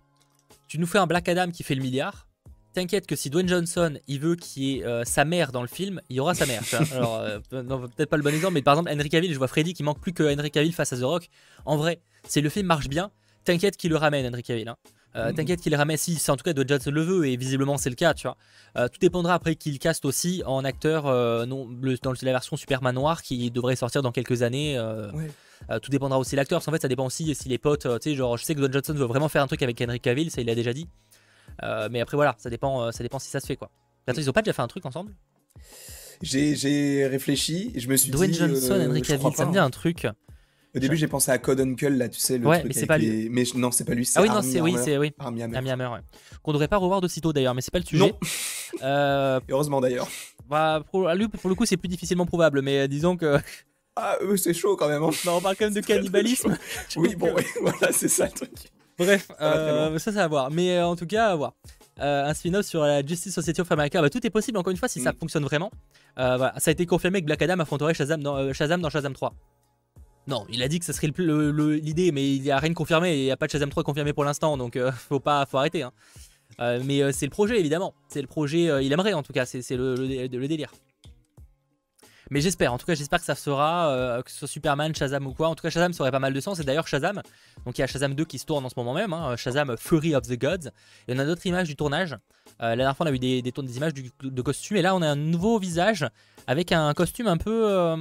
Tu 0.69 0.79
nous 0.79 0.87
fais 0.87 0.99
un 0.99 1.07
Black 1.07 1.29
Adam 1.29 1.51
qui 1.51 1.63
fait 1.63 1.75
le 1.75 1.83
milliard. 1.83 2.29
T'inquiète 2.73 3.09
que 3.09 3.17
si 3.17 3.31
Dwayne 3.31 3.49
Johnson 3.49 3.99
il 4.07 4.21
veut 4.21 4.37
qu'il 4.37 4.63
y 4.63 4.79
ait 4.79 4.85
euh, 4.85 5.03
sa 5.05 5.25
mère 5.25 5.51
dans 5.51 5.63
le 5.63 5.67
film, 5.67 6.01
il 6.09 6.17
y 6.17 6.21
aura 6.21 6.35
sa 6.35 6.47
mère. 6.47 6.63
Alors, 6.93 7.17
euh, 7.17 7.41
peut-être 7.51 8.09
pas 8.09 8.17
le 8.17 8.23
bon 8.23 8.33
exemple, 8.33 8.55
mais 8.55 8.63
par 8.63 8.75
exemple, 8.75 8.93
Henry 8.93 9.09
Cavill, 9.09 9.33
je 9.33 9.39
vois 9.39 9.49
Freddy 9.49 9.75
qui 9.75 9.83
manque 9.83 9.99
plus 9.99 10.13
que 10.13 10.23
Henry 10.23 10.53
Cavill 10.53 10.73
face 10.73 10.93
à 10.93 10.97
The 10.97 11.03
Rock. 11.03 11.29
En 11.65 11.77
vrai, 11.77 12.01
si 12.29 12.41
le 12.41 12.49
film 12.49 12.67
marche 12.67 12.89
bien, 12.89 13.11
t'inquiète 13.45 13.77
qu'il 13.77 13.91
le 13.91 13.97
ramène, 13.97 14.25
Henry 14.25 14.45
Cavill. 14.45 14.69
Hein. 14.69 14.77
Euh, 15.17 15.33
t'inquiète 15.33 15.61
qu'il 15.61 15.75
ramène 15.75 15.97
si, 15.97 16.17
c'est 16.17 16.31
en 16.31 16.37
tout 16.37 16.45
cas 16.45 16.53
de 16.53 16.67
Johnson 16.67 16.91
le 16.91 17.03
veut 17.03 17.27
et 17.27 17.37
visiblement 17.37 17.77
c'est 17.77 17.91
le 17.91 17.97
cas, 17.97 18.15
tu 18.15 18.29
vois. 18.29 18.37
Euh, 18.77 18.89
tout 18.89 18.99
dépendra 19.01 19.35
après 19.35 19.57
qu'il 19.57 19.79
caste 19.79 20.05
aussi 20.05 20.43
en 20.47 20.65
acteur 20.65 21.07
euh, 21.07 21.47
non, 21.47 21.69
dans 22.03 22.13
la 22.13 22.33
version 22.33 22.57
Superman 22.57 22.95
noir 22.95 23.23
qui 23.23 23.51
devrait 23.51 23.77
sortir 23.77 24.03
dans 24.03 24.13
quelques 24.13 24.43
années. 24.43 24.79
tout 25.83 25.91
dépendra 25.91 26.19
aussi 26.19 26.33
de 26.33 26.37
l'acteur. 26.37 26.63
En 26.65 26.71
fait, 26.71 26.83
ça 26.83 26.89
dépend 26.89 27.07
aussi 27.07 27.35
si 27.35 27.49
les 27.49 27.59
potes, 27.59 27.87
tu 28.01 28.11
sais, 28.11 28.15
genre, 28.15 28.37
je 28.37 28.45
sais 28.45 28.55
que 28.55 28.61
Don 28.61 28.73
Johnson 28.73 28.95
veut 28.95 29.07
vraiment 29.07 29.29
faire 29.29 29.43
un 29.43 29.47
truc 29.47 29.63
avec 29.63 29.81
Henry 29.81 30.01
Cavill, 30.01 30.31
ça 30.31 30.41
il 30.41 30.47
l'a 30.47 30.55
déjà 30.55 30.73
dit. 30.73 30.89
mais 31.91 32.01
après 32.01 32.17
voilà, 32.17 32.37
ça 32.39 32.51
dépend, 32.51 32.93
ça 32.93 33.03
dépend 33.03 33.19
si 33.19 33.29
ça 33.29 33.41
se 33.41 33.47
fait 33.47 33.57
quoi. 33.57 33.71
Attends, 34.07 34.21
ils 34.21 34.31
ont 34.31 34.33
pas 34.33 34.43
déjà 34.43 34.53
fait 34.53 34.63
un 34.63 34.69
truc 34.69 34.87
ensemble? 34.87 35.13
J'ai 36.23 37.07
réfléchi, 37.07 37.73
je 37.77 37.89
me 37.89 37.97
suis 37.97 38.11
Dwayne 38.11 38.31
dit. 38.31 38.39
Dwayne 38.39 38.55
Johnson, 38.55 38.87
Henry 38.87 39.03
Cavill, 39.03 39.35
ça 39.35 39.47
me 39.47 39.53
dit 39.53 39.59
un 39.59 39.71
truc. 39.71 40.07
Au 40.75 40.79
début, 40.79 40.97
j'ai 40.97 41.09
pensé 41.09 41.31
à 41.31 41.39
Code 41.39 41.61
Uncle, 41.61 41.89
là, 41.89 42.09
tu 42.09 42.21
sais, 42.21 42.39
le 42.39 42.47
ouais, 42.47 42.61
truc 42.61 42.73
mais 42.73 42.81
c'est 42.81 42.87
pas 42.87 42.99
lui. 42.99 43.29
Mais 43.29 43.45
non, 43.57 43.73
c'est 43.73 43.85
pas 43.85 43.95
lui, 43.95 44.09
Ah 44.15 44.23
oui, 44.23 44.29
non, 44.29 44.43
c'est 44.43 44.61
oui, 44.61 44.77
c'est 44.83 44.99
oui. 44.99 45.13
Army 45.19 45.43
Hammer. 45.43 45.57
Army 45.57 45.71
Hammer, 45.71 45.87
ouais. 45.87 46.01
Qu'on 46.43 46.53
devrait 46.53 46.69
pas 46.69 46.77
revoir 46.77 47.01
de 47.01 47.09
sitôt 47.09 47.33
d'ailleurs, 47.33 47.55
mais 47.55 47.61
c'est 47.61 47.73
pas 47.73 47.81
le 47.81 47.85
sujet. 47.85 48.07
Non. 48.07 48.19
euh... 48.83 49.41
Heureusement 49.49 49.81
d'ailleurs. 49.81 50.09
Bah, 50.49 50.83
pour, 50.91 51.09
lui, 51.11 51.29
pour 51.29 51.49
le 51.49 51.57
coup, 51.57 51.67
c'est 51.67 51.77
plus 51.77 51.89
difficilement 51.89 52.27
prouvable, 52.27 52.63
mais 52.63 52.81
euh, 52.81 52.87
disons 52.89 53.17
que. 53.17 53.39
Ah, 53.97 54.17
eux, 54.23 54.37
c'est 54.37 54.55
chaud 54.55 54.77
quand 54.77 54.89
même. 54.89 55.03
Hein. 55.03 55.11
Non, 55.27 55.37
on 55.37 55.41
parle 55.41 55.57
quand 55.57 55.67
même 55.67 55.75
de 55.75 55.81
cannibalisme. 55.81 56.57
oui, 56.97 57.17
bon, 57.17 57.35
oui, 57.37 57.43
voilà, 57.61 57.93
c'est 57.93 58.09
ça 58.09 58.27
le 58.27 58.31
truc. 58.31 58.51
Bref, 58.97 59.27
ça, 59.29 59.45
euh, 59.45 59.99
ça, 59.99 60.13
ça 60.13 60.21
va 60.21 60.29
voir. 60.29 60.51
Mais 60.51 60.77
euh, 60.77 60.87
en 60.87 60.97
tout 60.97 61.07
cas, 61.07 61.27
à 61.27 61.37
voir. 61.37 61.55
Euh, 62.01 62.25
un 62.25 62.33
spin-off 62.33 62.65
sur 62.65 62.83
la 62.83 63.05
Justice 63.05 63.35
Society 63.35 63.61
of 63.61 63.71
America. 63.73 64.01
Bah, 64.01 64.09
tout 64.09 64.25
est 64.27 64.31
possible, 64.31 64.59
encore 64.59 64.71
une 64.71 64.77
fois, 64.77 64.89
si 64.89 65.01
ça 65.01 65.13
mm. 65.13 65.17
fonctionne 65.17 65.45
vraiment. 65.45 65.71
Euh, 66.19 66.37
voilà. 66.37 66.55
Ça 66.59 66.71
a 66.71 66.73
été 66.73 66.87
confirmé 66.87 67.21
que 67.21 67.27
Black 67.27 67.43
Adam 67.43 67.59
affronterait 67.59 67.95
Shazam 67.95 68.23
dans, 68.23 68.53
Shazam, 68.53 68.81
dans 68.81 68.91
Shazam 68.91 69.13
3. 69.13 69.35
Non, 70.27 70.47
il 70.51 70.63
a 70.63 70.69
dit 70.69 70.79
que 70.79 70.85
ça 70.85 70.93
serait 70.93 71.09
l'idée, 71.09 72.13
mais 72.13 72.37
il 72.37 72.43
n'y 72.43 72.51
a 72.51 72.59
rien 72.59 72.71
de 72.71 72.75
confirmé. 72.75 73.19
Il 73.19 73.25
n'y 73.25 73.31
a 73.31 73.37
pas 73.37 73.47
de 73.47 73.53
Shazam 73.53 73.71
3 73.71 73.83
confirmé 73.83 74.13
pour 74.13 74.25
l'instant, 74.25 74.57
donc 74.57 74.77
euh, 74.77 74.93
faut 75.09 75.21
pas, 75.21 75.47
faut 75.47 75.59
arrêter. 75.59 75.83
Hein. 75.83 75.93
Euh, 76.61 76.81
mais 76.85 77.03
euh, 77.03 77.11
c'est 77.13 77.27
le 77.27 77.31
projet, 77.31 77.59
évidemment. 77.59 77.95
C'est 78.09 78.21
le 78.21 78.27
projet. 78.27 78.85
il 78.85 78.93
aimerait 78.93 79.13
en 79.13 79.23
tout 79.23 79.33
cas. 79.33 79.47
C'est 79.47 79.65
le, 79.71 80.29
délire. 80.29 80.73
Mais 82.33 82.41
j'espère, 82.41 82.73
en 82.73 82.79
tout 82.79 82.87
cas, 82.87 82.95
j'espère 82.95 83.19
que 83.19 83.25
ça 83.25 83.35
sera, 83.35 84.23
que 84.25 84.31
ce 84.31 84.39
soit 84.39 84.47
Superman, 84.47 84.95
Shazam 84.95 85.27
ou 85.27 85.33
quoi. 85.33 85.49
En 85.49 85.57
tout 85.57 85.63
cas, 85.63 85.71
Shazam, 85.71 85.93
ça 85.93 86.05
aurait 86.05 86.13
pas 86.13 86.21
mal 86.21 86.33
de 86.33 86.39
sens. 86.39 86.61
Et 86.61 86.65
d'ailleurs, 86.65 86.87
Shazam, 86.87 87.23
donc 87.65 87.77
il 87.77 87.81
y 87.81 87.85
a 87.85 87.89
Shazam 87.89 88.15
2 88.15 88.25
qui 88.25 88.39
se 88.39 88.47
tourne 88.47 88.65
en 88.65 88.69
ce 88.69 88.75
moment 88.77 88.95
même, 88.95 89.13
hein, 89.13 89.35
Shazam 89.35 89.77
Fury 89.77 90.15
of 90.15 90.29
the 90.29 90.39
Gods. 90.39 90.69
Et 91.09 91.15
on 91.15 91.19
a 91.19 91.25
d'autres 91.25 91.45
images 91.47 91.67
du 91.67 91.75
tournage. 91.75 92.17
la 92.61 92.77
dernière 92.77 92.97
fois, 92.97 93.07
on 93.07 93.09
a 93.09 93.13
eu 93.13 93.19
des, 93.19 93.43
des, 93.43 93.51
des 93.51 93.77
images 93.77 93.95
de 93.95 94.43
costumes. 94.43 94.77
Et 94.77 94.83
là, 94.83 94.95
on 94.95 95.03
a 95.03 95.09
un 95.09 95.17
nouveau 95.17 95.59
visage 95.59 96.07
avec 96.47 96.71
un 96.71 96.95
costume 96.95 97.27
un 97.27 97.37
peu 97.37 97.97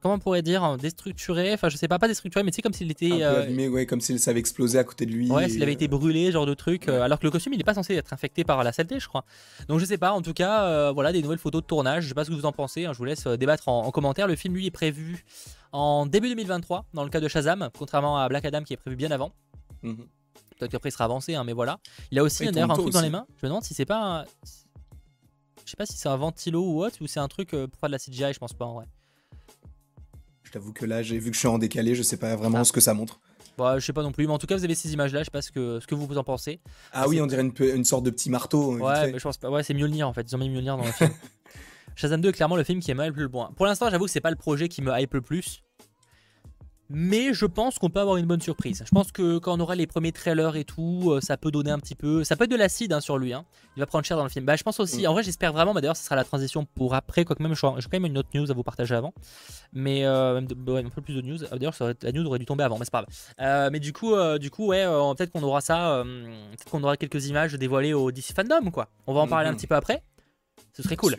comment 0.00 0.14
on 0.14 0.18
pourrait 0.18 0.42
dire 0.42 0.76
déstructuré 0.78 1.52
enfin 1.52 1.68
je 1.68 1.76
sais 1.76 1.88
pas 1.88 1.98
pas 1.98 2.08
déstructuré 2.08 2.42
mais 2.42 2.50
tu 2.50 2.56
sais 2.56 2.62
comme 2.62 2.72
s'il 2.72 2.90
était 2.90 3.22
un 3.22 3.44
peu 3.44 3.60
euh, 3.60 3.68
ouais 3.68 3.86
comme 3.86 4.00
s'il 4.00 4.18
avait 4.28 4.40
explosé 4.40 4.78
à 4.78 4.84
côté 4.84 5.06
de 5.06 5.12
lui 5.12 5.30
ouais 5.30 5.48
s'il 5.48 5.62
avait 5.62 5.72
été 5.72 5.88
brûlé 5.88 6.32
genre 6.32 6.46
de 6.46 6.54
truc 6.54 6.88
euh, 6.88 7.02
alors 7.02 7.18
que 7.18 7.24
le 7.24 7.30
costume 7.30 7.52
il 7.52 7.60
est 7.60 7.64
pas 7.64 7.74
censé 7.74 7.94
être 7.94 8.12
infecté 8.12 8.44
par 8.44 8.62
la 8.64 8.72
saleté 8.72 8.98
je 8.98 9.08
crois. 9.08 9.24
Donc 9.68 9.78
je 9.78 9.84
sais 9.84 9.98
pas 9.98 10.12
en 10.12 10.22
tout 10.22 10.32
cas 10.32 10.64
euh, 10.64 10.92
voilà 10.92 11.12
des 11.12 11.22
nouvelles 11.22 11.38
photos 11.38 11.62
de 11.62 11.66
tournage 11.66 12.04
je 12.04 12.08
sais 12.08 12.14
pas 12.14 12.24
ce 12.24 12.30
que 12.30 12.34
vous 12.34 12.46
en 12.46 12.52
pensez 12.52 12.86
hein, 12.86 12.92
je 12.92 12.98
vous 12.98 13.04
laisse 13.04 13.26
débattre 13.26 13.68
en, 13.68 13.90
commentaire. 13.90 14.26
Le 14.26 14.36
film 14.36 14.54
lui 14.54 14.66
est 14.66 14.70
prévu 14.70 15.24
en 15.72 16.06
début 16.06 16.28
2023 16.28 16.86
dans 16.94 17.04
le 17.04 17.10
cas 17.10 17.20
de 17.20 17.28
Shazam 17.28 17.68
contrairement 17.78 18.18
à 18.18 18.28
Black 18.28 18.44
Adam 18.44 18.62
qui 18.62 18.72
est 18.72 18.78
prévu 18.78 18.96
bien 18.96 19.10
avant. 19.10 19.32
Mhm. 19.82 19.96
peut-être 20.58 20.70
qu'après 20.70 20.90
il 20.90 20.92
sera 20.92 21.04
avancé 21.04 21.34
hein, 21.34 21.44
mais 21.44 21.52
voilà. 21.52 21.78
Il 22.10 22.18
a 22.18 22.22
aussi 22.22 22.44
d'ailleurs 22.46 22.70
un 22.70 22.74
truc 22.74 22.92
dans 22.92 23.00
les 23.00 23.10
mains. 23.10 23.26
Je 23.36 23.46
me 23.46 23.48
demande 23.50 23.64
si 23.64 23.74
c'est 23.74 23.86
pas 23.86 24.20
un... 24.20 24.24
je 25.64 25.70
sais 25.70 25.76
pas 25.76 25.86
si 25.86 25.96
c'est 25.96 26.08
un 26.08 26.16
ventilo 26.16 26.62
ou 26.62 26.84
autre 26.84 26.96
ou 27.00 27.06
c'est 27.06 27.20
un 27.20 27.28
truc 27.28 27.50
pour 27.50 27.80
faire 27.80 27.88
de 27.88 27.92
la 27.92 27.98
CGI 27.98 28.32
je 28.32 28.38
pense 28.38 28.54
pas 28.54 28.64
en 28.64 28.74
vrai 28.74 28.86
je 30.50 30.54
t'avoue 30.54 30.72
que 30.72 30.84
là, 30.84 31.00
j'ai 31.00 31.16
vu 31.16 31.30
que 31.30 31.34
je 31.34 31.38
suis 31.38 31.46
en 31.46 31.58
décalé, 31.58 31.94
je 31.94 32.02
sais 32.02 32.16
pas 32.16 32.34
vraiment 32.34 32.58
ah. 32.58 32.64
ce 32.64 32.72
que 32.72 32.80
ça 32.80 32.92
montre. 32.92 33.20
Bah, 33.56 33.78
je 33.78 33.86
sais 33.86 33.92
pas 33.92 34.02
non 34.02 34.10
plus, 34.10 34.26
mais 34.26 34.32
en 34.32 34.38
tout 34.38 34.48
cas, 34.48 34.56
vous 34.56 34.64
avez 34.64 34.74
ces 34.74 34.92
images-là, 34.92 35.20
je 35.20 35.26
sais 35.26 35.30
pas 35.30 35.42
ce 35.42 35.52
que, 35.52 35.78
ce 35.78 35.86
que 35.86 35.94
vous 35.94 36.18
en 36.18 36.24
pensez. 36.24 36.58
Ah 36.92 37.06
oui, 37.06 37.20
on 37.20 37.26
dirait 37.28 37.42
une, 37.42 37.52
une, 37.60 37.84
sorte 37.84 38.02
de 38.02 38.10
petit 38.10 38.30
marteau. 38.30 38.76
Ouais, 38.76 39.12
mais 39.12 39.18
je 39.18 39.22
pense 39.22 39.36
pas. 39.36 39.48
Ouais, 39.48 39.62
c'est 39.62 39.74
Mjolnir 39.74 40.08
en 40.08 40.12
fait, 40.12 40.22
ils 40.22 40.34
ont 40.34 40.40
mis 40.40 40.48
Mjolnir 40.48 40.76
dans 40.76 40.84
le 40.84 40.90
film. 40.90 41.10
Shazam 41.94 42.20
2 42.20 42.30
est 42.30 42.32
clairement 42.32 42.56
le 42.56 42.64
film 42.64 42.80
qui 42.80 42.90
est 42.90 42.94
le 42.94 43.12
plus 43.12 43.28
loin. 43.28 43.52
Pour 43.54 43.66
l'instant, 43.66 43.90
j'avoue 43.90 44.06
que 44.06 44.10
c'est 44.10 44.20
pas 44.20 44.30
le 44.30 44.36
projet 44.36 44.68
qui 44.68 44.82
me 44.82 44.90
hype 44.98 45.14
le 45.14 45.20
plus. 45.20 45.62
Mais 46.92 47.32
je 47.32 47.46
pense 47.46 47.78
qu'on 47.78 47.88
peut 47.88 48.00
avoir 48.00 48.16
une 48.16 48.26
bonne 48.26 48.40
surprise. 48.40 48.82
Je 48.84 48.90
pense 48.90 49.12
que 49.12 49.38
quand 49.38 49.56
on 49.56 49.60
aura 49.60 49.76
les 49.76 49.86
premiers 49.86 50.10
trailers 50.10 50.56
et 50.56 50.64
tout, 50.64 51.12
euh, 51.12 51.20
ça 51.20 51.36
peut 51.36 51.52
donner 51.52 51.70
un 51.70 51.78
petit 51.78 51.94
peu. 51.94 52.24
Ça 52.24 52.34
peut 52.34 52.44
être 52.44 52.50
de 52.50 52.56
l'acide 52.56 52.92
hein, 52.92 53.00
sur 53.00 53.16
lui. 53.16 53.32
Hein. 53.32 53.44
Il 53.76 53.80
va 53.80 53.86
prendre 53.86 54.04
cher 54.04 54.16
dans 54.16 54.24
le 54.24 54.28
film. 54.28 54.44
Bah, 54.44 54.56
je 54.56 54.64
pense 54.64 54.80
aussi. 54.80 55.04
Mm. 55.04 55.06
En 55.06 55.12
vrai, 55.12 55.22
j'espère 55.22 55.52
vraiment. 55.52 55.72
Bah, 55.72 55.80
D'ailleurs, 55.80 55.96
ce 55.96 56.04
sera 56.04 56.16
la 56.16 56.24
transition 56.24 56.66
pour 56.74 56.94
après. 56.94 57.24
Quoique 57.24 57.44
même, 57.44 57.54
j'ai 57.54 57.60
quand 57.60 57.92
même 57.92 58.06
une 58.06 58.18
autre 58.18 58.30
news 58.34 58.50
à 58.50 58.54
vous 58.54 58.64
partager 58.64 58.96
avant. 58.96 59.14
Mais 59.72 60.04
euh, 60.04 60.40
ouais, 60.40 60.84
un 60.84 60.88
peu 60.88 61.00
plus 61.00 61.14
de 61.14 61.22
news. 61.22 61.38
Ah, 61.44 61.58
d'ailleurs, 61.58 61.76
la 62.02 62.10
news 62.10 62.26
aurait 62.26 62.40
dû 62.40 62.46
tomber 62.46 62.64
avant, 62.64 62.76
mais 62.76 62.84
c'est 62.84 62.90
pas 62.90 63.02
grave. 63.02 63.14
Euh, 63.40 63.70
mais 63.70 63.78
du 63.78 63.92
coup, 63.92 64.12
du 64.40 64.50
coup, 64.50 64.66
ouais, 64.66 64.84
peut-être 65.16 65.30
qu'on 65.30 65.44
aura 65.44 65.60
ça. 65.60 66.02
peut-être 66.04 66.70
qu'on 66.70 66.82
aura 66.82 66.96
quelques 66.96 67.28
images 67.28 67.54
dévoilées 67.54 67.94
au 67.94 68.10
DC 68.10 68.32
Fandom, 68.34 68.72
quoi. 68.72 68.88
On 69.06 69.14
va 69.14 69.20
en 69.20 69.28
parler 69.28 69.48
un 69.48 69.52
mm-hmm. 69.52 69.56
petit 69.56 69.66
peu 69.68 69.76
après. 69.76 70.02
Ce 70.72 70.82
serait 70.82 70.96
cool. 70.96 71.16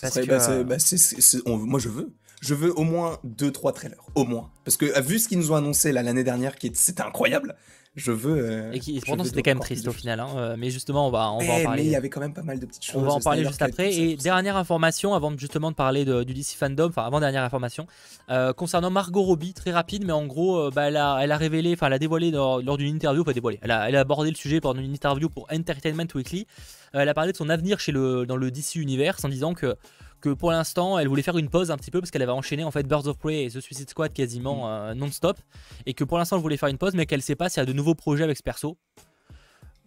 Parce 0.00 0.14
que, 0.14 0.26
bah, 0.26 0.62
bah, 0.62 1.56
moi, 1.56 1.80
je 1.80 1.88
veux 1.88 2.12
je 2.40 2.54
veux 2.54 2.72
au 2.78 2.84
moins 2.84 3.18
2-3 3.26 3.72
trailers, 3.72 4.04
au 4.14 4.24
moins. 4.24 4.50
Parce 4.64 4.76
que 4.76 5.00
vu 5.02 5.18
ce 5.18 5.28
qu'ils 5.28 5.38
nous 5.38 5.52
ont 5.52 5.56
annoncé 5.56 5.92
l'année 5.92 6.24
dernière, 6.24 6.56
qui 6.56 6.70
c'était 6.74 7.02
incroyable, 7.02 7.56
je 7.96 8.12
veux. 8.12 8.36
Euh, 8.38 8.72
et 8.72 8.78
qui, 8.78 9.00
pourtant, 9.00 9.24
c'était 9.24 9.42
quand 9.42 9.52
même 9.52 9.60
triste 9.60 9.88
au 9.88 9.92
final. 9.92 10.20
Hein, 10.20 10.28
euh, 10.36 10.56
mais 10.58 10.68
justement, 10.68 11.08
on 11.08 11.10
va, 11.10 11.32
on 11.32 11.38
va 11.38 11.54
en 11.54 11.58
eh, 11.58 11.64
parler. 11.64 11.82
Mais 11.82 11.88
il 11.88 11.92
y 11.92 11.96
avait 11.96 12.10
quand 12.10 12.20
même 12.20 12.34
pas 12.34 12.42
mal 12.42 12.60
de 12.60 12.66
petites 12.66 12.84
choses. 12.84 13.02
On 13.02 13.06
va 13.06 13.12
en 13.12 13.20
parler 13.20 13.44
juste 13.44 13.62
après. 13.62 13.92
Et 13.94 14.16
dernière 14.16 14.56
information, 14.56 15.14
avant 15.14 15.36
justement 15.36 15.70
de 15.70 15.76
parler 15.76 16.04
du 16.04 16.34
DC 16.34 16.56
Fandom, 16.58 16.88
enfin 16.88 17.04
avant 17.04 17.20
dernière 17.20 17.42
information, 17.42 17.86
euh, 18.30 18.52
concernant 18.52 18.90
Margot 18.90 19.22
Robbie, 19.22 19.54
très 19.54 19.72
rapide, 19.72 20.04
mais 20.04 20.12
en 20.12 20.26
gros, 20.26 20.70
bah, 20.70 20.88
elle, 20.88 20.98
a, 20.98 21.18
elle, 21.22 21.32
a, 21.32 21.36
révélé, 21.38 21.72
enfin 21.72 21.86
elle 21.86 21.94
a 21.94 21.98
dévoilé 21.98 22.30
lors, 22.30 22.76
d'une 22.76 22.94
interview, 22.94 23.24
pas 23.24 23.32
dévoilé, 23.32 23.58
elle 23.62 23.70
a, 23.70 23.88
elle 23.88 23.96
a 23.96 24.00
abordé 24.00 24.28
le 24.28 24.36
sujet 24.36 24.60
pendant 24.60 24.80
une 24.80 24.92
interview 24.92 25.30
pour 25.30 25.46
Entertainment 25.50 26.06
Weekly. 26.14 26.46
elle 26.92 27.08
a 27.08 27.14
parlé 27.14 27.32
de 27.32 27.36
son 27.36 27.48
avenir 27.48 27.80
chez 27.80 27.92
le, 27.92 28.26
dans 28.26 28.36
le 28.36 28.50
DC 28.50 28.74
Universe 28.74 29.24
en 29.24 29.30
disant 29.30 29.54
que 29.54 29.74
que 30.20 30.30
pour 30.30 30.50
l'instant 30.50 30.98
elle 30.98 31.08
voulait 31.08 31.22
faire 31.22 31.38
une 31.38 31.48
pause 31.48 31.70
un 31.70 31.76
petit 31.76 31.90
peu 31.90 32.00
parce 32.00 32.10
qu'elle 32.10 32.22
avait 32.22 32.32
enchaîné 32.32 32.64
en 32.64 32.70
fait 32.70 32.86
Birds 32.86 33.06
of 33.06 33.18
Prey 33.18 33.44
et 33.44 33.50
The 33.50 33.60
Suicide 33.60 33.90
Squad 33.90 34.12
quasiment 34.12 34.66
mm. 34.66 34.70
euh, 34.70 34.94
non-stop 34.94 35.38
et 35.86 35.94
que 35.94 36.04
pour 36.04 36.18
l'instant 36.18 36.36
elle 36.36 36.42
voulait 36.42 36.56
faire 36.56 36.68
une 36.68 36.78
pause 36.78 36.94
mais 36.94 37.06
qu'elle 37.06 37.22
sait 37.22 37.36
pas 37.36 37.48
s'il 37.48 37.60
y 37.60 37.62
a 37.62 37.66
de 37.66 37.72
nouveaux 37.72 37.94
projets 37.94 38.24
avec 38.24 38.36
ce 38.36 38.42
perso. 38.42 38.76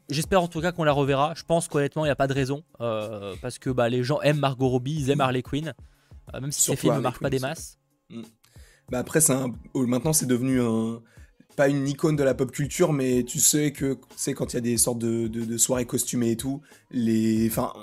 J'espère 0.09 0.41
en 0.41 0.47
tout 0.47 0.61
cas 0.61 0.71
qu'on 0.71 0.83
la 0.83 0.91
reverra. 0.91 1.33
Je 1.35 1.43
pense 1.43 1.67
qu'honnêtement, 1.67 2.03
il 2.03 2.07
n'y 2.07 2.11
a 2.11 2.15
pas 2.15 2.25
de 2.25 2.33
raison. 2.33 2.63
parce 2.79 3.59
que 3.59 3.69
bah, 3.69 3.89
les 3.89 4.03
gens 4.03 4.19
aiment 4.21 4.39
Margot 4.39 4.67
Robbie, 4.67 4.95
ils 4.95 5.11
aiment 5.11 5.21
Harley 5.21 5.43
Quinn. 5.43 5.75
même 6.33 6.51
si 6.51 6.63
ces 6.63 6.75
films 6.75 6.95
ne 6.95 6.99
marquent 6.99 7.21
pas 7.21 7.29
des 7.29 7.37
masses. 7.37 7.77
Mm. 8.09 8.23
Bah 8.89 8.97
après, 8.97 9.29
un... 9.29 9.53
maintenant, 9.75 10.11
c'est 10.11 10.25
devenu 10.25 10.61
un 10.61 10.99
pas 11.59 11.67
une 11.67 11.89
icône 11.89 12.15
de 12.15 12.23
la 12.23 12.33
pop 12.33 12.49
culture, 12.51 12.93
mais 12.93 13.23
tu 13.23 13.37
sais 13.37 13.73
que 13.73 13.97
c'est 14.15 14.33
quand 14.33 14.53
il 14.53 14.55
y 14.55 14.59
a 14.59 14.61
des 14.61 14.77
sortes 14.77 14.99
de, 14.99 15.27
de, 15.27 15.57
soirées 15.57 15.85
costumées 15.85 16.31
et 16.31 16.37
tout, 16.37 16.61
les, 16.89 17.49
enfin, 17.49 17.73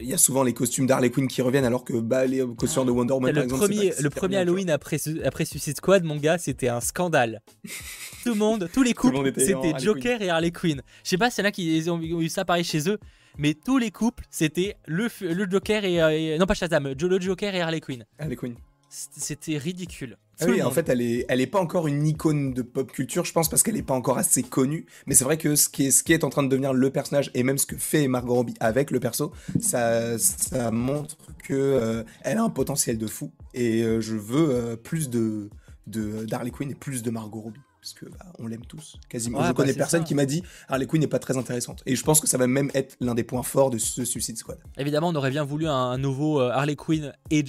il 0.00 0.06
y 0.06 0.14
a 0.14 0.18
souvent 0.18 0.42
les 0.42 0.54
costumes 0.54 0.86
d'Harley 0.86 1.10
Quinn 1.10 1.28
qui 1.28 1.42
reviennent 1.42 1.64
alors 1.64 1.84
que 1.84 1.94
bah, 1.94 2.26
les 2.26 2.44
costumes 2.56 2.86
de 2.86 2.90
Wonder 2.90 3.14
Woman 3.14 3.32
par 3.32 3.42
exemple, 3.44 3.60
premier, 3.62 3.92
le 4.00 4.10
premier 4.10 4.36
Halloween 4.36 4.70
après, 4.70 4.98
après 5.24 5.44
Suicide 5.44 5.76
Squad 5.76 6.04
mon 6.04 6.16
gars 6.16 6.38
c'était 6.38 6.68
un 6.68 6.80
scandale. 6.80 7.42
Tout 8.24 8.30
le 8.30 8.34
monde 8.34 8.68
tous 8.72 8.82
les 8.82 8.94
couples 8.94 9.32
c'était 9.36 9.78
Joker 9.78 10.22
et 10.22 10.30
Harley 10.30 10.50
Quinn. 10.52 10.82
Je 11.04 11.10
sais 11.10 11.18
pas 11.18 11.30
s'il 11.30 11.42
y 11.42 11.46
en 11.46 11.48
a 11.48 11.52
qui 11.52 11.84
ont 11.90 12.00
eu 12.20 12.28
ça 12.28 12.44
pareil 12.44 12.64
chez 12.64 12.88
eux 12.88 12.98
mais 13.38 13.54
tous 13.54 13.78
les 13.78 13.90
couples 13.90 14.24
c'était 14.30 14.76
le, 14.86 15.08
le 15.20 15.50
Joker 15.50 15.84
et, 15.84 16.02
euh, 16.02 16.38
non 16.38 16.46
pas 16.46 16.54
Shazam 16.54 16.94
le 16.98 17.20
Joker 17.20 17.54
et 17.54 17.60
Harley 17.60 17.80
Quinn. 17.80 18.04
Harley 18.18 18.36
Quinn. 18.36 18.54
C'était 18.88 19.56
ridicule. 19.56 20.18
Ah 20.42 20.50
oui, 20.50 20.62
en 20.62 20.70
fait, 20.70 20.88
elle 20.88 21.00
est, 21.00 21.24
elle 21.28 21.40
est 21.40 21.46
pas 21.46 21.60
encore 21.60 21.86
une 21.86 22.06
icône 22.06 22.52
de 22.52 22.62
pop 22.62 22.90
culture, 22.90 23.24
je 23.24 23.32
pense, 23.32 23.48
parce 23.48 23.62
qu'elle 23.62 23.76
est 23.76 23.82
pas 23.82 23.94
encore 23.94 24.18
assez 24.18 24.42
connue. 24.42 24.86
Mais 25.06 25.14
c'est 25.14 25.24
vrai 25.24 25.36
que 25.36 25.56
ce 25.56 25.68
qui, 25.68 25.86
est, 25.86 25.90
ce 25.90 26.02
qui 26.02 26.12
est 26.12 26.24
en 26.24 26.30
train 26.30 26.42
de 26.42 26.48
devenir 26.48 26.72
le 26.72 26.90
personnage, 26.90 27.30
et 27.34 27.42
même 27.42 27.58
ce 27.58 27.66
que 27.66 27.76
fait 27.76 28.08
Margot 28.08 28.34
Robbie 28.34 28.54
avec 28.60 28.90
le 28.90 29.00
perso, 29.00 29.32
ça, 29.60 30.18
ça 30.18 30.70
montre 30.70 31.16
que 31.42 31.54
euh, 31.54 32.04
elle 32.22 32.38
a 32.38 32.44
un 32.44 32.50
potentiel 32.50 32.98
de 32.98 33.06
fou. 33.06 33.32
Et 33.54 33.82
euh, 33.82 34.00
je 34.00 34.16
veux 34.16 34.50
euh, 34.50 34.76
plus 34.76 35.10
de, 35.10 35.50
de 35.86 36.24
d'Harley 36.24 36.50
Quinn 36.50 36.70
et 36.70 36.74
plus 36.74 37.02
de 37.02 37.10
Margot 37.10 37.40
Robbie. 37.40 37.60
Parce 37.80 37.94
que 37.94 38.06
bah, 38.06 38.32
on 38.38 38.46
l'aime 38.46 38.64
tous, 38.64 38.96
quasiment. 39.08 39.42
je 39.42 39.48
bah, 39.48 39.54
connais 39.54 39.74
personne 39.74 40.04
qui 40.04 40.14
m'a 40.14 40.24
dit 40.24 40.44
Harley 40.68 40.86
Quinn 40.86 41.00
n'est 41.00 41.08
pas 41.08 41.18
très 41.18 41.36
intéressante. 41.36 41.82
Et 41.84 41.96
je 41.96 42.04
pense 42.04 42.20
que 42.20 42.28
ça 42.28 42.38
va 42.38 42.46
même 42.46 42.70
être 42.74 42.96
l'un 43.00 43.16
des 43.16 43.24
points 43.24 43.42
forts 43.42 43.70
de 43.70 43.78
ce 43.78 44.04
Suicide 44.04 44.36
Squad. 44.36 44.58
Évidemment, 44.78 45.08
on 45.08 45.14
aurait 45.16 45.32
bien 45.32 45.42
voulu 45.42 45.66
un, 45.66 45.98
nouveau 45.98 46.38
Harley 46.38 46.76
Quinn 46.76 47.12
et 47.30 47.44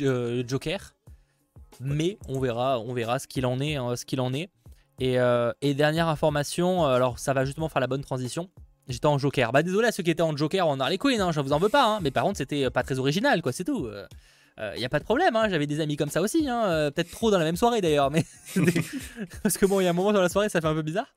Joker 0.48 0.93
mais 1.84 2.18
on 2.28 2.40
verra, 2.40 2.80
on 2.80 2.94
verra 2.94 3.20
ce 3.20 3.28
qu'il 3.28 3.46
en 3.46 3.60
est, 3.60 3.76
hein, 3.76 3.96
ce 3.96 4.06
qu'il 4.06 4.22
en 4.22 4.34
est. 4.34 4.50
Et, 5.00 5.20
euh, 5.20 5.52
dernière 5.62 6.08
information, 6.08 6.86
euh, 6.86 6.96
alors 6.96 7.20
ça 7.20 7.34
va 7.34 7.46
justement 7.46 7.70
faire 7.70 7.82
la 7.82 7.88
bonne 7.88 8.04
transition. 8.04 8.50
J'étais 8.88 9.06
en 9.06 9.18
Joker. 9.18 9.52
Bah 9.52 9.64
désolé 9.64 9.88
à 9.88 9.92
ceux 9.92 10.04
qui 10.04 10.12
étaient 10.12 10.22
en 10.22 10.36
Joker 10.36 10.68
en 10.68 10.80
Harley 10.80 10.98
Quinn, 10.98 11.20
hein, 11.22 11.32
je 11.32 11.40
vous 11.40 11.54
en 11.54 11.60
veux 11.60 11.70
pas. 11.70 11.86
Hein. 11.86 12.00
mais 12.02 12.12
par 12.12 12.24
contre 12.24 12.38
c'était 12.38 12.70
pas 12.70 12.84
très 12.84 13.00
original, 13.00 13.42
quoi, 13.42 13.52
c'est 13.52 13.64
tout. 13.64 13.88
Il 13.88 14.64
euh, 14.64 14.78
n'y 14.78 14.86
a 14.86 14.90
pas 14.90 15.00
de 15.00 15.04
problème, 15.04 15.36
j'avais 15.50 15.66
des 15.68 15.80
amis 15.80 15.96
comme 15.96 16.10
ça 16.10 16.22
aussi, 16.22 16.44
peut-être 16.44 17.10
trop 17.12 17.32
dans 17.32 17.40
la 17.40 17.46
même 17.46 17.56
soirée 17.56 17.82
d'ailleurs, 17.82 18.12
mais 18.12 18.26
parce 19.44 19.58
que 19.58 19.66
bon, 19.66 19.80
il 19.80 19.86
y 19.86 19.88
a 19.88 19.90
un 19.90 19.94
moment 19.94 20.14
dans 20.14 20.22
la 20.22 20.30
soirée, 20.30 20.50
ça 20.50 20.62
fait 20.62 20.68
un 20.68 20.76
peu 20.76 20.84
bizarre. 20.84 21.08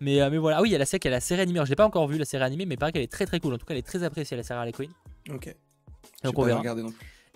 Mais, 0.00 0.28
mais 0.28 0.38
voilà, 0.38 0.58
ah 0.58 0.62
oui, 0.62 0.70
il 0.70 0.72
y 0.72 0.74
a 0.74 0.78
la 0.78 0.86
série, 0.86 1.08
la 1.08 1.20
série 1.20 1.40
animée. 1.40 1.60
Je 1.64 1.70
l'ai 1.70 1.76
pas 1.76 1.86
encore 1.86 2.08
vu 2.08 2.18
la 2.18 2.24
série 2.24 2.42
animée, 2.42 2.66
mais 2.66 2.74
il 2.74 2.78
paraît 2.78 2.90
qu'elle 2.90 3.02
est 3.02 3.12
très 3.12 3.26
très 3.26 3.38
cool. 3.38 3.54
En 3.54 3.58
tout 3.58 3.64
cas, 3.64 3.74
elle 3.74 3.78
est 3.78 3.86
très 3.86 4.02
appréciée 4.02 4.36
la 4.36 4.42
série 4.42 4.58
Harley 4.58 4.72
Quinn. 4.72 4.90
Ok. 5.30 5.54
Donc 6.24 6.38
on 6.38 6.42
verra. 6.42 6.62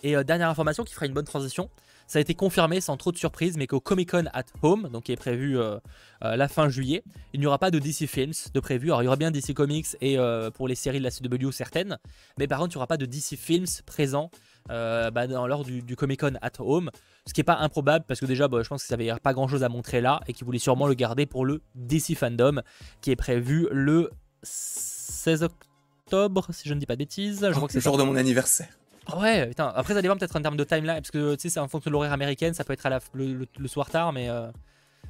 Et 0.02 0.22
dernière 0.24 0.48
information 0.48 0.82
qui 0.82 0.92
fera 0.92 1.06
une 1.06 1.12
bonne 1.12 1.24
transition. 1.24 1.70
Ça 2.08 2.18
a 2.18 2.22
été 2.22 2.34
confirmé 2.34 2.80
sans 2.80 2.96
trop 2.96 3.12
de 3.12 3.18
surprise, 3.18 3.58
mais 3.58 3.66
qu'au 3.66 3.80
Comic 3.80 4.12
Con 4.12 4.24
at 4.32 4.44
Home, 4.62 4.88
donc 4.90 5.04
qui 5.04 5.12
est 5.12 5.16
prévu 5.16 5.58
euh, 5.58 5.78
euh, 6.24 6.36
la 6.36 6.48
fin 6.48 6.70
juillet, 6.70 7.04
il 7.34 7.40
n'y 7.40 7.44
aura 7.46 7.58
pas 7.58 7.70
de 7.70 7.78
DC 7.78 8.06
Films 8.06 8.32
de 8.54 8.60
prévu. 8.60 8.88
Alors 8.88 9.02
il 9.02 9.04
y 9.04 9.08
aura 9.08 9.16
bien 9.16 9.30
DC 9.30 9.52
Comics 9.52 9.88
et 10.00 10.18
euh, 10.18 10.50
pour 10.50 10.68
les 10.68 10.74
séries 10.74 11.00
de 11.00 11.04
la 11.04 11.10
CW 11.10 11.50
certaines, 11.52 11.98
mais 12.38 12.46
par 12.48 12.60
contre 12.60 12.72
il 12.72 12.76
n'y 12.76 12.78
aura 12.78 12.86
pas 12.86 12.96
de 12.96 13.04
DC 13.04 13.36
Films 13.36 13.66
présent 13.84 14.30
bah, 14.70 15.26
lors 15.26 15.64
du, 15.64 15.96
Comic 15.96 16.20
Con 16.20 16.38
at 16.40 16.52
Home, 16.60 16.90
ce 17.26 17.34
qui 17.34 17.40
n'est 17.40 17.44
pas 17.44 17.58
improbable 17.58 18.06
parce 18.08 18.20
que 18.20 18.26
déjà 18.26 18.48
bah, 18.48 18.62
je 18.62 18.68
pense 18.68 18.84
qu'il 18.84 18.96
n'y 18.96 19.10
avait 19.10 19.20
pas 19.20 19.34
grand 19.34 19.46
chose 19.46 19.62
à 19.62 19.68
montrer 19.68 20.00
là 20.00 20.20
et 20.26 20.32
qu'ils 20.32 20.46
voulaient 20.46 20.58
sûrement 20.58 20.86
le 20.86 20.94
garder 20.94 21.26
pour 21.26 21.44
le 21.44 21.60
DC 21.74 22.16
Fandom 22.16 22.62
qui 23.02 23.10
est 23.10 23.16
prévu 23.16 23.68
le 23.70 24.10
16 24.42 25.42
octobre, 25.42 26.46
si 26.52 26.68
je 26.70 26.72
ne 26.72 26.80
dis 26.80 26.86
pas 26.86 26.94
de 26.94 27.00
bêtises. 27.00 27.46
Je 27.46 27.54
crois 27.54 27.66
que 27.66 27.72
c'est 27.72 27.80
le 27.80 27.84
jour 27.84 27.98
de 27.98 28.02
mon 28.02 28.16
anniversaire. 28.16 28.77
Ah 29.10 29.18
ouais, 29.18 29.46
putain. 29.46 29.72
Après, 29.74 29.94
ça 29.94 30.02
dépend 30.02 30.16
peut-être 30.16 30.36
en 30.36 30.42
termes 30.42 30.56
de 30.56 30.64
timeline, 30.64 30.96
parce 30.96 31.10
que 31.10 31.34
tu 31.34 31.42
sais, 31.42 31.48
c'est 31.48 31.60
en 31.60 31.68
fonction 31.68 31.90
de 31.90 31.92
l'horaire 31.92 32.12
américaine, 32.12 32.54
ça 32.54 32.64
peut 32.64 32.74
être 32.74 32.86
à 32.86 32.90
la, 32.90 33.00
le, 33.14 33.46
soir 33.66 33.90
tard, 33.90 34.12
mais. 34.12 34.28
Euh, 34.28 34.50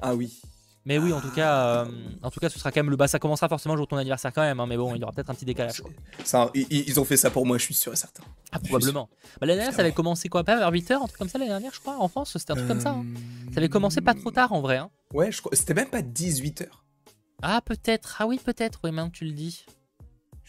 ah 0.01 0.15
oui. 0.15 0.41
Mais 0.85 0.97
oui, 0.97 1.11
en 1.11 1.19
tout 1.19 1.31
cas, 1.31 1.83
euh, 1.83 1.85
en 2.23 2.31
tout 2.31 2.39
cas, 2.39 2.49
ce 2.49 2.57
sera 2.57 2.71
quand 2.71 2.79
même 2.79 2.89
le 2.89 2.95
bas. 2.95 3.07
Ça 3.07 3.19
commencera 3.19 3.49
forcément 3.49 3.75
le 3.75 3.79
jour 3.79 3.85
de 3.85 3.89
ton 3.89 3.97
anniversaire 3.97 4.31
quand 4.33 4.41
même, 4.41 4.59
hein, 4.59 4.65
mais 4.65 4.77
bon, 4.77 4.95
il 4.95 5.01
y 5.01 5.03
aura 5.03 5.11
peut-être 5.11 5.29
un 5.29 5.35
petit 5.35 5.45
décalage. 5.45 5.83
Ça, 6.23 6.49
ils, 6.55 6.99
ont 6.99 7.03
fait 7.03 7.17
ça 7.17 7.29
pour 7.29 7.45
moi, 7.45 7.57
je 7.57 7.63
suis 7.63 7.73
sûr 7.73 7.91
et 7.91 7.97
certain. 7.97 8.23
Ah, 8.53 8.59
probablement. 8.59 9.09
Bah, 9.39 9.45
l'année 9.45 9.57
dernière, 9.57 9.75
ça 9.75 9.81
avait 9.81 9.91
commencé 9.91 10.29
quoi? 10.29 10.43
Pas 10.43 10.55
vers 10.55 10.71
8h, 10.71 10.93
un 10.93 11.05
truc 11.05 11.17
comme 11.17 11.27
ça 11.29 11.37
l'année 11.37 11.51
dernière, 11.51 11.73
je 11.73 11.79
crois, 11.79 11.97
en 11.99 12.07
France, 12.07 12.37
c'était 12.37 12.53
un 12.53 12.55
truc 12.55 12.67
comme 12.67 12.79
ça. 12.79 12.91
Hein. 12.91 13.05
Ça 13.51 13.57
avait 13.57 13.69
commencé 13.69 13.99
pas 13.99 14.13
trop 14.13 14.31
tard 14.31 14.53
en 14.53 14.61
vrai. 14.61 14.77
Hein. 14.77 14.89
Ouais, 15.13 15.31
je 15.31 15.41
crois. 15.41 15.51
C'était 15.53 15.73
même 15.73 15.89
pas 15.89 16.01
18h. 16.01 16.67
Ah, 17.41 17.61
peut-être. 17.63 18.15
Ah 18.19 18.27
oui, 18.27 18.39
peut-être, 18.43 18.79
oui, 18.83 18.91
maintenant 18.91 19.11
tu 19.11 19.25
le 19.25 19.31
dis. 19.31 19.65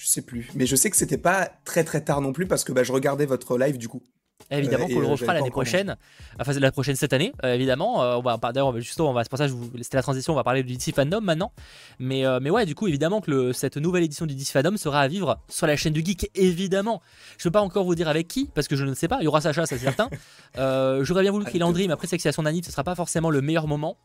Je 0.01 0.07
sais 0.07 0.23
plus. 0.23 0.49
Mais 0.55 0.65
je 0.65 0.77
sais 0.77 0.89
que 0.89 0.97
c'était 0.97 1.19
pas 1.19 1.53
très 1.67 1.85
très 1.85 2.03
tard 2.03 2.23
non 2.23 2.33
plus 2.33 2.47
parce 2.47 2.65
que 2.65 2.73
bah, 2.73 2.83
je 2.83 2.91
regardais 2.91 3.27
votre 3.27 3.59
live 3.59 3.77
du 3.77 3.87
coup. 3.87 4.03
Évidemment 4.51 4.87
qu'on 4.87 4.99
le 4.99 5.07
euh, 5.07 5.11
refera 5.11 5.35
l'année 5.35 5.51
prochaine, 5.51 5.99
enfin 6.41 6.53
la 6.59 6.73
prochaine 6.73 6.97
cette 6.97 7.13
année, 7.13 7.33
euh, 7.45 7.53
évidemment. 7.53 8.03
Euh, 8.03 8.17
on 8.17 8.23
va 8.23 8.39
d'ailleurs 8.39 8.81
justement, 8.81 9.11
on 9.11 9.13
va 9.13 9.23
c'est 9.23 9.29
pour 9.29 9.39
ça 9.39 9.47
que 9.47 9.53
c'était 9.83 9.99
la 9.99 10.03
transition, 10.03 10.33
on 10.33 10.37
va 10.37 10.43
parler 10.43 10.63
du 10.63 10.73
DC 10.75 10.95
Fandom 10.95 11.21
maintenant. 11.21 11.53
Mais 11.99 12.25
mais 12.41 12.49
ouais, 12.49 12.65
du 12.65 12.75
coup 12.75 12.89
évidemment 12.89 13.21
que 13.21 13.31
le, 13.31 13.53
cette 13.53 13.77
nouvelle 13.77 14.03
édition 14.03 14.25
du 14.25 14.35
DC 14.35 14.49
Fandom 14.49 14.79
sera 14.79 15.03
à 15.03 15.09
vivre 15.09 15.39
sur 15.49 15.67
la 15.67 15.77
chaîne 15.77 15.93
du 15.93 16.03
geek, 16.03 16.31
évidemment. 16.35 17.03
Je 17.37 17.45
peux 17.45 17.53
pas 17.53 17.61
encore 17.61 17.85
vous 17.85 17.95
dire 17.95 18.09
avec 18.09 18.27
qui 18.27 18.47
parce 18.55 18.69
que 18.69 18.77
je 18.77 18.87
ne 18.87 18.95
sais 18.95 19.07
pas. 19.07 19.19
Il 19.21 19.25
y 19.25 19.29
aura 19.29 19.43
Sacha, 19.43 19.67
ça 19.67 19.77
c'est 19.77 19.85
certain. 19.85 20.09
J'aurais 21.05 21.23
bien 21.23 21.31
voulu 21.31 21.45
qu'il 21.45 21.61
Landry, 21.61 21.89
mais 21.89 21.93
après 21.93 22.07
c'est 22.07 22.17
que 22.17 22.23
c'est 22.23 22.31
à 22.31 22.33
son 22.33 22.47
anniv, 22.47 22.65
ce 22.65 22.73
sera 22.73 22.85
pas 22.85 22.95
forcément 22.95 23.29
le 23.29 23.43
meilleur 23.43 23.67
moment. 23.67 23.99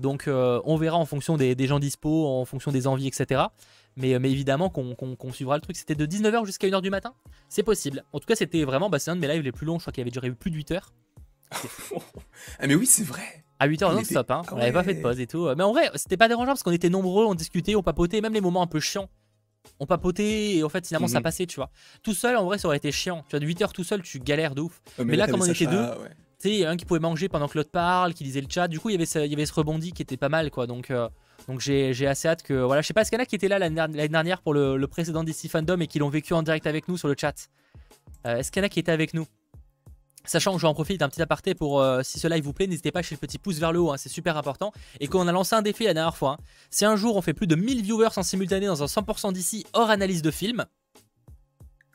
Donc 0.00 0.24
on 0.26 0.76
verra 0.76 0.96
en 0.96 1.06
fonction 1.06 1.36
des, 1.36 1.54
des 1.54 1.68
gens 1.68 1.78
dispo, 1.78 2.26
en 2.26 2.44
fonction 2.44 2.72
des 2.72 2.88
envies, 2.88 3.06
etc. 3.06 3.44
Mais, 3.96 4.10
évidemment 4.10 4.68
qu'on 4.68 5.32
suivra 5.32 5.56
le 5.56 5.62
truc. 5.62 5.76
C'était 5.76 5.94
de 5.94 6.06
19h 6.06 6.44
jusqu'à 6.44 6.68
1h 6.68 6.82
du 6.82 6.90
matin 6.90 7.14
C'est 7.48 7.62
possible. 7.62 8.04
En 8.12 8.20
tout 8.20 8.26
cas, 8.26 8.36
c'était 8.36 8.64
vraiment, 8.64 8.90
bah, 8.90 8.98
c'est 8.98 9.10
un 9.10 9.16
de 9.16 9.20
mes 9.20 9.28
lives 9.28 9.42
les 9.42 9.52
plus 9.52 9.66
longs. 9.66 9.78
Je 9.78 9.84
crois 9.84 9.92
qu'il 9.92 10.02
avait 10.02 10.10
duré 10.10 10.30
plus 10.32 10.50
de 10.50 10.56
8 10.56 10.72
h 10.72 10.80
ah, 12.58 12.66
mais 12.66 12.74
oui, 12.74 12.86
c'est 12.86 13.04
vrai. 13.04 13.44
À 13.58 13.68
8h 13.68 13.94
non-stop, 13.94 14.30
hein. 14.30 14.42
on 14.52 14.56
n'avait 14.56 14.72
pas 14.72 14.82
fait 14.82 14.94
de 14.94 15.00
pause 15.00 15.20
et 15.20 15.26
tout. 15.26 15.48
Mais 15.56 15.62
en 15.62 15.72
vrai, 15.72 15.90
c'était 15.94 16.16
pas 16.16 16.28
dérangeant 16.28 16.52
parce 16.52 16.62
qu'on 16.62 16.72
était 16.72 16.90
nombreux, 16.90 17.24
on 17.24 17.34
discutait, 17.34 17.74
on 17.74 17.82
papotait, 17.82 18.20
même 18.20 18.34
les 18.34 18.40
moments 18.40 18.62
un 18.62 18.66
peu 18.66 18.80
chiants. 18.80 19.08
On 19.80 19.86
papotait 19.86 20.56
et 20.56 20.64
en 20.64 20.68
fait, 20.68 20.86
finalement, 20.86 21.08
ça 21.08 21.18
mhm. 21.18 21.24
passait, 21.24 21.46
tu 21.46 21.56
vois. 21.56 21.70
Tout 22.02 22.14
seul, 22.14 22.36
en 22.36 22.44
vrai, 22.44 22.58
ça 22.58 22.68
aurait 22.68 22.76
été 22.76 22.92
chiant. 22.92 23.24
Tu 23.28 23.36
vois, 23.36 23.40
de 23.40 23.46
8h 23.46 23.72
tout 23.72 23.84
seul, 23.84 24.02
tu 24.02 24.18
galères 24.18 24.54
de 24.54 24.62
ouf. 24.62 24.82
mais, 24.98 25.16
là, 25.16 25.26
comme 25.26 25.40
on 25.40 25.46
était 25.46 25.66
deux, 25.66 25.86
tu 25.86 26.48
sais, 26.48 26.50
il 26.50 26.58
y 26.58 26.64
a 26.64 26.70
un 26.70 26.76
qui 26.76 26.84
pouvait 26.84 27.00
manger 27.00 27.28
pendant 27.28 27.48
que 27.48 27.56
l'autre 27.56 27.70
parle, 27.70 28.12
qui 28.12 28.24
lisait 28.24 28.42
le 28.42 28.48
chat. 28.50 28.68
Du 28.68 28.78
coup, 28.78 28.90
il 28.90 28.92
y 28.92 28.96
avait 28.96 29.06
ce, 29.06 29.20
il 29.20 29.30
y 29.30 29.34
avait 29.34 29.46
ce 29.46 29.54
rebondi 29.54 29.92
qui 29.92 30.02
était 30.02 30.16
pas 30.16 30.28
mal, 30.28 30.50
quoi. 30.50 30.66
Donc. 30.66 30.90
Euh, 30.90 31.08
donc 31.48 31.60
j'ai 31.60 32.06
assez 32.06 32.28
hâte 32.28 32.42
que. 32.42 32.54
Voilà, 32.54 32.82
je 32.82 32.86
sais 32.86 32.94
pas, 32.94 33.02
est-ce 33.02 33.10
qu'il 33.10 33.18
y 33.18 33.20
en 33.20 33.22
a 33.22 33.26
qui 33.26 33.36
étaient 33.36 33.48
là 33.48 33.58
l'année 33.58 34.08
dernière 34.08 34.40
pour 34.40 34.54
le, 34.54 34.84
précédent 34.86 35.24
DC 35.24 35.48
Fandom 35.48 35.80
et 35.80 35.86
qui 35.86 35.98
l'ont 35.98 36.08
vécu 36.08 36.34
en 36.34 36.42
direct 36.42 36.66
avec 36.66 36.88
nous 36.88 36.96
sur 36.96 37.08
le 37.08 37.14
chat? 37.18 37.48
Euh, 38.26 38.36
Est-ce 38.36 38.50
qu'il 38.50 38.60
y 38.60 38.64
en 38.64 38.66
a 38.66 38.68
qui 38.68 38.80
étaient 38.80 38.92
avec 38.92 39.14
nous? 39.14 39.26
Sachant 40.24 40.54
que 40.54 40.58
j'en 40.58 40.74
profite 40.74 40.98
d'un 40.98 41.08
petit 41.08 41.22
aparté 41.22 41.54
pour 41.54 41.80
euh, 41.80 42.02
si 42.02 42.18
ce 42.18 42.26
live 42.26 42.42
vous 42.42 42.52
plaît, 42.52 42.66
n'hésitez 42.66 42.90
pas 42.90 42.98
à 42.98 43.02
lâcher 43.02 43.14
le 43.14 43.20
petit 43.20 43.38
pouce 43.38 43.58
vers 43.58 43.72
le 43.72 43.78
haut, 43.78 43.92
hein, 43.92 43.96
c'est 43.96 44.08
super 44.08 44.36
important. 44.36 44.72
Et 44.98 45.06
qu'on 45.06 45.28
a 45.28 45.32
lancé 45.32 45.54
un 45.54 45.62
défi 45.62 45.84
la 45.84 45.94
dernière 45.94 46.16
fois. 46.16 46.32
Hein. 46.32 46.44
Si 46.70 46.84
un 46.84 46.96
jour 46.96 47.16
on 47.16 47.22
fait 47.22 47.32
plus 47.34 47.46
de 47.46 47.54
1000 47.54 47.82
viewers 47.82 48.08
en 48.16 48.24
simultané 48.24 48.66
dans 48.66 48.82
un 48.82 48.86
100% 48.86 49.32
d'ici 49.32 49.64
hors 49.72 49.88
analyse 49.88 50.22
de 50.22 50.32
film, 50.32 50.66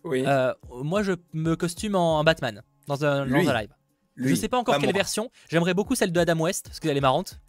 oui. 0.03 0.23
Euh, 0.25 0.53
moi 0.69 1.03
je 1.03 1.13
me 1.33 1.55
costume 1.55 1.95
en, 1.95 2.23
Batman 2.23 2.63
dans 2.87 3.03
un, 3.05 3.25
live. 3.25 3.69
Je 4.15 4.35
sais 4.35 4.47
pas 4.47 4.57
encore 4.57 4.77
quelle 4.77 4.93
version, 4.93 5.29
j'aimerais 5.49 5.73
beaucoup 5.73 5.95
celle 5.95 6.13
de 6.13 6.19
Adam 6.19 6.39
West 6.39 6.67
parce 6.67 6.79
qu'elle 6.79 6.97
est 6.97 7.01
marrante. 7.01 7.41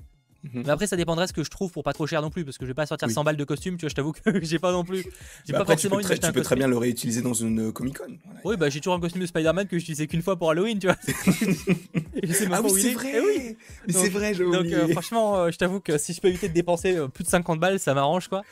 Mhm. 0.43 0.65
Mais 0.67 0.71
après, 0.71 0.87
ça 0.87 0.97
dépendrait 0.97 1.29
ce 1.29 1.33
que 1.33 1.45
je 1.45 1.51
trouve 1.51 1.71
pour 1.71 1.85
pas 1.85 1.93
trop 1.93 2.07
cher 2.07 2.21
non 2.21 2.31
plus, 2.31 2.45
parce 2.45 2.59
que 2.59 2.65
je 2.65 2.71
vais 2.71 2.75
pas 2.75 2.87
sortir 2.87 3.09
100 3.09 3.23
balles 3.23 3.37
de 3.37 3.45
costume, 3.45 3.77
tu 3.77 3.83
vois, 3.83 3.91
je 3.91 3.95
t'avoue 3.95 4.13
que 4.13 4.21
j'ai 4.43 4.59
pas 4.59 4.73
non 4.73 4.85
plus. 4.85 5.05
J'ai 5.47 5.53
bah 5.53 5.61
pas 5.61 5.67
forcément 5.67 5.99
tu 5.99 6.09
peux, 6.09 6.15
très, 6.17 6.19
tu 6.19 6.33
peux 6.33 6.43
très 6.43 6.57
bien 6.57 6.67
le 6.67 6.77
réutiliser 6.77 7.23
dans 7.23 7.35
une 7.35 7.69
euh, 7.69 7.73
Comic 7.73 7.99
Con. 7.99 8.19
Oui, 8.45 8.57
bah 8.57 8.69
j'ai 8.69 8.81
toujours 8.81 8.95
un 8.95 9.01
costume 9.01 9.21
de 9.21 9.27
Spider-Man 9.27 9.69
que 9.69 9.79
j'utilisais 9.79 10.09
qu'une 10.09 10.23
fois 10.23 10.37
pour 10.37 10.51
Halloween, 10.51 10.81
tu 10.81 10.89
vois. 10.89 10.97
ah 12.53 12.61
oui, 12.63 12.83
c'est 12.83 12.93
vrai. 12.95 13.13
Eh 13.15 13.21
oui. 13.21 13.57
Mais 13.87 13.93
c'est 13.93 14.09
vrai, 14.09 14.35
je 14.35 14.43
Donc 14.43 14.67
euh, 14.67 14.89
franchement, 14.89 15.37
euh, 15.37 15.51
je 15.51 15.59
t'avoue 15.59 15.81
que 15.81 15.97
si 15.97 16.13
je 16.13 16.21
peux 16.21 16.29
éviter 16.29 16.49
de 16.49 16.55
dépenser 16.55 16.97
plus 17.15 17.23
de 17.23 17.29
50 17.29 17.61
balles, 17.61 17.79
ça 17.79 17.95
m'arrange 17.95 18.27
quoi. 18.27 18.43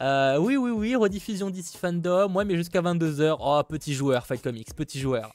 oui, 0.00 0.56
oui, 0.56 0.70
oui, 0.70 0.96
rediffusion 0.96 1.50
d'ici 1.50 1.78
fandom, 1.78 2.34
ouais, 2.34 2.44
mais 2.44 2.56
jusqu'à 2.56 2.82
22h. 2.82 3.36
Oh, 3.38 3.62
petit 3.68 3.94
joueur, 3.94 4.26
Fight 4.26 4.42
Comics, 4.42 4.74
petit 4.74 4.98
joueur. 4.98 5.32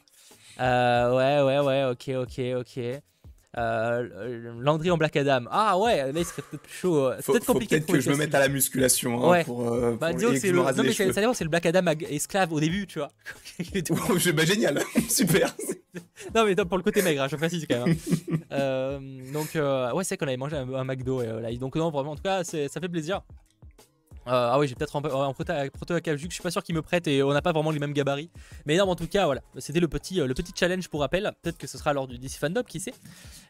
ouais, 0.60 1.42
ouais, 1.42 1.60
ouais, 1.60 1.86
ok, 1.86 2.10
ok, 2.18 2.42
ok. 2.60 3.02
Euh, 3.58 4.54
Landry 4.60 4.92
en 4.92 4.98
Black 4.98 5.16
Adam. 5.16 5.46
Ah 5.50 5.78
ouais, 5.78 6.12
là 6.12 6.20
il 6.20 6.26
serait 6.26 6.42
peut-être 6.42 6.64
plus 6.64 6.74
chaud. 6.74 7.12
C'est 7.20 7.32
peut-être 7.32 7.46
compliqué. 7.46 7.80
Peut-être 7.80 7.94
que 7.94 8.00
je 8.00 8.10
me 8.10 8.18
mette 8.18 8.36
à 8.36 8.40
la 8.40 8.50
musculation 8.50 9.32
hein, 9.32 9.44
pour, 9.44 9.72
euh, 9.72 9.98
bah, 10.00 10.10
c'est 10.18 10.52
le... 10.52 10.58
Non, 10.58 10.84
mais 10.84 10.94
c'est 11.34 11.44
le 11.44 11.50
Black 11.50 11.66
Adam 11.66 11.86
esclave 12.10 12.52
au 12.52 12.60
début, 12.60 12.86
tu 12.88 13.00
vois. 13.00 13.10
bah, 14.34 14.46
génial, 14.46 14.82
super. 15.10 15.56
non, 16.34 16.46
mais 16.46 16.56
pour 16.56 16.78
le 16.78 16.84
côté 16.84 17.02
maigre, 17.02 17.24
hein, 17.24 17.28
je 17.30 17.36
précise 17.38 17.66
quand 17.70 17.86
même. 17.86 17.96
Hein. 17.96 18.38
euh, 18.52 19.00
donc, 19.32 19.56
euh, 19.56 19.94
ouais, 19.94 20.04
c'est 20.04 20.18
qu'on 20.18 20.28
avait 20.28 20.38
mangé 20.38 20.58
un, 20.58 20.84
McDo. 20.84 21.22
là, 21.22 21.54
donc, 21.56 21.76
non, 21.76 21.90
vraiment, 21.92 22.12
en 22.12 22.16
tout 22.16 22.24
cas, 22.24 22.44
ça 22.44 22.68
fait 22.68 22.90
plaisir. 22.90 23.22
Ah 24.26 24.58
oui, 24.60 24.68
j'ai 24.68 24.76
peut-être 24.76 24.96
en, 24.96 25.02
proto, 25.34 25.54
proto 25.74 25.96
je 26.06 26.28
suis 26.30 26.42
pas 26.42 26.52
sûr 26.52 26.64
qu'il 26.64 26.76
me 26.76 26.82
prête 26.82 27.08
et 27.08 27.22
on 27.24 27.32
n'a 27.32 27.42
pas 27.42 27.52
vraiment 27.52 27.72
les 27.72 27.80
mêmes 27.80 27.94
gabarits. 27.94 28.30
Mais 28.66 28.78
non, 28.78 28.86
en 28.86 28.96
tout 28.96 29.08
cas, 29.08 29.26
voilà, 29.26 29.42
c'était 29.58 29.80
le 29.80 29.88
petit, 29.88 30.16
le 30.16 30.34
petit 30.34 30.52
challenge 30.58 30.88
pour 30.90 31.02
rappel. 31.02 31.32
Peut-être 31.42 31.58
que 31.58 31.68
ce 31.68 31.78
sera 31.78 31.94
lors 31.94 32.08
du 32.08 32.18
DC 32.18 32.32
Fandom, 32.32 32.64
qui 32.64 32.80
sait. 32.80 32.94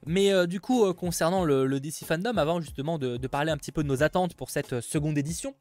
Mais 0.06 0.48
du 0.48 0.60
coup, 0.60 0.94
concernant 0.94 1.44
le, 1.46 1.80
DC 1.80 2.06
Fandom, 2.06 2.38
avant 2.38 2.62
justement 2.62 2.98
de, 2.98 3.18
de, 3.18 3.28
parler 3.28 3.52
un 3.52 3.58
petit 3.58 3.72
peu 3.72 3.84
de 3.84 3.88
nos 3.88 4.04
attentes 4.04 4.36
pour 4.36 4.50
cette 4.50 4.82
seconde 4.82 5.18
édition, 5.18 5.56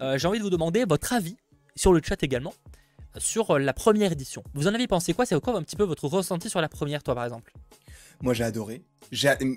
j'ai 0.00 0.28
envie 0.28 0.38
de 0.38 0.44
vous 0.44 0.50
demander 0.50 0.84
votre 0.84 1.12
avis 1.12 1.36
sur 1.76 1.92
le 1.92 2.00
chat 2.02 2.22
également 2.22 2.52
sur 3.18 3.58
la 3.58 3.72
première 3.72 4.12
édition. 4.12 4.42
Vous 4.54 4.68
en 4.68 4.74
avez 4.74 4.86
pensé 4.86 5.14
quoi? 5.14 5.26
C'est 5.26 5.38
quoi 5.40 5.56
un 5.56 5.62
petit 5.62 5.76
peu 5.76 5.84
votre 5.84 6.06
ressenti 6.06 6.48
sur 6.48 6.60
la 6.60 6.68
première, 6.68 7.02
toi 7.02 7.14
par 7.14 7.24
exemple? 7.24 7.52
Moi 8.22 8.34
j'ai 8.34 8.44
adoré. 8.44 8.84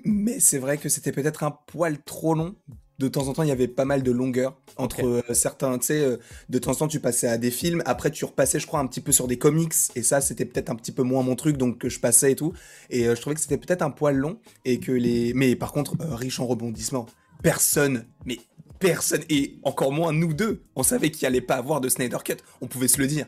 Mais 0.04 0.40
c'est 0.40 0.58
vrai 0.58 0.78
que 0.78 0.88
c'était 0.88 1.12
peut-être 1.12 1.44
un 1.44 1.50
poil 1.50 2.02
trop 2.02 2.34
long. 2.34 2.56
De 2.98 3.08
temps 3.08 3.26
en 3.26 3.32
temps, 3.32 3.42
il 3.42 3.48
y 3.48 3.52
avait 3.52 3.68
pas 3.68 3.84
mal 3.84 4.02
de 4.02 4.10
longueur 4.12 4.56
entre 4.76 5.04
euh, 5.04 5.34
certains. 5.34 5.78
Tu 5.78 5.86
sais, 5.86 6.00
euh, 6.00 6.16
de 6.48 6.58
temps 6.58 6.72
en 6.72 6.74
temps, 6.74 6.88
tu 6.88 7.00
passais 7.00 7.26
à 7.26 7.38
des 7.38 7.50
films. 7.50 7.82
Après, 7.86 8.10
tu 8.10 8.24
repassais, 8.24 8.60
je 8.60 8.66
crois, 8.66 8.80
un 8.80 8.86
petit 8.86 9.00
peu 9.00 9.10
sur 9.10 9.26
des 9.26 9.38
comics. 9.38 9.74
Et 9.96 10.02
ça, 10.02 10.20
c'était 10.20 10.44
peut-être 10.44 10.70
un 10.70 10.76
petit 10.76 10.92
peu 10.92 11.02
moins 11.02 11.22
mon 11.22 11.34
truc, 11.34 11.56
donc 11.56 11.86
je 11.86 11.98
passais 11.98 12.32
et 12.32 12.36
tout. 12.36 12.52
Et 12.90 13.08
euh, 13.08 13.14
je 13.14 13.20
trouvais 13.20 13.34
que 13.34 13.40
c'était 13.40 13.58
peut-être 13.58 13.82
un 13.82 13.90
poil 13.90 14.16
long. 14.16 14.38
Et 14.64 14.78
que 14.78 14.92
les. 14.92 15.34
Mais 15.34 15.56
par 15.56 15.72
contre, 15.72 15.96
riche 16.00 16.38
en 16.38 16.46
rebondissements. 16.46 17.06
Personne, 17.42 18.06
mais 18.24 18.38
personne, 18.78 19.22
et 19.28 19.58
encore 19.62 19.92
moins 19.92 20.12
nous 20.12 20.34
deux, 20.34 20.62
on 20.76 20.82
savait 20.82 21.10
qu'il 21.10 21.26
allait 21.26 21.40
pas 21.40 21.56
avoir 21.56 21.80
de 21.80 21.88
Snyder 21.88 22.18
Cut. 22.24 22.36
On 22.60 22.66
pouvait 22.66 22.88
se 22.88 22.98
le 22.98 23.06
dire. 23.06 23.26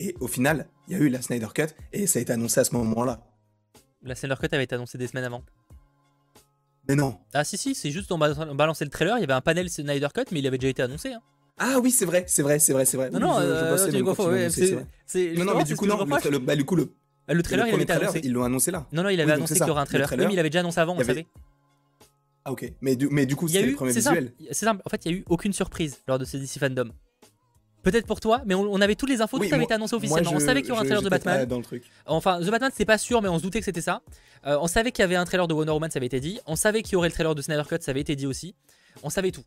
Et 0.00 0.14
au 0.20 0.28
final, 0.28 0.68
il 0.86 0.96
y 0.96 1.00
a 1.00 1.02
eu 1.02 1.08
la 1.08 1.22
Snyder 1.22 1.48
Cut 1.54 1.74
et 1.92 2.06
ça 2.06 2.18
a 2.18 2.22
été 2.22 2.32
annoncé 2.32 2.60
à 2.60 2.64
ce 2.64 2.74
moment-là. 2.76 3.26
La 4.02 4.14
Snyder 4.14 4.36
Cut 4.40 4.48
avait 4.52 4.64
été 4.64 4.74
annoncée 4.74 4.98
des 4.98 5.08
semaines 5.08 5.24
avant. 5.24 5.42
Mais 6.88 6.94
non. 6.94 7.18
Ah 7.34 7.44
si 7.44 7.58
si, 7.58 7.74
c'est 7.74 7.90
juste 7.90 8.10
on, 8.10 8.18
balançait 8.18 8.84
le 8.84 8.90
trailer, 8.90 9.18
il 9.18 9.20
y 9.20 9.24
avait 9.24 9.34
un 9.34 9.40
panel 9.40 9.68
Snyder 9.68 10.08
Cut, 10.14 10.24
mais 10.32 10.38
il 10.38 10.46
avait 10.46 10.58
déjà 10.58 10.70
été 10.70 10.82
annoncé. 10.82 11.12
Hein. 11.12 11.20
Ah 11.58 11.78
oui, 11.82 11.90
c'est 11.90 12.06
vrai, 12.06 12.24
c'est 12.28 12.42
vrai, 12.42 12.58
c'est 12.58 12.72
vrai, 12.72 12.84
c'est 12.84 12.96
vrai. 12.96 13.10
Non, 13.10 13.18
non, 13.18 13.76
c'est 13.76 15.34
Non, 15.34 15.44
non, 15.44 15.56
mais 15.56 15.64
du 15.64 15.76
coup, 15.76 15.86
non, 15.86 15.98
le, 15.98 16.38
bah, 16.38 16.56
du 16.56 16.64
coup, 16.64 16.76
le, 16.76 16.92
le 17.28 17.42
trailer, 17.42 17.66
il 17.66 17.74
avait 17.74 17.82
été 17.82 17.92
annoncé. 17.92 18.20
Ils 18.24 18.32
l'ont 18.32 18.44
annoncé 18.44 18.70
là. 18.70 18.86
Non, 18.92 19.02
non, 19.02 19.08
il 19.10 19.20
avait 19.20 19.32
annoncé 19.32 19.54
qu'il 19.54 19.66
y 19.66 19.70
aurait 19.70 19.82
un 19.82 19.86
trailer. 19.86 20.08
mais 20.16 20.32
il 20.32 20.38
avait 20.38 20.50
déjà 20.50 20.60
annoncé 20.60 20.80
avant, 20.80 20.94
vous 20.94 21.04
savez. 21.04 21.26
Ah 22.44 22.52
ok, 22.52 22.72
mais 22.80 22.96
du, 22.96 23.08
mais 23.10 23.26
du 23.26 23.36
coup, 23.36 23.46
c'est 23.46 23.62
le 23.62 23.74
premier 23.74 23.92
visuel. 23.92 24.32
C'est 24.50 24.64
simple, 24.64 24.80
en 24.84 24.88
fait, 24.88 25.04
il 25.04 25.12
y 25.12 25.14
a 25.14 25.18
eu 25.18 25.24
aucune 25.28 25.52
surprise 25.52 25.98
lors 26.06 26.18
de 26.18 26.24
ce 26.24 26.38
DC 26.38 26.58
Fandom. 26.58 26.90
Peut-être 27.82 28.06
pour 28.06 28.20
toi, 28.20 28.42
mais 28.44 28.54
on, 28.54 28.80
avait 28.80 28.96
toutes 28.96 29.08
les 29.08 29.20
infos, 29.20 29.38
tout 29.38 29.54
avait 29.54 29.64
été 29.64 29.74
annoncé 29.74 29.94
officiellement. 29.94 30.32
on 30.34 30.40
savait 30.40 30.62
qu'il 30.62 30.70
y 30.70 30.72
aurait 30.72 30.82
un 30.82 30.84
trailer 30.84 31.02
de 31.02 31.08
Batman. 31.08 31.46
Dans 31.46 31.58
le 31.58 31.62
truc. 31.62 31.84
Enfin, 32.06 32.40
The 32.40 32.50
Batman, 32.50 32.70
c'était 32.72 32.84
pas 32.84 32.98
sûr, 32.98 33.22
mais 33.22 33.28
on 33.28 33.38
se 33.38 33.42
doutait 33.42 33.60
que 33.60 33.64
c'était 33.64 33.80
ça. 33.80 34.02
Euh, 34.46 34.58
on 34.60 34.66
savait 34.66 34.90
qu'il 34.90 35.02
y 35.02 35.04
avait 35.04 35.16
un 35.16 35.24
trailer 35.24 35.46
de 35.46 35.54
Wonder 35.54 35.72
Woman, 35.72 35.90
ça 35.90 35.98
avait 35.98 36.06
été 36.06 36.20
dit. 36.20 36.40
On 36.46 36.56
savait 36.56 36.82
qu'il 36.82 36.94
y 36.94 36.96
aurait 36.96 37.08
le 37.08 37.14
trailer 37.14 37.34
de 37.34 37.42
Snyder 37.42 37.62
Cut, 37.68 37.76
ça 37.80 37.92
avait 37.92 38.00
été 38.00 38.16
dit 38.16 38.26
aussi. 38.26 38.54
On 39.02 39.10
savait 39.10 39.30
tout. 39.30 39.44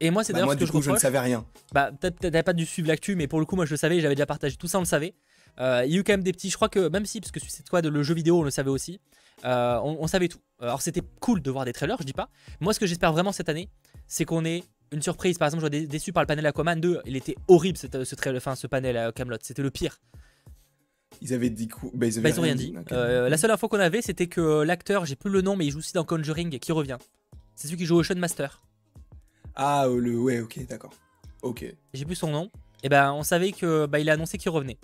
Et 0.00 0.10
moi, 0.10 0.24
c'est 0.24 0.32
bah, 0.32 0.40
d'ailleurs 0.40 0.52
ce 0.54 0.58
que 0.58 0.66
je 0.66 0.72
coup, 0.72 0.82
je 0.82 0.90
ne 0.90 0.96
savais 0.96 1.18
rien. 1.18 1.44
Bah, 1.72 1.90
peut-être 1.92 2.18
t'avais 2.18 2.42
pas 2.42 2.52
dû 2.52 2.66
suivre 2.66 2.88
l'actu, 2.88 3.14
mais 3.14 3.26
pour 3.28 3.40
le 3.40 3.46
coup, 3.46 3.56
moi, 3.56 3.66
je 3.66 3.70
le 3.70 3.76
savais, 3.76 4.00
j'avais 4.00 4.14
déjà 4.14 4.26
partagé 4.26 4.56
tout 4.56 4.68
ça, 4.68 4.78
on 4.78 4.82
le 4.82 4.86
savait. 4.86 5.14
Euh, 5.58 5.82
il 5.86 5.92
y 5.92 5.96
a 5.96 6.00
eu 6.00 6.04
quand 6.04 6.12
même 6.12 6.22
des 6.22 6.32
petits, 6.32 6.50
je 6.50 6.56
crois 6.56 6.68
que 6.68 6.88
même 6.88 7.06
si, 7.06 7.20
parce 7.20 7.30
que 7.30 7.40
c'est 7.40 7.66
quoi 7.68 7.80
de 7.80 7.88
le 7.88 8.02
jeu 8.02 8.14
vidéo, 8.14 8.40
on 8.40 8.42
le 8.42 8.50
savait 8.50 8.70
aussi. 8.70 9.00
Euh, 9.44 9.78
on, 9.82 9.98
on, 10.00 10.06
savait 10.06 10.28
tout. 10.28 10.40
Alors 10.60 10.82
c'était 10.82 11.02
cool 11.20 11.40
de 11.42 11.50
voir 11.50 11.64
des 11.64 11.72
trailers, 11.72 11.96
je 12.00 12.04
dis 12.04 12.12
pas. 12.12 12.28
Moi, 12.60 12.74
ce 12.74 12.80
que 12.80 12.86
j'espère 12.86 13.12
vraiment 13.12 13.32
cette 13.32 13.48
année, 13.48 13.70
c'est 14.06 14.24
qu'on 14.24 14.44
ait 14.44 14.64
une 14.92 15.02
surprise. 15.02 15.38
Par 15.38 15.46
exemple, 15.48 15.64
je 15.70 15.78
suis 15.78 15.88
déçu 15.88 16.12
par 16.12 16.22
le 16.22 16.26
panel 16.26 16.46
Aquaman 16.46 16.80
2. 16.80 17.02
Il 17.06 17.16
était 17.16 17.36
horrible 17.48 17.78
ce, 17.78 17.86
ce, 18.04 18.16
ce 18.54 18.66
panel 18.66 18.96
à 18.96 19.12
Camelot. 19.12 19.38
C'était 19.42 19.62
le 19.62 19.70
pire. 19.70 19.98
Ils 21.22 21.32
avaient 21.32 21.50
dit 21.50 21.68
quoi? 21.68 21.90
Bah, 21.94 22.06
ils, 22.06 22.18
ont 22.18 22.42
rien 22.42 22.54
dit. 22.54 22.74
Euh, 22.92 23.28
la 23.28 23.36
seule 23.36 23.50
info 23.50 23.68
qu'on 23.68 23.78
avait, 23.78 24.02
c'était 24.02 24.26
que 24.26 24.62
l'acteur, 24.62 25.06
j'ai 25.06 25.16
plus 25.16 25.30
le 25.30 25.40
nom, 25.40 25.56
mais 25.56 25.66
il 25.66 25.70
joue 25.70 25.78
aussi 25.78 25.92
dans 25.92 26.04
Conjuring, 26.04 26.58
qui 26.58 26.72
revient. 26.72 26.98
C'est 27.54 27.68
celui 27.68 27.78
qui 27.78 27.86
joue 27.86 27.98
Ocean 27.98 28.18
Master. 28.18 28.62
Ah, 29.54 29.86
le 29.88 30.18
ouais, 30.18 30.40
ok, 30.40 30.66
d'accord. 30.66 30.92
Ok. 31.42 31.64
J'ai 31.94 32.04
plus 32.04 32.16
son 32.16 32.30
nom. 32.30 32.44
Et 32.82 32.86
eh 32.86 32.88
ben, 32.90 33.12
on 33.12 33.22
savait 33.22 33.52
que 33.52 33.86
bah, 33.86 33.98
il 33.98 34.10
a 34.10 34.12
annoncé 34.12 34.36
qu'il 34.36 34.50
revenait. 34.50 34.78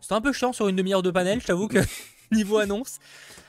C'était 0.00 0.14
un 0.14 0.20
peu 0.20 0.32
chiant 0.32 0.52
sur 0.52 0.68
une 0.68 0.76
demi-heure 0.76 1.02
de 1.02 1.10
panel, 1.10 1.40
je 1.40 1.46
t'avoue 1.46 1.68
que 1.68 1.78
niveau 2.32 2.58
annonce. 2.58 2.98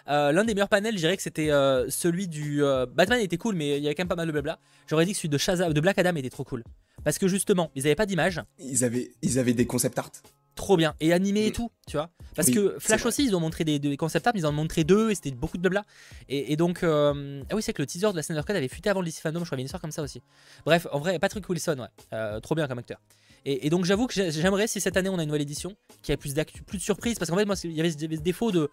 Euh, 0.10 0.32
l'un 0.32 0.44
des 0.44 0.54
meilleurs 0.54 0.70
panels, 0.70 0.96
je 0.96 1.00
dirais 1.00 1.16
que 1.16 1.24
c'était 1.24 1.52
euh, 1.52 1.90
celui 1.90 2.28
du. 2.28 2.64
Euh, 2.64 2.86
Batman 2.86 3.20
était 3.22 3.38
cool, 3.38 3.56
mais 3.56 3.78
il 3.78 3.84
y 3.84 3.88
avait 3.88 3.96
quand 3.96 4.04
même 4.04 4.10
pas 4.10 4.16
mal 4.16 4.28
de 4.28 4.32
blabla. 4.32 4.60
J'aurais 4.88 5.06
dit 5.06 5.12
que 5.14 5.18
celui 5.18 5.30
de, 5.30 5.38
Shazam, 5.38 5.74
de 5.74 5.82
Black 5.82 5.98
Adam 5.98 6.16
était 6.16 6.30
trop 6.30 6.44
cool. 6.44 6.64
Parce 7.04 7.18
que 7.18 7.28
justement, 7.28 7.72
ils 7.76 7.86
avaient 7.86 7.96
pas 7.96 8.06
d'image. 8.06 8.42
Ils 8.60 8.84
avaient, 8.84 9.12
ils 9.22 9.40
avaient 9.40 9.54
des 9.54 9.66
concept 9.66 9.98
art. 9.98 10.12
Trop 10.56 10.78
bien. 10.78 10.94
Et 11.00 11.14
animé 11.14 11.48
et 11.48 11.50
mm. 11.50 11.54
tout, 11.54 11.72
tu 11.88 11.98
vois. 11.98 12.10
Parce 12.36 12.50
que 12.50 12.76
Flash 12.80 13.06
aussi, 13.06 13.26
ils 13.26 13.36
ont 13.36 13.40
montré 13.40 13.64
des, 13.64 13.98
concept 13.98 14.28
art, 14.28 14.34
ils 14.36 14.46
en 14.46 14.50
ont 14.50 14.54
montré 14.54 14.84
deux 14.84 15.10
et 15.10 15.16
c'était 15.16 15.32
beaucoup 15.32 15.58
de 15.58 15.62
blabla. 15.62 15.84
Et, 16.30 16.56
donc. 16.58 16.84
ah 16.84 17.14
oui, 17.54 17.62
c'est 17.62 17.74
que 17.74 17.82
le 17.82 17.86
teaser 17.86 18.12
de 18.12 18.18
la 18.18 18.24
Snyder 18.24 18.44
Cut 18.46 18.54
avait 18.54 18.68
fuité 18.68 18.90
avant 18.90 19.02
le 19.02 19.08
DC 19.08 19.20
Fandom, 19.22 19.40
je 19.40 19.46
crois, 19.46 19.58
une 19.58 19.66
histoire 19.66 19.82
comme 19.82 19.92
ça 19.92 20.02
aussi. 20.02 20.22
Bref, 20.66 20.88
en 20.92 21.00
vrai, 21.00 21.18
Patrick 21.20 21.48
Wilson, 21.48 21.88
ouais. 22.12 22.42
trop 22.42 22.56
bien 22.56 22.68
comme 22.68 22.80
acteur. 22.80 23.00
Et, 23.46 23.70
donc 23.70 23.84
j'avoue 23.86 24.08
que 24.08 24.14
j'aimerais 24.32 24.68
si 24.68 24.80
cette 24.80 24.96
année 24.96 25.10
on 25.10 25.20
a 25.20 25.24
une 25.24 25.28
nouvelle 25.28 25.42
édition 25.42 25.76
qui 26.02 26.12
a 26.14 26.18
plus, 26.18 26.34
plus 26.66 26.78
de 26.78 26.84
surprises 26.84 27.20
parce 27.20 27.30
qu'en 27.30 27.36
fait 27.36 27.46
moi 27.46 27.56
il 27.66 27.74
y 27.74 27.82
avait 27.82 27.92
ce 27.92 27.98
défaut 27.98 28.52
de 28.52 28.70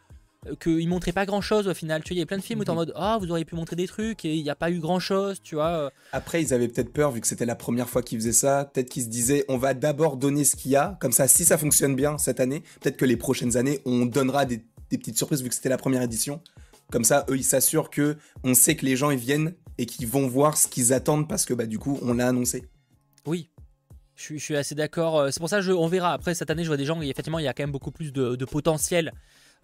euh, 0.47 0.55
qu'il 0.57 0.89
montrait 0.89 1.13
pas 1.13 1.27
grand 1.27 1.41
chose 1.41 1.69
au 1.69 1.75
final. 1.75 2.03
Tu 2.03 2.15
vois, 2.15 2.17
il 2.17 2.19
y 2.21 2.23
a 2.23 2.27
plein 2.27 2.39
de 2.39 2.43
films 2.43 2.61
où 2.61 2.65
t'es 2.65 2.71
en 2.71 2.75
mhm. 2.75 2.81
mode 2.81 2.93
Ah, 2.97 3.19
vous 3.21 3.31
auriez 3.31 3.45
pu 3.45 3.55
montrer 3.55 3.77
des 3.77 3.87
trucs 3.87 4.25
et 4.25 4.35
il 4.35 4.43
n'y 4.43 4.51
a 4.51 4.55
pas 4.55 4.71
eu 4.71 4.79
grand 4.79 4.99
chose, 4.99 5.41
tu 5.43 5.57
vois. 5.57 5.69
Euh. 5.69 5.91
Après, 6.13 6.43
ils 6.43 6.55
avaient 6.55 6.69
peut-être 6.69 6.93
peur, 6.93 7.11
vu 7.11 7.21
que 7.21 7.27
c'était 7.27 7.45
la 7.45 7.57
première 7.57 7.89
fois 7.89 8.03
qu'ils 8.03 8.19
faisaient 8.19 8.33
ça. 8.33 8.71
Peut-être 8.73 8.89
qu'ils 8.89 9.05
se 9.05 9.09
disaient 9.09 9.45
On 9.49 9.59
va 9.59 9.75
d'abord 9.75 10.17
donner 10.17 10.45
ce 10.45 10.57
qu'il 10.57 10.71
y 10.71 10.77
a. 10.77 10.97
Comme 11.01 11.13
ça, 11.13 11.29
si 11.29 11.45
ça 11.45 11.59
fonctionne 11.59 11.95
bien 11.95 12.17
cette 12.17 12.41
année, 12.41 12.63
peut-être 12.81 12.97
que 12.97 13.05
les 13.05 13.17
prochaines 13.17 13.57
années, 13.57 13.81
on 13.85 14.07
donnera 14.07 14.47
des, 14.47 14.65
petites 14.89 15.17
surprises, 15.17 15.43
vu 15.43 15.49
que 15.49 15.55
c'était 15.55 15.69
la 15.69 15.79
première 15.79 16.03
édition. 16.03 16.41
Comme 16.91 17.05
ça, 17.05 17.25
eux, 17.29 17.37
ils 17.37 17.45
s'assurent 17.45 17.91
que 17.91 18.17
on 18.43 18.55
sait 18.55 18.75
que 18.77 18.85
les 18.85 18.97
gens 18.97 19.11
ils 19.11 19.19
viennent 19.19 19.55
et 19.79 19.87
qu'ils 19.87 20.09
vont 20.09 20.27
voir 20.27 20.57
ce 20.57 20.67
qu'ils 20.67 20.93
attendent 20.93 21.29
parce 21.29 21.45
que 21.45 21.55
bah, 21.55 21.67
du 21.67 21.79
coup, 21.79 21.99
on 22.03 22.15
l'a 22.15 22.27
annoncé. 22.27 22.65
Oui, 23.27 23.51
je 24.21 24.39
suis, 24.39 24.57
assez 24.57 24.75
d'accord. 24.75 25.19
Euh, 25.19 25.31
c'est 25.31 25.41
pour 25.41 25.49
ça 25.49 25.63
qu'on 25.63 25.87
verra. 25.89 26.13
Après, 26.13 26.35
cette 26.35 26.51
année, 26.51 26.63
je 26.63 26.69
vois 26.69 26.77
des 26.77 26.85
gens, 26.85 27.01
effectivement, 27.01 27.39
il 27.39 27.45
y 27.45 27.49
a 27.49 27.55
quand 27.55 27.63
même 27.63 27.73
beaucoup 27.73 27.91
plus 27.91 28.13
de 28.13 28.45
potentiel 28.45 29.13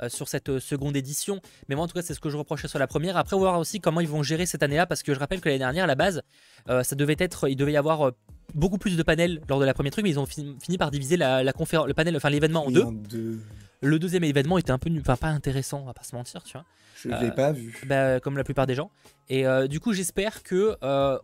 euh, 0.03 0.11
sur 0.11 0.29
cette 0.29 0.51
euh, 0.51 0.61
seconde 0.61 0.95
édition. 0.95 1.41
Mais 1.71 1.75
moi, 1.75 1.85
en 1.85 1.89
tout 1.89 1.95
cas, 1.95 2.03
c'est 2.03 2.13
ce 2.13 2.21
que 2.21 2.29
je 2.29 2.37
reprochais 2.37 2.69
sur 2.69 2.79
la 2.79 2.87
première. 2.87 3.17
Après, 3.17 3.35
on 3.35 3.39
va 3.41 3.49
voir 3.49 3.59
aussi 3.59 3.81
comment 3.81 4.03
ils 4.03 4.09
vont 4.09 4.23
gérer 4.23 4.45
cette 4.45 4.63
année-là, 4.63 4.85
parce 4.85 5.03
que 5.03 5.15
je 5.15 5.19
rappelle 5.19 5.41
que 5.41 5.49
l'année 5.49 5.61
dernière, 5.61 5.85
à 5.85 5.87
la 5.87 5.95
base, 5.95 6.21
euh, 6.69 6.83
ça 6.83 6.97
devait 6.97 7.17
être, 7.19 7.49
il 7.49 7.57
devait 7.57 7.73
y 7.73 7.79
avoir 7.79 8.13
beaucoup 8.55 8.77
plus 8.77 8.99
de 8.99 9.03
panels 9.03 9.41
lors 9.49 9.59
de 9.59 9.65
la 9.65 9.73
première 9.73 9.93
truc, 9.93 10.05
mais 10.05 10.11
ils 10.11 10.19
ont 10.19 10.27
fini, 10.27 10.77
par 10.79 10.91
diviser 10.91 11.17
la, 11.17 11.51
conférence, 11.55 11.87
le 11.87 11.95
panel, 11.95 12.15
enfin 12.15 12.29
l'événement 12.29 12.67
en, 12.67 12.71
deux. 12.71 13.41
Le 13.83 13.99
deuxième 13.99 14.24
événement 14.24 14.59
était 14.59 14.70
un 14.70 14.79
peu, 14.79 14.91
enfin 15.01 15.16
pas 15.16 15.29
intéressant, 15.29 15.81
on 15.81 15.87
va 15.87 15.95
pas 15.95 16.03
se 16.03 16.14
mentir, 16.14 16.43
tu 16.43 16.53
vois. 16.53 16.64
Je 17.03 17.09
l'ai 17.09 17.31
pas 17.31 17.53
vu. 17.53 17.79
Bah, 17.87 18.20
comme 18.20 18.37
la 18.39 18.45
plupart 18.45 18.66
des 18.66 18.74
gens. 18.74 18.91
Et 19.29 19.45
du 19.68 19.81
coup, 19.81 19.93
j'espère 19.93 20.43
que 20.43 20.77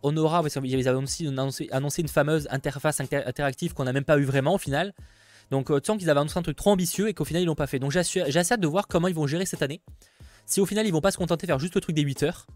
on 0.02 0.16
aura, 0.16 0.42
parce 0.42 0.54
qu'ils 0.54 0.88
avaient 0.88 0.98
aussi 0.98 1.26
annoncé, 1.26 1.68
annoncé, 1.72 2.02
une 2.02 2.08
fameuse 2.08 2.46
interface 2.50 3.00
interactive 3.00 3.72
qu'on 3.72 3.84
n'a 3.84 3.92
même 3.92 4.04
pas 4.04 4.18
eu 4.18 4.24
vraiment 4.24 4.54
au 4.54 4.58
final. 4.58 4.92
Donc 5.52 5.70
euh, 5.70 5.80
sens 5.84 5.98
qu'ils 5.98 6.08
avaient 6.08 6.18
annoncé 6.18 6.38
un 6.38 6.42
truc 6.42 6.56
trop 6.56 6.70
ambitieux 6.70 7.08
et 7.08 7.14
qu'au 7.14 7.26
final 7.26 7.42
ils 7.42 7.46
l'ont 7.46 7.54
pas 7.54 7.66
fait. 7.66 7.78
Donc 7.78 7.92
j'ai 7.92 8.00
assez 8.00 8.54
hâte 8.54 8.60
de 8.60 8.66
voir 8.66 8.88
comment 8.88 9.06
ils 9.06 9.14
vont 9.14 9.26
gérer 9.26 9.44
cette 9.44 9.60
année. 9.60 9.82
Si 10.46 10.60
au 10.60 10.66
final 10.66 10.86
ils 10.86 10.92
vont 10.92 11.02
pas 11.02 11.10
se 11.10 11.18
contenter 11.18 11.46
de 11.46 11.52
faire 11.52 11.58
juste 11.58 11.74
le 11.74 11.82
truc 11.82 11.94
des 11.94 12.00
8 12.00 12.22
heures. 12.22 12.46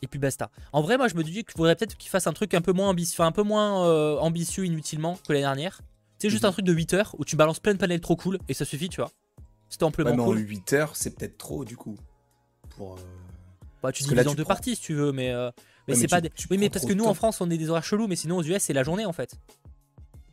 Et 0.00 0.06
puis 0.06 0.20
basta. 0.20 0.50
En 0.72 0.80
vrai, 0.80 0.96
moi 0.96 1.08
je 1.08 1.16
me 1.16 1.24
dis 1.24 1.32
qu'il 1.32 1.56
faudrait 1.56 1.74
peut-être 1.74 1.96
qu'ils 1.96 2.08
fassent 2.08 2.28
un 2.28 2.32
truc 2.32 2.54
un 2.54 2.60
peu 2.60 2.72
moins 2.72 2.88
ambitieux, 2.88 3.24
un 3.24 3.32
peu 3.32 3.42
moins 3.42 3.84
euh, 3.88 4.16
ambitieux 4.18 4.64
inutilement 4.64 5.18
que 5.26 5.32
l'année 5.32 5.42
dernière. 5.42 5.80
C'est 6.18 6.30
juste 6.30 6.44
un 6.44 6.48
mhm. 6.48 6.52
truc 6.52 6.64
de 6.64 6.72
8 6.72 6.94
heures 6.94 7.16
où 7.18 7.24
tu 7.24 7.36
balances 7.36 7.60
plein 7.60 7.74
de 7.74 7.78
panels 7.78 8.00
trop 8.00 8.16
cool 8.16 8.38
et 8.48 8.54
ça 8.54 8.64
suffit, 8.64 8.88
tu 8.88 9.00
vois. 9.00 9.10
C'était 9.68 9.84
amplement 9.84 10.10
ouais, 10.10 10.16
mais 10.16 10.24
cool. 10.24 10.38
En 10.38 10.40
8 10.40 10.72
heures, 10.72 10.96
c'est 10.96 11.16
peut-être 11.16 11.38
trop 11.38 11.64
du 11.64 11.76
coup. 11.76 11.96
Pour. 12.76 12.94
Euh, 12.94 13.00
bah, 13.82 13.92
tu 13.92 14.02
divises 14.02 14.26
en 14.26 14.34
deux 14.34 14.44
parties 14.44 14.76
si 14.76 14.82
tu 14.82 14.94
veux, 14.94 15.12
mais. 15.12 15.32
mais 15.86 15.94
c'est 15.94 16.08
pas. 16.08 16.20
Des... 16.20 16.30
Oui, 16.50 16.58
mais 16.58 16.70
parce 16.70 16.86
que 16.86 16.92
nous 16.92 17.04
en 17.04 17.14
France 17.14 17.40
on 17.40 17.50
est 17.50 17.58
des 17.58 17.70
horaires 17.70 17.84
chelous, 17.84 18.08
mais 18.08 18.16
sinon 18.16 18.38
aux 18.38 18.42
US 18.42 18.62
c'est 18.62 18.72
la 18.72 18.82
journée 18.82 19.06
en 19.06 19.12
fait. 19.12 19.34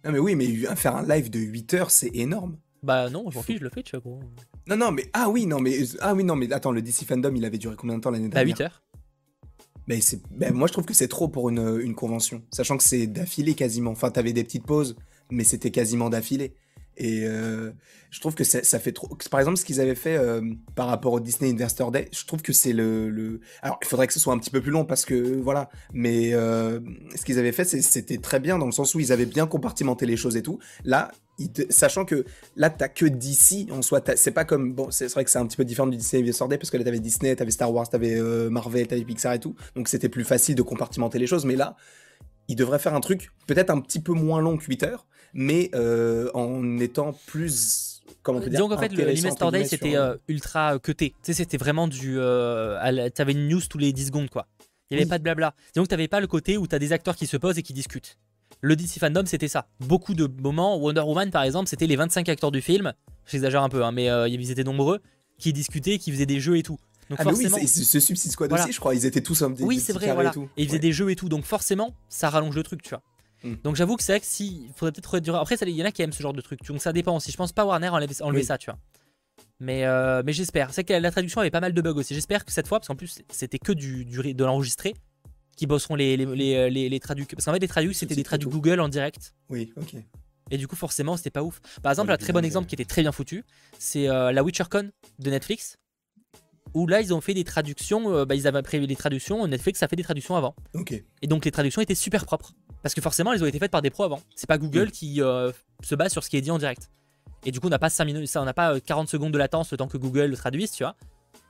Non, 0.06 0.12
mais 0.12 0.20
oui, 0.20 0.36
mais 0.36 0.48
faire 0.76 0.96
un 0.96 1.08
live 1.08 1.32
de 1.32 1.40
8 1.40 1.74
heures, 1.74 1.92
c'est 1.92 2.12
énorme. 2.14 2.58
Bah 2.84 3.10
non, 3.10 3.32
j'en 3.32 3.42
fiche, 3.42 3.58
je 3.58 3.64
le 3.64 3.72
fais, 3.72 3.82
tu 3.82 3.96
vois, 3.96 4.02
gros. 4.02 4.20
Non, 4.68 4.78
non, 4.78 4.92
mais 4.92 5.10
ah 5.14 5.30
oui, 5.30 5.48
non, 5.48 5.60
mais 5.60 5.80
ah 6.00 6.14
oui, 6.14 6.24
non, 6.24 6.36
mais 6.36 6.52
attends, 6.54 6.72
le 6.72 6.84
DC 6.84 7.06
Fandom, 7.08 7.34
il 7.36 7.44
avait 7.44 7.58
duré 7.58 7.76
combien 7.76 7.98
de 7.98 8.02
temps 8.02 8.12
l'année 8.12 8.30
bah, 8.30 8.46
dernière 8.46 8.56
Bah 8.56 8.64
8 8.64 8.64
heures. 8.64 8.84
Mais 9.88 10.02
c'est, 10.02 10.22
ben, 10.32 10.54
moi 10.54 10.68
je 10.68 10.74
trouve 10.74 10.86
que 10.86 10.94
c'est 10.94 11.08
trop 11.08 11.28
pour 11.28 11.50
une, 11.50 11.80
une 11.82 11.96
convention, 11.96 12.44
sachant 12.52 12.78
que 12.78 12.84
c'est 12.84 13.08
d'affilée 13.08 13.56
quasiment. 13.56 13.92
Enfin, 13.92 14.12
t'avais 14.12 14.34
des 14.34 14.44
petites 14.44 14.66
pauses, 14.66 14.96
mais 15.32 15.44
c'était 15.44 15.72
quasiment 15.72 16.10
d'affilée. 16.10 16.56
Et 16.98 17.24
euh, 17.26 17.72
je 18.10 18.20
trouve 18.22 18.36
que 18.36 18.44
ça, 18.44 18.80
fait 18.80 18.92
trop. 18.92 19.10
Par 19.30 19.40
exemple, 19.40 19.58
ce 19.58 19.66
qu'ils 19.66 19.82
avaient 19.82 19.96
fait 19.96 20.16
euh, 20.16 20.42
par 20.76 20.88
rapport 20.88 21.14
au 21.14 21.20
Disney 21.20 21.52
Investor 21.52 21.92
Day, 21.92 22.08
je 22.14 22.26
trouve 22.26 22.42
que 22.42 22.54
c'est 22.54 22.72
le, 22.72 23.42
Alors, 23.62 23.78
il 23.82 23.88
faudrait 23.88 24.08
que 24.08 24.14
ce 24.14 24.20
soit 24.20 24.34
un 24.34 24.38
petit 24.38 24.50
peu 24.50 24.62
plus 24.62 24.72
long 24.72 24.86
parce 24.86 25.04
que 25.04 25.40
voilà. 25.42 25.70
Mais 25.94 26.34
euh, 26.34 26.80
ce 27.16 27.26
qu'ils 27.26 27.38
avaient 27.38 27.52
fait, 27.52 27.66
c'était 27.66 28.18
très 28.18 28.40
bien 28.40 28.58
dans 28.58 28.66
le 28.66 28.72
sens 28.72 28.96
où 28.96 29.00
ils 29.00 29.12
avaient 29.12 29.26
bien 29.26 29.46
compartimenté 29.46 30.06
les 30.06 30.16
choses 30.16 30.38
et 30.38 30.42
tout. 30.42 30.60
Là, 30.86 31.12
sachant 31.70 32.06
que 32.06 32.26
là, 32.56 32.70
t'as 32.70 32.88
que 32.88 33.06
DC 33.06 33.70
en 33.72 33.82
soi. 33.82 34.02
C'est 34.16 34.32
pas 34.32 34.46
comme. 34.46 34.74
Bon, 34.74 34.90
c'est 34.90 35.12
vrai 35.12 35.26
que 35.26 35.32
c'est 35.32 35.40
un 35.40 35.46
petit 35.46 35.58
peu 35.58 35.66
différent 35.66 35.88
du 35.88 35.98
Disney 35.98 36.22
Investor 36.22 36.48
Day 36.48 36.58
parce 36.58 36.70
que 36.70 36.78
là, 36.78 36.86
t'avais 36.86 37.02
Disney, 37.02 37.36
t'avais 37.36 37.52
Star 37.52 37.74
Wars, 37.74 37.90
t'avais 37.90 38.22
Marvel, 38.50 38.88
t'avais 38.88 39.04
Pixar 39.04 39.34
et 39.34 39.40
tout. 39.40 39.56
Donc, 39.76 39.90
c'était 39.90 40.10
plus 40.10 40.24
facile 40.24 40.56
de 40.56 40.62
compartimenter 40.62 41.20
les 41.20 41.28
choses. 41.28 41.44
Mais 41.44 41.58
là, 41.58 41.76
ils 42.48 42.56
devraient 42.56 42.80
faire 42.80 42.94
un 42.94 43.02
truc 43.02 43.32
peut-être 43.48 43.70
un 43.70 43.82
petit 43.82 44.00
peu 44.00 44.14
moins 44.14 44.40
long 44.40 44.56
que 44.56 44.64
8 44.64 44.84
heurs 44.84 45.08
mais 45.36 45.70
euh, 45.76 46.32
en 46.34 46.80
étant 46.80 47.14
plus 47.28 48.02
comment 48.24 48.40
on 48.40 48.42
peut 48.42 48.50
Disons 48.50 48.68
qu'en 48.68 48.80
fait, 48.80 48.92
le 48.92 49.52
Day, 49.52 49.66
c'était 49.66 49.96
euh, 49.96 50.16
ultra 50.28 50.80
cuté. 50.80 51.12
Tu 51.24 51.32
sais, 51.32 51.34
c'était 51.34 51.58
vraiment 51.58 51.88
du. 51.88 52.16
Euh, 52.18 53.10
T'avais 53.12 53.34
une 53.34 53.48
news 53.48 53.62
tous 53.70 53.78
les 53.78 53.94
10 53.94 54.08
secondes, 54.08 54.30
quoi. 54.32 54.48
Il 54.90 54.98
n'y 54.98 55.02
avait 55.02 55.10
pas 55.10 55.20
de 55.20 55.24
blabla. 55.24 55.54
Donc, 55.76 55.88
tu 55.88 55.94
n'avais 55.94 56.08
pas 56.08 56.20
le 56.20 56.28
côté 56.28 56.58
où 56.58 56.68
tu 56.68 56.76
as 56.76 56.80
des 56.80 56.92
acteurs 56.92 57.16
qui 57.16 57.28
se 57.28 57.38
posent 57.38 57.58
et 57.60 57.64
qui 57.64 57.74
discutent. 57.74 58.18
Le 58.62 58.76
DC 58.76 59.00
Fandom, 59.00 59.26
c'était 59.26 59.48
ça. 59.48 59.68
Beaucoup 59.80 60.14
de 60.14 60.28
moments, 60.42 60.78
Wonder 60.78 61.02
Woman 61.02 61.30
par 61.32 61.44
exemple, 61.44 61.68
c'était 61.68 61.88
les 61.88 61.96
25 61.96 62.30
acteurs 62.30 62.52
du 62.52 62.62
film, 62.62 62.94
j'exagère 63.26 63.64
un 63.64 63.70
peu, 63.70 63.84
hein, 63.84 63.92
mais 63.92 64.10
euh, 64.10 64.28
ils 64.28 64.52
étaient 64.52 64.64
nombreux, 64.64 65.02
qui 65.38 65.54
discutaient, 65.54 65.98
qui 65.98 66.12
faisaient 66.12 66.26
des 66.26 66.40
jeux 66.40 66.58
et 66.58 66.64
tout. 66.64 66.78
Donc 67.10 67.20
ah 67.22 67.24
forcément, 67.24 67.58
oui, 67.58 67.68
ce 67.68 68.00
Suicide 68.00 68.32
Squad 68.32 68.52
aussi, 68.52 68.72
je 68.72 68.80
crois, 68.80 68.96
ils 68.96 69.06
étaient 69.06 69.22
tous 69.22 69.42
un 69.44 69.52
des 69.52 69.64
Oui, 69.64 69.80
c'est 69.80 69.94
vrai, 69.94 70.12
voilà. 70.14 70.32
Et, 70.58 70.64
ils 70.64 70.68
faisaient 70.68 70.80
des 70.80 70.92
jeux 70.92 71.12
et 71.12 71.16
tout, 71.16 71.30
donc 71.30 71.44
forcément, 71.46 71.94
ça 72.10 72.30
rallonge 72.30 72.56
le 72.56 72.64
truc, 72.64 72.82
tu 72.82 72.90
vois. 72.90 73.04
Hmm. 73.46 73.56
Donc 73.64 73.76
j'avoue 73.76 73.96
que 73.96 74.04
c'est 74.04 74.12
vrai 74.12 74.20
que 74.20 74.26
si, 74.26 74.68
faudrait 74.76 74.92
peut-être 74.92 75.12
réduire. 75.14 75.36
Après, 75.36 75.56
il 75.56 75.70
y 75.70 75.82
en 75.82 75.86
a 75.86 75.92
qui 75.92 76.02
aiment 76.02 76.12
ce 76.12 76.22
genre 76.22 76.34
de 76.34 76.42
truc, 76.42 76.62
donc 76.66 76.82
ça 76.82 76.92
dépend 76.92 77.16
aussi. 77.16 77.32
Je 77.32 77.38
pense 77.38 77.54
pas 77.54 77.64
Warner 77.64 77.90
enlever, 77.90 78.22
enlever 78.22 78.44
ça, 78.44 78.58
tu 78.58 78.70
vois. 78.70 78.80
Mais, 79.60 79.86
euh, 79.86 80.22
mais 80.26 80.34
j'espère. 80.34 80.74
C'est 80.74 80.84
que 80.84 80.94
la 80.94 81.12
traduction 81.12 81.40
avait 81.40 81.52
pas 81.52 81.62
mal 81.62 81.74
de 81.74 81.82
bugs 81.82 81.94
aussi. 81.94 82.14
J'espère 82.14 82.44
que 82.44 82.52
cette 82.52 82.68
fois, 82.68 82.80
parce 82.80 82.88
qu'en 82.88 82.96
plus 82.96 83.22
c'était 83.30 83.60
que 83.60 83.72
du, 83.72 84.04
du 84.04 84.34
de 84.34 84.44
l'enregistré, 84.44 84.96
qui 85.56 85.68
bosseront 85.68 85.96
les, 85.96 86.18
les, 86.18 86.26
les, 86.26 86.70
les, 86.70 86.90
les 86.90 87.00
traductions. 87.00 87.36
Parce 87.36 87.46
qu'en 87.46 87.54
fait, 87.54 87.60
les 87.60 87.68
traductions, 87.68 88.00
c'était 88.00 88.16
des 88.16 88.24
traductions 88.24 88.52
Google 88.52 88.80
en 88.82 88.90
direct. 88.90 89.34
Oui, 89.50 89.72
ok. 89.78 89.96
Et 90.52 90.58
du 90.58 90.68
coup, 90.68 90.76
forcément, 90.76 91.18
c'était 91.18 91.32
pas 91.32 91.44
ouf. 91.44 91.60
Par 91.82 91.92
exemple, 91.92 92.12
un 92.12 92.18
très 92.18 92.34
bon 92.34 92.44
exemple 92.44 92.68
qui 92.68 92.76
était 92.76 92.86
très 92.86 93.02
bien 93.02 93.12
foutu, 93.12 93.44
c'est 93.80 94.08
euh, 94.10 94.32
la 94.32 94.44
WitcherCon 94.44 94.92
de 95.20 95.30
Netflix. 95.30 95.78
Où 96.76 96.86
là, 96.86 97.02
ils 97.02 97.12
ont 97.14 97.22
fait 97.22 97.34
des 97.34 97.44
traductions. 97.44 98.14
Euh, 98.14 98.26
bah, 98.26 98.36
ils 98.36 98.46
avaient 98.48 98.62
prévu 98.62 98.86
des 98.86 98.96
traductions. 98.96 99.48
Netflix 99.48 99.82
a 99.82 99.88
fait 99.88 99.96
des 99.96 100.04
traductions 100.04 100.36
avant. 100.36 100.56
Ok. 100.76 100.92
Et 101.22 101.28
donc, 101.28 101.46
les 101.46 101.52
traductions 101.52 101.82
étaient 101.82 101.96
super 101.96 102.26
propres. 102.26 102.52
Parce 102.84 102.94
que 102.94 103.02
forcément, 103.02 103.34
elles 103.34 103.44
ont 103.44 103.48
été 103.48 103.58
faites 103.58 103.72
par 103.72 103.82
des 103.82 103.90
pros 103.90 104.04
avant. 104.04 104.22
C'est 104.36 104.48
pas 104.48 104.60
Google 104.60 104.92
qui 104.92 105.16
se 105.16 105.96
base 105.96 106.12
sur 106.12 106.24
ce 106.24 106.30
qui 106.30 106.38
est 106.38 106.42
dit 106.42 106.52
en 106.52 106.60
direct. 106.60 106.92
Et 107.46 107.52
du 107.52 107.60
coup, 107.60 107.68
on 107.68 107.70
n'a 107.70 107.80
pas 107.80 107.90
5 107.90 108.06
minutes, 108.06 108.28
ça, 108.28 108.42
on 108.42 108.46
n'a 108.46 108.54
pas 108.54 108.80
40 108.80 109.08
secondes 109.08 109.32
de 109.32 109.38
latence 109.38 109.72
le 109.72 109.78
temps 109.78 109.88
que 109.88 109.98
Google 109.98 110.26
le 110.26 110.38
traduise, 110.38 110.72
tu 110.72 110.84
vois. 110.84 110.96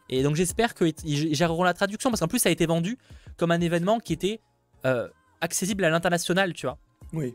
Et 0.10 0.22
donc 0.22 0.36
j'espère 0.36 0.76
qu'ils 0.76 1.34
géreront 1.34 1.64
la 1.64 1.74
traduction 1.74 2.12
parce 2.12 2.20
qu'en 2.20 2.28
plus 2.28 2.40
ça 2.40 2.50
a 2.50 2.52
été 2.52 2.66
vendu 2.66 2.98
comme 3.38 3.52
un 3.52 3.60
événement 3.60 4.00
qui 4.00 4.14
était 4.14 4.40
euh, 4.86 5.08
accessible 5.42 5.84
à 5.84 5.90
l'international, 5.90 6.54
tu 6.54 6.68
vois. 6.68 6.78
Oui. 7.14 7.34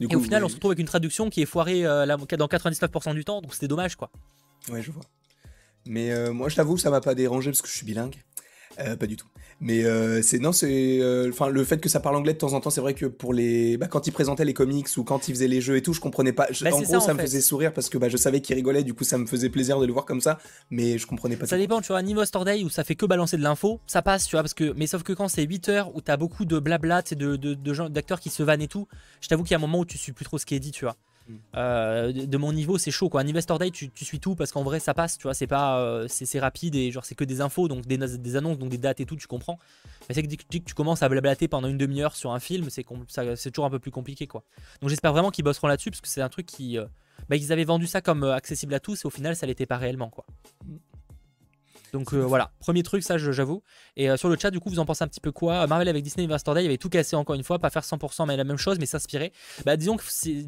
et 0.00 0.14
au 0.14 0.20
final, 0.20 0.44
on 0.44 0.48
se 0.48 0.54
retrouve 0.54 0.72
avec 0.72 0.80
une 0.80 0.86
traduction 0.86 1.30
qui 1.30 1.40
est 1.40 1.46
foirée 1.46 1.86
euh, 1.86 2.06
dans 2.06 2.46
99% 2.46 3.14
du 3.14 3.24
temps, 3.24 3.40
donc 3.40 3.54
c'était 3.54 3.68
dommage, 3.68 3.96
quoi. 3.96 4.10
Ouais, 4.70 4.82
je 4.82 4.90
vois. 4.90 5.02
Mais 5.86 6.12
euh, 6.12 6.32
moi, 6.32 6.48
je 6.48 6.56
t'avoue, 6.56 6.76
ça 6.76 6.90
m'a 6.90 7.00
pas 7.00 7.14
dérangé 7.14 7.50
parce 7.50 7.62
que 7.62 7.68
je 7.68 7.74
suis 7.74 7.86
bilingue. 7.86 8.16
pas 8.76 9.06
du 9.06 9.16
tout. 9.16 9.26
Mais 9.60 9.84
euh, 9.84 10.20
c'est 10.20 10.38
non, 10.38 10.52
c'est 10.52 10.98
euh, 11.00 11.32
le 11.50 11.64
fait 11.64 11.78
que 11.78 11.88
ça 11.88 11.98
parle 11.98 12.16
anglais 12.16 12.34
de 12.34 12.38
temps 12.38 12.52
en 12.52 12.60
temps, 12.60 12.68
c'est 12.68 12.82
vrai 12.82 12.92
que 12.92 13.06
pour 13.06 13.32
les 13.32 13.78
bah, 13.78 13.86
quand 13.86 14.06
ils 14.06 14.12
présentaient 14.12 14.44
les 14.44 14.52
comics 14.52 14.86
ou 14.98 15.04
quand 15.04 15.28
ils 15.28 15.34
faisaient 15.34 15.48
les 15.48 15.62
jeux 15.62 15.76
et 15.76 15.82
tout, 15.82 15.94
je 15.94 16.00
comprenais 16.00 16.32
pas. 16.32 16.46
Bah, 16.60 16.70
en 16.74 16.80
gros, 16.82 17.00
ça, 17.00 17.14
me 17.14 17.20
faisait 17.20 17.40
sourire 17.40 17.72
parce 17.72 17.88
que 17.88 17.96
bah, 17.96 18.10
je 18.10 18.18
savais 18.18 18.42
qu'ils 18.42 18.54
rigolaient, 18.54 18.84
du 18.84 18.92
coup 18.92 19.04
ça 19.04 19.16
me 19.16 19.24
faisait 19.24 19.48
plaisir 19.48 19.80
de 19.80 19.86
le 19.86 19.92
voir 19.94 20.04
comme 20.04 20.20
ça, 20.20 20.38
mais 20.70 20.98
je 20.98 21.06
comprenais 21.06 21.36
pas. 21.36 21.46
Ça 21.46 21.56
dépend, 21.56 21.80
tu 21.80 21.88
vois, 21.88 22.02
niveau 22.02 22.22
Day 22.44 22.64
où 22.64 22.68
ça 22.68 22.84
fait 22.84 22.96
que 22.96 23.06
balancer 23.06 23.38
de 23.38 23.42
l'info, 23.42 23.80
ça 23.86 24.02
passe, 24.02 24.26
tu 24.26 24.32
vois, 24.36 24.42
parce 24.42 24.54
que 24.54 24.74
mais 24.76 24.86
sauf 24.86 25.02
que 25.02 25.14
quand 25.14 25.28
c'est 25.28 25.44
8 25.44 25.70
heures 25.70 25.96
où 25.96 26.02
t'as 26.02 26.18
beaucoup 26.18 26.44
de 26.44 26.58
blabla, 26.58 27.00
de 27.00 27.36
de, 27.36 27.54
de 27.54 27.72
gens 27.72 27.88
d'acteurs 27.88 28.20
qui 28.20 28.28
se 28.28 28.42
vannent 28.42 28.62
et 28.62 28.68
tout, 28.68 28.88
je 29.22 29.28
t'avoue 29.28 29.42
qu'il 29.42 29.52
y 29.52 29.54
a 29.54 29.58
un 29.58 29.60
moment 29.60 29.78
où 29.78 29.86
tu 29.86 29.96
suis 29.96 30.12
plus 30.12 30.26
trop 30.26 30.36
ce 30.36 30.44
qui 30.44 30.54
est 30.54 30.60
dit, 30.60 30.70
tu 30.70 30.84
vois. 30.84 30.96
Euh, 31.56 32.12
de, 32.12 32.36
mon 32.36 32.52
niveau, 32.52 32.78
c'est 32.78 32.90
chaud 32.90 33.08
quoi. 33.08 33.20
Un 33.20 33.28
Investor 33.28 33.58
Day, 33.58 33.70
tu, 33.70 33.90
suis 33.94 34.20
tout 34.20 34.34
parce 34.34 34.52
qu'en 34.52 34.62
vrai, 34.62 34.80
ça 34.80 34.94
passe, 34.94 35.18
tu 35.18 35.24
vois. 35.24 35.34
C'est 35.34 35.46
pas, 35.46 35.80
euh, 35.80 36.06
c'est 36.08 36.38
rapide 36.38 36.74
et 36.74 36.90
genre 36.90 37.04
c'est 37.04 37.14
que 37.14 37.24
des 37.24 37.40
infos, 37.40 37.68
donc 37.68 37.86
des, 37.86 37.98
des, 37.98 38.36
annonces, 38.36 38.58
donc 38.58 38.70
des 38.70 38.78
dates 38.78 39.00
et 39.00 39.06
tout, 39.06 39.16
tu 39.16 39.26
comprends. 39.26 39.58
Mais 40.08 40.14
c'est 40.14 40.22
que 40.22 40.28
dès 40.28 40.36
que 40.36 40.64
tu 40.64 40.74
commences 40.74 41.02
à 41.02 41.08
blablater 41.08 41.48
pendant 41.48 41.68
une 41.68 41.78
demi-heure 41.78 42.16
sur 42.16 42.32
un 42.32 42.40
film, 42.40 42.68
c'est 42.70 42.84
toujours 43.50 43.66
un 43.66 43.70
peu 43.70 43.78
plus 43.78 43.90
compliqué 43.90 44.26
quoi. 44.26 44.44
Donc 44.80 44.90
j'espère 44.90 45.12
vraiment 45.12 45.30
qu'ils 45.30 45.44
bosseront 45.44 45.68
là-dessus 45.68 45.90
parce 45.90 46.00
que 46.00 46.08
c'est 46.08 46.22
un 46.22 46.28
truc 46.28 46.46
qui, 46.46 46.78
euh, 46.78 46.84
bah, 47.28 47.36
ils 47.36 47.52
avaient 47.52 47.64
vendu 47.64 47.86
ça 47.86 48.00
comme 48.00 48.24
accessible 48.24 48.74
à 48.74 48.80
tous 48.80 49.04
et 49.04 49.06
au 49.06 49.10
final, 49.10 49.34
ça 49.36 49.46
l'était 49.46 49.66
pas 49.66 49.78
réellement 49.78 50.10
quoi. 50.10 50.24
Donc 51.92 52.12
euh, 52.12 52.18
voilà, 52.18 52.52
premier 52.58 52.82
truc, 52.82 53.02
ça 53.02 53.18
j'avoue. 53.18 53.62
Et 53.96 54.10
euh, 54.10 54.16
sur 54.16 54.28
le 54.28 54.36
chat, 54.38 54.50
du 54.50 54.60
coup, 54.60 54.70
vous 54.70 54.78
en 54.78 54.84
pensez 54.84 55.04
un 55.04 55.08
petit 55.08 55.20
peu 55.20 55.32
quoi? 55.32 55.66
Marvel 55.66 55.88
avec 55.88 56.02
Disney 56.02 56.24
Investor 56.24 56.54
Day, 56.54 56.64
il 56.64 56.66
avait 56.66 56.78
tout 56.78 56.88
cassé 56.88 57.16
encore 57.16 57.34
une 57.34 57.44
fois, 57.44 57.58
pas 57.58 57.70
faire 57.70 57.82
100% 57.82 58.26
mais 58.26 58.36
la 58.36 58.44
même 58.44 58.56
chose, 58.56 58.78
mais 58.78 58.86
s'inspirer. 58.86 59.32
Bah 59.64 59.76
disons 59.76 59.96
que 59.96 60.04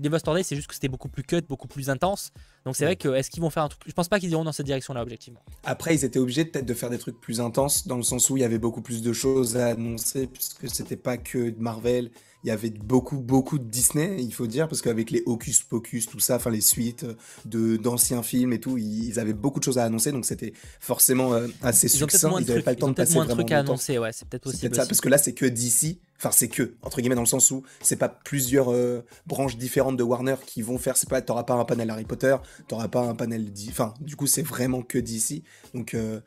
Investor 0.07 0.34
Day, 0.34 0.43
c'est 0.43 0.57
juste 0.57 0.68
que 0.68 0.74
c'était 0.74 0.89
beaucoup 0.89 1.09
plus 1.09 1.22
cut, 1.22 1.43
beaucoup 1.49 1.68
plus 1.68 1.91
intense. 1.91 2.32
Donc 2.64 2.76
c'est 2.76 2.84
vrai 2.84 2.97
que 2.97 3.09
est-ce 3.09 3.30
qu'ils 3.30 3.43
vont 3.43 3.51
faire 3.51 3.62
un 3.62 3.68
truc 3.68 3.82
Je 3.86 3.93
pense 3.93 4.09
pas 4.09 4.20
qu'ils 4.20 4.30
iront 4.30 4.45
dans 4.45 4.53
cette 4.53 4.66
direction-là, 4.66 5.03
objectivement. 5.03 5.41
Après, 5.64 5.95
ils 5.95 6.05
étaient 6.05 6.18
obligés 6.18 6.45
peut-être 6.45 6.66
de 6.66 6.74
faire 6.74 6.91
des 6.91 6.99
trucs 6.99 7.20
plus 7.20 7.41
intenses, 7.41 7.86
dans 7.86 7.97
le 7.97 8.03
sens 8.03 8.28
où 8.30 8.36
il 8.36 8.41
y 8.41 8.45
avait 8.45 8.59
beaucoup 8.59 8.82
plus 8.82 9.03
de 9.03 9.12
choses 9.12 9.57
à 9.57 9.68
annoncer, 9.68 10.26
puisque 10.26 10.68
c'était 10.68 10.97
pas 10.97 11.16
que 11.16 11.55
Marvel, 11.59 12.11
il 12.45 12.49
y 12.49 12.51
avait 12.51 12.70
beaucoup, 12.70 13.18
beaucoup 13.18 13.59
de 13.59 13.64
Disney, 13.64 14.16
il 14.20 14.32
faut 14.32 14.47
dire, 14.47 14.68
parce 14.68 14.80
qu'avec 14.80 15.11
les 15.11 15.22
Hocus 15.26 15.62
Pocus, 15.62 16.07
tout 16.07 16.20
ça, 16.20 16.36
enfin 16.36 16.51
les 16.51 16.61
suites 16.61 17.05
de 17.45 17.76
d'anciens 17.76 18.22
films 18.22 18.53
et 18.53 18.61
tout, 18.61 18.78
ils, 18.78 19.18
avaient 19.18 19.32
beaucoup 19.32 19.59
de 19.59 19.64
choses 19.64 19.78
à 19.78 19.84
annoncer, 19.84 20.12
donc 20.12 20.24
c'était 20.24 20.53
forcément 20.80 21.34
euh, 21.34 21.49
assez 21.62 21.89
succinct. 21.89 22.39
Ils 22.41 22.47
n'avaient 22.47 22.62
pas 22.62 22.72
le 22.72 22.76
temps 22.76 22.89
de 22.89 22.95
passer 22.95 23.14
moins 23.14 23.26
de 23.26 23.32
trucs 23.32 23.51
à 23.51 23.59
annoncer, 23.59 23.99
ouais, 23.99 24.12
c'est 24.12 24.28
peut-être 24.28 24.45
possible. 24.45 24.74
ça, 24.74 24.86
parce 24.86 25.01
que 25.01 25.09
là, 25.09 25.18
c'est 25.18 25.32
que 25.32 25.47
DC. 25.47 25.99
Enfin, 26.16 26.30
c'est 26.32 26.49
que, 26.49 26.74
entre 26.82 27.01
guillemets, 27.01 27.14
dans 27.14 27.22
le 27.22 27.28
sens 27.28 27.49
où 27.53 27.62
c'est 27.80 27.97
pas 27.97 28.09
plusieurs 28.09 28.72
euh, 28.72 29.05
branches 29.26 29.57
différentes 29.57 29.97
de 29.97 30.03
Warner 30.03 30.34
qui 30.45 30.62
vont 30.62 30.76
faire. 30.76 30.97
C'est 30.97 31.09
pas, 31.09 31.22
t'auras 31.22 31.45
pas 31.45 31.55
un 31.55 31.64
panel 31.64 31.91
Harry 31.91 32.05
Potter, 32.05 32.36
t'auras 32.66 32.89
pas 32.89 33.03
un 33.03 33.14
panel. 33.14 33.53
Enfin, 33.68 33.95
du 34.01 34.16
coup, 34.16 34.26
c'est 34.26 34.43
vraiment 34.43 34.82
que 34.82 34.99
DC. 34.99 35.43
Donc, 35.74 35.95
euh, 35.95 36.20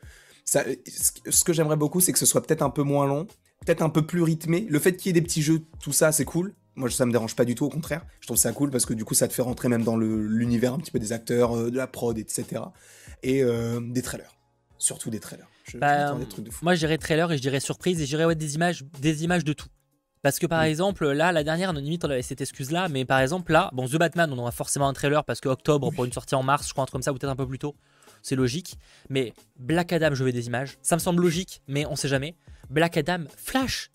ça, 0.44 0.64
ce 1.28 1.44
que 1.44 1.52
j'aimerais 1.52 1.76
beaucoup, 1.76 2.00
c'est 2.00 2.12
que 2.12 2.18
ce 2.18 2.26
soit 2.26 2.42
peut-être 2.42 2.62
un 2.62 2.70
peu 2.70 2.82
moins 2.82 3.06
long, 3.06 3.26
peut-être 3.64 3.82
un 3.82 3.90
peu 3.90 4.06
plus 4.06 4.22
rythmé. 4.22 4.66
Le 4.68 4.78
fait 4.78 4.96
qu'il 4.96 5.08
y 5.08 5.10
ait 5.10 5.20
des 5.20 5.22
petits 5.22 5.42
jeux, 5.42 5.62
tout 5.80 5.92
ça, 5.92 6.12
c'est 6.12 6.24
cool. 6.24 6.54
Moi, 6.74 6.90
ça 6.90 7.04
me 7.04 7.12
dérange 7.12 7.36
pas 7.36 7.44
du 7.44 7.54
tout, 7.54 7.66
au 7.66 7.68
contraire. 7.68 8.04
Je 8.20 8.26
trouve 8.26 8.38
ça 8.38 8.52
cool 8.52 8.70
parce 8.70 8.86
que 8.86 8.94
du 8.94 9.04
coup, 9.04 9.14
ça 9.14 9.28
te 9.28 9.32
fait 9.32 9.42
rentrer 9.42 9.68
même 9.68 9.82
dans 9.82 9.96
l'univers 9.96 10.72
un 10.72 10.78
petit 10.78 10.90
peu 10.90 10.98
des 10.98 11.12
acteurs, 11.12 11.56
euh, 11.56 11.70
de 11.70 11.76
la 11.76 11.86
prod, 11.86 12.16
etc. 12.16 12.62
Et 13.22 13.42
euh, 13.42 13.80
des 13.80 14.02
trailers. 14.02 14.34
Surtout 14.78 15.10
des 15.10 15.20
trailers. 15.20 15.48
Je, 15.64 15.78
bah, 15.78 16.14
des 16.14 16.26
trucs 16.26 16.46
de 16.46 16.50
fou. 16.50 16.64
Moi, 16.64 16.74
je 16.74 16.80
dirais 16.80 16.98
trailer 16.98 17.30
et 17.30 17.36
je 17.36 17.42
dirais 17.42 17.60
surprise 17.60 18.00
et 18.00 18.04
je 18.06 18.10
dirais 18.10 18.24
ouais, 18.24 18.34
des, 18.34 18.54
images, 18.54 18.84
des 19.00 19.24
images 19.24 19.44
de 19.44 19.52
tout. 19.52 19.68
Parce 20.22 20.38
que 20.38 20.46
par 20.46 20.62
exemple, 20.62 21.10
là, 21.10 21.32
la 21.32 21.42
dernière, 21.42 21.72
limite, 21.72 22.04
on 22.04 22.10
avait 22.10 22.22
cette 22.22 22.40
excuse-là, 22.40 22.88
mais 22.88 23.04
par 23.04 23.18
exemple, 23.18 23.52
là, 23.52 23.70
bon, 23.72 23.88
The 23.88 23.96
Batman, 23.96 24.32
on 24.32 24.38
aura 24.38 24.52
forcément 24.52 24.88
un 24.88 24.92
trailer 24.92 25.24
parce 25.24 25.40
que 25.40 25.48
octobre, 25.48 25.90
pour 25.90 26.04
une 26.04 26.12
sortie 26.12 26.36
en 26.36 26.44
mars, 26.44 26.68
je 26.68 26.72
crois, 26.72 26.82
un 26.82 26.86
truc 26.86 26.92
comme 26.92 27.02
ça, 27.02 27.12
ou 27.12 27.16
peut-être 27.16 27.30
un 27.30 27.36
peu 27.36 27.46
plus 27.46 27.58
tôt, 27.58 27.74
c'est 28.22 28.36
logique. 28.36 28.78
Mais 29.10 29.34
Black 29.58 29.92
Adam, 29.92 30.14
je 30.14 30.22
veux 30.22 30.32
des 30.32 30.46
images. 30.46 30.78
Ça 30.80 30.94
me 30.94 31.00
semble 31.00 31.22
logique, 31.22 31.60
mais 31.66 31.86
on 31.86 31.96
sait 31.96 32.08
jamais. 32.08 32.36
Black 32.70 32.96
Adam, 32.96 33.24
Flash, 33.36 33.90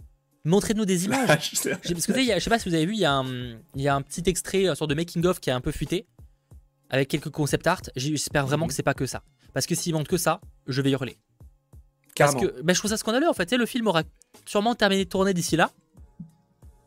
Montrez-nous 0.48 0.86
des 0.86 1.06
images. 1.06 1.28
Parce 1.28 1.50
que 1.50 1.70
je 1.84 2.40
sais 2.40 2.50
pas 2.50 2.58
si 2.58 2.70
vous 2.70 2.76
avez 2.76 2.86
vu, 2.86 2.94
il 2.94 3.00
y, 3.00 3.06
a 3.06 3.14
un, 3.14 3.58
y 3.76 3.88
a 3.88 3.96
un 3.96 4.02
petit 4.02 4.24
extrait, 4.28 4.66
une 4.66 4.76
sorte 4.76 4.90
de 4.90 4.96
making-of 4.96 5.42
qui 5.42 5.50
est 5.50 5.54
un 5.54 5.60
peu 5.60 5.72
fuité, 5.72 6.08
avec 6.90 7.10
quelques 7.10 7.30
concept 7.30 7.68
art. 7.68 7.82
J'espère 7.98 8.48
vraiment 8.48 8.66
mhm. 8.66 8.70
que 8.70 8.74
c'est 8.74 8.84
pas 8.84 8.94
que 8.94 9.06
ça. 9.06 9.24
Parce 9.54 9.66
que 9.66 9.76
s'ils 9.76 9.94
montrent 9.94 10.10
que 10.10 10.18
ça, 10.18 10.40
je 10.68 10.82
vais 10.82 10.92
hurler. 10.92 11.18
Parce 12.18 12.34
que 12.34 12.62
ben, 12.62 12.74
je 12.74 12.80
trouve 12.80 12.90
ça 12.90 12.98
scandaleux 12.98 13.28
en 13.28 13.34
fait. 13.34 13.52
le 13.52 13.66
film 13.66 13.88
aura 13.88 14.04
sûrement 14.46 14.74
terminé 14.74 15.04
de 15.04 15.10
tourner 15.10 15.34
d'ici 15.34 15.56
là. 15.56 15.72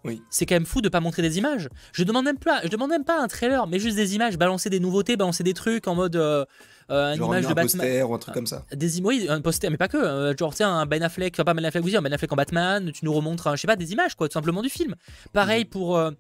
Oui. 0.03 0.23
C'est 0.31 0.47
quand 0.47 0.55
même 0.55 0.65
fou 0.65 0.81
de 0.81 0.89
pas 0.89 1.01
montrer 1.01 1.21
des 1.21 1.37
images. 1.37 1.69
Je 1.93 2.05
demande 2.05 2.25
même 2.25 2.39
pas, 2.39 2.63
je 2.63 2.69
demande 2.69 2.89
même 2.89 3.05
pas 3.05 3.21
un 3.21 3.29
trailer, 3.29 3.67
mais 3.67 3.79
juste 3.79 3.97
des 3.97 4.15
images, 4.15 4.39
balancer 4.39 4.71
des 4.71 4.81
nouveautés, 4.81 5.17
balancer 5.17 5.45
des 5.45 5.53
trucs 5.53 5.87
en 5.87 5.95
mode 5.95 6.17
euh, 6.17 6.47
euh, 6.91 7.15
une 7.15 7.25
image 7.25 7.47
de 7.47 7.55
Batman. 7.55 7.67
poster 7.67 8.03
ou 8.03 8.15
un 8.15 8.19
truc 8.19 8.35
comme 8.35 8.47
ça. 8.47 8.65
Des 8.73 9.01
oui, 9.01 9.27
un 9.29 9.41
poster, 9.41 9.71
mais 9.71 9.77
pas 9.77 9.89
que. 9.89 9.97
Euh, 9.97 10.37
genre, 10.37 10.55
tiens, 10.55 10.71
un 10.71 10.87
Ben 10.87 11.03
Affleck, 11.03 11.37
pas 11.37 11.55
Ben 11.55 11.65
Affleck, 11.65 11.85
oui, 11.85 11.97
un 11.97 12.03
Ben 12.03 12.13
Affleck 12.13 12.33
en 12.33 12.37
Batman, 12.37 12.91
tu 12.93 13.05
nous 13.05 13.13
remontres, 13.13 13.57
je 13.57 13.61
sais 13.61 13.67
pas, 13.67 13.77
des 13.77 13.93
images, 13.93 14.15
quoi, 14.15 14.29
tout 14.29 14.35
simplement 14.35 14.63
du 14.63 14.69
film. 14.69 14.95
Pareil 15.33 15.65
mm. 15.65 15.69
pour 15.69 15.97
euh, 15.97 16.11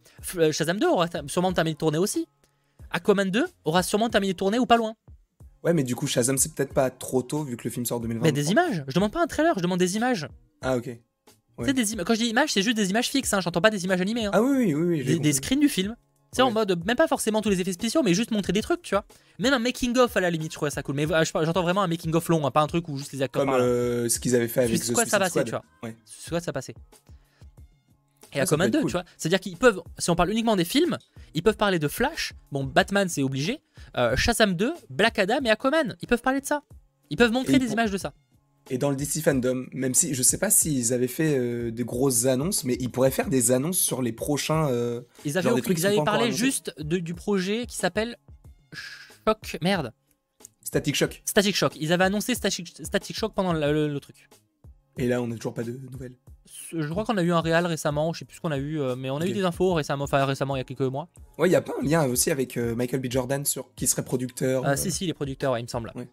Shazam 0.53 0.79
2, 0.79 0.87
aura 0.87 1.09
sûrement 1.27 1.53
terminé 1.53 1.75
de 1.75 1.79
tourner 1.79 1.99
aussi. 1.99 2.27
Aquaman 2.91 3.31
2 3.31 3.45
aura 3.65 3.83
sûrement 3.83 4.09
terminé 4.09 4.33
de 4.33 4.39
tourner 4.39 4.59
ou 4.59 4.67
pas 4.67 4.77
loin. 4.77 4.95
Ouais, 5.63 5.75
mais 5.75 5.85
du 5.85 5.95
coup, 5.95 6.07
Shazam, 6.07 6.39
c'est 6.39 6.55
peut-être 6.55 6.73
pas 6.73 6.91
trop 6.91 7.23
tôt 7.23 7.45
vu 7.45 7.57
que 7.57 7.65
le 7.65 7.71
film 7.71 7.85
sort 7.85 7.99
en 7.99 8.01
2020. 8.01 8.23
Mais 8.23 8.33
des 8.33 8.51
images 8.51 8.85
Je 8.89 8.95
demande 8.95 9.13
pas 9.13 9.23
un 9.23 9.27
trailer, 9.27 9.55
je 9.57 9.63
demande 9.63 9.79
des 9.79 9.97
images. 9.97 10.29
Ah, 10.63 10.77
ok. 10.77 10.99
Des 11.67 11.97
Quand 12.05 12.15
je 12.15 12.21
dis 12.21 12.29
images, 12.29 12.53
c'est 12.53 12.63
juste 12.63 12.77
des 12.77 12.91
images 12.91 13.09
fixes, 13.11 13.33
hein, 13.35 13.41
j'entends 13.41 13.61
pas 13.61 13.71
des 13.71 13.85
images 13.85 14.01
animées. 14.01 14.27
Hein. 14.27 14.31
Ah 14.33 14.43
oui, 14.43 14.73
oui, 14.73 14.75
oui. 14.75 15.05
oui 15.07 15.21
des, 15.21 15.33
screens 15.33 15.61
du 15.61 15.69
film. 15.69 15.95
C'est 16.33 16.43
en 16.43 16.51
mode, 16.51 16.85
même 16.87 16.97
pas 16.97 17.09
forcément 17.09 17.43
tous 17.43 17.51
les 17.51 17.61
effets 17.61 17.73
spéciaux, 17.73 18.03
mais 18.03 18.15
juste 18.15 18.31
montrer 18.31 18.53
des 18.53 18.63
trucs, 18.63 18.83
tu 18.83 18.95
vois. 18.95 19.05
Même 19.39 19.53
un 19.53 19.59
making-of 19.59 20.17
à 20.17 20.21
la 20.21 20.31
limite, 20.31 20.53
je 20.53 20.57
trouvais 20.57 20.71
ça 20.71 20.83
cool. 20.83 20.95
Mais 20.95 21.07
j'entends 21.25 21.63
vraiment 21.63 21.83
un 21.83 21.89
making-of 21.89 22.29
long, 22.29 22.47
hein, 22.47 22.51
pas 22.51 22.61
un 22.61 22.67
truc 22.67 22.89
où 22.89 22.97
juste 22.97 23.13
les 23.13 23.23
acteurs. 23.23 23.45
Comme 23.45 23.55
euh, 23.55 24.09
ce 24.09 24.21
qu'ils 24.21 24.37
avaient 24.37 24.49
fait 24.49 24.63
avec 24.63 24.81
The 24.81 24.93
quoi 24.93 25.07
ça 25.07 25.19
passait, 25.19 25.45
tu 25.45 25.51
vois. 25.51 25.65
Ouais. 25.83 25.97
quoi 26.29 26.41
ça 26.41 26.53
passait. 26.53 26.75
Et 28.33 28.41
à 28.41 28.47
Command 28.47 28.71
2, 28.71 28.83
tu 28.83 28.93
vois. 28.93 29.05
C'est-à-dire 29.17 29.41
qu'ils 29.41 29.57
peuvent, 29.57 29.83
si 29.99 30.09
on 30.11 30.15
parle 30.15 30.31
uniquement 30.31 30.55
des 30.55 30.65
films, 30.65 30.99
ils 31.35 31.43
peuvent 31.43 31.57
parler 31.57 31.81
de 31.81 31.89
Flash, 31.89 32.33
bon, 32.53 32.63
Batman 32.63 33.09
c'est 33.09 33.25
obligé, 33.25 33.61
euh, 33.97 34.17
Shazam 34.17 34.55
2, 34.55 34.73
Black 34.89 35.19
Adam 35.19 35.41
et 35.45 35.51
Aquaman. 35.51 35.97
Ils 36.01 36.07
peuvent 36.07 36.23
parler 36.23 36.41
de 36.41 36.47
ça. 36.47 36.63
Ils 37.11 37.17
peuvent 37.17 37.33
montrer 37.33 37.59
des 37.59 37.73
images 37.73 37.91
de 37.91 37.99
ça. 37.99 38.13
Et 38.69 38.79
dans 38.79 38.91
le 38.91 38.97
DC 38.97 39.23
Fandom, 39.23 39.67
même 39.73 39.95
si 39.95 40.15
je 40.15 40.23
sais 40.23 40.39
pas 40.39 40.51
s'ils 40.51 40.93
avaient 40.93 41.09
fait 41.09 41.37
euh, 41.37 41.71
des 41.71 41.85
grosses 41.85 42.27
annonces, 42.27 42.65
mais 42.65 42.77
ils 42.81 42.91
pourraient 42.91 43.11
faire 43.11 43.29
des 43.29 43.51
annonces 43.53 43.79
sur 43.79 44.03
les 44.03 44.13
prochains. 44.13 44.69
Euh, 44.69 45.01
ils 45.25 45.39
avaient, 45.39 45.51
ils 45.59 45.87
avaient 45.87 46.05
parlé 46.05 46.31
juste 46.31 46.75
de, 46.79 46.99
du 46.99 47.15
projet 47.15 47.67
qui 47.67 47.77
s'appelle 47.77 48.17
Shock. 48.73 49.59
Merde. 49.63 49.93
Static 50.63 50.95
Shock. 50.95 51.23
Static 51.25 51.57
Shock. 51.57 51.77
Ils 51.81 51.93
avaient 51.93 52.05
annoncé 52.05 52.35
Static, 52.35 52.69
Static 52.85 53.17
Shock 53.17 53.35
pendant 53.35 53.53
le, 53.53 53.99
truc. 53.99 54.29
Et 54.99 55.09
là, 55.09 55.21
on 55.21 55.27
n'a 55.27 55.37
toujours 55.37 55.55
pas 55.55 55.65
de 55.65 55.73
nouvelles. 55.91 56.15
Je 56.73 56.89
crois 56.89 57.05
qu'on 57.05 57.17
a 57.17 57.23
eu 57.23 57.33
un 57.33 57.41
réal 57.41 57.67
récemment, 57.67 58.13
je 58.13 58.21
sais 58.21 58.25
plus 58.25 58.37
ce 58.37 58.41
qu'on 58.41 58.53
a 58.53 58.59
eu, 58.59 58.81
euh, 58.81 58.95
mais 58.95 59.11
on 59.11 59.19
a 59.19 59.27
eu 59.27 59.33
des 59.33 59.45
infos 59.45 59.75
récemment, 59.75 60.05
enfin 60.05 60.25
récemment, 60.25 60.55
il 60.55 60.61
y 60.61 60.63
a 60.63 60.65
quelques 60.65 60.81
mois. 60.83 61.09
Ouais, 61.39 61.49
il 61.49 61.53
y 61.53 61.57
a 61.57 61.63
pas 61.63 61.73
un 61.81 61.85
lien 61.85 62.07
aussi 62.07 62.31
avec 62.31 62.57
Michael 62.57 63.01
B. 63.01 63.07
Jordan 63.11 63.45
sur 63.45 63.75
qui 63.75 63.89
serait 63.89 64.05
producteur. 64.05 64.63
Ah, 64.65 64.77
si, 64.77 64.93
si, 64.93 65.07
les 65.07 65.15
producteurs, 65.15 65.59
il 65.59 65.63
me 65.63 65.69
semble. 65.69 65.91
Ouais. 65.97 66.07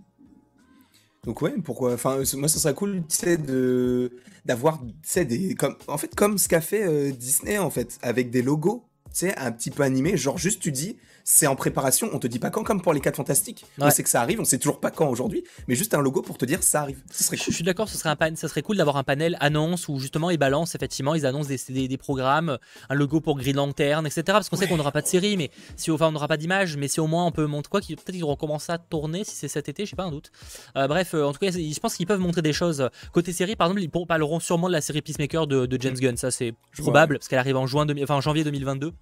Donc 1.28 1.42
ouais, 1.42 1.54
pourquoi 1.64 1.94
Enfin, 1.94 2.24
moi, 2.36 2.48
ça 2.48 2.58
serait 2.58 2.74
cool, 2.74 3.04
tu 3.08 4.10
d'avoir, 4.46 4.80
tu 4.80 4.92
sais, 5.04 5.26
des 5.26 5.54
comme, 5.56 5.76
en 5.88 5.98
fait, 5.98 6.16
comme 6.16 6.38
ce 6.38 6.48
qu'a 6.48 6.62
fait 6.62 6.88
euh, 6.88 7.12
Disney 7.12 7.58
en 7.60 7.70
fait, 7.70 8.00
avec 8.02 8.32
des 8.32 8.42
logos 8.42 8.88
sais, 9.18 9.38
un 9.38 9.52
petit 9.52 9.72
peu 9.72 9.84
animé, 9.84 10.16
genre 10.16 10.38
juste 10.38 10.62
tu 10.62 10.72
dis, 10.72 10.98
c'est 11.30 11.46
en 11.46 11.58
préparation, 11.58 12.10
on 12.14 12.20
te 12.20 12.28
dit 12.28 12.40
pas 12.40 12.50
quand, 12.50 12.64
comme 12.64 12.82
pour 12.82 12.94
les 12.94 13.02
4 13.02 13.18
fantastiques. 13.18 13.66
On 13.82 13.90
sait 13.90 14.02
que 14.02 14.08
ça 14.08 14.22
arrive, 14.22 14.40
on 14.40 14.46
sait 14.46 14.60
toujours 14.60 14.80
pas 14.80 14.92
quand 14.92 15.10
aujourd'hui, 15.10 15.44
mais 15.68 15.76
juste 15.76 15.94
un 15.94 16.00
logo 16.00 16.22
pour 16.22 16.38
te 16.38 16.46
dire 16.46 16.64
ça 16.64 16.80
arrive. 16.80 17.04
Ce 17.12 17.26
serait 17.26 17.36
Je 17.36 17.52
suis 17.52 17.66
d'accord, 17.66 17.90
ce 17.90 17.98
serait 17.98 18.16
un 18.18 18.36
ça 18.36 18.48
serait 18.48 18.62
cool 18.62 18.78
d'avoir 18.78 18.96
un 18.96 19.04
panel 19.04 19.36
annonce 19.42 19.90
où 19.90 20.00
justement 20.00 20.30
ils 20.30 20.38
balancent 20.38 20.74
effectivement, 20.74 21.16
ils 21.16 21.26
annoncent 21.26 21.50
des, 21.50 21.90
des, 21.90 21.98
programmes, 21.98 22.58
un 22.90 22.96
logo 22.96 23.20
pour 23.20 23.38
Green 23.38 23.58
Lantern, 23.58 24.06
etc. 24.06 24.24
Parce 24.28 24.48
qu'on 24.48 24.56
sait 24.56 24.70
qu'on 24.70 24.78
n'aura 24.78 24.94
pas 24.94 25.02
de 25.02 25.08
série, 25.08 25.36
mais 25.36 25.52
si 25.76 25.92
enfin 25.92 26.08
on 26.08 26.14
n'aura 26.14 26.30
pas 26.30 26.38
d'image, 26.38 26.78
mais 26.78 26.88
si 26.88 27.02
au 27.02 27.08
moins 27.08 27.26
on 27.26 27.34
peut 27.34 27.46
montrer 27.46 27.72
quoi, 27.72 27.82
peut-être 27.82 28.12
qu'ils 28.12 28.22
vont 28.22 28.38
commencer 28.38 28.72
à 28.72 28.78
tourner 28.78 29.26
si 29.26 29.36
c'est 29.36 29.50
cet 29.50 29.68
été, 29.68 29.86
j'ai 29.86 29.98
pas 29.98 30.06
un 30.06 30.12
doute. 30.12 30.32
Euh, 30.78 30.88
bref, 30.88 31.14
euh, 31.14 31.26
en 31.26 31.34
tout 31.34 31.40
cas, 31.40 31.52
je 31.52 31.80
pense 31.82 31.96
qu'ils 31.96 32.08
peuvent 32.08 32.22
montrer 32.22 32.42
des 32.42 32.54
choses 32.54 32.90
côté 33.12 33.34
série. 33.34 33.58
Par 33.58 33.68
exemple, 33.68 33.82
ils 33.82 34.06
parleront 34.06 34.40
sûrement 34.40 34.70
de 34.70 34.74
la 34.74 34.82
série 34.82 35.02
Peacemaker 35.02 35.46
de, 35.46 35.78
James 35.78 35.94
mm. 35.94 36.00
Gunn, 36.00 36.16
ça 36.16 36.32
c'est 36.32 36.54
probable 36.78 37.18
parce 37.18 37.28
qu'elle 37.28 37.40
arrive 37.40 37.58
en 37.58 37.68
juin, 37.68 37.86
enfin, 38.02 38.22
janvier 38.22 38.46
2022. 38.46 38.94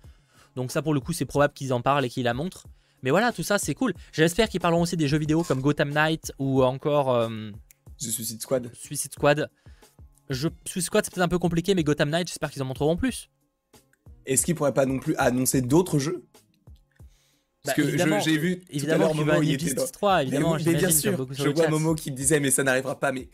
Donc 0.56 0.72
ça 0.72 0.82
pour 0.82 0.93
le 0.93 0.99
coup 0.99 1.14
c'est 1.14 1.26
probable 1.26 1.53
qu'ils 1.53 1.74
en 1.74 1.82
parlent 1.82 2.06
et 2.06 2.10
qu'ils 2.10 2.24
la 2.24 2.34
montrent. 2.34 2.66
Mais 3.06 3.12
voilà, 3.12 3.32
tout 3.32 3.43
ça, 3.43 3.60
c'est 3.60 3.76
cool. 3.76 3.93
J'espère 4.12 4.49
qu'ils 4.49 4.60
parleront 4.60 4.82
aussi 4.82 4.97
des 4.97 5.08
jeux 5.08 5.20
vidéo 5.20 5.43
comme 5.43 5.62
Gotham 5.62 5.91
Knight 5.91 6.34
ou 6.39 6.64
encore. 6.64 7.14
Euh, 7.14 7.51
The 7.99 8.06
Suicide 8.06 8.41
Squad. 8.41 8.72
Suicide 8.74 9.14
Squad. 9.14 9.47
Je... 10.32 10.47
Suicide 10.66 10.88
Squad, 10.88 11.06
c'est 11.06 11.14
peut-être 11.14 11.24
un 11.24 11.28
peu 11.28 11.38
compliqué, 11.38 11.76
mais 11.76 11.84
Gotham 11.84 12.10
Knight, 12.10 12.28
j'espère 12.28 12.49
qu'ils 12.49 12.64
en 12.64 12.66
montreront 12.66 12.97
plus. 12.97 13.30
Est-ce 14.26 14.43
qu'ils 14.43 14.56
pourraient 14.56 14.74
pas 14.74 14.88
non 14.88 14.97
plus 14.97 15.16
annoncer 15.18 15.62
d'autres 15.62 15.99
jeux? 15.99 16.26
Parce 17.64 17.78
bah, 17.78 17.84
que 17.84 18.22
j'ai 18.24 18.38
vu 18.38 18.62
tout 18.62 18.86
à 18.89 18.97
Momo, 18.97 19.41
il 19.43 19.53
était 19.53 19.74
dans... 19.76 19.86
3, 19.86 20.24
évidemment, 20.24 20.58
mais, 20.66 20.74
bien 20.74 20.89
sûr, 20.89 21.28
je 21.32 21.49
vois 21.49 21.68
Momo 21.68 21.95
qui 21.95 22.12
me 22.12 22.16
disait 22.16 22.39
mais 22.39 22.51
ça 22.51 22.64
n'arrivera 22.64 22.99
pas, 22.99 23.12
mais 23.12 23.30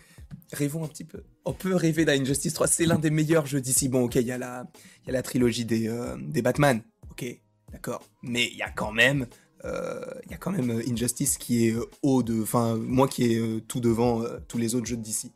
rêvons 0.53 0.83
un 0.83 0.87
petit 0.87 1.03
peu. 1.03 1.23
On 1.43 1.53
peut 1.53 1.75
rêver 1.75 2.05
d'Injustice 2.05 2.53
3, 2.53 2.67
c'est 2.67 2.85
l'un 2.85 2.99
des 2.99 3.09
meilleurs 3.09 3.45
jeux 3.45 3.61
d'ici. 3.61 3.89
Bon, 3.89 4.03
ok, 4.03 4.15
il 4.15 4.27
y, 4.27 4.31
a 4.31 4.37
la... 4.37 4.65
y 5.05 5.09
a 5.09 5.13
la 5.13 5.21
trilogie 5.21 5.65
des, 5.65 5.87
euh, 5.87 6.15
des 6.19 6.41
Batman, 6.41 6.81
ok, 7.11 7.25
d'accord, 7.71 8.03
mais 8.23 8.47
il 8.47 8.57
y 8.57 8.63
a 8.63 8.69
quand 8.69 8.91
même 8.91 9.27
il 9.63 9.69
euh, 9.69 10.01
y 10.29 10.33
a 10.33 10.37
quand 10.37 10.51
même 10.51 10.71
euh, 10.71 10.83
Injustice 10.89 11.37
qui 11.37 11.67
est 11.67 11.73
euh, 11.73 11.85
haut 12.01 12.23
de. 12.23 12.41
Enfin, 12.41 12.75
moi 12.77 13.07
qui 13.07 13.25
est 13.25 13.67
tout 13.67 13.79
devant 13.79 14.23
tous 14.47 14.57
les 14.57 14.73
autres 14.73 14.87
jeux 14.87 14.97
de 14.97 15.03
DC. 15.03 15.31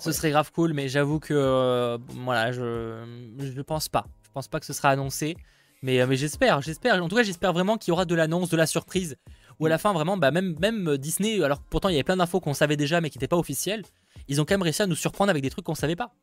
Ce 0.00 0.12
serait 0.12 0.30
grave 0.30 0.52
cool, 0.52 0.74
mais 0.74 0.88
j'avoue 0.88 1.18
que. 1.18 1.98
voilà, 2.24 2.52
je. 2.52 3.04
Je 3.38 3.62
pense 3.62 3.88
pas. 3.88 4.06
Je 4.22 4.30
pense 4.32 4.48
pas 4.48 4.60
que 4.60 4.66
ce 4.66 4.72
sera 4.72 4.90
annoncé. 4.90 5.36
Mais, 5.82 6.04
mais 6.06 6.16
j'espère, 6.16 6.62
j'espère. 6.62 7.02
En 7.02 7.08
tout 7.08 7.16
cas, 7.16 7.22
j'espère 7.22 7.52
vraiment 7.52 7.76
qu'il 7.76 7.90
y 7.90 7.92
aura 7.92 8.04
de 8.04 8.14
l'annonce, 8.14 8.48
de 8.48 8.56
la 8.56 8.66
surprise. 8.66 9.16
Ou 9.58 9.66
à 9.66 9.68
la 9.68 9.78
fin, 9.78 9.92
vraiment, 9.92 10.16
bah, 10.16 10.30
même, 10.30 10.54
même 10.60 10.96
Disney, 10.96 11.42
alors 11.42 11.60
pourtant 11.60 11.88
il 11.88 11.92
y 11.92 11.96
avait 11.96 12.04
plein 12.04 12.16
d'infos 12.16 12.40
qu'on 12.40 12.54
savait 12.54 12.76
déjà 12.76 13.00
mais 13.00 13.08
qui 13.08 13.18
n'étaient 13.18 13.28
pas 13.28 13.38
officielles, 13.38 13.82
ils 14.28 14.40
ont 14.40 14.44
quand 14.44 14.54
même 14.54 14.62
réussi 14.62 14.82
à 14.82 14.86
nous 14.86 14.94
surprendre 14.94 15.30
avec 15.30 15.42
des 15.42 15.50
trucs 15.50 15.64
qu'on 15.64 15.74
savait 15.74 15.96
pas. 15.96 16.14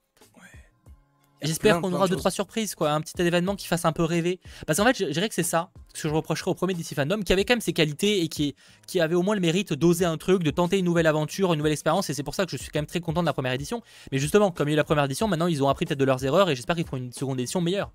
J'espère 1.44 1.82
qu'on 1.82 1.94
aura 1.94 2.08
deux 2.08 2.16
trois 2.16 2.32
surprises, 2.32 2.76
quoi, 2.76 2.92
un 2.92 3.02
petit 3.02 3.22
événement 3.22 3.56
qui 3.56 3.68
fasse 3.68 3.86
un 3.86 3.92
peu 3.92 4.04
rêver. 4.04 4.40
Parce 4.66 4.80
qu'en 4.80 4.86
fait, 4.86 4.98
je, 4.98 5.06
dirais 5.06 5.30
que 5.30 5.36
c'est 5.36 5.44
ça 5.44 5.70
ce 5.94 6.04
que 6.04 6.10
je 6.10 6.14
reprocherais 6.14 6.50
au 6.50 6.56
premier 6.56 6.74
DC 6.74 6.96
Fandom, 6.96 7.22
qui 7.22 7.34
avait 7.34 7.46
quand 7.46 7.54
même 7.54 7.62
ses 7.62 7.74
qualités 7.74 8.22
et 8.22 8.28
qui, 8.28 8.56
qui 8.88 9.00
avait 9.00 9.16
au 9.16 9.22
moins 9.22 9.36
le 9.36 9.42
mérite 9.42 9.74
d'oser 9.74 10.06
un 10.06 10.18
truc, 10.18 10.42
de 10.42 10.52
tenter 10.52 10.80
une 10.80 10.86
nouvelle 10.86 11.06
aventure, 11.06 11.54
une 11.54 11.58
nouvelle 11.58 11.74
expérience. 11.74 12.10
Et 12.10 12.14
c'est 12.14 12.24
pour 12.24 12.36
ça 12.36 12.46
que 12.46 12.52
je 12.52 12.58
suis 12.58 12.70
quand 12.72 12.80
même 12.80 12.88
très 12.88 13.00
content 13.00 13.22
de 13.22 13.28
la 13.28 13.34
première 13.34 13.54
édition. 13.54 13.82
Mais 14.12 14.18
justement, 14.18 14.52
comme 14.52 14.68
il 14.70 14.72
y 14.72 14.74
a 14.74 14.76
eu 14.76 14.78
la 14.78 14.84
première 14.84 15.06
édition, 15.06 15.28
maintenant 15.28 15.48
ils 15.48 15.62
ont 15.64 15.70
appris 15.70 15.86
peut-être 15.86 16.00
de 16.00 16.06
leurs 16.06 16.24
erreurs 16.26 16.50
et 16.50 16.56
j'espère 16.56 16.76
qu'ils 16.76 16.86
feront 16.86 16.98
une 16.98 17.12
seconde 17.12 17.40
édition 17.40 17.62
meilleure. 17.62 17.92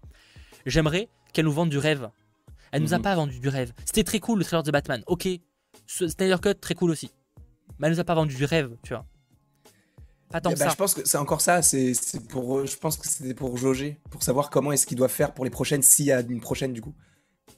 J'aimerais 0.67 1.09
qu'elle 1.33 1.47
nous 1.47 1.53
vende 1.53 1.71
du 1.71 1.79
rêve. 1.79 2.09
Elle 2.71 2.83
nous 2.83 2.95
a 2.95 2.99
mhm. 2.99 3.03
pas 3.03 3.15
vendu 3.15 3.41
du 3.41 3.49
rêve. 3.49 3.73
C'était 3.85 4.05
très 4.05 4.21
cool 4.21 4.39
le 4.39 4.45
trailer 4.45 4.63
de 4.63 4.71
Batman. 4.71 5.03
Ok, 5.07 5.29
Snyder 5.87 6.37
Cut 6.43 6.55
très 6.61 6.75
cool 6.75 6.91
aussi. 6.91 7.11
Mais 7.79 7.87
elle 7.87 7.95
nous 7.95 8.01
a 8.01 8.05
pas 8.05 8.15
vendu 8.15 8.35
du 8.35 8.45
rêve, 8.45 8.77
tu 8.83 8.93
vois. 8.93 9.05
Eh 10.35 10.41
ben, 10.41 10.71
je 10.71 10.77
pense 10.77 10.95
que 10.95 11.07
c'est 11.07 11.19
encore 11.19 11.41
ça. 11.41 11.63
C'est 11.63 11.95
pour, 12.29 12.67
je 12.67 12.77
pense 12.77 12.97
que 12.97 13.09
c'était 13.09 13.35
pour 13.35 13.57
jauger, 13.57 13.99
pour 14.11 14.23
savoir 14.23 14.51
comment 14.51 14.73
est-ce 14.73 14.87
qu'ils 14.87 14.99
doivent 14.99 15.11
faire 15.11 15.33
pour 15.33 15.45
les 15.45 15.51
prochaines, 15.51 15.83
s'il 15.83 16.07
y 16.07 16.13
a 16.13 16.21
une 16.21 16.41
prochaine 16.41 16.73
du 16.73 16.83
coup. 16.83 16.95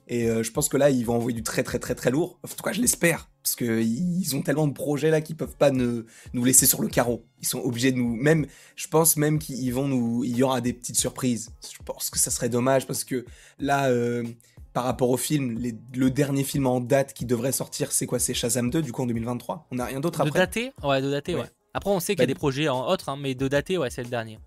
Et 0.07 0.29
euh, 0.29 0.43
je 0.43 0.51
pense 0.51 0.69
que 0.69 0.77
là, 0.77 0.91
ils 0.91 1.07
vont 1.07 1.15
envoyer 1.15 1.37
du 1.37 1.45
très 1.45 1.63
très 1.63 1.79
très 1.79 1.95
très 1.95 2.11
lourd. 2.11 2.41
En 2.45 2.49
tout 2.49 2.63
cas, 2.65 2.73
je 2.73 2.81
l'espère, 2.81 3.31
parce 3.45 3.55
que 3.55 3.81
ils 3.81 4.35
ont 4.35 4.43
tellement 4.43 4.67
de 4.67 4.73
projets 4.73 5.11
là 5.11 5.21
qu'ils 5.21 5.37
peuvent 5.37 5.57
pas 5.57 5.71
ne, 5.71 6.05
nous 6.33 6.45
laisser 6.45 6.67
sur 6.67 6.83
le 6.83 6.89
carreau. 6.89 7.25
Ils 7.41 7.47
sont 7.47 7.61
obligés 7.61 7.93
de 7.93 7.97
nous, 7.97 8.17
même, 8.17 8.47
je 8.75 8.89
pense 8.89 9.17
même 9.17 9.39
qu'ils 9.39 9.73
vont 9.73 9.87
nous, 9.87 10.25
il 10.25 10.37
y 10.37 10.43
aura 10.43 10.61
des 10.61 10.73
petites 10.73 10.99
surprises. 10.99 11.51
Je 11.63 11.79
pense 11.85 12.11
que 12.11 12.19
ça 12.19 12.31
serait 12.31 12.49
dommage 12.49 12.87
parce 12.87 13.05
que 13.05 13.25
là. 13.59 13.89
Euh, 13.89 14.25
par 14.73 14.85
rapport 14.85 15.11
au 15.11 15.17
film, 15.17 15.61
le 15.95 16.11
dernier 16.11 16.45
film 16.45 16.65
en 16.69 16.79
date 16.79 17.13
qui 17.13 17.25
devrait 17.25 17.51
sortir, 17.51 17.91
c'est 17.91 18.07
quoi? 18.07 18.21
C'est 18.21 18.35
Shazam 18.35 18.71
2, 18.71 18.83
du 18.83 18.93
coup 18.93 19.03
en 19.03 19.07
2023. 19.07 19.67
On 19.73 19.75
n'a 19.75 19.87
rien 19.87 19.99
d'autre 19.99 20.21
après? 20.21 20.31
De 20.31 20.39
daté 20.39 20.73
Ouais, 20.85 21.03
de 21.03 21.11
daté, 21.11 21.35
ouais. 21.35 21.51
Après, 21.75 21.91
on 21.91 22.01
sait 22.01 22.15
qu'il 22.15 22.21
y 22.21 22.25
a 22.25 22.27
bah, 22.27 22.35
des 22.35 22.39
projets 22.39 22.69
en 22.69 22.89
autres, 22.89 23.09
hein, 23.09 23.17
mais 23.21 23.35
de 23.35 23.49
dater, 23.49 23.79
ouais, 23.79 23.91
c'est 23.91 24.03
le 24.03 24.09
dernier. 24.09 24.39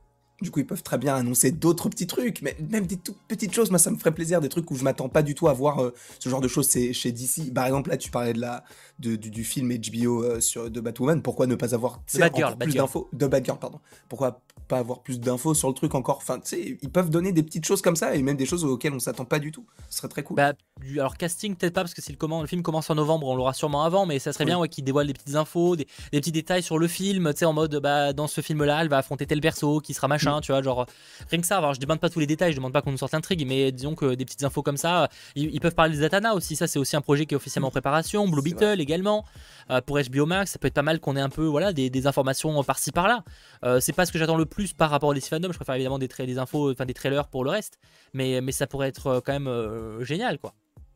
Du 0.42 0.52
coup, 0.52 0.60
ils 0.60 0.68
peuvent 0.68 0.84
très 0.84 0.98
bien 0.98 1.16
annoncer 1.16 1.52
d'autres 1.52 1.88
petits 1.88 2.08
trucs, 2.08 2.42
mais 2.42 2.58
même 2.70 2.86
des 2.86 2.98
toutes 2.98 3.18
petites 3.30 3.54
choses. 3.54 3.70
Moi, 3.70 3.80
ça 3.80 3.92
me 3.92 3.98
ferait 3.98 4.12
plaisir, 4.12 4.42
des 4.42 4.50
trucs 4.50 4.70
où 4.72 4.76
je 4.76 4.84
m'attends 4.84 5.08
pas 5.08 5.22
du 5.22 5.36
tout 5.36 5.48
à 5.48 5.54
voir 5.54 5.80
euh, 5.80 5.94
ce 6.20 6.28
genre 6.28 6.42
de 6.42 6.50
choses 6.50 6.70
chez 6.70 7.12
DC. 7.12 7.54
Par 7.54 7.66
exemple, 7.66 7.90
là, 7.90 7.98
tu 7.98 8.12
parlais 8.12 8.34
de 8.34 8.42
la, 8.42 8.64
du, 9.00 9.44
film 9.44 9.74
HBO 9.74 10.24
euh, 10.24 10.40
sur, 10.42 10.70
de 10.70 10.82
Batwoman. 10.82 11.22
Pourquoi 11.22 11.48
ne 11.48 11.56
pas 11.56 11.74
avoir 11.74 12.02
plus 12.02 12.74
d'infos 12.76 13.10
De 13.14 13.28
Batgirl, 13.28 13.58
pardon. 13.58 13.80
Pourquoi 14.10 14.42
pas 14.68 14.78
avoir 14.80 15.02
plus 15.02 15.20
d'infos 15.20 15.54
sur 15.54 15.68
le 15.68 15.74
truc 15.74 15.96
encore 15.96 16.18
Enfin, 16.18 16.40
tu 16.40 16.50
sais, 16.50 16.78
ils 16.82 16.90
peuvent 16.90 17.10
donner 17.10 17.32
des 17.32 17.44
petites 17.44 17.66
choses 17.66 17.82
comme 17.82 17.96
ça 17.96 18.16
et 18.16 18.22
même 18.22 18.38
des 18.38 18.46
choses 18.46 18.64
auxquelles 18.64 18.94
on 18.94 19.00
s'attend 19.00 19.26
pas 19.26 19.40
du 19.40 19.52
tout. 19.52 19.66
Ce 19.90 19.98
serait 19.98 20.08
très 20.08 20.24
cool. 20.24 20.38
Bah, 20.38 20.54
alors, 20.98 21.18
casting, 21.18 21.56
peut-être 21.56 21.74
pas, 21.74 21.82
parce 21.82 21.94
que 21.94 22.02
si 22.02 22.12
le, 22.12 22.18
comment, 22.18 22.42
le 22.42 22.48
film 22.48 22.64
commence 22.64 22.90
en 22.90 22.96
novembre, 22.96 23.28
on 23.28 23.36
l'aura 23.36 23.54
sûrement 23.54 23.84
avant, 23.84 24.06
mais 24.06 24.20
ça 24.20 24.34
serait 24.34 24.46
bien 24.46 24.58
ouais, 24.58 24.70
qu'ils 24.70 24.84
dévoilent 24.84 25.08
des 25.08 25.14
petites 25.14 25.36
infos, 25.36 25.76
des, 25.76 25.88
petits 26.12 26.32
détails 26.32 26.64
sur 26.64 26.78
le 26.78 26.88
film, 26.88 27.32
tu 27.34 27.40
sais, 27.40 27.46
en 27.46 27.54
mode, 27.54 27.76
bah, 27.78 28.14
dans 28.14 28.28
ce 28.28 28.42
film-là, 28.42 28.82
elle 28.82 28.90
va 28.90 28.98
affronter 28.98 29.26
tel 29.26 29.42
perso 29.42 29.80
qui 29.80 29.94
sera 29.94 30.08
machin, 30.08 30.38
mm. 30.38 30.42
tu 30.42 30.52
vois, 30.52 30.62
genre 30.62 30.86
Rien 31.30 31.42
que 31.42 31.48
ça, 31.48 31.58
alors 31.58 31.74
je 31.74 31.80
demande 31.80 32.00
pas 32.00 32.10
tous 32.10 32.20
les 32.20 32.28
détails, 32.28 32.52
je 32.52 32.58
demande 32.58 32.74
pas 32.74 32.82
qu'on 32.82 32.92
nous 32.92 32.98
sorte 32.98 33.14
l'intrigue, 33.14 33.46
mais 33.48 33.72
disons 33.72 33.96
que 33.96 34.16
des 34.16 34.26
petites 34.26 34.44
infos 34.44 34.62
comme 34.62 34.78
ça, 34.78 35.10
ils, 35.36 35.60
peuvent 35.60 35.76
parler 35.76 35.96
des 35.96 36.02
Zatanna 36.02 36.36
aussi, 36.36 36.56
ça 36.56 36.68
c'est 36.68 36.80
aussi 36.80 36.96
un 36.96 37.02
projet 37.02 37.26
qui 37.26 37.34
est 37.34 37.38
officiellement 37.38 37.70
en 37.70 37.72
préparation, 37.72 38.28
Blue 38.28 38.42
Beetle 38.42 38.82
également, 38.82 39.26
euh, 39.70 39.82
pour 39.82 40.00
HBO 40.00 40.26
Max, 40.26 40.52
ça 40.52 40.60
peut 40.60 40.68
être 40.68 40.74
pas 40.74 40.82
mal 40.82 41.00
qu'on 41.00 41.16
ait 41.16 41.22
un 41.22 41.30
peu 41.30 41.46
voilà, 41.46 41.74
des, 41.74 42.08
informations 42.08 42.62
par-ci 42.64 42.92
par-là. 42.92 43.24
Euh, 43.64 43.80
c'est 43.80 43.94
pas 43.94 44.06
ce 44.06 44.12
que 44.12 44.20
j'attends 44.20 44.36
le 44.36 44.43
plus 44.46 44.74
par 44.74 44.90
rapport 44.90 45.10
au 45.10 45.14
DC 45.14 45.26
Fandom, 45.26 45.52
je 45.52 45.58
préfère 45.58 45.76
évidemment 45.76 46.00
des, 46.00 46.08
des 46.08 46.38
infos, 46.38 46.72
enfin 46.72 46.86
des 46.86 46.94
trailers 46.94 47.28
pour 47.28 47.44
le 47.44 47.50
reste, 47.50 47.80
mais, 48.14 48.42
mais 48.42 48.52
ça 48.52 48.68
pourrait 48.68 48.90
être 48.90 49.08
euh, 49.08 49.20
quand 49.24 49.34
même 49.40 50.04
génial 50.04 50.40
quoi. 50.40 50.54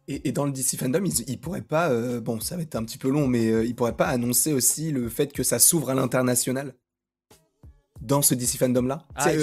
Et, 0.09 0.31
dans 0.31 0.45
le 0.45 0.51
DC 0.51 0.77
Fandom, 0.77 1.03
ils, 1.05 1.37
pourraient 1.37 1.61
pas, 1.61 1.89
bon, 2.21 2.39
ça 2.39 2.55
va 2.55 2.61
être 2.61 2.75
un 2.75 2.85
petit 2.85 2.97
peu 2.97 3.09
long, 3.09 3.27
mais 3.27 3.67
ils 3.67 3.75
pourraient 3.75 3.97
pas 3.97 4.07
annoncer 4.07 4.53
aussi 4.53 4.91
le 4.91 5.09
fait 5.09 5.33
que 5.33 5.43
ça 5.43 5.59
s'ouvre 5.59 5.89
à 5.89 5.95
l'international? 5.95 6.73
Dans 8.01 8.21
ce 8.21 8.35
DC 8.35 8.57
fandom 8.57 8.83
là 8.83 9.03
ah, 9.15 9.33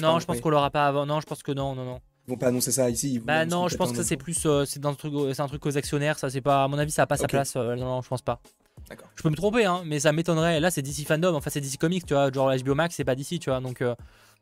Non, 0.00 0.18
je 0.18 0.26
pense 0.26 0.40
qu'on 0.40 0.50
l'aura 0.50 0.70
pas 0.70 0.86
avant. 0.86 1.06
Non, 1.06 1.20
je 1.20 1.26
pense 1.26 1.42
que 1.42 1.52
non, 1.52 1.74
non, 1.74 1.84
non. 1.84 2.00
Ils 2.26 2.30
vont 2.30 2.36
pas 2.36 2.48
annoncer 2.48 2.70
ça 2.70 2.88
ici. 2.88 3.18
Bah 3.18 3.44
non, 3.46 3.68
je 3.68 3.76
pense 3.76 3.90
que 3.90 3.96
ça 3.96 4.04
c'est 4.04 4.16
plus, 4.16 4.46
euh, 4.46 4.64
c'est 4.64 4.84
un 4.86 4.94
truc, 4.94 5.12
c'est 5.34 5.42
un 5.42 5.48
truc 5.48 5.64
aux 5.66 5.76
actionnaires. 5.76 6.18
Ça 6.18 6.30
c'est 6.30 6.40
pas, 6.40 6.64
à 6.64 6.68
mon 6.68 6.78
avis, 6.78 6.92
ça 6.92 7.02
a 7.02 7.06
pas 7.06 7.16
sa 7.16 7.26
place. 7.26 7.54
Euh, 7.56 7.74
non, 7.74 7.86
non, 7.86 8.02
je 8.02 8.08
pense 8.08 8.22
pas. 8.22 8.40
D'accord. 8.88 9.08
Je 9.14 9.22
peux 9.22 9.30
me 9.30 9.36
tromper, 9.36 9.64
hein, 9.64 9.82
mais 9.86 10.00
ça 10.00 10.12
m'étonnerait. 10.12 10.60
Là, 10.60 10.70
c'est 10.70 10.82
DC 10.82 11.06
fandom. 11.06 11.34
Enfin, 11.34 11.50
c'est 11.50 11.60
DC 11.60 11.78
Comics, 11.78 12.04
tu 12.04 12.14
vois. 12.14 12.30
Genre 12.30 12.52
HBO 12.64 12.74
Max, 12.74 12.94
c'est 12.94 13.04
pas 13.04 13.14
DC, 13.14 13.38
tu 13.38 13.50
vois. 13.50 13.60
Donc. 13.60 13.80
Euh, 13.80 13.94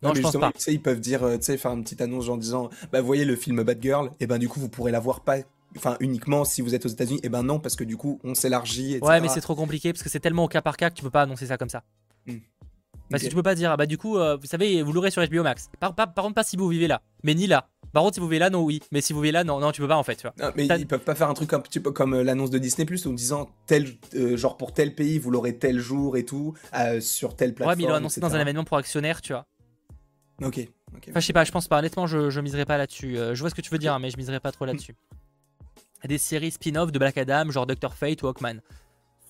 non, 0.02 0.14
je 0.14 0.22
pense 0.22 0.36
pas. 0.38 0.52
Ils 0.66 0.80
peuvent 0.80 1.00
dire, 1.00 1.20
tu 1.20 1.42
sais, 1.42 1.58
faire 1.58 1.72
une 1.72 1.84
petite 1.84 2.00
annonce 2.00 2.28
en 2.28 2.38
disant, 2.38 2.70
bah, 2.90 3.02
voyez 3.02 3.26
le 3.26 3.36
film 3.36 3.62
Bad 3.62 3.82
Girl, 3.82 4.10
et 4.18 4.26
ben 4.26 4.38
du 4.38 4.48
coup, 4.48 4.58
vous 4.58 4.70
pourrez 4.70 4.92
la 4.92 5.00
voir 5.00 5.20
pas 5.20 5.36
enfin 5.76 5.96
uniquement 6.00 6.44
si 6.44 6.62
vous 6.62 6.74
êtes 6.74 6.86
aux 6.86 6.88
États-Unis, 6.88 7.20
et 7.22 7.28
ben 7.28 7.42
non, 7.42 7.60
parce 7.60 7.76
que 7.76 7.84
du 7.84 7.96
coup 7.96 8.20
on 8.24 8.34
s'élargit. 8.34 8.98
Ouais, 9.02 9.20
mais 9.20 9.28
c'est 9.28 9.40
trop 9.40 9.54
compliqué 9.54 9.92
parce 9.92 10.02
que 10.02 10.08
c'est 10.08 10.20
tellement 10.20 10.44
au 10.44 10.48
cas 10.48 10.62
par 10.62 10.76
cas 10.76 10.90
que 10.90 10.94
tu 10.94 11.02
peux 11.02 11.10
pas 11.10 11.22
annoncer 11.22 11.46
ça 11.46 11.56
comme 11.56 11.68
ça. 11.68 11.82
Hmm. 12.26 12.38
Parce 13.10 13.24
que 13.24 13.28
tu 13.28 13.34
peux 13.34 13.42
pas 13.42 13.56
dire, 13.56 13.72
ah 13.72 13.76
bah 13.76 13.86
du 13.86 13.98
coup, 13.98 14.18
euh, 14.18 14.36
vous 14.36 14.46
savez, 14.46 14.82
vous 14.82 14.92
l'aurez 14.92 15.10
sur 15.10 15.26
HBO 15.26 15.42
Max. 15.42 15.68
Par, 15.80 15.94
contre, 15.94 16.32
pas 16.32 16.44
si 16.44 16.56
vous 16.56 16.68
vivez 16.68 16.86
là, 16.86 17.02
mais 17.24 17.34
ni 17.34 17.46
là. 17.46 17.68
Par 17.92 18.02
contre, 18.02 18.14
si 18.14 18.20
vous 18.20 18.28
vivez 18.28 18.38
là, 18.38 18.50
non, 18.50 18.62
oui. 18.62 18.80
Mais 18.92 19.00
si 19.00 19.12
vous 19.12 19.20
vivez 19.20 19.32
là, 19.32 19.44
non, 19.44 19.58
non, 19.60 19.72
tu 19.72 19.80
peux 19.80 19.88
pas 19.88 19.96
en 19.96 20.02
fait. 20.02 20.16
Tu 20.16 20.26
vois. 20.26 20.52
mais 20.56 20.66
ils 20.66 20.86
peuvent 20.86 21.00
pas 21.00 21.14
faire 21.14 21.28
un 21.28 21.34
truc 21.34 21.52
un 21.52 21.60
petit 21.60 21.80
peu 21.80 21.90
comme 21.90 22.14
euh, 22.14 22.22
l'annonce 22.22 22.50
de 22.50 22.58
Disney 22.58 22.84
Plus 22.84 23.06
en 23.06 23.12
disant 23.12 23.50
tel, 23.66 23.86
euh, 24.14 24.36
genre 24.36 24.56
pour 24.56 24.72
tel 24.72 24.94
pays, 24.94 25.18
vous 25.18 25.30
l'aurez 25.30 25.56
tel 25.56 25.78
jour 25.78 26.16
et 26.16 26.24
tout, 26.24 26.54
sur 27.00 27.36
telle 27.36 27.54
plateforme. 27.54 27.70
Ouais, 27.70 27.76
mais 27.76 27.84
ils 27.84 27.88
l'ont 27.88 27.96
annoncé 27.96 28.20
dans 28.20 28.34
un 28.34 28.40
événement 28.40 28.64
pour 28.64 28.76
actionnaires, 28.76 29.20
tu 29.20 29.32
vois. 29.32 29.46
Ok. 30.42 30.60
Enfin, 31.10 31.20
je 31.20 31.26
sais 31.26 31.32
pas, 31.32 31.44
je 31.44 31.52
pense 31.52 31.68
pas. 31.68 31.78
Honnêtement, 31.78 32.06
je, 32.06 32.30
je 32.30 32.40
miserai 32.40 32.64
pas 32.64 32.78
là-dessus. 32.78 33.16
je 33.16 33.40
vois 33.40 33.50
ce 33.50 33.54
que 33.54 33.60
tu 33.60 33.70
veux 33.70 33.78
dire, 33.78 33.94
hein, 33.94 33.98
mais 33.98 34.10
je 34.10 34.16
miserai 34.16 34.40
pas 34.40 34.52
trop 34.52 34.64
là-dessus. 34.64 34.94
Des 36.04 36.18
séries 36.18 36.50
spin-off 36.50 36.92
de 36.92 36.98
Black 36.98 37.18
Adam, 37.18 37.50
genre 37.50 37.66
Doctor 37.66 37.94
Fate 37.94 38.22
ou 38.22 38.28
Hawkman. 38.28 38.60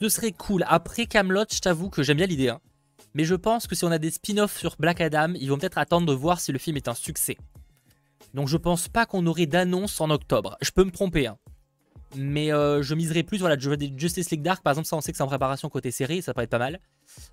Ce 0.01 0.09
serait 0.09 0.33
cool. 0.33 0.65
Après 0.69 1.07
Camelot, 1.07 1.45
je 1.53 1.59
t'avoue 1.61 1.91
que 1.91 2.03
j'aime 2.03 2.17
bien 2.17 2.27
l'idée. 2.27 2.49
Hein. 2.49 2.61
Mais 3.15 3.25
je 3.25 3.35
pense 3.35 3.67
que 3.67 3.75
si 3.75 3.85
on 3.85 3.91
a 3.91 3.99
des 3.99 4.11
spin-offs 4.11 4.57
sur 4.57 4.77
Black 4.79 5.01
Adam, 5.01 5.35
ils 5.35 5.49
vont 5.49 5.59
peut-être 5.59 5.79
attendre 5.79 6.07
de 6.07 6.13
voir 6.13 6.41
si 6.41 6.53
le 6.53 6.59
film 6.59 6.77
est 6.77 6.89
un 6.89 6.95
succès. 6.95 7.37
Donc 8.35 8.49
je 8.49 8.57
pense 8.57 8.89
pas 8.89 9.07
qu'on 9.07 9.27
aurait 9.27 9.47
d'annonce 9.47 10.01
en 10.01 10.11
octobre. 10.11 10.57
Je 10.61 10.71
peux 10.71 10.85
me 10.85 10.91
tromper, 10.91 11.27
hein. 11.27 11.39
Mais 12.17 12.53
euh, 12.53 12.83
je 12.83 12.95
miserais 12.95 13.23
plus, 13.23 13.39
voilà, 13.39 13.57
Justice 13.59 14.31
League 14.31 14.43
Dark, 14.43 14.63
par 14.63 14.73
exemple, 14.73 14.89
ça 14.89 14.97
on 14.97 15.01
sait 15.01 15.13
que 15.13 15.17
c'est 15.17 15.23
en 15.23 15.29
préparation 15.29 15.69
côté 15.69 15.91
série, 15.91 16.23
ça 16.23 16.33
pourrait 16.33 16.45
être 16.45 16.51
pas 16.51 16.59
mal. 16.59 16.81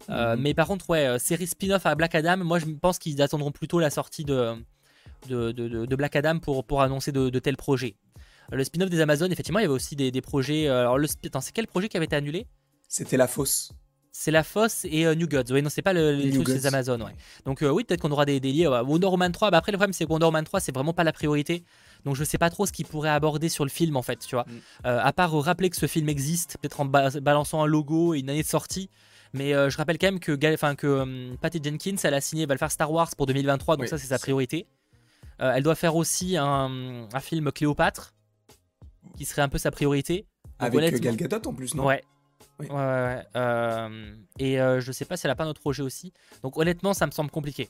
Euh, 0.10 0.36
mhm. 0.36 0.42
Mais 0.42 0.54
par 0.54 0.68
contre, 0.68 0.90
ouais, 0.90 1.08
euh, 1.08 1.20
série 1.20 1.48
spin-off 1.48 1.86
à 1.86 1.96
Black 1.96 2.14
Adam, 2.14 2.38
moi 2.38 2.60
je 2.60 2.66
pense 2.66 3.00
qu'ils 3.00 3.22
attendront 3.22 3.52
plutôt 3.52 3.80
la 3.80 3.90
sortie 3.90 4.24
de, 4.24 4.56
de, 5.28 5.96
Black 5.96 6.16
Adam 6.16 6.40
pour, 6.40 6.64
pour 6.64 6.82
annoncer 6.82 7.12
de, 7.12 7.40
tels 7.40 7.58
projets. 7.58 7.96
Le 8.52 8.64
spin-off 8.64 8.90
des 8.90 9.02
Amazones, 9.02 9.32
effectivement, 9.32 9.60
il 9.60 9.64
y 9.64 9.66
avait 9.66 9.74
aussi 9.74 9.96
des, 9.96 10.22
projets. 10.22 10.68
Alors, 10.68 10.98
le, 10.98 11.08
c'est 11.08 11.52
quel 11.54 11.68
projet 11.68 11.90
qui 11.90 11.98
avait 11.98 12.06
été 12.06 12.16
annulé? 12.16 12.48
C'était 12.88 13.18
La 13.18 13.28
Fosse. 13.28 13.72
C'est 14.12 14.32
la 14.32 14.44
Fosse 14.44 14.86
et 14.86 15.16
New 15.16 15.28
Gods. 15.28 15.52
Oui, 15.52 15.62
non, 15.62 15.70
c'est 15.70 15.82
pas 15.82 15.94
le, 15.94 16.14
les 16.14 16.32
trucs 16.32 16.48
des 16.48 16.66
Amazon. 16.66 17.00
Ouais. 17.00 17.16
Donc 17.46 17.60
oui, 17.62 17.84
peut-être 17.84 18.02
qu'on 18.02 18.12
aura 18.12 18.26
des, 18.26 18.40
des 18.40 18.52
liens. 18.52 18.82
Wonder 18.82 19.08
Woman 19.08 19.32
3, 19.32 19.52
bah, 19.52 19.58
après 19.58 19.72
le 19.72 19.78
problème 19.78 19.94
c'est 19.94 20.06
que 20.06 20.12
Wonder 20.12 20.26
Woman 20.26 20.44
3, 20.44 20.60
c'est 20.60 20.74
vraiment 20.74 20.94
pas 20.94 21.04
la 21.04 21.14
priorité. 21.14 21.64
Donc 22.06 22.16
je 22.16 22.24
sais 22.24 22.38
pas 22.38 22.50
trop 22.50 22.66
ce 22.66 22.72
qu'il 22.72 22.86
pourrait 22.86 23.10
aborder 23.10 23.50
sur 23.50 23.64
le 23.64 23.70
film 23.70 23.96
en 23.96 24.02
fait, 24.02 24.20
tu 24.20 24.36
vois. 24.36 24.46
Mm. 24.48 24.60
à 24.86 25.14
part 25.14 25.32
rappeler 25.32 25.70
que 25.70 25.78
ce 25.78 25.86
film 25.86 26.10
existe, 26.10 26.58
peut-être 26.62 26.80
en 26.80 26.86
balançant 26.86 27.62
un 27.64 27.68
logo 27.68 28.14
et 28.14 28.20
une 28.20 28.30
année 28.30 28.44
de 28.44 28.48
sortie. 28.48 28.90
Mais 29.34 29.52
je 29.52 29.78
rappelle 29.78 29.98
quand 29.98 30.08
même 30.08 30.20
que, 30.20 30.54
enfin, 30.54 30.76
que 30.76 31.36
Patty 31.42 31.60
Jenkins, 31.64 31.98
elle 32.04 32.14
a 32.14 32.22
signé, 32.22 32.44
elle 32.44 32.50
va 32.50 32.56
le 32.56 32.60
faire 32.60 32.72
Star 32.72 32.92
Wars 32.92 33.10
pour 33.16 33.26
2023, 33.28 33.78
donc 33.78 33.88
ça 33.88 33.98
c'est 33.98 34.08
sa 34.08 34.20
priorité. 34.20 34.68
elle 35.40 35.64
doit 35.64 35.76
faire 35.76 35.96
aussi 35.96 36.38
un, 36.38 37.08
un 37.14 37.20
film 37.20 37.52
Cléopâtre, 37.52 38.14
qui 39.18 39.26
serait 39.26 39.42
un 39.42 39.50
peu 39.50 39.58
sa 39.58 39.72
priorité. 39.72 40.26
Avec 40.60 41.00
Gal 41.02 41.16
Gadot 41.16 41.50
en 41.50 41.54
plus, 41.54 41.76
non? 41.76 41.86
Ouais, 41.86 42.04
Ouais, 42.60 42.70
ouais, 42.70 43.24
euh, 43.36 44.16
et 44.40 44.60
euh, 44.60 44.82
je 44.82 44.92
sais 44.92 45.06
pas 45.06 45.16
si 45.16 45.28
elle 45.28 45.32
a 45.32 45.36
pas 45.36 45.46
notre 45.46 45.62
projet 45.62 45.84
aussi. 45.84 46.14
Donc 46.44 46.58
honnêtement, 46.58 46.94
ça 46.94 47.06
me 47.06 47.12
semble 47.12 47.30
compliqué. 47.30 47.70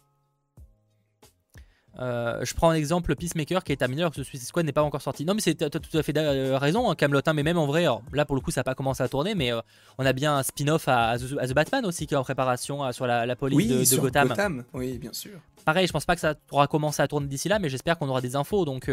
Euh, 2.00 2.46
je 2.46 2.54
prends 2.54 2.70
un 2.70 2.76
exemple 2.76 3.16
Peacemaker 3.16 3.64
qui 3.64 3.72
est 3.72 3.82
à 3.82 3.88
mineur 3.88 4.12
que 4.12 4.18
ce 4.18 4.24
Suicide 4.24 4.48
Squad 4.48 4.66
n'est 4.66 4.72
pas 4.72 4.84
encore 4.84 5.02
sorti. 5.02 5.26
Non, 5.26 5.34
mais 5.34 5.42
c'est 5.42 5.56
tout 5.56 5.98
à 5.98 6.04
fait 6.04 6.14
raison, 6.58 6.90
hein, 6.90 6.96
Camelot. 6.96 7.22
Hein, 7.26 7.34
mais 7.34 7.44
même 7.44 7.58
en 7.58 7.66
vrai, 7.66 7.86
là 8.14 8.26
pour 8.26 8.36
le 8.36 8.42
coup, 8.42 8.52
ça 8.52 8.62
n'a 8.62 8.64
pas 8.64 8.76
commencé 8.76 9.02
à 9.02 9.10
tourner, 9.10 9.36
mais 9.36 9.52
on 9.98 10.06
a 10.06 10.14
bien 10.14 10.38
un 10.38 10.44
spin-off 10.44 10.88
à, 10.88 11.18
The 11.18 11.54
Batman 11.54 11.86
aussi 11.86 12.06
qui 12.06 12.14
est 12.14 12.18
en 12.18 12.24
préparation 12.24 12.92
sur 12.92 13.08
la, 13.08 13.36
police 13.36 13.90
de, 13.90 13.98
Gotham. 13.98 14.28
Gotham. 14.30 14.64
Oui, 14.74 15.00
bien 15.00 15.14
sûr. 15.14 15.40
Pareil, 15.68 15.86
je 15.86 15.92
pense 15.92 16.06
pas 16.06 16.16
que 16.16 16.22
ça 16.22 16.36
aura 16.50 16.68
commencé 16.68 17.02
à 17.02 17.10
tourner 17.10 17.28
d'ici 17.28 17.50
là, 17.50 17.60
mais 17.60 17.68
j'espère 17.68 18.00
qu'on 18.00 18.08
aura 18.08 18.22
des 18.22 18.38
infos. 18.38 18.64
Donc, 18.64 18.90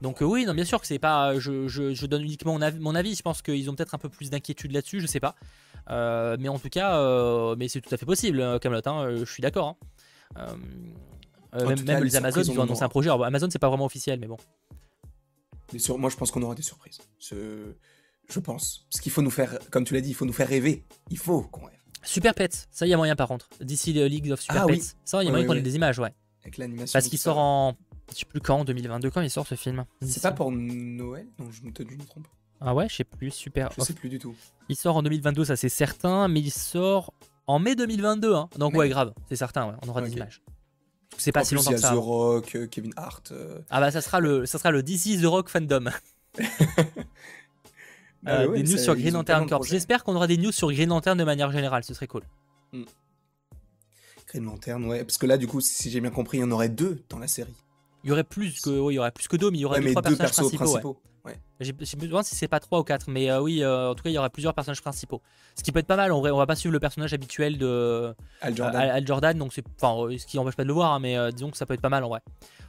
donc 0.00 0.18
oui, 0.20 0.44
non, 0.46 0.54
bien 0.54 0.64
sûr 0.64 0.80
que 0.80 0.86
c'est 0.86 1.00
pas. 1.00 1.36
Je, 1.40 1.66
je, 1.66 2.06
donne 2.06 2.22
uniquement 2.22 2.52
mon 2.52 2.62
avis, 2.62 2.78
mon 2.78 2.94
avis. 2.94 3.16
Je 3.16 3.22
pense 3.22 3.42
qu'ils 3.42 3.68
ont 3.68 3.74
peut-être 3.74 3.96
un 3.96 3.98
peu 3.98 4.08
plus 4.08 4.30
d'inquiétude 4.30 4.70
là-dessus. 4.70 5.00
Je 5.00 5.08
sais 5.08 5.18
pas. 5.18 5.34
Euh, 5.90 6.36
mais 6.38 6.48
en 6.48 6.58
tout 6.60 6.68
cas, 6.68 6.96
euh, 6.96 7.56
mais 7.58 7.68
c'est 7.68 7.80
tout 7.80 7.92
à 7.92 7.96
fait 7.96 8.06
possible, 8.06 8.40
euh, 8.40 8.58
Camelot. 8.58 8.80
Hein, 8.86 9.16
je 9.16 9.24
suis 9.24 9.40
d'accord. 9.40 9.76
Hein. 10.36 10.56
même, 11.52 12.04
les 12.04 12.16
Amazon, 12.16 12.42
ils 12.42 12.58
ont 12.58 12.62
annoncé 12.62 12.82
un 12.82 12.88
projet. 12.88 13.10
Amazon, 13.10 13.48
c'est 13.50 13.58
pas 13.58 13.68
vraiment 13.68 13.86
officiel, 13.86 14.20
mais 14.20 14.26
bon. 14.26 14.36
moi, 15.98 16.10
je 16.10 16.16
pense 16.16 16.30
qu'on 16.30 16.42
aura 16.42 16.54
des 16.54 16.62
surprises. 16.62 17.00
Je 17.20 18.40
pense. 18.40 18.86
Parce 18.90 19.00
qu'il 19.00 19.12
faut 19.12 19.22
nous 19.22 19.30
faire, 19.30 19.58
comme 19.70 19.84
tu 19.84 19.94
l'as 19.94 20.00
dit, 20.00 20.10
il 20.10 20.14
faut 20.14 20.24
nous 20.24 20.32
faire 20.32 20.48
rêver. 20.48 20.84
Il 21.10 21.18
faut 21.18 21.42
qu'on 21.42 21.66
rêve. 21.66 21.81
Super 22.02 22.34
Pets, 22.34 22.68
ça, 22.70 22.86
y 22.86 22.92
a 22.92 22.96
moyen 22.96 23.16
par 23.16 23.28
contre. 23.28 23.48
D'ici 23.60 23.92
League 23.92 24.30
of 24.32 24.40
Super 24.40 24.62
ah, 24.62 24.66
Pets. 24.66 24.96
Ça, 25.04 25.22
y 25.22 25.28
a 25.28 25.30
moyen 25.30 25.46
qu'on 25.46 25.54
ait 25.54 25.62
des 25.62 25.76
images, 25.76 25.98
ouais. 25.98 26.14
Avec 26.42 26.58
l'animation. 26.58 26.92
Parce 26.92 27.08
qu'il 27.08 27.18
sort 27.18 27.38
en. 27.38 27.76
Je 28.12 28.18
sais 28.18 28.26
plus 28.26 28.40
quand, 28.40 28.60
en 28.60 28.64
2022, 28.64 29.10
quand 29.10 29.20
il 29.20 29.30
sort 29.30 29.46
ce 29.46 29.54
film. 29.54 29.84
C'est 30.02 30.22
pas 30.22 30.32
pour 30.32 30.50
Noël? 30.50 31.26
Non, 31.38 31.50
je 31.50 31.62
me, 31.62 31.72
je 31.78 31.96
me 31.96 32.04
trompe. 32.04 32.26
Ah 32.60 32.74
ouais, 32.74 32.88
je 32.88 32.96
sais 32.96 33.04
plus, 33.04 33.30
super. 33.30 33.70
Je 33.76 33.82
sais 33.82 33.92
plus 33.92 34.08
du 34.08 34.18
tout. 34.18 34.34
Il 34.68 34.76
sort 34.76 34.96
en 34.96 35.02
2022, 35.02 35.44
ça 35.44 35.56
c'est 35.56 35.68
certain, 35.68 36.28
mais 36.28 36.40
il 36.40 36.50
sort 36.50 37.12
en 37.46 37.58
mai 37.58 37.74
2022. 37.74 38.34
Hein. 38.34 38.48
Donc 38.56 38.74
ouais, 38.74 38.88
grave, 38.88 39.12
c'est 39.28 39.36
certain, 39.36 39.66
ouais, 39.66 39.74
on 39.82 39.88
aura 39.88 40.02
des 40.02 40.12
images. 40.12 40.42
C'est 41.18 41.32
pas 41.32 41.44
si 41.44 41.54
longtemps 41.54 41.72
que 41.72 41.76
ça. 41.76 41.90
The 41.90 41.96
Rock, 41.96 42.54
euh, 42.54 42.66
Kevin 42.66 42.92
Hart. 42.96 43.32
Euh. 43.32 43.60
Ah 43.70 43.80
bah 43.80 43.90
ça 43.90 44.00
sera 44.00 44.20
le, 44.20 44.46
ça 44.46 44.58
sera 44.58 44.70
le 44.70 44.82
DC 44.82 45.20
The 45.20 45.26
Rock 45.26 45.48
fandom. 45.48 45.90
Euh, 48.28 48.48
ah 48.48 48.56
des 48.56 48.62
news 48.62 48.78
sur 48.78 48.94
Green 48.94 49.14
Lantern 49.14 49.48
Corps. 49.48 49.64
J'espère 49.64 50.04
qu'on 50.04 50.14
aura 50.14 50.26
des 50.26 50.36
news 50.36 50.52
sur 50.52 50.70
Green 50.70 50.88
Lantern 50.88 51.18
de 51.18 51.24
manière 51.24 51.50
générale, 51.50 51.82
ce 51.84 51.94
serait 51.94 52.06
cool. 52.06 52.22
Hmm. 52.72 52.84
Green 54.28 54.44
Lantern, 54.44 54.84
ouais, 54.84 55.04
parce 55.04 55.18
que 55.18 55.26
là, 55.26 55.36
du 55.36 55.46
coup, 55.46 55.60
si 55.60 55.90
j'ai 55.90 56.00
bien 56.00 56.10
compris, 56.10 56.38
il 56.38 56.42
y 56.42 56.44
en 56.44 56.50
aurait 56.50 56.68
deux 56.68 57.02
dans 57.08 57.18
la 57.18 57.26
série. 57.26 57.54
Il 58.04 58.08
y 58.08 58.12
aurait 58.12 58.24
plus 58.24 58.60
que, 58.60 58.70
oui, 58.70 58.94
il 58.94 58.96
y 58.96 58.98
aurait 58.98 59.12
plus 59.12 59.28
que 59.28 59.36
deux, 59.36 59.50
mais 59.50 59.58
il 59.58 59.62
y 59.62 59.64
aurait 59.64 59.80
deux, 59.80 59.92
trois 59.92 60.02
personnages 60.02 60.52
principaux. 60.52 60.98
Ouais. 61.24 61.38
J'ai 61.60 61.72
besoin 61.72 62.24
si 62.24 62.34
c'est 62.34 62.48
pas 62.48 62.58
3 62.58 62.80
ou 62.80 62.82
4, 62.82 63.08
mais 63.08 63.30
euh, 63.30 63.40
oui, 63.40 63.62
euh, 63.62 63.90
en 63.90 63.94
tout 63.94 64.02
cas, 64.02 64.10
il 64.10 64.14
y 64.14 64.18
aura 64.18 64.30
plusieurs 64.30 64.54
personnages 64.54 64.82
principaux. 64.82 65.22
Ce 65.54 65.62
qui 65.62 65.70
peut 65.70 65.78
être 65.78 65.86
pas 65.86 65.96
mal, 65.96 66.10
en 66.10 66.20
vrai, 66.20 66.32
on 66.32 66.36
va 66.36 66.46
pas 66.46 66.56
suivre 66.56 66.72
le 66.72 66.80
personnage 66.80 67.14
habituel 67.14 67.58
de 67.58 68.12
Al 68.40 68.56
Jordan, 68.56 68.80
Al, 68.80 69.06
Jordan 69.06 69.38
donc 69.38 69.52
c'est, 69.52 69.64
enfin, 69.80 70.16
ce 70.18 70.26
qui 70.26 70.38
empêche 70.38 70.56
pas 70.56 70.64
de 70.64 70.68
le 70.68 70.74
voir, 70.74 70.92
hein, 70.92 70.98
mais 70.98 71.16
euh, 71.16 71.30
disons 71.30 71.50
que 71.50 71.56
ça 71.56 71.64
peut 71.64 71.74
être 71.74 71.80
pas 71.80 71.88
mal 71.88 72.02
en 72.02 72.08
vrai. 72.08 72.20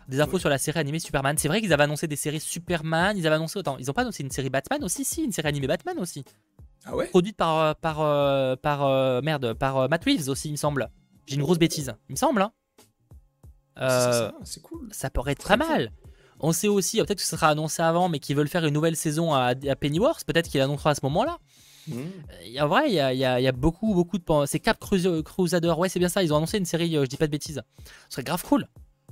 Des 0.08 0.22
infos 0.22 0.38
sur 0.38 0.50
la 0.50 0.60
série 0.60 0.80
animée 0.80 1.00
Superman. 1.00 1.36
C'est 1.38 1.48
vrai 1.48 1.62
qu'ils 1.62 1.74
avaient 1.74 1.84
annoncé 1.84 2.08
des 2.08 2.16
séries 2.16 2.40
Superman, 2.40 3.18
ils 3.18 3.26
avaient 3.26 3.38
annoncé 3.38 3.58
autant. 3.58 3.78
Ils 3.80 3.90
ont 3.90 3.94
pas 3.94 4.04
annoncé 4.04 4.22
une 4.22 4.32
série 4.32 4.50
Batman 4.50 4.84
aussi, 4.84 5.04
si, 5.04 5.24
une 5.24 5.32
série 5.32 5.48
animée 5.48 5.68
Batman 5.68 5.98
aussi. 5.98 6.24
Ah 6.86 6.96
ouais? 6.96 7.08
Produite 7.08 7.38
par, 7.38 7.76
par, 7.78 7.98
par, 8.58 9.24
merde, 9.24 9.54
par 9.54 9.90
Matt 9.90 10.04
Reeves 10.04 10.30
aussi, 10.30 10.50
il 10.50 10.52
me 10.52 10.58
semble. 10.58 10.90
J'ai 11.26 11.36
une 11.36 11.42
grosse 11.42 11.58
bêtise, 11.58 11.96
il 12.10 12.14
me 12.14 12.18
semble. 12.18 12.42
Hein. 12.42 12.52
C'est 13.78 14.62
cool. 14.62 14.88
Ça 14.92 15.10
pourrait 15.10 15.34
être 15.34 15.48
pas 15.48 15.58
mal. 15.58 15.92
On 16.40 16.52
sait 16.52 16.68
aussi, 16.68 16.98
peut-être 16.98 17.20
que 17.20 17.24
ce 17.24 17.38
sera 17.38 17.48
annoncé 17.48 17.82
avant, 17.82 18.10
mais 18.10 18.20
qu'ils 18.20 18.36
veulent 18.36 18.50
faire 18.50 18.66
une 18.66 18.74
nouvelle 18.74 18.98
saison 18.98 19.34
à, 19.34 19.56
Pennyworth. 19.80 20.26
Peut-être 20.26 20.50
qu'il 20.50 20.60
annoncera 20.60 20.92
à 20.92 20.96
ce 20.96 21.00
moment-là. 21.04 21.38
Mmh. 21.88 21.96
En 22.60 22.68
vrai, 22.68 22.90
il 22.90 22.96
y 22.96 23.26
a, 23.26 23.52
beaucoup, 23.54 23.94
beaucoup 23.94 24.18
de. 24.18 24.46
C'est 24.46 24.60
Cap 24.60 24.78
Crusader. 24.78 25.74
Ouais, 25.78 25.88
c'est 25.88 26.00
bien 26.00 26.10
ça. 26.10 26.22
Ils 26.22 26.34
ont 26.34 26.38
annoncé 26.38 26.58
une 26.58 26.66
série, 26.66 26.98
euh, 26.98 27.04
je 27.04 27.10
dis 27.10 27.16
pas 27.18 27.28
de 27.28 27.32
bêtises. 27.32 27.62
Ce 28.10 28.16
serait 28.16 28.24
grave 28.24 28.44
cool. 28.44 28.68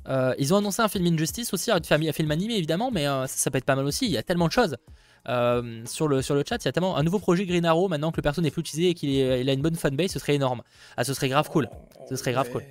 Euh, 0.09 0.33
ils 0.39 0.53
ont 0.53 0.57
annoncé 0.57 0.81
un 0.81 0.89
film 0.89 1.05
Injustice 1.05 1.53
aussi, 1.53 1.71
un 1.71 1.79
film 2.11 2.31
animé 2.31 2.55
évidemment, 2.55 2.91
mais 2.91 3.07
euh, 3.07 3.27
ça, 3.27 3.49
peut 3.49 3.59
être 3.59 3.65
pas 3.65 3.75
mal 3.75 3.85
aussi. 3.85 4.07
Il 4.07 4.11
y 4.11 4.17
a 4.17 4.23
tellement 4.23 4.47
de 4.47 4.51
choses. 4.51 4.75
sur, 5.85 6.07
le, 6.09 6.21
sur 6.21 6.35
le 6.35 6.43
chat, 6.47 6.57
il 6.63 6.65
y 6.65 6.67
a 6.67 6.71
tellement 6.71 6.97
un 6.97 7.03
nouveau 7.03 7.19
projet 7.19 7.45
Green 7.45 7.65
Arrow 7.65 7.87
maintenant 7.87 8.11
que 8.11 8.17
le 8.17 8.23
perso 8.23 8.41
n'est 8.41 8.51
plus 8.51 8.61
utilisé 8.61 8.89
et 8.89 8.93
qu'il 8.93 9.49
a 9.49 9.53
une 9.53 9.61
bonne 9.61 9.75
fanbase, 9.75 10.11
ce 10.11 10.19
serait 10.19 10.35
énorme. 10.35 10.63
Ah, 10.97 11.03
ce 11.03 11.13
serait 11.13 11.29
grave 11.29 11.49
cool. 11.49 11.69
Ce 12.09 12.15
serait 12.15 12.33
grave 12.33 12.49
cool 12.49 12.63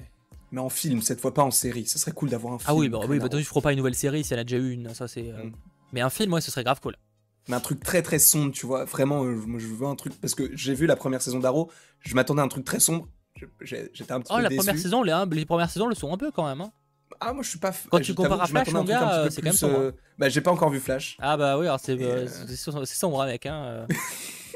mais 0.53 0.61
en 0.61 0.69
film, 0.69 1.01
cette 1.03 1.21
fois 1.21 1.33
pas 1.33 1.43
en 1.43 1.51
série. 1.51 1.87
Ça 1.87 1.99
serait 1.99 2.13
cool 2.13 2.31
d'avoir 2.31 2.55
un 2.55 2.59
film. 2.59 2.69
Ah 2.69 2.75
oui, 2.75 2.89
bah, 2.89 3.01
oui, 3.09 3.19
bah, 3.19 3.29
tu 3.29 3.43
feras 3.45 3.61
pas 3.61 3.73
une 3.73 3.79
nouvelle 3.79 3.95
série 3.95 4.25
si 4.25 4.33
elle 4.33 4.41
a 4.41 4.45
déjà 4.45 4.63
eu 4.63 4.73
une. 4.73 4.93
Ça, 4.95 5.09
c'est. 5.09 5.31
Euh, 5.31 5.45
mm. 5.45 5.53
Mais 5.93 6.01
un 6.01 6.11
film, 6.11 6.33
ouais, 6.33 6.41
ce 6.41 6.51
serait 6.51 6.65
grave 6.65 6.81
cool. 6.81 6.97
Mais 7.49 7.57
un 7.57 7.61
truc 7.61 7.81
très 7.81 8.03
très 8.03 8.19
sombre, 8.19 8.53
tu 8.53 8.67
vois. 8.67 8.85
Vraiment, 8.85 9.25
euh, 9.25 9.37
je 9.59 9.67
veux 9.67 9.87
un 9.87 9.95
truc. 9.95 10.21
Parce 10.21 10.35
que 10.35 10.51
j'ai 10.55 10.75
vu 10.75 10.87
la 10.87 10.97
première 10.97 11.23
saison 11.23 11.39
d'Arrow, 11.39 11.71
je 12.01 12.15
m'attendais 12.15 12.43
à 12.43 12.45
un 12.45 12.49
truc 12.49 12.65
très 12.65 12.81
sombre. 12.81 13.09
J'étais 13.61 14.13
un 14.13 14.21
petit 14.21 14.33
oh, 14.33 14.37
peu. 14.37 14.41
Oh, 14.41 14.43
la 14.43 14.51
première 14.51 14.79
saison, 14.79 15.03
les, 15.03 15.15
les 15.33 15.47
premières 15.47 15.71
saisons 15.71 15.87
le 15.87 15.95
sont 15.95 16.13
un 16.13 16.17
peu 16.17 16.31
quand 16.31 16.47
même. 16.47 16.61
Hein. 16.61 16.73
Ah, 17.21 17.33
moi 17.33 17.43
je 17.43 17.51
suis 17.51 17.59
pas. 17.59 17.73
Quand 17.91 18.01
tu 18.01 18.15
compares 18.15 18.43
à 18.43 18.47
Flash, 18.47 18.71
mon 18.73 18.85
gars, 18.85 19.13
euh, 19.13 19.31
c'est 19.31 19.41
quand 19.41 19.49
même 19.49 19.55
sombre. 19.55 19.93
Bah, 20.19 20.29
j'ai 20.29 20.41
pas 20.41 20.51
encore 20.51 20.71
vu 20.71 20.81
Flash. 20.81 21.17
Ah, 21.21 21.37
bah 21.37 21.59
oui, 21.59 21.67
alors 21.67 21.81
c'est 21.81 22.57
sombre, 22.87 23.25
mec. 23.25 23.47
Hein. 23.47 23.87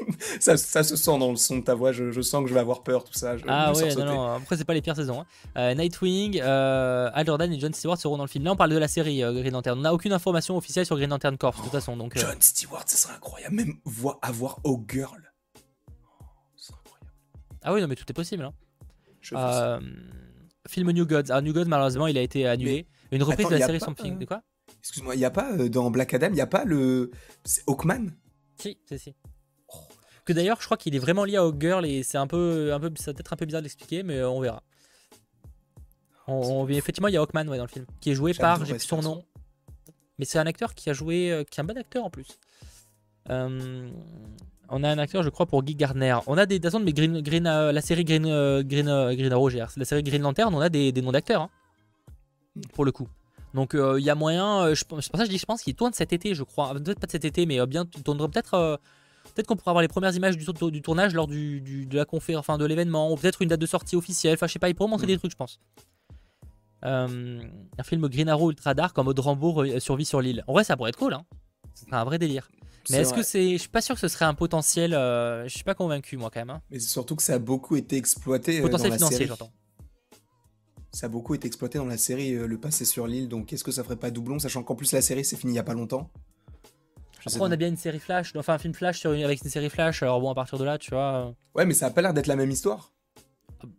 ça, 0.39 0.57
ça, 0.57 0.83
se 0.83 0.95
sent 0.95 1.17
dans 1.17 1.31
le 1.31 1.35
son 1.35 1.57
de 1.57 1.63
ta 1.63 1.75
voix, 1.75 1.91
je, 1.91 2.21
sens 2.21 2.43
que 2.43 2.49
je 2.49 2.53
vais 2.53 2.59
avoir 2.59 2.83
peur, 2.83 3.03
tout 3.03 3.13
ça. 3.13 3.35
ah 3.47 3.73
ouais, 3.73 3.95
non, 3.95 4.05
non, 4.05 4.27
après 4.33 4.57
c'est 4.57 4.65
pas 4.65 4.73
les 4.73 4.81
pires 4.81 4.95
saisons. 4.95 5.21
Hein. 5.21 5.25
Euh, 5.57 5.73
Nightwing, 5.73 6.39
euh, 6.41 7.09
Al 7.13 7.25
Jordan 7.25 7.51
et 7.51 7.59
John 7.59 7.73
Stewart 7.73 7.97
seront 7.97 8.17
dans 8.17 8.23
le 8.23 8.29
film. 8.29 8.45
Là 8.45 8.51
on 8.51 8.55
parle 8.55 8.71
de 8.71 8.77
la 8.77 8.87
série 8.87 9.23
euh, 9.23 9.33
Green 9.33 9.53
Lantern. 9.53 9.77
On 9.77 9.81
n'a 9.81 9.93
aucune 9.93 10.13
information 10.13 10.57
officielle 10.57 10.85
sur 10.85 10.95
Green 10.97 11.09
Lantern 11.09 11.37
Corps 11.37 11.55
de 11.55 11.61
toute 11.61 11.71
façon. 11.71 11.97
Donc, 11.97 12.17
John 12.17 12.41
Stewart, 12.41 12.83
ça 12.87 12.97
serait 12.97 13.15
incroyable. 13.15 13.55
Même 13.55 13.73
voir, 13.85 14.19
avoir 14.21 14.59
Oh 14.63 14.83
Girl. 14.87 15.31
Ah 17.63 17.73
oui, 17.73 17.81
non 17.81 17.87
mais 17.87 17.95
tout 17.95 18.05
est 18.07 18.13
possible. 18.13 18.43
Hein. 18.43 19.79
film 20.67 20.91
New 20.91 21.05
Gods. 21.05 21.31
Ah, 21.31 21.41
New 21.41 21.53
Gods 21.53 21.65
malheureusement 21.65 22.07
il 22.07 22.17
a 22.17 22.21
été 22.21 22.47
annulé. 22.47 22.87
Une 23.11 23.23
reprise 23.23 23.47
de 23.49 23.55
la 23.55 23.65
série 23.65 23.79
Something. 23.79 24.19
De 24.19 24.25
quoi? 24.25 24.41
Excuse-moi, 24.79 25.15
il 25.15 25.19
n'y 25.19 25.25
a 25.25 25.31
pas 25.31 25.51
dans 25.53 25.89
Black 25.89 26.13
Adam, 26.13 26.27
il 26.29 26.35
n'y 26.35 26.41
a 26.41 26.47
pas 26.47 26.63
le. 26.63 27.11
C'est 27.43 27.63
Hawkman? 27.67 28.11
Si, 28.57 28.77
si, 28.87 28.99
si. 28.99 29.15
Que 30.25 30.33
d'ailleurs, 30.33 30.59
je 30.59 30.65
crois 30.65 30.77
qu'il 30.77 30.95
est 30.95 30.99
vraiment 30.99 31.23
lié 31.23 31.37
à 31.37 31.47
Girl 31.57 31.85
et 31.85 32.01
c'est 32.01 32.17
un 32.17 32.25
peu, 32.25 32.73
un 32.73 32.79
peu, 32.79 32.91
ça 32.95 33.13
peut 33.13 33.19
être 33.19 33.31
un 33.31 33.35
peu 33.35 33.45
bizarre 33.45 33.61
d'expliquer, 33.61 34.01
mais 34.01 34.17
euh, 34.17 34.29
on 34.29 34.41
verra. 34.41 34.63
On, 36.27 36.67
effectivement, 36.67 37.07
il 37.07 37.13
y 37.13 37.17
a 37.17 37.21
Hawkman 37.21 37.47
ouais, 37.47 37.57
dans 37.57 37.65
le 37.65 37.69
film, 37.69 37.85
qui 38.01 38.09
est 38.09 38.15
joué 38.15 38.33
par, 38.33 38.65
j'ai 38.65 38.73
plus 38.73 38.83
son 38.83 39.03
nom, 39.03 39.23
mais 40.17 40.25
c'est 40.25 40.39
un 40.39 40.47
acteur 40.47 40.73
qui 40.73 40.89
a 40.89 40.93
joué, 40.93 41.31
euh, 41.31 41.43
qui 41.43 41.59
est 41.59 41.61
un 41.61 41.65
bon 41.65 41.77
acteur 41.77 42.03
en 42.03 42.09
plus. 42.09 42.39
Euh, 43.29 43.87
on 44.69 44.83
a 44.83 44.89
un 44.89 44.97
acteur, 44.97 45.21
je 45.21 45.29
crois, 45.29 45.45
pour 45.45 45.61
Guy 45.61 45.75
Gardner. 45.75 46.17
On 46.25 46.39
a 46.39 46.47
des, 46.47 46.57
de 46.57 46.77
mais 46.79 46.93
Green, 46.93 47.21
Green, 47.21 47.43
la 47.43 47.81
série 47.81 48.03
Green, 48.03 48.23
Green, 48.63 49.15
Green 49.15 49.31
Arrow, 49.31 49.49
la 49.49 49.85
série 49.85 50.01
Green 50.01 50.23
Lantern, 50.23 50.55
on 50.55 50.59
a 50.59 50.69
des, 50.69 50.91
noms 51.03 51.11
d'acteurs, 51.11 51.43
hein, 51.43 51.49
pour 52.73 52.83
le 52.83 52.91
coup. 52.91 53.07
Donc 53.53 53.75
il 53.75 54.03
y 54.03 54.09
a 54.09 54.15
moyen, 54.15 54.73
c'est 54.73 54.87
pour 54.87 55.03
ça 55.03 55.11
que 55.19 55.25
je 55.25 55.29
dis, 55.29 55.37
je 55.37 55.45
pense 55.45 55.61
qu'il 55.61 55.75
tourne 55.75 55.93
cet 55.93 56.13
été, 56.13 56.33
je 56.33 56.41
crois. 56.41 56.73
Peut-être 56.73 56.99
pas 56.99 57.07
cet 57.07 57.25
été, 57.25 57.45
mais 57.45 57.63
bien, 57.67 57.85
il 57.95 58.01
tournerait 58.01 58.29
peut-être 58.29 58.79
Peut-être 59.35 59.47
qu'on 59.47 59.57
pourra 59.57 59.71
avoir 59.71 59.81
les 59.81 59.89
premières 59.89 60.15
images 60.15 60.37
du, 60.37 60.45
du 60.71 60.81
tournage 60.81 61.13
lors 61.13 61.27
du, 61.27 61.59
de 61.61 61.97
la 61.97 62.05
conférence, 62.05 62.39
enfin 62.39 62.57
de 62.57 62.65
l'événement, 62.65 63.11
ou 63.11 63.17
peut-être 63.17 63.41
une 63.41 63.49
date 63.49 63.59
de 63.59 63.65
sortie 63.65 63.97
officielle. 63.97 64.35
Enfin, 64.35 64.47
je 64.47 64.53
sais 64.53 64.59
pas, 64.59 64.69
ils 64.69 64.75
pourront 64.75 64.89
montrer 64.89 65.07
mm. 65.07 65.09
des 65.09 65.17
trucs, 65.17 65.31
je 65.31 65.35
pense. 65.35 65.59
Euh, 66.85 67.41
un 67.77 67.83
film 67.83 68.07
Green 68.07 68.29
Arrow 68.29 68.51
ultra 68.51 68.73
dark 68.73 68.97
en 68.97 69.03
mode 69.03 69.19
Rambo 69.19 69.65
survie 69.79 70.05
sur 70.05 70.21
l'île. 70.21 70.43
En 70.47 70.53
vrai, 70.53 70.63
ça 70.63 70.77
pourrait 70.77 70.89
être 70.89 70.97
cool, 70.97 71.13
hein. 71.13 71.25
C'est 71.73 71.91
un 71.93 72.05
vrai 72.05 72.17
délire. 72.17 72.49
Mais 72.89 72.97
est-ce 72.97 73.13
que 73.13 73.23
c'est. 73.23 73.53
Je 73.53 73.57
suis 73.57 73.69
pas 73.69 73.81
sûr 73.81 73.95
que 73.95 74.01
ce 74.01 74.07
serait 74.07 74.25
un 74.25 74.35
potentiel. 74.35 74.93
Euh... 74.93 75.43
Je 75.47 75.53
suis 75.53 75.63
pas 75.63 75.73
convaincu, 75.73 76.17
moi, 76.17 76.29
quand 76.31 76.39
même. 76.39 76.51
Hein. 76.51 76.61
Mais 76.69 76.79
c'est 76.79 76.89
surtout 76.89 77.15
que 77.15 77.23
ça 77.23 77.33
a 77.33 77.39
beaucoup 77.39 77.75
été 77.75 77.97
exploité. 77.97 78.59
Euh, 78.59 78.61
potentiel 78.61 78.91
dans 78.91 78.97
financier, 78.97 79.25
j'entends. 79.25 79.51
Ça 80.91 81.07
a 81.07 81.09
beaucoup 81.09 81.33
été 81.33 81.47
exploité 81.47 81.77
dans 81.77 81.85
la 81.85 81.97
série, 81.97 82.35
euh, 82.35 82.47
le 82.47 82.57
passé 82.57 82.85
sur 82.85 83.07
l'île. 83.07 83.27
Donc, 83.27 83.51
est-ce 83.51 83.63
que 83.63 83.71
ça 83.71 83.83
ferait 83.83 83.97
pas 83.97 84.11
doublon, 84.11 84.39
sachant 84.39 84.63
qu'en 84.63 84.75
plus 84.75 84.93
la 84.93 85.01
série 85.01 85.25
s'est 85.25 85.35
finie 85.35 85.53
il 85.53 85.55
y 85.57 85.59
a 85.59 85.63
pas 85.63 85.73
longtemps? 85.73 86.09
Après, 87.25 87.39
on 87.41 87.51
a 87.51 87.55
bien 87.55 87.67
une 87.67 87.77
série 87.77 87.99
Flash, 87.99 88.33
enfin 88.35 88.53
un 88.53 88.57
film 88.57 88.73
Flash 88.73 88.99
sur 88.99 89.11
avec 89.11 89.43
une 89.43 89.49
série 89.49 89.69
Flash, 89.69 90.03
alors 90.03 90.21
bon, 90.21 90.29
à 90.29 90.35
partir 90.35 90.57
de 90.57 90.63
là, 90.63 90.77
tu 90.77 90.91
vois. 90.91 91.13
Euh. 91.13 91.31
Ouais, 91.55 91.65
mais 91.65 91.73
ça 91.73 91.87
a 91.87 91.89
pas 91.89 92.01
l'air 92.01 92.13
d'être 92.13 92.27
la 92.27 92.35
même 92.35 92.51
histoire. 92.51 92.91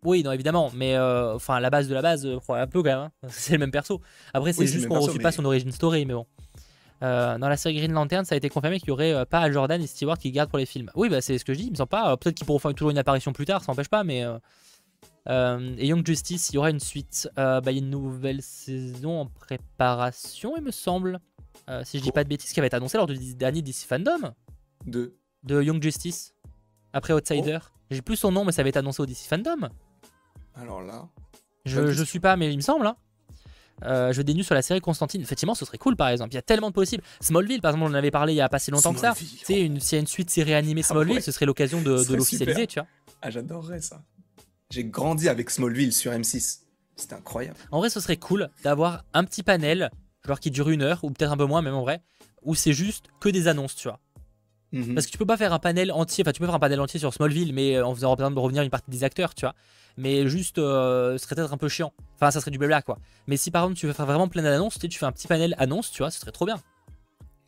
Oui, 0.02 0.22
non, 0.22 0.32
évidemment, 0.32 0.72
mais 0.74 0.96
euh, 0.96 1.34
enfin, 1.34 1.60
la 1.60 1.70
base 1.70 1.88
de 1.88 1.94
la 1.94 2.02
base, 2.02 2.26
euh, 2.26 2.38
un 2.48 2.66
peu 2.66 2.82
quand 2.82 2.88
même, 2.88 2.98
hein. 2.98 3.12
c'est 3.28 3.52
le 3.52 3.58
même 3.58 3.70
perso. 3.70 4.00
Après, 4.34 4.52
c'est 4.52 4.66
juste 4.66 4.88
qu'on 4.88 4.96
ne 4.96 5.00
reçoit 5.00 5.20
pas 5.20 5.32
son 5.32 5.44
origin 5.44 5.70
story, 5.70 6.06
mais 6.06 6.14
bon. 6.14 6.26
dans 7.00 7.48
la 7.48 7.56
série 7.56 7.76
Green 7.76 7.92
Lantern, 7.92 8.24
ça 8.24 8.34
a 8.34 8.38
été 8.38 8.48
confirmé 8.48 8.80
qu'il 8.80 8.88
y 8.88 8.92
aurait 8.92 9.24
pas 9.26 9.50
Jordan 9.50 9.80
et 9.80 9.86
Stewart 9.86 10.18
qui 10.18 10.32
gardent 10.32 10.50
pour 10.50 10.58
les 10.58 10.66
films. 10.66 10.90
Oui, 10.96 11.08
bah 11.08 11.20
c'est 11.20 11.38
ce 11.38 11.44
que 11.44 11.52
je 11.54 11.58
dis, 11.58 11.66
il 11.66 11.70
me 11.70 11.76
semble 11.76 11.88
pas. 11.88 12.16
Peut-être 12.16 12.34
qu'ils 12.34 12.46
pourront 12.46 12.58
faire 12.58 12.74
toujours 12.74 12.90
une 12.90 12.98
apparition 12.98 13.32
plus 13.32 13.44
tard, 13.44 13.62
ça 13.62 13.70
n'empêche 13.70 13.88
pas, 13.88 14.02
mais. 14.02 14.24
et 15.28 15.86
Young 15.86 16.04
Justice, 16.04 16.50
il 16.50 16.56
y 16.56 16.58
aura 16.58 16.70
une 16.70 16.80
suite. 16.80 17.28
bah, 17.36 17.60
il 17.66 17.72
y 17.72 17.76
a 17.76 17.78
une 17.78 17.90
nouvelle 17.90 18.42
saison 18.42 19.20
en 19.20 19.26
préparation, 19.26 20.54
il 20.56 20.64
me 20.64 20.72
semble. 20.72 21.20
Si 21.84 21.98
je 21.98 22.02
dis 22.02 22.12
pas 22.12 22.24
de 22.24 22.28
bêtises, 22.28 22.52
qui 22.52 22.60
avait 22.60 22.68
été 22.68 22.76
annoncé 22.76 22.96
lors 22.96 23.06
du 23.06 23.34
dernier 23.34 23.62
DC 23.62 23.86
Fandom. 23.88 24.34
De 24.86 25.16
De 25.42 25.62
Young 25.62 25.82
Justice. 25.82 26.34
Après 26.92 27.12
Outsider. 27.12 27.58
Oh. 27.60 27.68
J'ai 27.90 28.02
plus 28.02 28.16
son 28.16 28.32
nom, 28.32 28.44
mais 28.44 28.52
ça 28.52 28.60
avait 28.62 28.70
été 28.70 28.78
annoncé 28.78 29.02
au 29.02 29.06
DC 29.06 29.26
Fandom. 29.28 29.68
Alors 30.54 30.82
là. 30.82 31.08
Je, 31.64 31.90
je 31.90 32.04
suis 32.04 32.20
pas, 32.20 32.36
mais 32.36 32.52
il 32.52 32.56
me 32.56 32.62
semble. 32.62 32.86
Hein. 32.86 32.96
Euh, 33.84 34.12
je 34.12 34.22
dénue 34.22 34.42
sur 34.42 34.54
la 34.54 34.62
série 34.62 34.80
Constantine. 34.80 35.20
Effectivement, 35.20 35.54
ce 35.54 35.64
serait 35.64 35.78
cool 35.78 35.96
par 35.96 36.08
exemple. 36.08 36.32
Il 36.32 36.36
y 36.36 36.38
a 36.38 36.42
tellement 36.42 36.68
de 36.68 36.74
possibles. 36.74 37.02
Smallville, 37.20 37.60
par 37.60 37.72
exemple, 37.72 37.90
on 37.90 37.94
en 37.94 37.98
avait 37.98 38.10
parlé 38.10 38.32
il 38.32 38.36
y 38.36 38.40
a 38.40 38.48
pas 38.48 38.58
si 38.58 38.70
longtemps 38.70 38.94
que 38.94 39.00
ça. 39.00 39.14
Sais, 39.14 39.60
une, 39.60 39.80
s'il 39.80 39.96
y 39.96 39.98
a 39.98 40.00
une 40.00 40.06
suite 40.06 40.30
série 40.30 40.54
animée 40.54 40.82
ah 40.84 40.88
Smallville, 40.88 41.22
ce 41.22 41.32
serait 41.32 41.46
l'occasion 41.46 41.82
de, 41.82 42.14
l'officialiser, 42.14 42.66
tu 42.66 42.78
vois. 42.78 42.88
Ah, 43.22 43.30
j'adorerais 43.30 43.80
ça. 43.80 44.02
J'ai 44.70 44.84
grandi 44.84 45.28
avec 45.28 45.50
Smallville 45.50 45.92
sur 45.92 46.12
M6. 46.12 46.60
C'était 46.96 47.14
incroyable. 47.14 47.56
En 47.70 47.78
vrai, 47.78 47.90
ce 47.90 48.00
serait 48.00 48.16
cool 48.16 48.48
d'avoir 48.62 49.04
un 49.12 49.24
petit 49.24 49.42
panel, 49.42 49.90
genre 50.26 50.40
qui 50.40 50.50
dure 50.50 50.68
une 50.68 50.82
heure, 50.82 51.02
ou 51.04 51.10
peut-être 51.10 51.32
un 51.32 51.36
peu 51.36 51.46
moins, 51.46 51.62
même 51.62 51.74
en 51.74 51.82
vrai, 51.82 52.02
où 52.42 52.54
c'est 52.54 52.72
juste 52.72 53.06
que 53.20 53.28
des 53.28 53.48
annonces, 53.48 53.76
tu 53.76 53.88
vois. 53.88 54.00
Mhm. 54.72 54.94
Parce 54.94 55.06
que 55.06 55.12
tu 55.12 55.18
peux 55.18 55.26
pas 55.26 55.36
faire 55.36 55.52
un 55.52 55.58
panel 55.58 55.92
entier, 55.92 56.22
enfin 56.24 56.32
tu 56.32 56.40
peux 56.40 56.46
faire 56.46 56.54
un 56.54 56.60
panel 56.60 56.80
entier 56.80 56.98
sur 56.98 57.12
Smallville, 57.14 57.52
mais 57.52 57.76
euh, 57.76 57.86
en 57.86 57.94
faisant 57.94 58.14
revenir 58.14 58.62
une 58.62 58.70
partie 58.70 58.90
des 58.90 59.04
acteurs, 59.04 59.34
tu 59.34 59.42
vois. 59.42 59.54
Mais 59.96 60.28
juste, 60.28 60.58
euh, 60.58 61.16
ce 61.16 61.24
serait 61.24 61.36
peut-être 61.36 61.52
un 61.52 61.56
peu 61.56 61.68
chiant. 61.68 61.92
Enfin, 62.16 62.30
ça 62.30 62.40
serait 62.40 62.50
du 62.50 62.58
blabla, 62.58 62.82
quoi. 62.82 62.98
Mais 63.26 63.36
si 63.36 63.50
par 63.50 63.62
exemple 63.62 63.78
tu 63.78 63.86
veux 63.86 63.92
faire 63.92 64.06
vraiment 64.06 64.28
plein 64.28 64.42
d'annonces, 64.42 64.78
tu, 64.78 64.90
fais 64.90 65.06
un 65.06 65.12
petit 65.12 65.26
panel 65.26 65.54
annonce, 65.58 65.90
tu 65.90 65.98
vois, 65.98 66.10
ce 66.10 66.20
serait 66.20 66.32
trop 66.32 66.44
bien. 66.44 66.60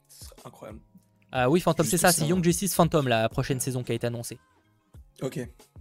Ce 0.08 0.24
serait 0.26 0.36
incroyable. 0.44 0.80
Ah 1.30 1.50
oui, 1.50 1.60
Phantom, 1.60 1.84
c'est 1.84 1.98
ça, 1.98 2.10
c'est 2.10 2.26
Young 2.26 2.42
Justice 2.42 2.74
Phantom, 2.74 3.06
la 3.06 3.28
prochaine 3.28 3.60
saison 3.60 3.82
qui 3.82 3.92
a 3.92 3.94
été 3.94 4.06
annoncée. 4.06 4.38
Ok. 5.20 5.38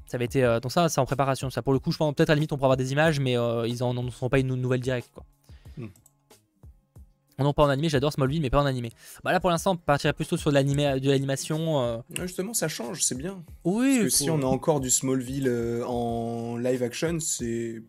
Ça 0.08 0.16
avait 0.16 0.26
été, 0.26 0.43
euh, 0.43 0.60
donc 0.60 0.72
ça, 0.72 0.89
c'est 0.89 1.00
en 1.00 1.06
préparation. 1.06 1.50
Ça, 1.50 1.62
pour 1.62 1.72
le 1.72 1.80
coup, 1.80 1.91
je 1.91 1.98
pense 1.98 2.14
peut-être 2.16 2.30
à 2.30 2.34
la 2.34 2.36
limite 2.36 2.52
on 2.52 2.58
pourra 2.58 2.68
avoir 2.68 2.78
des 2.78 2.91
images, 2.91 3.20
mais 3.20 3.34
ils 3.34 3.84
en 3.84 3.91
annonceront 3.91 4.30
pas 4.30 4.39
une 4.39 4.56
nouvelle 4.56 4.82
directe, 4.82 5.12
quoi. 5.14 5.24
Hmm. 5.78 5.88
Non, 7.40 7.54
pas 7.54 7.64
en 7.64 7.70
animé, 7.70 7.88
j'adore 7.90 8.12
Smallville, 8.12 8.42
mais 8.42 8.50
pas 8.50 8.62
en 8.62 8.66
animé. 8.66 8.92
Bah 9.24 9.32
là, 9.32 9.40
pour 9.40 9.52
l'instant, 9.52 9.74
on 9.74 9.78
partirait 9.78 10.14
plutôt 10.14 10.38
sur 10.38 10.52
de 10.52 10.56
l'animation. 10.56 11.84
Euh. 11.84 11.98
Justement, 12.20 12.54
ça 12.54 12.68
change, 12.68 13.04
c'est 13.04 13.18
bien. 13.18 13.44
Oui. 13.64 14.00
Parce 14.00 14.04
que 14.06 14.10
si 14.10 14.30
on 14.30 14.42
a 14.42 14.46
encore 14.46 14.80
du 14.80 14.90
Smallville 14.90 15.48
euh, 15.48 15.86
en 15.86 16.58
live 16.58 16.82
action, 16.82 17.20
c'est. 17.20 17.82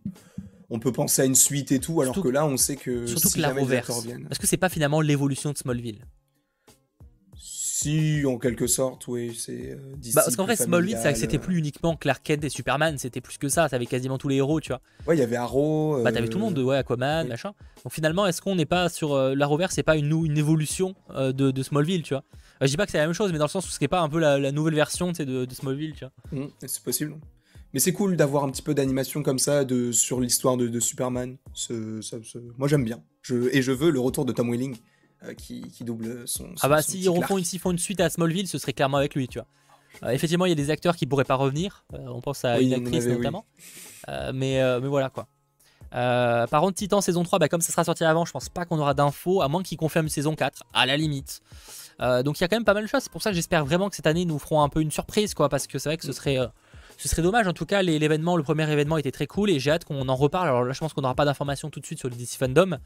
On 0.70 0.78
peut 0.78 0.92
penser 0.92 1.22
à 1.22 1.24
une 1.24 1.34
suite 1.34 1.72
et 1.72 1.80
tout, 1.80 2.02
alors 2.02 2.20
que 2.20 2.28
là, 2.28 2.44
on 2.44 2.58
sait 2.58 2.76
que. 2.76 3.06
Surtout 3.06 3.30
que 3.30 3.40
la 3.40 3.54
reverse. 3.54 4.06
Est-ce 4.30 4.38
que 4.38 4.46
c'est 4.46 4.58
pas 4.58 4.68
finalement 4.68 5.00
l'évolution 5.00 5.52
de 5.52 5.56
Smallville 5.56 6.04
si, 7.80 8.26
en 8.26 8.38
quelque 8.38 8.66
sorte, 8.66 9.06
oui, 9.06 9.36
c'est. 9.38 9.70
Euh, 9.70 9.76
bah, 10.14 10.22
parce 10.24 10.34
qu'en 10.34 10.46
vrai, 10.46 10.56
Smallville, 10.56 10.98
c'était 11.14 11.36
euh. 11.36 11.40
plus 11.40 11.58
uniquement 11.58 11.94
Clark 11.94 12.24
Kent 12.24 12.42
et 12.42 12.48
Superman, 12.48 12.98
c'était 12.98 13.20
plus 13.20 13.38
que 13.38 13.48
ça. 13.48 13.68
T'avais 13.68 13.86
quasiment 13.86 14.18
tous 14.18 14.26
les 14.26 14.36
héros, 14.36 14.60
tu 14.60 14.70
vois. 14.70 14.80
Ouais, 15.06 15.16
il 15.16 15.20
y 15.20 15.22
avait 15.22 15.36
Arrow. 15.36 16.02
Bah, 16.02 16.10
t'avais 16.10 16.26
tout 16.26 16.38
le 16.38 16.44
monde, 16.44 16.58
ouais, 16.58 16.76
Aquaman, 16.76 17.28
machin. 17.28 17.52
Donc 17.84 17.92
finalement, 17.92 18.26
est-ce 18.26 18.42
qu'on 18.42 18.56
n'est 18.56 18.66
pas 18.66 18.88
sur. 18.88 19.12
Euh, 19.12 19.36
la 19.36 19.46
Rover, 19.46 19.68
c'est 19.70 19.84
pas 19.84 19.96
une, 19.96 20.10
une 20.24 20.36
évolution 20.36 20.96
de, 21.14 21.30
de, 21.30 21.62
Smallville, 21.62 22.02
tu 22.02 22.14
vois? 22.14 22.24
je 22.60 22.66
dis 22.66 22.76
pas 22.76 22.84
que 22.84 22.90
c'est 22.90 22.98
la 22.98 23.06
même 23.06 23.14
chose, 23.14 23.30
mais 23.30 23.38
dans 23.38 23.44
le 23.44 23.50
sens 23.50 23.68
où 23.68 23.70
ce 23.70 23.78
n'est 23.80 23.86
pas 23.86 24.00
un 24.00 24.08
peu 24.08 24.18
la, 24.18 24.50
nouvelle 24.50 24.74
version 24.74 25.12
de, 25.12 25.44
de, 25.44 25.54
Smallville, 25.54 25.92
tu 25.92 26.04
vois. 26.04 26.12
Mmh, 26.32 26.48
c'est 26.66 26.82
possible. 26.82 27.14
Mais 27.74 27.78
c'est 27.78 27.92
cool 27.92 28.16
d'avoir 28.16 28.42
un 28.42 28.50
petit 28.50 28.62
peu 28.62 28.74
d'animation 28.74 29.22
comme 29.22 29.38
ça 29.38 29.64
de, 29.64 29.92
sur 29.92 30.20
l'histoire 30.20 30.56
de, 30.56 30.80
Superman. 30.80 31.36
Moi, 31.70 32.66
j'aime 32.66 32.84
bien. 32.84 33.04
Je, 33.22 33.54
et 33.54 33.62
je 33.62 33.70
veux 33.70 33.90
le 33.90 34.00
retour 34.00 34.24
de 34.24 34.32
Tom 34.32 34.50
Welling. 34.50 34.76
Euh, 35.24 35.34
qui, 35.34 35.64
double 35.80 36.28
son, 36.28 36.50
Ah 36.62 36.68
bah 36.68 36.80
si 36.80 37.00
ils 37.00 37.04
font, 37.04 37.38
une, 37.38 37.44
font 37.44 37.70
une 37.72 37.78
suite 37.78 38.00
à 38.00 38.08
Smallville, 38.08 38.46
ce 38.46 38.56
serait 38.56 38.72
clairement 38.72 38.98
avec 38.98 39.16
lui, 39.16 39.26
tu 39.26 39.40
vois. 39.40 39.48
Euh, 40.04 40.12
effectivement, 40.12 40.46
il 40.46 40.50
y 40.50 40.52
a 40.52 40.54
des 40.54 40.70
acteurs 40.70 40.94
qui 40.94 41.06
pourraient 41.06 41.24
pas 41.24 41.34
revenir. 41.34 41.84
Euh, 41.94 42.06
on 42.06 42.20
pense 42.20 42.44
à 42.44 42.60
une 42.60 42.72
actrice 42.72 43.06
notamment. 43.06 43.44
mais, 44.32 44.62
mais 44.80 44.86
voilà 44.86 45.10
quoi. 45.10 45.26
par 45.90 46.60
contre, 46.60 46.74
Titan 46.74 47.00
saison 47.00 47.24
3, 47.24 47.40
bah, 47.40 47.48
comme 47.48 47.62
ça 47.62 47.72
sera 47.72 47.82
sorti 47.82 48.04
avant, 48.04 48.24
je 48.24 48.32
pense 48.32 48.48
pas 48.48 48.64
qu'on 48.64 48.78
aura 48.78 48.94
d'infos, 48.94 49.42
à 49.42 49.48
moins 49.48 49.64
qu'ils 49.64 49.78
confirment 49.78 50.08
saison 50.08 50.36
4, 50.36 50.62
à 50.72 50.86
la 50.86 50.96
limite. 50.96 51.40
donc 51.98 52.38
il 52.38 52.42
y 52.42 52.44
a 52.44 52.48
quand 52.48 52.56
même 52.56 52.64
pas 52.64 52.74
mal 52.74 52.84
de 52.84 52.88
choses. 52.88 53.02
C'est 53.02 53.12
pour 53.12 53.22
ça 53.22 53.30
que 53.30 53.36
j'espère 53.36 53.64
vraiment 53.64 53.88
que 53.88 53.96
cette 53.96 54.06
année 54.06 54.24
nous 54.24 54.38
feront 54.38 54.62
un 54.62 54.68
peu 54.68 54.80
une 54.80 54.92
surprise, 54.92 55.34
quoi, 55.34 55.48
parce 55.48 55.66
que 55.66 55.80
c'est 55.80 55.88
vrai 55.88 55.96
que 55.96 56.06
ce 56.06 56.12
serait, 56.12 56.38
ce 56.96 57.08
serait 57.08 57.22
dommage. 57.22 57.48
En 57.48 57.54
tout 57.54 57.66
cas, 57.66 57.82
l'événement, 57.82 58.36
le 58.36 58.44
premier 58.44 58.70
événement 58.70 58.98
était 58.98 59.10
très 59.10 59.26
cool 59.26 59.50
et 59.50 59.58
j'ai 59.58 59.72
hâte 59.72 59.84
qu'on 59.84 60.08
en 60.08 60.16
reparle. 60.16 60.46
Alors 60.46 60.64
là, 60.64 60.72
je 60.72 60.78
pense 60.78 60.92
qu'on 60.92 61.02
n'aura 61.02 61.16
pas 61.16 61.24
d'informations 61.24 61.70
tout 61.70 61.80
de 61.80 61.86
suite 61.86 61.98
sur 61.98 62.08
le 62.08 62.14
DC 62.14 62.36
Fandom, 62.38 62.78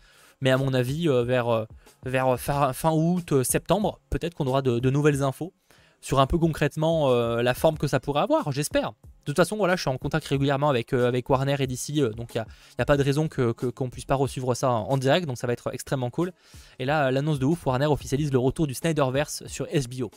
mais 0.42 0.50
à 0.50 0.58
mon 0.58 0.74
avis, 0.74 1.08
euh, 1.08 1.22
vers, 1.22 1.48
euh, 1.48 1.64
vers 2.04 2.38
fin, 2.38 2.92
août, 2.92 3.32
euh, 3.32 3.44
septembre, 3.44 4.00
peut-être 4.10 4.34
qu'on 4.34 4.46
aura 4.46 4.60
de, 4.60 4.90
nouvelles 4.90 5.22
infos 5.22 5.54
sur 6.02 6.18
un 6.18 6.26
peu 6.26 6.36
concrètement 6.36 7.12
la 7.14 7.54
forme 7.54 7.78
que 7.78 7.86
ça 7.86 8.00
pourrait 8.00 8.22
avoir, 8.22 8.50
j'espère. 8.50 8.90
De 8.90 8.96
toute 9.24 9.36
façon, 9.36 9.56
voilà, 9.56 9.76
je 9.76 9.82
suis 9.82 9.88
en 9.88 9.98
contact 9.98 10.26
régulièrement 10.26 10.68
avec, 10.68 10.92
avec 10.92 11.30
Warner 11.30 11.54
et 11.60 11.68
DC, 11.68 11.92
donc 12.16 12.34
il 12.34 12.38
n'y 12.38 12.40
a, 12.40 12.46
a, 12.78 12.84
pas 12.84 12.96
de 12.96 13.04
raison 13.04 13.28
qu'on 13.28 13.52
que, 13.52 13.66
qu'on 13.66 13.88
puisse 13.88 14.04
pas 14.04 14.16
resuivre 14.16 14.52
ça 14.56 14.68
en, 14.68 14.96
direct, 14.98 15.28
donc 15.28 15.38
ça 15.38 15.46
va 15.46 15.52
être 15.52 15.72
extrêmement 15.72 16.10
cool. 16.10 16.32
Et 16.80 16.86
là, 16.86 17.12
l'annonce 17.12 17.38
de 17.38 17.44
ouf, 17.44 17.64
Warner 17.64 17.86
officialise 17.86 18.32
le 18.32 18.38
retour 18.38 18.66
du 18.66 18.74
Snyderverse 18.74 19.46
sur 19.46 19.68
HBO. 19.68 20.10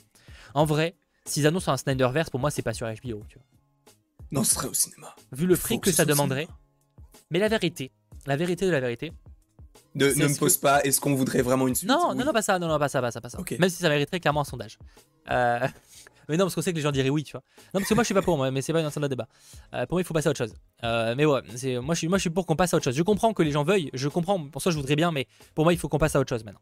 En 0.56 0.66
vrai, 0.66 0.96
s'ils 1.26 1.46
annoncent 1.46 1.72
un 1.72 1.78
Snyderverse, 1.78 2.32
pour 2.32 2.40
moi, 2.40 2.50
c'est 2.50 2.64
pas 2.64 2.74
sur 2.74 2.88
HBO. 2.88 3.22
Tu 3.30 3.38
vois. 3.38 3.46
Non, 4.32 4.44
ce 4.44 4.56
serait 4.56 4.68
au 4.68 4.74
cinéma. 4.74 5.16
Vu 5.34 5.46
le 5.46 5.56
prix 5.56 5.80
que 5.80 5.92
ça 5.92 6.04
demanderait. 6.04 6.48
Mais 7.30 7.38
la 7.38 7.48
vérité, 7.48 7.92
la 8.26 8.38
vérité 8.38 8.66
de 8.66 8.72
la 8.72 8.80
vérité, 8.80 9.14
ne, 9.96 10.28
me 10.28 10.38
pose 10.38 10.58
pas, 10.58 10.82
est-ce 10.84 11.00
qu'on 11.00 11.16
voudrait 11.16 11.42
vraiment 11.42 11.68
une 11.68 11.76
suite 11.76 11.90
Non, 11.90 12.14
non, 12.14 12.26
non, 12.26 12.34
pas 12.34 12.42
ça, 12.42 12.60
non, 12.60 12.68
non, 12.68 12.78
pas 12.78 12.90
ça, 12.90 13.02
pas 13.02 13.12
ça, 13.12 13.22
pas 13.22 13.30
ça. 13.30 13.40
Même 13.60 13.70
si 13.70 13.78
ça 13.78 13.90
mériterait 13.90 14.20
clairement 14.20 14.42
un 14.42 14.46
sondage. 14.46 14.78
Euh, 15.32 15.60
mais 16.30 16.38
non, 16.38 16.46
parce 16.46 16.56
qu'on 16.56 16.62
sait 16.62 16.72
que 16.72 16.78
les 16.78 16.84
gens 16.84 16.92
diraient 16.92 17.10
oui, 17.10 17.24
tu 17.24 17.32
vois. 17.32 17.44
Non, 17.74 17.80
parce 17.80 17.90
que 17.90 17.94
moi 17.94 18.04
je 18.04 18.08
suis 18.08 18.14
pas 18.14 18.22
pour, 18.22 18.38
moi, 18.38 18.52
mais 18.52 18.62
c'est 18.62 18.74
pas 18.74 18.82
une 18.82 18.90
de 18.90 19.08
débat. 19.08 19.28
Euh, 19.74 19.86
pour 19.86 19.96
moi, 19.96 20.02
il 20.02 20.06
faut 20.06 20.14
passer 20.14 20.28
à 20.28 20.32
autre 20.32 20.38
chose. 20.38 20.54
Euh, 20.84 21.16
mais 21.18 21.26
ouais, 21.26 21.42
moi 21.82 21.96
je, 21.96 22.00
suis, 22.00 22.08
moi 22.08 22.18
je 22.18 22.22
suis 22.22 22.30
pour 22.30 22.46
qu'on 22.46 22.56
passe 22.56 22.74
à 22.74 22.78
autre 22.78 22.84
chose. 22.84 22.96
Je 22.96 23.04
comprends 23.04 23.34
que 23.34 23.44
les 23.44 23.52
gens 23.52 23.64
veuillent, 23.64 23.90
je 23.94 24.10
comprends, 24.10 24.48
pour 24.48 24.62
ça 24.62 24.70
je 24.70 24.76
voudrais 24.76 24.96
bien, 24.96 25.12
mais 25.12 25.28
pour 25.54 25.66
moi 25.66 25.74
il 25.74 25.80
faut 25.80 25.88
qu'on 25.88 25.98
passe 25.98 26.16
à 26.16 26.20
autre 26.20 26.30
chose 26.30 26.44
maintenant. 26.44 26.62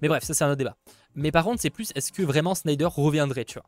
Mais 0.00 0.08
bref, 0.08 0.24
ça 0.24 0.34
c'est 0.34 0.44
un 0.44 0.48
autre 0.48 0.56
débat. 0.56 0.76
Mais 1.14 1.30
par 1.30 1.44
contre, 1.44 1.62
c'est 1.62 1.70
plus, 1.70 1.92
est-ce 1.94 2.10
que 2.10 2.22
vraiment 2.22 2.54
Snyder 2.54 2.88
reviendrait, 2.90 3.44
tu 3.44 3.54
vois? 3.54 3.66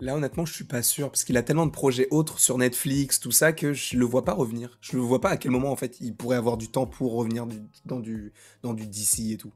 Là, 0.00 0.16
honnêtement, 0.16 0.46
je 0.46 0.54
suis 0.54 0.64
pas 0.64 0.82
sûr 0.82 1.10
parce 1.10 1.24
qu'il 1.24 1.36
a 1.36 1.42
tellement 1.42 1.66
de 1.66 1.70
projets 1.70 2.08
autres 2.10 2.38
sur 2.38 2.58
Netflix, 2.58 3.20
tout 3.20 3.32
ça, 3.32 3.52
que 3.52 3.72
je 3.72 3.96
le 3.96 4.04
vois 4.04 4.24
pas 4.24 4.32
revenir. 4.32 4.78
Je 4.80 4.96
le 4.96 5.02
vois 5.02 5.20
pas 5.20 5.30
à 5.30 5.36
quel 5.36 5.50
moment 5.50 5.70
en 5.70 5.76
fait 5.76 5.98
il 6.00 6.14
pourrait 6.14 6.36
avoir 6.36 6.56
du 6.56 6.68
temps 6.68 6.86
pour 6.86 7.14
revenir 7.14 7.46
dans 7.84 8.00
du 8.00 8.32
dans 8.62 8.74
du 8.74 8.86
DC 8.86 9.32
et 9.32 9.36
tout. 9.36 9.52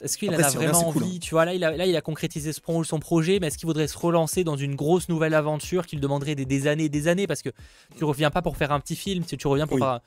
Est-ce 0.00 0.16
qu'il 0.16 0.32
a 0.32 0.48
vraiment 0.50 0.88
envie 0.88 1.16
hein. 1.16 1.18
Tu 1.20 1.34
vois, 1.34 1.44
là 1.44 1.54
il, 1.54 1.64
a, 1.64 1.76
là, 1.76 1.84
il 1.86 1.96
a 1.96 2.00
concrétisé 2.00 2.52
son 2.52 3.00
projet, 3.00 3.38
mais 3.40 3.48
est-ce 3.48 3.58
qu'il 3.58 3.66
voudrait 3.66 3.88
se 3.88 3.98
relancer 3.98 4.44
dans 4.44 4.56
une 4.56 4.76
grosse 4.76 5.08
nouvelle 5.08 5.34
aventure 5.34 5.86
qui 5.86 5.96
lui 5.96 6.00
demanderait 6.00 6.36
des, 6.36 6.66
années 6.68 6.84
et 6.84 6.88
des 6.88 7.08
années? 7.08 7.26
Parce 7.26 7.42
que 7.42 7.50
tu 7.96 8.04
reviens 8.04 8.30
pas 8.30 8.42
pour 8.42 8.56
faire 8.56 8.70
un 8.70 8.78
petit 8.78 8.94
film, 8.94 9.24
tu, 9.24 9.36
tu 9.36 9.48
reviens 9.48 9.66
pour 9.66 9.78
faire. 9.78 10.00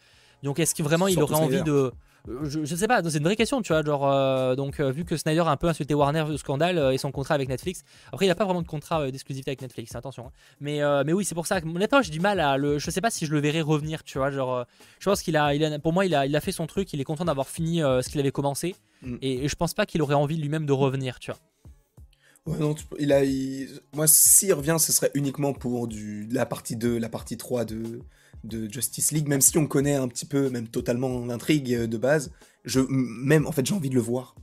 Donc 0.43 0.59
est-ce 0.59 0.75
que 0.75 0.83
vraiment 0.83 1.07
il 1.07 1.21
aurait 1.21 1.35
envie 1.35 1.63
de 1.63 1.91
je, 2.43 2.75
sais 2.75 2.87
pas, 2.87 3.01
c'est 3.03 3.17
une 3.17 3.23
vraie 3.23 3.35
question, 3.35 3.61
tu 3.61 3.73
vois. 3.73 3.83
Genre, 3.83 4.07
euh, 4.07 4.55
donc, 4.55 4.79
euh, 4.79 4.91
vu 4.91 5.05
que 5.05 5.17
Snyder 5.17 5.41
a 5.41 5.49
un 5.49 5.57
peu 5.57 5.67
insulté 5.67 5.93
Warner 5.93 6.21
au 6.21 6.37
scandale 6.37 6.77
euh, 6.77 6.91
et 6.91 6.97
son 6.97 7.11
contrat 7.11 7.33
avec 7.33 7.49
Netflix, 7.49 7.83
après, 8.11 8.25
il 8.25 8.29
n'a 8.29 8.35
pas 8.35 8.45
vraiment 8.45 8.61
de 8.61 8.67
contrat 8.67 9.09
d'exclusivité 9.09 9.51
avec 9.51 9.61
Netflix, 9.61 9.95
attention. 9.95 10.27
Hein. 10.27 10.31
Mais, 10.59 10.81
mais 11.05 11.13
oui, 11.13 11.25
c'est 11.25 11.35
pour 11.35 11.47
ça 11.47 11.61
que, 11.61 11.67
honnêtement, 11.67 12.01
j'ai 12.01 12.11
du 12.11 12.19
mal 12.19 12.39
à 12.39 12.57
le. 12.57 12.77
Je 12.79 12.91
sais 12.91 13.01
pas 13.01 13.09
si 13.09 13.25
je 13.25 13.31
le 13.31 13.39
verrai 13.39 13.61
revenir, 13.61 14.03
tu 14.03 14.17
vois. 14.17 14.31
Genre, 14.31 14.65
je 14.99 15.09
pense 15.09 15.21
qu'il 15.21 15.35
a, 15.35 15.55
il 15.55 15.63
a, 15.63 15.79
pour 15.79 15.93
moi, 15.93 16.05
il 16.05 16.13
a, 16.13 16.25
il 16.25 16.35
a 16.35 16.41
fait 16.41 16.51
son 16.51 16.67
truc, 16.67 16.93
il 16.93 17.01
est 17.01 17.05
content 17.05 17.25
d'avoir 17.25 17.47
fini 17.47 17.79
ce 17.79 18.07
qu'il 18.09 18.19
avait 18.19 18.31
commencé. 18.31 18.75
Mm. 19.01 19.15
Et, 19.21 19.47
je 19.47 19.55
pense 19.55 19.73
pas 19.73 19.85
qu'il 19.85 20.01
aurait 20.01 20.15
envie 20.15 20.37
lui-même 20.37 20.65
de 20.65 20.73
revenir, 20.73 21.19
tu 21.19 21.31
vois. 21.31 21.39
Ouais, 22.47 22.57
non, 22.59 22.75
il 22.99 23.11
a, 23.13 23.21
moi, 23.93 24.07
s'il 24.07 24.53
revient, 24.53 24.77
ce 24.79 24.91
serait 24.91 25.11
uniquement 25.13 25.53
pour 25.53 25.87
du, 25.87 26.27
la 26.31 26.45
partie 26.45 26.75
2, 26.75 26.97
la 26.97 27.09
partie 27.09 27.37
3 27.37 27.65
de, 27.65 28.01
de 28.43 28.71
Justice 28.71 29.11
League, 29.11 29.27
même 29.27 29.41
si 29.41 29.57
on 29.57 29.67
connaît 29.67 29.95
un 29.95 30.07
petit 30.07 30.25
peu, 30.25 30.49
même 30.49 30.67
totalement 30.67 31.25
l'intrigue 31.25 31.85
de 31.85 31.97
base, 31.97 32.31
je, 32.65 32.79
même 32.89 33.47
en 33.47 33.51
fait 33.51 33.65
j'ai 33.65 33.73
envie 33.73 33.89
de 33.89 33.95
le 33.95 34.01
voir. 34.01 34.35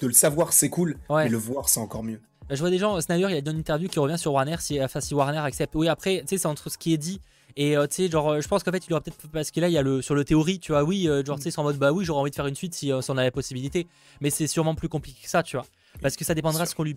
De 0.00 0.06
le 0.06 0.12
savoir 0.12 0.52
c'est 0.52 0.68
cool, 0.68 0.98
mais 1.10 1.28
le 1.28 1.38
voir 1.38 1.68
c'est 1.68 1.80
encore 1.80 2.02
mieux. 2.02 2.20
Bah, 2.48 2.54
je 2.54 2.60
vois 2.60 2.70
des 2.70 2.78
gens, 2.78 3.00
Snyder 3.00 3.26
il 3.30 3.36
a 3.36 3.40
donné 3.40 3.56
une 3.56 3.60
interview 3.60 3.88
qui 3.88 3.98
revient 3.98 4.18
sur 4.18 4.32
Warner 4.32 4.56
si, 4.60 4.82
enfin, 4.82 5.00
si 5.00 5.14
Warner 5.14 5.38
accepte. 5.38 5.74
Oui 5.74 5.88
après, 5.88 6.20
tu 6.20 6.28
sais 6.28 6.38
c'est 6.38 6.46
entre 6.46 6.70
ce 6.70 6.78
qui 6.78 6.92
est 6.92 6.98
dit 6.98 7.20
et 7.56 7.76
euh, 7.76 7.86
tu 7.86 7.94
sais 7.94 8.10
genre 8.10 8.40
je 8.40 8.48
pense 8.48 8.62
qu'en 8.62 8.70
fait 8.70 8.86
il 8.86 8.92
aura 8.92 9.00
peut-être 9.00 9.28
parce 9.28 9.50
que 9.50 9.60
là 9.60 9.68
il 9.68 9.72
y 9.72 9.78
a 9.78 9.82
le 9.82 10.02
sur 10.02 10.14
le 10.14 10.24
théorie 10.24 10.60
tu 10.60 10.72
vois 10.72 10.84
oui 10.84 11.08
euh, 11.08 11.24
genre 11.24 11.38
tu 11.38 11.44
sais 11.44 11.50
c'est 11.50 11.58
en 11.58 11.62
mode 11.62 11.78
bah 11.78 11.90
oui 11.90 12.04
j'aurais 12.04 12.20
envie 12.20 12.30
de 12.30 12.36
faire 12.36 12.46
une 12.46 12.54
suite 12.54 12.74
si, 12.74 12.92
euh, 12.92 13.00
on 13.08 13.16
a 13.16 13.24
la 13.24 13.30
possibilité 13.30 13.86
mais 14.20 14.28
c'est 14.28 14.46
sûrement 14.46 14.74
plus 14.74 14.90
compliqué 14.90 15.20
que 15.22 15.30
ça 15.30 15.42
tu 15.42 15.56
vois 15.56 15.64
parce 16.02 16.16
que 16.16 16.24
ça 16.24 16.34
dépendra 16.34 16.64
de 16.64 16.68
ce 16.68 16.74
qu'on 16.74 16.84
lui 16.84 16.96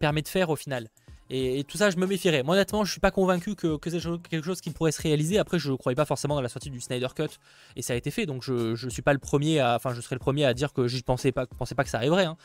permet 0.00 0.22
de 0.22 0.28
faire 0.28 0.48
au 0.48 0.56
final 0.56 0.88
et, 1.30 1.64
tout 1.64 1.76
ça, 1.76 1.90
je 1.90 1.96
me 1.98 2.06
méfierais. 2.06 2.42
Moi, 2.42 2.54
honnêtement, 2.54 2.84
je 2.84 2.90
suis 2.90 3.00
pas 3.00 3.10
convaincu 3.10 3.54
que, 3.54 3.76
que 3.76 3.90
c'est 3.90 4.00
quelque 4.30 4.44
chose 4.44 4.60
qui 4.60 4.70
pourrait 4.70 4.92
se 4.92 5.02
réaliser. 5.02 5.38
Après, 5.38 5.58
je 5.58 5.70
ne 5.70 5.76
croyais 5.76 5.96
pas 5.96 6.06
forcément 6.06 6.34
dans 6.34 6.40
la 6.40 6.48
sortie 6.48 6.70
du 6.70 6.80
Snyder 6.80 7.08
Cut, 7.14 7.28
et 7.76 7.82
ça 7.82 7.92
a 7.92 7.96
été 7.96 8.10
fait. 8.10 8.24
Donc, 8.24 8.42
je, 8.42 8.74
je 8.74 8.88
suis 8.88 9.02
pas 9.02 9.12
le 9.12 9.18
premier, 9.18 9.60
à, 9.60 9.76
enfin, 9.76 9.92
je 9.92 10.00
serais 10.00 10.16
le 10.16 10.20
premier 10.20 10.46
à 10.46 10.54
dire 10.54 10.72
que 10.72 10.88
je 10.88 11.00
pensais 11.02 11.32
pas, 11.32 11.46
pensais 11.46 11.74
pas 11.74 11.84
que 11.84 11.90
ça 11.90 11.98
arriverait. 11.98 12.24
Il 12.24 12.26
hein. 12.26 12.36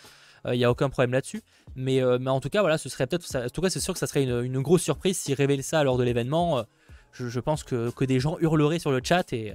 n'y 0.54 0.66
euh, 0.66 0.68
a 0.68 0.72
aucun 0.72 0.90
problème 0.90 1.14
là-dessus. 1.14 1.44
Mais, 1.76 2.02
euh, 2.02 2.18
mais 2.20 2.30
en 2.30 2.42
tout 2.42 2.50
cas, 2.50 2.60
voilà, 2.60 2.78
ce 2.78 2.90
serait 2.90 3.08
peut-être. 3.08 3.26
En 3.36 3.50
tout 3.50 3.62
cas, 3.62 3.70
c'est 3.70 3.80
sûr 3.80 3.94
que 3.94 4.00
ça 4.00 4.08
serait 4.08 4.24
une, 4.24 4.62
grosse 4.62 4.84
surprise 4.84 5.18
s'il 5.18 5.36
révèle 5.36 5.64
ça 5.64 5.84
lors 5.86 5.98
de 5.98 6.04
l'événement. 6.04 6.60
Euh, 6.60 6.64
je, 7.14 7.40
pense 7.40 7.64
que, 7.64 7.90
que, 7.92 8.04
des 8.04 8.20
gens 8.20 8.38
hurleraient 8.40 8.80
sur 8.80 8.92
le 8.92 9.00
chat 9.02 9.32
et, 9.32 9.54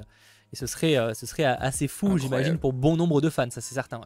et 0.53 0.57
ce, 0.57 0.67
serait, 0.67 0.97
ce 1.15 1.27
serait 1.27 1.45
assez 1.45 1.89
fou, 1.89 2.17
j'imagine, 2.17 2.57
pour 2.57 2.73
bon 2.73 2.97
nombre 2.97 3.21
de 3.21 3.29
fans, 3.29 3.51
ça 3.51 3.61
c'est 3.61 3.75
certain. 3.75 4.01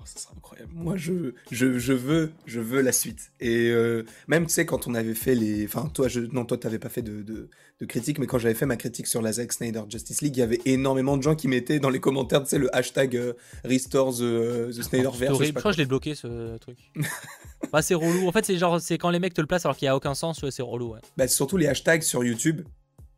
Oh, 0.00 0.06
ça 0.06 0.18
sera 0.18 0.32
incroyable. 0.34 0.70
Moi, 0.74 0.96
je, 0.96 1.34
je, 1.50 1.78
je, 1.78 1.92
veux, 1.92 2.32
je 2.46 2.60
veux 2.60 2.80
la 2.80 2.92
suite. 2.92 3.32
Et 3.38 3.68
euh, 3.68 4.04
même, 4.28 4.46
tu 4.46 4.52
sais, 4.52 4.64
quand 4.64 4.86
on 4.86 4.94
avait 4.94 5.14
fait 5.14 5.34
les. 5.34 5.66
Enfin, 5.66 5.90
toi, 5.92 6.08
je... 6.08 6.20
non, 6.20 6.46
toi, 6.46 6.56
t'avais 6.56 6.78
pas 6.78 6.88
fait 6.88 7.02
de, 7.02 7.20
de, 7.20 7.50
de, 7.80 7.86
critique, 7.86 8.18
mais 8.18 8.26
quand 8.26 8.38
j'avais 8.38 8.54
fait 8.54 8.64
ma 8.64 8.76
critique 8.76 9.06
sur 9.06 9.20
la 9.20 9.32
Zack 9.32 9.52
Snyder 9.52 9.82
Justice 9.90 10.22
League, 10.22 10.36
il 10.36 10.40
y 10.40 10.42
avait 10.42 10.60
énormément 10.64 11.18
de 11.18 11.22
gens 11.22 11.34
qui 11.34 11.48
mettaient 11.48 11.80
dans 11.80 11.90
les 11.90 12.00
commentaires, 12.00 12.42
tu 12.42 12.48
sais, 12.48 12.58
le 12.58 12.74
hashtag 12.74 13.14
euh, 13.14 13.34
Restore 13.62 14.14
the, 14.14 14.70
the 14.70 14.82
Snyderverse. 14.82 15.38
Je, 15.38 15.44
je 15.44 15.52
crois 15.52 15.70
que 15.72 15.76
je 15.76 15.82
l'ai 15.82 15.86
bloqué, 15.86 16.14
ce 16.14 16.56
truc. 16.56 16.78
bah, 17.72 17.82
c'est 17.82 17.94
relou. 17.94 18.26
En 18.26 18.32
fait, 18.32 18.46
c'est 18.46 18.56
genre, 18.56 18.80
c'est 18.80 18.96
quand 18.96 19.10
les 19.10 19.18
mecs 19.18 19.34
te 19.34 19.40
le 19.42 19.46
placent 19.46 19.66
alors 19.66 19.76
qu'il 19.76 19.84
n'y 19.84 19.90
a 19.90 19.96
aucun 19.96 20.14
sens, 20.14 20.42
c'est 20.48 20.62
relou. 20.62 20.94
Ouais. 20.94 21.00
Bah, 21.18 21.28
surtout 21.28 21.58
les 21.58 21.66
hashtags 21.66 22.02
sur 22.02 22.24
YouTube. 22.24 22.62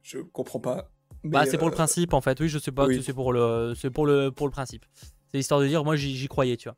Je 0.02 0.18
comprends 0.18 0.58
pas. 0.58 0.90
bah, 1.22 1.44
c'est 1.46 1.58
pour 1.58 1.68
le 1.68 1.74
euh, 1.74 1.76
principe, 1.76 2.12
en 2.12 2.20
fait. 2.20 2.40
Oui, 2.40 2.48
je 2.48 2.58
sais 2.58 2.72
pas, 2.72 2.88
c'est 3.04 3.12
pour 3.12 3.32
le, 3.32 3.74
c'est 3.76 3.90
pour 3.90 4.04
le, 4.04 4.30
pour 4.30 4.48
le 4.48 4.52
principe. 4.52 4.84
C'est 5.32 5.38
histoire 5.38 5.60
de 5.60 5.66
dire, 5.66 5.82
moi 5.84 5.96
j'y 5.96 6.28
croyais, 6.28 6.56
tu 6.56 6.68
vois. 6.68 6.76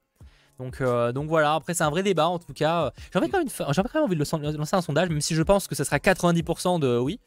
Donc, 0.59 0.81
euh, 0.81 1.11
donc 1.11 1.29
voilà, 1.29 1.55
après 1.55 1.75
c'est 1.75 1.83
un 1.83 1.91
vrai 1.91 2.05
débat 2.05 2.29
en 2.29 2.39
tout 2.39 2.53
cas. 2.53 2.93
J'aurais 3.13 3.29
quand, 3.29 3.39
même 3.39 3.49
quand 3.49 3.95
même 3.95 4.05
envie 4.05 4.15
de 4.15 4.59
lancer 4.59 4.77
un 4.77 4.81
sondage, 4.81 5.09
même 5.09 5.21
si 5.21 5.35
je 5.35 5.43
pense 5.43 5.67
que 5.67 5.75
ça 5.75 5.85
sera 5.85 5.99
90% 5.99 6.79
de 6.79 6.99
oui. 6.99 7.19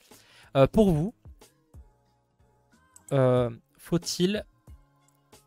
Euh, 0.56 0.66
pour 0.66 0.92
vous, 0.92 1.14
euh, 3.12 3.50
faut-il 3.78 4.46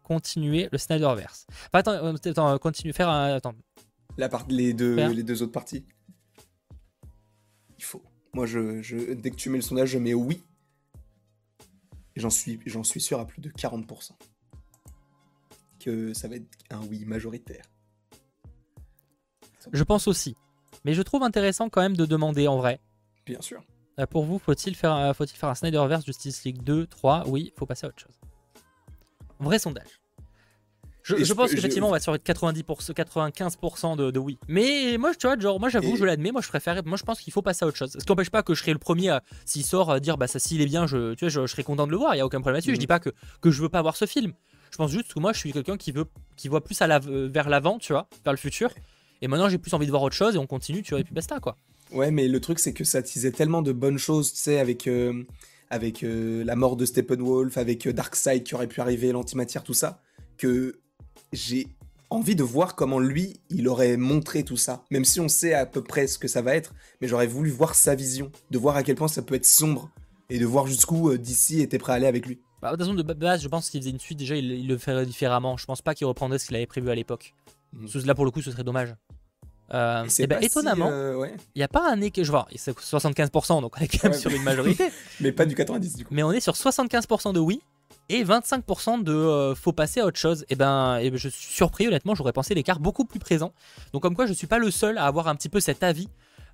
continuer 0.02 0.68
le 0.70 0.76
Snyderverse 0.78 1.46
enfin, 1.72 1.78
attends, 1.78 2.14
attends, 2.14 2.58
continuer, 2.58 2.92
faire 2.92 3.08
un. 3.08 3.34
Attends. 3.34 3.54
La 4.18 4.28
part, 4.28 4.44
les, 4.48 4.74
deux, 4.74 4.96
les 5.08 5.22
deux 5.22 5.42
autres 5.42 5.52
parties? 5.52 5.84
Il 7.78 7.84
faut. 7.84 8.02
Moi, 8.34 8.44
je, 8.44 8.82
je, 8.82 9.14
dès 9.14 9.30
que 9.30 9.36
tu 9.36 9.48
mets 9.48 9.58
le 9.58 9.62
sondage, 9.62 9.88
je 9.88 9.98
mets 9.98 10.14
oui. 10.14 10.42
J'en 12.16 12.28
suis, 12.28 12.60
suis 12.82 13.00
sûr 13.00 13.18
à 13.18 13.26
plus 13.26 13.40
de 13.40 13.48
40% 13.50 14.10
que 15.80 16.14
ça 16.14 16.28
va 16.28 16.36
être 16.36 16.46
un 16.70 16.80
oui 16.86 17.04
majoritaire. 17.04 17.64
Je 19.72 19.82
pense 19.82 20.08
aussi. 20.08 20.36
Mais 20.84 20.94
je 20.94 21.02
trouve 21.02 21.22
intéressant 21.22 21.68
quand 21.68 21.80
même 21.80 21.96
de 21.96 22.06
demander 22.06 22.48
en 22.48 22.56
vrai. 22.56 22.80
Bien 23.26 23.40
sûr. 23.40 23.62
Euh, 23.98 24.06
pour 24.06 24.24
vous, 24.24 24.38
faut-il 24.38 24.74
faire, 24.74 24.94
euh, 24.94 25.12
faut 25.12 25.26
faire 25.26 25.48
un 25.48 25.54
Snyderverse 25.54 26.06
Justice 26.06 26.44
League 26.44 26.62
2, 26.62 26.86
3 26.86 27.24
Oui, 27.26 27.52
faut 27.58 27.66
passer 27.66 27.86
à 27.86 27.88
autre 27.88 28.00
chose. 28.00 28.18
Vrai 29.38 29.58
sondage. 29.58 30.00
Je, 31.02 31.32
pense 31.32 31.50
qu'effectivement, 31.50 31.88
on 31.88 31.92
va 31.92 31.98
sur 31.98 32.16
90 32.22 32.62
95% 32.62 33.96
de, 34.12 34.18
oui. 34.18 34.38
Mais 34.48 34.96
moi, 34.98 35.12
tu 35.14 35.26
vois, 35.26 35.38
genre, 35.38 35.58
moi, 35.58 35.68
j'avoue, 35.68 35.96
je 35.96 36.04
l'admets. 36.04 36.30
Moi, 36.30 36.42
je 36.42 36.48
préfère. 36.48 36.84
Moi, 36.84 36.96
je 36.96 37.02
pense 37.02 37.20
qu'il 37.20 37.32
faut 37.32 37.42
passer 37.42 37.64
à 37.64 37.68
autre 37.68 37.76
chose. 37.76 37.92
Ce 37.92 37.98
qui 37.98 38.08
n'empêche 38.08 38.30
pas 38.30 38.42
que 38.42 38.54
je 38.54 38.60
serai 38.60 38.72
le 38.72 38.78
premier 38.78 39.08
à, 39.08 39.22
s'il 39.44 39.64
sort, 39.64 39.90
à 39.90 39.98
dire, 39.98 40.18
bah, 40.18 40.26
ça, 40.26 40.38
s'il 40.38 40.60
est 40.60 40.66
bien, 40.66 40.86
je, 40.86 41.14
tu 41.14 41.24
vois, 41.24 41.28
je, 41.30 41.46
serai 41.46 41.64
content 41.64 41.86
de 41.86 41.92
le 41.92 41.96
voir. 41.96 42.14
Il 42.14 42.18
y 42.18 42.20
a 42.20 42.26
aucun 42.26 42.40
problème 42.40 42.56
là-dessus. 42.56 42.70
Je 42.70 42.76
mhm. 42.76 42.80
dis 42.80 42.86
pas 42.86 43.00
que, 43.00 43.10
que 43.40 43.50
je 43.50 43.62
veux 43.62 43.68
pas 43.68 43.82
voir 43.82 43.96
ce 43.96 44.06
film. 44.06 44.34
Je 44.70 44.76
pense 44.76 44.90
juste 44.90 45.12
que 45.12 45.20
moi, 45.20 45.32
je 45.32 45.38
suis 45.38 45.52
quelqu'un 45.52 45.76
qui 45.76 45.92
veut, 45.92 46.06
qui 46.36 46.48
voit 46.48 46.62
plus 46.62 46.80
à 46.80 46.86
la, 46.86 46.98
vers 47.00 47.48
l'avant, 47.48 47.78
tu 47.78 47.92
vois, 47.92 48.08
vers 48.24 48.32
le 48.32 48.38
futur. 48.38 48.70
Et 49.22 49.28
maintenant, 49.28 49.48
j'ai 49.48 49.58
plus 49.58 49.74
envie 49.74 49.86
de 49.86 49.90
voir 49.90 50.02
autre 50.02 50.14
chose 50.14 50.34
et 50.34 50.38
on 50.38 50.46
continue, 50.46 50.82
tu 50.82 50.90
vois, 50.90 51.00
et 51.00 51.04
puis 51.04 51.14
basta, 51.14 51.40
quoi. 51.40 51.56
Ouais, 51.92 52.10
mais 52.10 52.28
le 52.28 52.40
truc, 52.40 52.58
c'est 52.58 52.72
que 52.72 52.84
ça 52.84 53.02
disait 53.02 53.32
tellement 53.32 53.62
de 53.62 53.72
bonnes 53.72 53.98
choses, 53.98 54.32
tu 54.32 54.38
sais, 54.38 54.58
avec, 54.58 54.86
euh, 54.86 55.24
avec 55.70 56.02
euh, 56.04 56.44
la 56.44 56.56
mort 56.56 56.76
de 56.76 56.84
Steppenwolf, 56.84 57.56
avec 57.58 57.86
euh, 57.86 57.92
Darkseid 57.92 58.44
qui 58.44 58.54
aurait 58.54 58.68
pu 58.68 58.80
arriver, 58.80 59.12
l'antimatière, 59.12 59.64
tout 59.64 59.74
ça, 59.74 60.00
que 60.38 60.80
j'ai 61.32 61.66
envie 62.08 62.36
de 62.36 62.42
voir 62.42 62.76
comment 62.76 63.00
lui, 63.00 63.40
il 63.50 63.68
aurait 63.68 63.96
montré 63.96 64.44
tout 64.44 64.56
ça. 64.56 64.84
Même 64.90 65.04
si 65.04 65.20
on 65.20 65.28
sait 65.28 65.52
à 65.52 65.66
peu 65.66 65.82
près 65.82 66.06
ce 66.06 66.18
que 66.18 66.28
ça 66.28 66.42
va 66.42 66.54
être, 66.54 66.74
mais 67.00 67.08
j'aurais 67.08 67.26
voulu 67.26 67.50
voir 67.50 67.74
sa 67.74 67.94
vision, 67.94 68.30
de 68.50 68.58
voir 68.58 68.76
à 68.76 68.82
quel 68.82 68.94
point 68.96 69.08
ça 69.08 69.22
peut 69.22 69.34
être 69.34 69.46
sombre, 69.46 69.90
et 70.28 70.38
de 70.38 70.46
voir 70.46 70.66
jusqu'où 70.66 71.16
DC 71.16 71.58
était 71.58 71.78
prêt 71.78 71.92
à 71.92 71.96
aller 71.96 72.06
avec 72.06 72.26
lui. 72.26 72.40
Bah, 72.60 72.70
de 72.70 72.76
toute 72.76 72.84
façon, 72.84 72.94
de 72.94 73.02
base, 73.02 73.42
je 73.42 73.48
pense 73.48 73.70
qu'il 73.70 73.80
faisait 73.80 73.90
une 73.90 74.00
suite, 74.00 74.18
déjà, 74.18 74.36
il, 74.36 74.66
le 74.66 74.78
ferait 74.78 75.06
différemment. 75.06 75.56
Je 75.56 75.66
pense 75.66 75.82
pas 75.82 75.94
qu'il 75.94 76.06
reprendrait 76.06 76.38
ce 76.38 76.46
qu'il 76.46 76.56
avait 76.56 76.66
prévu 76.66 76.90
à 76.90 76.94
l'époque. 76.94 77.34
Mmh. 77.72 77.86
Là, 78.04 78.14
pour 78.14 78.24
le 78.24 78.30
coup, 78.30 78.42
ce 78.42 78.50
serait 78.50 78.64
dommage. 78.64 78.94
Euh, 79.72 80.04
et, 80.18 80.26
ben, 80.26 80.42
étonnamment, 80.42 80.88
euh, 80.90 81.26
il 81.54 81.58
n'y 81.58 81.62
a 81.62 81.68
pas 81.68 81.92
un 81.92 82.10
que 82.10 82.24
je 82.24 82.30
vois, 82.30 82.48
c'est 82.56 82.76
75%, 82.76 83.60
donc 83.60 83.76
on 83.78 83.80
est 83.80 83.86
quand 83.86 84.08
même 84.08 84.18
sur 84.18 84.30
une 84.32 84.42
majorité. 84.42 84.90
mais 85.20 85.30
pas 85.30 85.46
du 85.46 85.54
90 85.54 85.94
du 85.94 86.04
coup. 86.04 86.12
Mais 86.12 86.24
on 86.24 86.32
est 86.32 86.40
sur 86.40 86.54
75% 86.54 87.32
de 87.32 87.38
oui 87.38 87.60
et 88.08 88.24
25% 88.24 89.04
de 89.04 89.12
euh, 89.12 89.54
faut 89.54 89.72
passer 89.72 90.00
à 90.00 90.06
autre 90.06 90.18
chose. 90.18 90.44
Et 90.50 90.56
ben, 90.56 90.98
et 90.98 91.10
ben, 91.10 91.16
je 91.16 91.28
suis 91.28 91.54
surpris, 91.54 91.86
honnêtement, 91.86 92.16
j'aurais 92.16 92.32
pensé 92.32 92.54
l'écart 92.54 92.80
beaucoup 92.80 93.04
plus 93.04 93.20
présent. 93.20 93.52
Donc, 93.92 94.02
comme 94.02 94.16
quoi, 94.16 94.26
je 94.26 94.32
suis 94.32 94.48
pas 94.48 94.58
le 94.58 94.72
seul 94.72 94.98
à 94.98 95.06
avoir 95.06 95.28
un 95.28 95.36
petit 95.36 95.48
peu 95.48 95.60
cet 95.60 95.84
avis. 95.84 96.08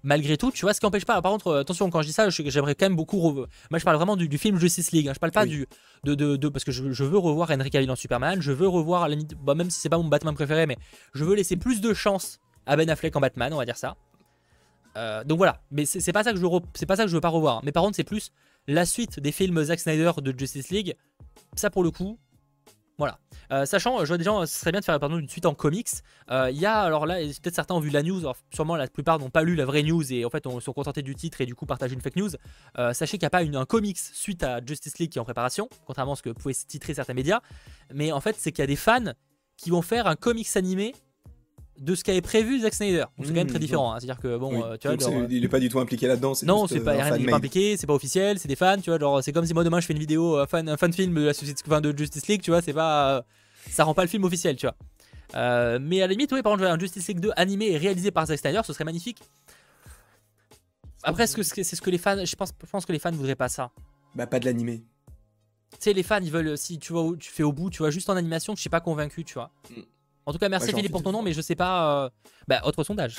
Malgré 0.07 0.37
tout, 0.37 0.53
tu 0.53 0.63
vois, 0.63 0.73
ce 0.73 0.79
qui 0.79 0.87
n'empêche 0.87 1.05
pas. 1.05 1.21
Par 1.21 1.33
contre, 1.33 1.57
attention, 1.57 1.91
quand 1.91 2.01
je 2.01 2.07
dis 2.07 2.13
ça, 2.13 2.31
j'aimerais 2.31 2.77
quand 2.77 2.87
même 2.87 2.95
beaucoup. 2.95 3.33
Moi, 3.33 3.49
je 3.73 3.85
parle 3.85 3.97
vraiment 3.97 4.15
du, 4.15 4.39
film 4.39 4.57
Justice 4.57 4.93
League. 4.93 5.09
Hein. 5.09 5.13
Je 5.13 5.19
parle 5.19 5.33
pas 5.33 5.47
du. 5.47 5.67
De, 6.05 6.15
de, 6.15 6.49
parce 6.49 6.65
que 6.65 6.71
je, 6.71 7.05
veux 7.05 7.19
revoir 7.19 7.51
Henry 7.51 7.71
Cavill 7.71 7.91
en 7.91 7.97
Superman. 7.97 8.41
Je 8.41 8.53
veux 8.53 8.69
revoir, 8.69 9.03
à 9.03 9.09
la 9.09 9.17
limite, 9.17 9.35
bah, 9.35 9.57
même 9.57 9.69
si 9.69 9.81
c'est 9.81 9.89
pas 9.89 9.99
mon 9.99 10.05
Batman 10.05 10.33
préféré, 10.33 10.67
mais 10.67 10.79
je 11.13 11.25
veux 11.25 11.35
laisser 11.35 11.57
plus 11.57 11.81
de 11.81 11.93
chance 11.93 12.39
à 12.67 12.77
Ben 12.77 12.89
Affleck 12.89 13.17
en 13.17 13.21
Batman, 13.21 13.53
on 13.53 13.57
va 13.57 13.65
dire 13.65 13.77
ça. 13.77 13.97
Euh, 14.97 15.25
donc 15.25 15.39
voilà, 15.39 15.61
mais 15.73 15.87
c'est 15.87 16.13
pas 16.13 16.23
ça 16.23 16.33
que 16.33 16.39
je 16.39 16.47
c'est 16.75 16.87
pas 16.87 16.95
ça 16.95 17.03
que 17.03 17.09
je 17.09 17.15
veux 17.15 17.21
pas 17.21 17.29
revoir. 17.29 17.61
Mais 17.65 17.73
par 17.73 17.83
contre, 17.83 17.97
c'est 17.97 18.05
plus 18.05 18.31
la 18.69 18.87
suite 18.87 19.19
des 19.19 19.33
films 19.33 19.61
Zack 19.65 19.81
Snyder 19.81 20.13
de 20.23 20.39
Justice 20.39 20.71
League. 20.71 20.95
Ça 21.57 21.69
pour 21.69 21.83
le 21.83 21.91
coup, 21.91 22.17
voilà. 22.99 23.19
Euh, 23.53 23.67
sachant, 23.67 24.01
je 24.01 24.07
vois 24.07 24.19
des 24.19 24.25
gens, 24.25 24.47
ce 24.47 24.59
serait 24.59 24.73
bien 24.73 24.81
de 24.81 24.85
faire 24.85 24.99
pardon, 24.99 25.19
une 25.19 25.29
suite 25.29 25.47
en 25.47 25.55
comics. 25.55 25.89
Euh, 26.31 26.51
il 26.51 26.59
y 26.59 26.67
a, 26.67 26.81
alors 26.81 27.07
là, 27.07 27.17
peut-être 27.17 27.55
certains 27.55 27.75
ont 27.75 27.81
vu 27.81 27.91
la 27.91 28.03
news, 28.03 28.23
sûrement 28.53 28.77
la 28.77 28.89
plupart 28.89 29.19
n'ont 29.19 29.31
pas 29.31 29.43
lu 29.43 29.55
la 29.55 29.65
vraie 29.65 29.83
news 29.83 30.13
et 30.13 30.25
en 30.25 30.31
fait 30.31 30.47
on 30.47 30.61
sont 30.61 30.73
contentés 30.73 31.03
du 31.03 31.15
titre 31.15 31.41
et 31.41 31.47
du 31.47 31.55
coup 31.55 31.67
partagé 31.67 31.95
une 31.95 32.01
fake 32.01 32.17
news. 32.17 32.31
sachez 32.93 33.19
qu'il 33.19 33.25
n'y 33.25 33.27
a 33.27 33.31
pas 33.31 33.43
une, 33.43 33.57
un 33.57 33.67
comics 33.67 33.99
suite 33.99 34.43
à 34.43 34.65
Justice 34.65 34.99
League 34.99 35.11
qui 35.11 35.19
est 35.19 35.21
en 35.21 35.25
préparation, 35.25 35.69
contrairement 35.87 36.15
à 36.15 36.17
ce 36.17 36.23
que 36.23 36.31
pouvaient 36.31 36.55
titrer 36.55 36.95
certains 36.95 37.15
médias. 37.15 37.41
Mais 37.93 38.13
en 38.13 38.21
fait, 38.21 38.37
c'est 38.39 38.53
qu'il 38.53 38.63
y 38.63 38.65
a 38.65 38.67
des 38.67 38.77
fans 38.77 39.13
qui 39.57 39.71
vont 39.71 39.83
faire 39.83 40.07
un 40.07 40.17
comics 40.17 40.57
animé 40.57 40.95
de 41.79 41.95
ce 41.95 42.05
qu'avait 42.05 42.21
prévu 42.21 42.61
Zack 42.61 42.75
Snyder. 42.75 43.05
c'est 43.19 43.27
quand 43.27 43.33
même 43.35 43.47
très 43.47 43.59
mmh, 43.59 43.61
différent. 43.61 43.93
Hein. 43.93 44.01
C'est-à-dire 44.01 44.21
que 44.21 44.37
bon, 44.37 44.63
euh, 44.65 44.77
tu 44.77 44.89
vois, 44.89 44.97
euh, 44.97 45.27
il 45.31 45.45
est 45.45 45.49
pas 45.49 45.61
du 45.61 45.69
tout 45.69 45.79
impliqué 45.79 46.07
là-dedans. 46.07 46.33
Non, 46.45 46.67
c'est 46.67 46.81
pas, 46.81 46.95
euh, 46.95 47.03
rien, 47.03 47.17
il 47.17 47.25
est 47.25 47.31
pas 47.31 47.37
impliqué, 47.37 47.77
c'est 47.77 47.87
pas 47.87 47.95
officiel, 47.95 48.39
c'est 48.39 48.49
des 48.49 48.57
fans, 48.57 48.79
tu 48.81 48.91
vois. 48.91 48.99
Genre, 48.99 49.23
c'est 49.23 49.33
comme 49.33 49.47
si 49.47 49.55
moi 49.55 49.65
demain 49.65 49.81
je 49.81 49.87
fais 49.87 49.93
une 49.93 49.99
vidéo 49.99 50.45
fan, 50.47 50.69
un 50.69 50.77
fan 50.77 50.93
film 50.93 51.15
de 51.15 51.27
la 51.27 51.35
société, 51.35 51.63
de 51.69 51.99
Justice 51.99 52.27
League, 52.29 52.43
tu 52.43 52.51
vois. 52.51 52.63
C'est 52.63 52.73
pas, 52.73 53.25
ça 53.71 53.85
rend 53.85 53.95
pas 53.95 54.03
le 54.03 54.09
film 54.09 54.25
officiel, 54.25 54.57
tu 54.57 54.67
vois. 54.67 55.79
mais 55.79 56.03
à 56.03 56.07
la 56.07 56.13
limite, 56.13 56.33
oui, 56.33 56.43
par 56.43 56.53
contre, 56.53 56.65
un 56.65 56.79
Justice 56.79 57.07
League 57.09 57.21
2 57.21 57.31
animé 57.37 57.71
et 57.73 57.79
réalisé 57.79 58.11
par 58.11 58.27
Zack 58.27 58.39
Snyder, 58.39 58.61
ce 58.65 58.73
serait 58.73 58.85
magnifique. 58.85 59.19
Après, 61.03 61.27
c'est 61.27 61.41
-ce, 61.41 61.75
ce 61.77 61.81
que 61.81 61.91
les 61.91 61.99
fans, 61.99 62.25
je 62.25 62.37
pense, 62.37 62.51
je 62.65 62.71
pense 62.71 62.85
que 62.85 62.93
les 62.93 62.99
fans 62.99 63.13
voudraient 63.13 63.37
pas 63.37 63.49
ça. 63.49 63.71
Bah, 64.15 64.27
pas 64.27 64.41
de 64.41 64.47
l'animé. 64.47 64.83
Tu 65.73 65.77
sais, 65.81 65.93
les 65.93 66.03
fans, 66.03 66.21
ils 66.23 66.33
veulent, 66.33 66.57
si 66.57 66.79
tu 66.79 66.93
vois, 66.93 67.13
tu 67.19 67.31
fais 67.31 67.43
au 67.43 67.53
bout, 67.53 67.71
tu 67.71 67.79
vois, 67.79 67.91
juste 67.91 68.09
en 68.09 68.17
animation, 68.17 68.57
je 68.57 68.61
suis 68.61 68.71
pas 68.71 68.81
convaincu, 68.81 69.25
tu 69.25 69.35
vois. 69.35 69.51
En 70.27 70.33
tout 70.33 70.39
cas, 70.39 70.49
merci 70.49 70.73
Philippe 70.73 70.91
pour 70.91 71.05
ton 71.05 71.13
nom, 71.13 71.23
mais 71.23 71.33
je 71.33 71.41
sais 71.41 71.55
pas. 71.55 72.05
Euh, 72.05 72.11
bah, 72.49 72.61
autre 72.65 72.83
sondage. 72.83 73.19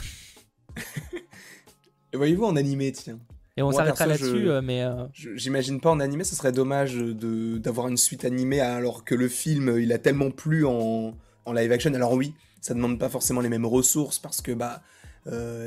Voyez-vous 2.14 2.43
en 2.43 2.58
animé, 2.58 2.91
tiens. 2.91 3.20
Et 3.55 3.62
on 3.64 3.72
s'arrêtera 3.72 4.05
là-dessus, 4.05 4.49
euh, 4.49 4.62
mais. 4.62 4.84
Euh, 4.84 5.05
j'imagine 5.14 5.80
pas 5.80 5.89
en 5.89 6.01
animé, 6.01 6.26
ce 6.26 6.36
serait 6.36 6.51
dommage 6.51 6.95
d'avoir 6.95 7.88
une 7.88 7.97
suite 7.97 8.26
animée 8.26 8.60
alors 8.60 9.03
que 9.05 9.16
le 9.16 9.30
film 9.30 9.80
il 9.80 9.91
a 9.93 9.97
tellement 9.97 10.32
plu 10.32 10.66
en, 10.66 11.16
live 11.47 11.72
action. 11.72 11.93
Alors 11.93 12.14
oui, 12.14 12.36
ça 12.60 12.74
demande 12.74 12.99
pas 12.99 13.10
forcément 13.10 13.41
les 13.41 13.49
mêmes 13.49 13.66
ressources 13.66 14.20
parce 14.20 14.41
que 14.41 14.51
bah 14.51 14.84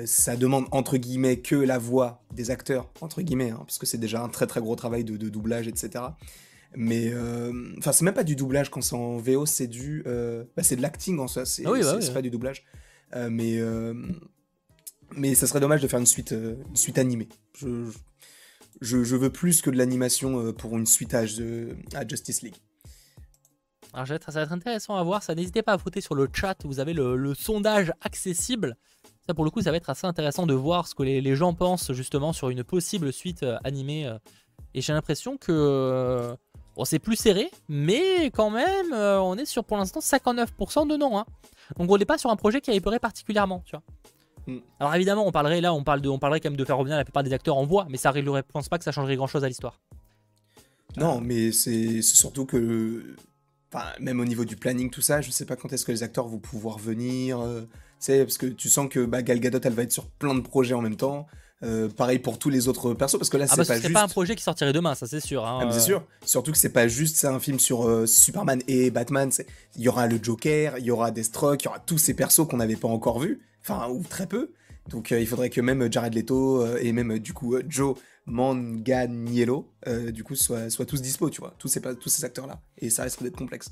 ça 0.05 0.37
demande 0.37 0.67
entre 0.71 0.99
guillemets 0.99 1.39
que 1.39 1.57
la 1.57 1.79
voix 1.79 2.23
des 2.33 2.51
acteurs 2.51 2.91
entre 3.01 3.23
guillemets, 3.23 3.51
hein, 3.51 3.63
parce 3.67 3.79
que 3.79 3.87
c'est 3.87 3.99
déjà 3.99 4.23
un 4.23 4.29
très 4.29 4.47
très 4.47 4.61
gros 4.61 4.77
travail 4.77 5.05
de, 5.05 5.17
de 5.17 5.29
doublage, 5.29 5.67
etc. 5.67 6.05
Mais 6.75 7.13
euh, 7.13 7.75
enfin, 7.79 7.93
c'est 7.93 8.05
même 8.05 8.15
pas 8.15 8.25
du 8.25 8.37
doublage 8.37 8.71
quand 8.71 8.81
c'est 8.81 8.95
en 8.95 9.17
VO, 9.17 9.45
c'est 9.47 9.67
du, 9.67 10.05
euh, 10.07 10.45
bah, 10.57 10.63
c'est 10.63 10.77
de 10.77 10.83
l'acting 10.83 11.19
en 11.19 11.27
soi. 11.27 11.45
C'est 11.45 11.65
ah 11.67 11.73
bah 11.73 11.99
pas 12.15 12.23
du 12.23 12.31
doublage. 12.31 12.65
Euh, 13.17 13.29
mais 13.31 13.61
mais 15.17 15.35
ça 15.35 15.49
serait 15.49 15.59
dommage 15.59 15.83
de 15.83 15.89
faire 15.89 15.99
une 15.99 16.07
suite, 16.07 16.31
une 16.31 16.77
suite 16.77 16.99
animée. 16.99 17.29
Je, 17.59 17.91
je, 18.81 19.03
je, 19.03 19.17
veux 19.17 19.31
plus 19.31 19.61
que 19.61 19.69
de 19.69 19.77
l'animation 19.77 20.53
pour 20.53 20.79
une 20.79 20.87
suite 20.87 21.15
à, 21.15 21.23
à 21.95 22.07
Justice 22.09 22.43
League. 22.43 22.55
Alors, 23.93 24.07
ça 24.07 24.31
va 24.31 24.43
être 24.43 24.53
intéressant 24.53 24.95
à 24.95 25.03
voir. 25.03 25.25
Ça, 25.25 25.35
n'hésitez 25.35 25.63
pas 25.63 25.73
à 25.73 25.77
voter 25.77 26.01
sur 26.01 26.15
le 26.15 26.29
chat. 26.33 26.57
Vous 26.65 26.79
avez 26.79 26.93
le, 26.93 27.17
le, 27.17 27.35
sondage 27.35 27.93
accessible. 28.03 28.77
Ça, 29.27 29.35
pour 29.35 29.45
le 29.45 29.51
coup, 29.51 29.63
ça 29.63 29.73
va 29.73 29.79
être 29.79 29.91
assez 29.91 30.07
intéressant 30.07 30.47
de 30.47 30.55
voir 30.55 30.87
ce 30.87 30.95
que 30.95 31.03
les, 31.03 31.21
les 31.21 31.35
gens 31.35 31.55
pensent 31.55 31.91
justement 31.93 32.33
sur 32.33 32.49
une 32.49 32.63
possible 32.63 33.13
suite 33.13 33.45
animée. 33.65 34.09
Et 34.75 34.81
j'ai 34.81 34.93
l'impression 34.93 35.37
que 35.37 36.37
Bon, 36.81 36.87
c'est 36.87 36.99
plus 36.99 37.17
serré, 37.17 37.51
mais 37.69 38.31
quand 38.31 38.49
même, 38.49 38.95
euh, 38.95 39.21
on 39.21 39.37
est 39.37 39.45
sur 39.45 39.65
pour 39.65 39.77
l'instant 39.77 40.01
59% 40.01 40.89
de 40.89 40.97
non. 40.97 41.19
Hein. 41.19 41.27
Donc 41.77 41.91
on 41.91 41.99
n'est 41.99 42.07
pas 42.07 42.17
sur 42.17 42.31
un 42.31 42.37
projet 42.37 42.63
qui 42.63 42.71
a 42.71 42.75
épuré 42.75 42.99
particulièrement, 42.99 43.63
tu 43.67 43.77
vois. 43.77 43.83
Hmm. 44.47 44.61
Alors 44.79 44.95
évidemment, 44.95 45.27
on 45.27 45.31
parlerait 45.31 45.61
là, 45.61 45.75
on, 45.75 45.85
parle 45.85 46.01
de, 46.01 46.09
on 46.09 46.19
parlerait 46.19 46.41
quand 46.41 46.49
même 46.49 46.57
de 46.57 46.65
faire 46.65 46.79
revenir 46.79 46.97
la 46.97 47.05
plupart 47.05 47.23
des 47.23 47.35
acteurs 47.35 47.59
en 47.59 47.67
voix, 47.67 47.87
mais 47.91 47.99
ça 47.99 48.15
ne 48.15 48.41
pense 48.41 48.71
pas 48.71 48.79
que 48.79 48.85
ça 48.85 48.93
changerait 48.93 49.17
grand 49.17 49.27
chose 49.27 49.45
à 49.45 49.49
l'histoire. 49.49 49.79
Non, 50.97 51.21
mais 51.21 51.53
c'est 51.53 52.01
surtout 52.01 52.47
que, 52.47 53.15
même 54.01 54.19
au 54.19 54.25
niveau 54.25 54.47
du 54.47 54.57
planning, 54.57 54.89
tout 54.89 55.03
ça, 55.03 55.21
je 55.21 55.31
sais 55.31 55.45
pas 55.45 55.57
quand 55.57 55.71
est-ce 55.75 55.85
que 55.85 55.93
les 55.93 56.03
acteurs 56.03 56.29
vont 56.29 56.39
pouvoir 56.39 56.79
venir. 56.79 57.41
Euh, 57.41 57.61
parce 58.07 58.39
que 58.39 58.47
tu 58.47 58.71
sens 58.71 58.89
que 58.89 59.05
bah, 59.05 59.21
Gal 59.21 59.41
Gadot, 59.41 59.61
elle 59.65 59.75
va 59.75 59.83
être 59.83 59.93
sur 59.93 60.07
plein 60.07 60.35
de 60.35 60.41
projets 60.41 60.73
en 60.73 60.81
même 60.81 60.97
temps. 60.97 61.27
Pareil 61.97 62.19
pour 62.19 62.39
tous 62.39 62.51
les 62.51 62.69
autres 62.69 62.95
persos, 62.95 63.19
parce 63.19 63.31
que 63.31 63.37
là, 63.37 63.47
ah 63.49 63.55
c'est 63.55 63.61
bah, 63.61 63.65
pas 63.67 63.81
juste. 63.81 63.93
pas 63.93 64.03
un 64.03 64.09
projet 64.09 64.37
qui 64.37 64.43
sortirait 64.43 64.73
demain, 64.73 64.95
ça 64.95 65.07
c'est 65.07 65.21
sûr. 65.21 65.47
Hein, 65.47 65.61
ah, 65.63 65.73
c'est 65.73 65.81
sûr. 65.81 66.03
Surtout 66.25 66.53
que 66.53 66.59
c'est 66.59 66.73
pas 66.73 66.89
juste 66.89 67.17
c'est 67.17 67.27
un 67.27 67.41
film 67.41 67.59
sur 67.59 68.09
Superman 68.09 68.63
et 68.69 68.91
Batman. 68.91 69.31
Il 69.77 69.83
y 69.83 69.89
aura 69.89 70.07
le 70.07 70.19
Joker, 70.23 70.79
il 70.79 70.85
y 70.85 70.91
aura 70.91 71.11
Deathstroke, 71.11 71.63
il 71.63 71.67
y 71.67 71.69
aura 71.69 71.81
tous 71.81 71.99
ces 71.99 72.15
persos 72.15 72.47
qu'on 72.49 72.59
n'avait 72.59 72.77
pas 72.77 72.89
encore 72.89 73.21
vus, 73.21 73.41
enfin 73.63 73.89
ou 73.89 74.03
très 74.03 74.27
peu. 74.27 74.53
Donc 74.89 75.11
il 75.11 75.27
faudrait 75.27 75.51
que 75.51 75.61
même 75.61 75.93
Jared 75.93 76.15
Leto 76.15 76.67
et 76.77 76.93
même 76.93 77.19
du 77.19 77.33
coup 77.33 77.57
Joe 77.69 77.97
Manganiello, 78.27 79.69
du 80.13 80.25
coup 80.25 80.35
soient, 80.35 80.71
soient, 80.71 80.87
tous 80.87 81.03
dispo, 81.03 81.31
tu 81.31 81.41
vois, 81.41 81.55
tous 81.59 81.69
ces, 81.69 81.81
tous 81.81 82.09
ces 82.09 82.25
acteurs 82.25 82.47
là. 82.47 82.61
Et 82.79 82.91
ça 82.91 83.03
risque 83.03 83.23
d'être 83.23 83.37
complexe. 83.37 83.71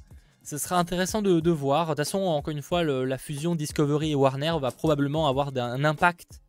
Ce 0.49 0.57
sera 0.57 0.79
intéressant 0.79 1.21
de, 1.21 1.51
voir. 1.51 1.89
De 1.89 1.91
toute 1.91 1.99
façon, 1.99 2.21
encore 2.21 2.53
une 2.53 2.63
fois, 2.63 2.83
la 2.83 3.19
fusion 3.19 3.55
Discovery 3.55 4.13
et 4.13 4.15
Warner 4.15 4.55
va 4.61 4.71
probablement 4.71 5.29
avoir 5.29 5.55
un 5.55 5.85
impact 5.85 6.41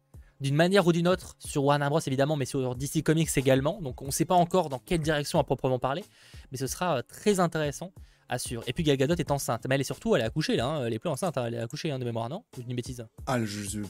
d'une 0.41 0.55
manière 0.55 0.87
ou 0.87 0.91
d'une 0.91 1.07
autre 1.07 1.35
sur 1.39 1.63
Warner 1.63 1.87
Bros 1.89 1.99
évidemment, 2.05 2.35
mais 2.35 2.45
sur 2.45 2.75
DC 2.75 3.03
Comics 3.03 3.29
également. 3.35 3.81
Donc 3.81 4.01
on 4.01 4.07
ne 4.07 4.11
sait 4.11 4.25
pas 4.25 4.35
encore 4.35 4.69
dans 4.69 4.79
quelle 4.79 5.01
direction 5.01 5.39
à 5.39 5.43
proprement 5.43 5.79
parler, 5.79 6.03
mais 6.51 6.57
ce 6.57 6.67
sera 6.67 6.97
euh, 6.97 7.01
très 7.01 7.39
intéressant 7.39 7.91
assure. 8.29 8.63
Et 8.67 8.73
puis 8.73 8.83
Gal 8.83 8.95
Gadot 8.95 9.15
est 9.15 9.31
enceinte. 9.31 9.65
Mais 9.67 9.75
elle 9.75 9.81
est 9.81 9.85
surtout, 9.85 10.15
elle 10.15 10.21
a 10.21 10.25
accouché 10.25 10.55
là, 10.55 10.67
hein. 10.67 10.85
elle 10.85 10.93
est 10.93 10.99
plus 10.99 11.09
enceinte, 11.09 11.37
hein. 11.37 11.45
elle 11.47 11.55
a 11.55 11.63
accouché 11.63 11.91
hein, 11.91 11.99
de 11.99 12.05
mémoire, 12.05 12.29
non? 12.29 12.43
Ou 12.57 12.61
une 12.61 12.75
bêtise? 12.75 13.05
Ah, 13.25 13.43
je, 13.43 13.81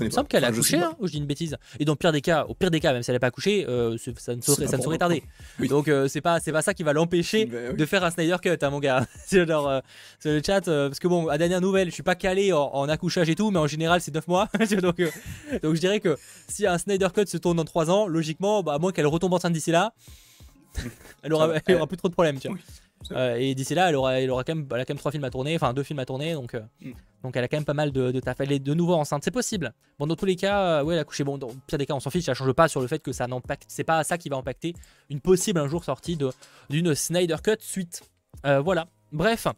Il 0.00 0.06
me 0.06 0.10
semble 0.10 0.28
qu'elle 0.28 0.44
a 0.44 0.48
accouché, 0.48 0.78
ou 0.98 1.06
je 1.06 1.12
dis 1.12 1.18
une 1.18 1.26
bêtise. 1.26 1.56
Et 1.78 1.84
dans 1.84 1.92
le 1.92 1.96
pire 1.96 2.12
des 2.12 2.20
cas, 2.20 2.44
au 2.48 2.54
pire 2.54 2.70
des 2.70 2.80
cas, 2.80 2.92
même 2.92 3.02
si 3.02 3.10
elle 3.10 3.16
n'a 3.16 3.20
pas 3.20 3.28
accouché, 3.28 3.66
euh, 3.68 3.96
ça 4.16 4.34
ne 4.34 4.40
saurait, 4.40 4.66
ça 4.66 4.76
ne 4.76 4.82
saurait 4.82 4.98
tarder. 4.98 5.22
Donc 5.68 5.88
euh, 5.88 6.08
c'est 6.08 6.20
pas, 6.20 6.40
c'est 6.40 6.52
pas 6.52 6.62
ça 6.62 6.74
qui 6.74 6.82
va 6.82 6.92
l'empêcher 6.92 7.46
bah 7.46 7.72
de 7.72 7.86
faire 7.86 8.04
un 8.04 8.10
Snyder 8.10 8.36
Cut, 8.42 8.56
hein, 8.60 8.70
mon 8.70 8.78
gars. 8.78 9.06
c'est 9.26 9.48
euh, 9.48 9.80
le 10.24 10.42
chat, 10.44 10.64
parce 10.64 10.98
que 10.98 11.08
bon, 11.08 11.28
à 11.28 11.38
dernière 11.38 11.60
nouvelle, 11.60 11.88
je 11.88 11.94
suis 11.94 12.02
pas 12.02 12.14
calé 12.14 12.52
en, 12.52 12.88
accouchage 12.88 13.28
et 13.28 13.34
tout, 13.34 13.50
mais 13.50 13.58
en 13.58 13.66
général 13.66 14.00
c'est 14.00 14.14
9 14.14 14.28
mois. 14.28 14.48
donc, 14.82 15.02
donc 15.62 15.74
je 15.74 15.80
dirais 15.80 16.00
que 16.00 16.16
si 16.48 16.66
un 16.66 16.78
Snyder 16.78 17.08
Cut 17.14 17.26
se 17.26 17.36
tourne 17.36 17.56
dans 17.56 17.64
3 17.64 17.90
ans, 17.90 18.06
logiquement, 18.06 18.62
bah, 18.62 18.74
à 18.74 18.78
moins 18.78 18.92
qu'elle 18.92 19.06
retombe 19.06 19.32
enceinte 19.34 19.52
d'ici 19.52 19.70
là, 19.70 19.92
elle 21.22 21.32
aura, 21.32 21.50
elle 21.66 21.76
aura 21.76 21.86
plus 21.86 21.96
trop 21.96 22.08
de 22.08 22.14
problèmes, 22.14 22.38
tu 22.38 22.48
vois. 22.48 22.58
Euh, 23.12 23.36
et 23.36 23.54
d'ici 23.54 23.74
là, 23.74 23.88
elle 23.88 23.96
aura, 23.96 24.20
elle 24.20 24.30
aura 24.30 24.44
quand 24.44 24.54
même, 24.54 24.66
elle 24.72 24.80
a 24.80 24.84
quand 24.84 24.94
même 24.94 24.98
trois 24.98 25.12
films 25.12 25.24
à 25.24 25.30
tourner, 25.30 25.54
enfin 25.54 25.72
deux 25.72 25.82
films 25.82 25.98
à 25.98 26.04
tourner, 26.04 26.34
donc, 26.34 26.54
euh, 26.54 26.60
mm. 26.80 26.92
Donc 27.22 27.36
elle 27.36 27.44
a 27.44 27.48
quand 27.48 27.56
même 27.56 27.64
pas 27.64 27.74
mal 27.74 27.92
de, 27.92 28.10
de 28.10 28.20
taf. 28.20 28.40
Elle 28.40 28.52
est 28.52 28.58
de 28.58 28.74
nouveau 28.74 28.94
enceinte, 28.94 29.22
c'est 29.24 29.30
possible. 29.30 29.72
Bon, 29.98 30.06
dans 30.06 30.16
tous 30.16 30.26
les 30.26 30.36
cas, 30.36 30.80
euh, 30.80 30.84
ouais, 30.84 30.94
elle 30.94 31.00
a 31.00 31.04
couché. 31.04 31.24
Bon, 31.24 31.38
dans 31.38 31.48
le 31.48 31.54
pire 31.66 31.78
des 31.78 31.86
cas, 31.86 31.94
on 31.94 32.00
s'en 32.00 32.10
fiche, 32.10 32.24
ça 32.24 32.34
change 32.34 32.52
pas 32.52 32.68
sur 32.68 32.80
le 32.80 32.86
fait 32.86 33.00
que 33.00 33.12
ça 33.12 33.26
n'impacte, 33.26 33.64
c'est 33.68 33.84
pas 33.84 34.04
ça 34.04 34.18
qui 34.18 34.28
va 34.28 34.36
impacter 34.36 34.74
une 35.10 35.20
possible 35.20 35.60
un 35.60 35.68
jour 35.68 35.84
sortie 35.84 36.18
d'une 36.70 36.94
Snyder 36.94 37.36
Cut 37.42 37.56
suite. 37.60 38.02
voilà. 38.44 38.88
Bref, 39.10 39.48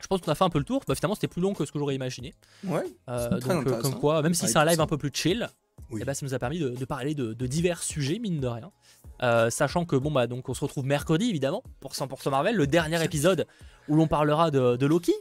je 0.00 0.06
pense 0.06 0.20
qu'on 0.20 0.30
a 0.30 0.34
fait 0.34 0.44
un 0.44 0.50
peu 0.50 0.58
le 0.58 0.64
tour. 0.64 0.82
Bah, 0.86 0.94
finalement, 0.94 1.14
c'était 1.14 1.28
plus 1.28 1.42
long 1.42 1.54
que 1.54 1.64
ce 1.64 1.72
que 1.72 1.78
j'aurais 1.78 1.94
imaginé. 1.94 2.34
Ouais. 2.64 2.84
donc, 3.08 3.64
comme 3.80 3.98
quoi, 3.98 4.22
même 4.22 4.34
si 4.34 4.48
c'est 4.48 4.58
un 4.58 4.64
live 4.64 4.80
un 4.80 4.86
peu 4.86 4.96
plus 4.96 5.10
chill, 5.12 5.48
et 5.92 6.02
eh 6.02 6.04
bah, 6.04 6.14
ça 6.14 6.24
nous 6.24 6.34
a 6.34 6.38
permis 6.38 6.58
de, 6.58 6.84
parler 6.84 7.14
de, 7.14 7.46
divers 7.46 7.82
sujets, 7.82 8.18
mine 8.18 8.40
de 8.40 8.46
rien. 8.46 8.70
Euh, 9.22 9.50
sachant 9.50 9.84
que 9.84 9.96
bon 9.96 10.10
bah 10.10 10.26
donc 10.26 10.48
on 10.48 10.54
se 10.54 10.64
retrouve 10.64 10.86
mercredi 10.86 11.28
évidemment 11.28 11.62
pour 11.80 11.92
100% 11.92 12.30
Marvel, 12.30 12.56
le 12.56 12.66
dernier 12.66 13.04
épisode 13.04 13.46
où 13.88 13.96
l'on 13.96 14.06
parlera 14.06 14.50
de, 14.50 14.86
Loki. 14.86 15.12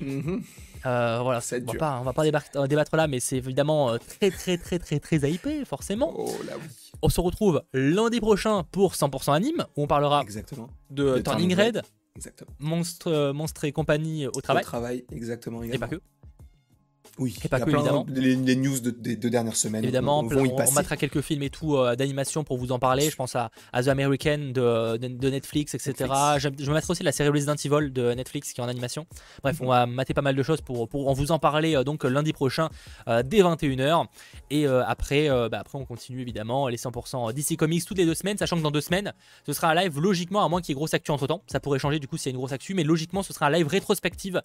Mm-hmm. 0.00 0.42
Euh, 0.86 1.20
voilà, 1.22 1.40
on 1.52 1.72
va, 1.72 1.78
pas, 1.78 1.98
on 2.00 2.04
va 2.04 2.12
pas 2.12 2.22
débattre, 2.24 2.68
débattre 2.68 2.96
là, 2.96 3.06
mais 3.06 3.20
c'est 3.20 3.36
évidemment 3.36 3.90
euh, 3.90 3.98
très 3.98 4.30
très 4.30 4.56
très 4.56 4.78
très 4.78 4.98
très 4.98 5.30
hypé 5.30 5.64
forcément. 5.64 6.14
Oh 6.16 6.32
là 6.46 6.54
oui. 6.56 6.68
On 7.02 7.08
se 7.08 7.20
retrouve 7.20 7.62
lundi 7.74 8.20
prochain 8.20 8.64
pour 8.72 8.94
100% 8.94 9.34
anime 9.34 9.66
où 9.76 9.82
on 9.82 9.86
parlera 9.86 10.22
exactement. 10.22 10.68
de, 10.90 11.18
Turning 11.18 11.54
Red, 11.54 11.82
Exactement. 12.16 12.50
Monstre, 12.58 13.32
Monstre 13.32 13.64
et 13.64 13.72
compagnie 13.72 14.26
au 14.26 14.40
travail. 14.40 14.62
Au 14.62 14.66
travail, 14.66 15.04
exactement. 15.12 15.62
Et 15.62 15.78
pas 15.78 15.88
que. 15.88 16.00
Oui, 17.18 17.36
et 17.44 17.48
pas 17.48 17.60
que, 17.60 17.70
évidemment. 17.70 18.06
Les, 18.08 18.56
news 18.56 18.80
des 18.80 19.16
deux 19.16 19.30
dernières 19.30 19.56
semaines. 19.56 19.84
Évidemment, 19.84 20.20
on, 20.20 20.74
mettra 20.74 20.96
quelques 20.96 21.20
films 21.20 21.42
et 21.42 21.50
tout 21.50 21.76
euh, 21.76 21.96
d'animation 21.96 22.44
pour 22.44 22.58
vous 22.58 22.72
en 22.72 22.78
parler. 22.78 23.10
Je 23.10 23.16
pense 23.16 23.36
à, 23.36 23.50
The 23.74 23.88
American 23.88 24.38
de, 24.54 24.96
de, 24.96 25.30
Netflix, 25.30 25.74
etc. 25.74 26.10
Je, 26.38 26.48
vais 26.48 26.72
mettre 26.72 26.90
aussi 26.90 27.02
la 27.02 27.12
série 27.12 27.28
Resident 27.28 27.54
Evil 27.54 27.90
de 27.92 28.14
Netflix 28.14 28.52
qui 28.52 28.60
est 28.60 28.64
en 28.64 28.68
animation. 28.68 29.06
Bref, 29.42 29.60
mhm. 29.60 29.66
on 29.66 29.70
va 29.70 29.86
mater 29.86 30.14
pas 30.14 30.22
mal 30.22 30.34
de 30.34 30.42
choses 30.42 30.60
pour, 30.60 30.88
pour 30.88 31.08
en 31.08 31.12
vous 31.12 31.32
en 31.32 31.38
parler 31.38 31.76
euh, 31.76 31.84
donc 31.84 32.04
lundi 32.04 32.32
prochain 32.32 32.68
euh, 33.08 33.22
dès 33.22 33.40
21h. 33.40 34.06
Et 34.50 34.66
après, 34.66 35.28
bah, 35.48 35.58
après, 35.60 35.78
on 35.78 35.84
continue 35.84 36.20
évidemment 36.20 36.68
les 36.68 36.76
100% 36.76 37.32
DC 37.32 37.56
Comics 37.56 37.84
toutes 37.84 37.98
les 37.98 38.06
deux 38.06 38.14
semaines, 38.14 38.36
sachant 38.36 38.56
que 38.56 38.62
dans 38.62 38.70
deux 38.70 38.80
semaines, 38.80 39.12
ce 39.46 39.52
sera 39.52 39.70
un 39.70 39.74
live 39.74 39.98
logiquement, 40.00 40.44
à 40.44 40.48
moins 40.48 40.60
qu'il 40.60 40.70
y 40.70 40.72
ait 40.72 40.74
grosse 40.74 40.94
actu 40.94 41.10
entre 41.10 41.26
temps. 41.26 41.42
Ça 41.46 41.60
pourrait 41.60 41.78
changer 41.78 41.98
du 41.98 42.08
coup 42.08 42.16
s'il 42.16 42.30
y 42.30 42.32
a 42.32 42.34
une 42.34 42.38
grosse 42.38 42.52
actu, 42.52 42.74
mais 42.74 42.84
logiquement, 42.84 43.22
ce 43.22 43.32
sera 43.32 43.46
un 43.46 43.50
live 43.50 43.66
rétrospective 43.66 44.40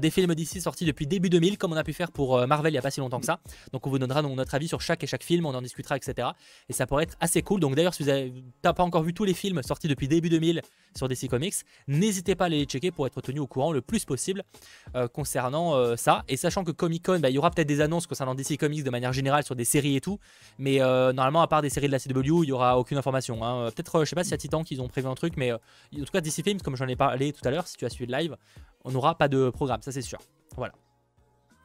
des 0.00 0.10
films 0.10 0.34
DC 0.34 0.60
sortis 0.60 0.86
depuis 0.86 1.06
début 1.06 1.30
2000, 1.30 1.58
comme 1.58 1.72
on 1.72 1.76
a 1.76 1.84
pu 1.84 1.92
faire 1.92 2.09
pour 2.10 2.38
euh, 2.38 2.46
Marvel 2.46 2.70
il 2.70 2.74
n'y 2.74 2.78
a 2.78 2.82
pas 2.82 2.90
si 2.90 3.00
longtemps 3.00 3.20
que 3.20 3.26
ça. 3.26 3.40
Donc 3.72 3.86
on 3.86 3.90
vous 3.90 3.98
donnera 3.98 4.22
notre 4.22 4.54
avis 4.54 4.68
sur 4.68 4.80
chaque 4.80 5.02
et 5.04 5.06
chaque 5.06 5.22
film, 5.22 5.46
on 5.46 5.54
en 5.54 5.62
discutera, 5.62 5.96
etc. 5.96 6.28
Et 6.68 6.72
ça 6.72 6.86
pourrait 6.86 7.04
être 7.04 7.16
assez 7.20 7.42
cool. 7.42 7.60
Donc 7.60 7.74
d'ailleurs, 7.74 7.94
si 7.94 8.02
vous 8.02 8.08
n'avez 8.08 8.32
pas 8.62 8.74
encore 8.78 9.02
vu 9.02 9.14
tous 9.14 9.24
les 9.24 9.34
films 9.34 9.62
sortis 9.62 9.88
depuis 9.88 10.08
début 10.08 10.28
2000 10.28 10.62
sur 10.96 11.08
DC 11.08 11.28
Comics, 11.28 11.54
n'hésitez 11.88 12.34
pas 12.34 12.46
à 12.46 12.48
les 12.48 12.64
checker 12.64 12.90
pour 12.90 13.06
être 13.06 13.20
tenu 13.20 13.40
au 13.40 13.46
courant 13.46 13.72
le 13.72 13.80
plus 13.80 14.04
possible 14.04 14.42
euh, 14.94 15.08
concernant 15.08 15.74
euh, 15.74 15.96
ça. 15.96 16.24
Et 16.28 16.36
sachant 16.36 16.64
que 16.64 16.72
Comic 16.72 17.04
Con, 17.04 17.20
bah, 17.20 17.30
il 17.30 17.34
y 17.34 17.38
aura 17.38 17.50
peut-être 17.50 17.68
des 17.68 17.80
annonces 17.80 18.06
concernant 18.06 18.34
DC 18.34 18.58
Comics 18.58 18.84
de 18.84 18.90
manière 18.90 19.12
générale 19.12 19.44
sur 19.44 19.56
des 19.56 19.64
séries 19.64 19.96
et 19.96 20.00
tout. 20.00 20.18
Mais 20.58 20.78
normalement, 20.78 21.42
à 21.42 21.48
part 21.48 21.62
des 21.62 21.70
séries 21.70 21.86
de 21.86 21.92
la 21.92 21.98
CW, 21.98 22.44
il 22.44 22.46
n'y 22.46 22.52
aura 22.52 22.78
aucune 22.78 22.98
information. 22.98 23.44
Hein. 23.44 23.70
Peut-être, 23.70 24.04
je 24.04 24.10
sais 24.10 24.16
pas 24.16 24.24
si 24.24 24.34
à 24.34 24.36
Titan 24.36 24.62
qu'ils 24.62 24.80
ont 24.82 24.88
prévu 24.88 25.08
un 25.08 25.14
truc, 25.14 25.34
mais 25.36 25.52
en 25.52 25.58
tout 25.92 26.12
cas, 26.12 26.20
DC 26.20 26.42
Films, 26.44 26.60
comme 26.60 26.76
j'en 26.76 26.88
ai 26.88 26.96
parlé 26.96 27.32
tout 27.32 27.46
à 27.46 27.50
l'heure, 27.50 27.66
si 27.66 27.76
tu 27.76 27.84
as 27.84 27.90
suivi 27.90 28.10
le 28.10 28.18
live, 28.18 28.36
on 28.84 28.90
n'aura 28.90 29.16
pas 29.16 29.28
de 29.28 29.50
programme, 29.50 29.82
ça 29.82 29.92
c'est 29.92 30.02
sûr. 30.02 30.18
Voilà. 30.56 30.72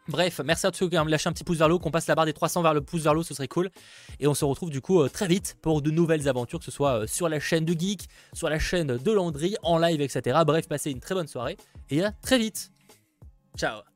Bref, 0.08 0.40
merci 0.46 0.68
à 0.68 0.72
tous 0.72 0.78
ceux 0.78 0.90
qui 0.90 0.98
ont 0.98 1.06
lâché 1.06 1.30
un 1.30 1.34
petit 1.34 1.44
pouce 1.44 1.58
vers 1.58 1.68
le 1.68 1.76
haut, 1.76 1.80
qu'on 1.80 1.92
passe 1.92 2.08
la 2.08 2.16
barre 2.16 2.26
des 2.26 2.34
300 2.34 2.62
vers 2.62 2.74
le 2.74 2.82
pouce 2.82 3.02
vers 3.02 3.14
le 3.14 3.22
haut, 3.22 3.24
ce 3.24 3.34
serait 3.34 3.48
cool. 3.48 3.72
Et 4.20 4.28
on 4.28 4.36
se 4.36 4.46
retrouve 4.46 4.70
du 4.70 4.82
coup 4.82 5.02
euh, 5.02 5.10
très 5.10 5.28
vite 5.28 5.58
pour 5.62 5.82
de 5.82 5.90
nouvelles 5.90 6.28
aventures, 6.30 6.60
que 6.60 6.66
ce 6.66 6.72
soit 6.72 7.02
euh, 7.02 7.08
sur 7.08 7.28
la 7.28 7.40
chaîne 7.40 7.66
de 7.66 7.74
Geek, 7.74 8.08
sur 8.34 8.50
la 8.50 8.60
chaîne 8.60 8.98
de 8.98 9.12
Landry, 9.12 9.56
en 9.64 9.80
live, 9.80 10.02
etc. 10.02 10.40
Bref, 10.46 10.68
passez 10.68 10.92
une 10.92 11.00
très 11.00 11.16
bonne 11.16 11.28
soirée 11.28 11.58
et 11.90 12.04
à 12.04 12.12
très 12.12 12.38
vite. 12.38 12.72
Ciao 13.58 13.95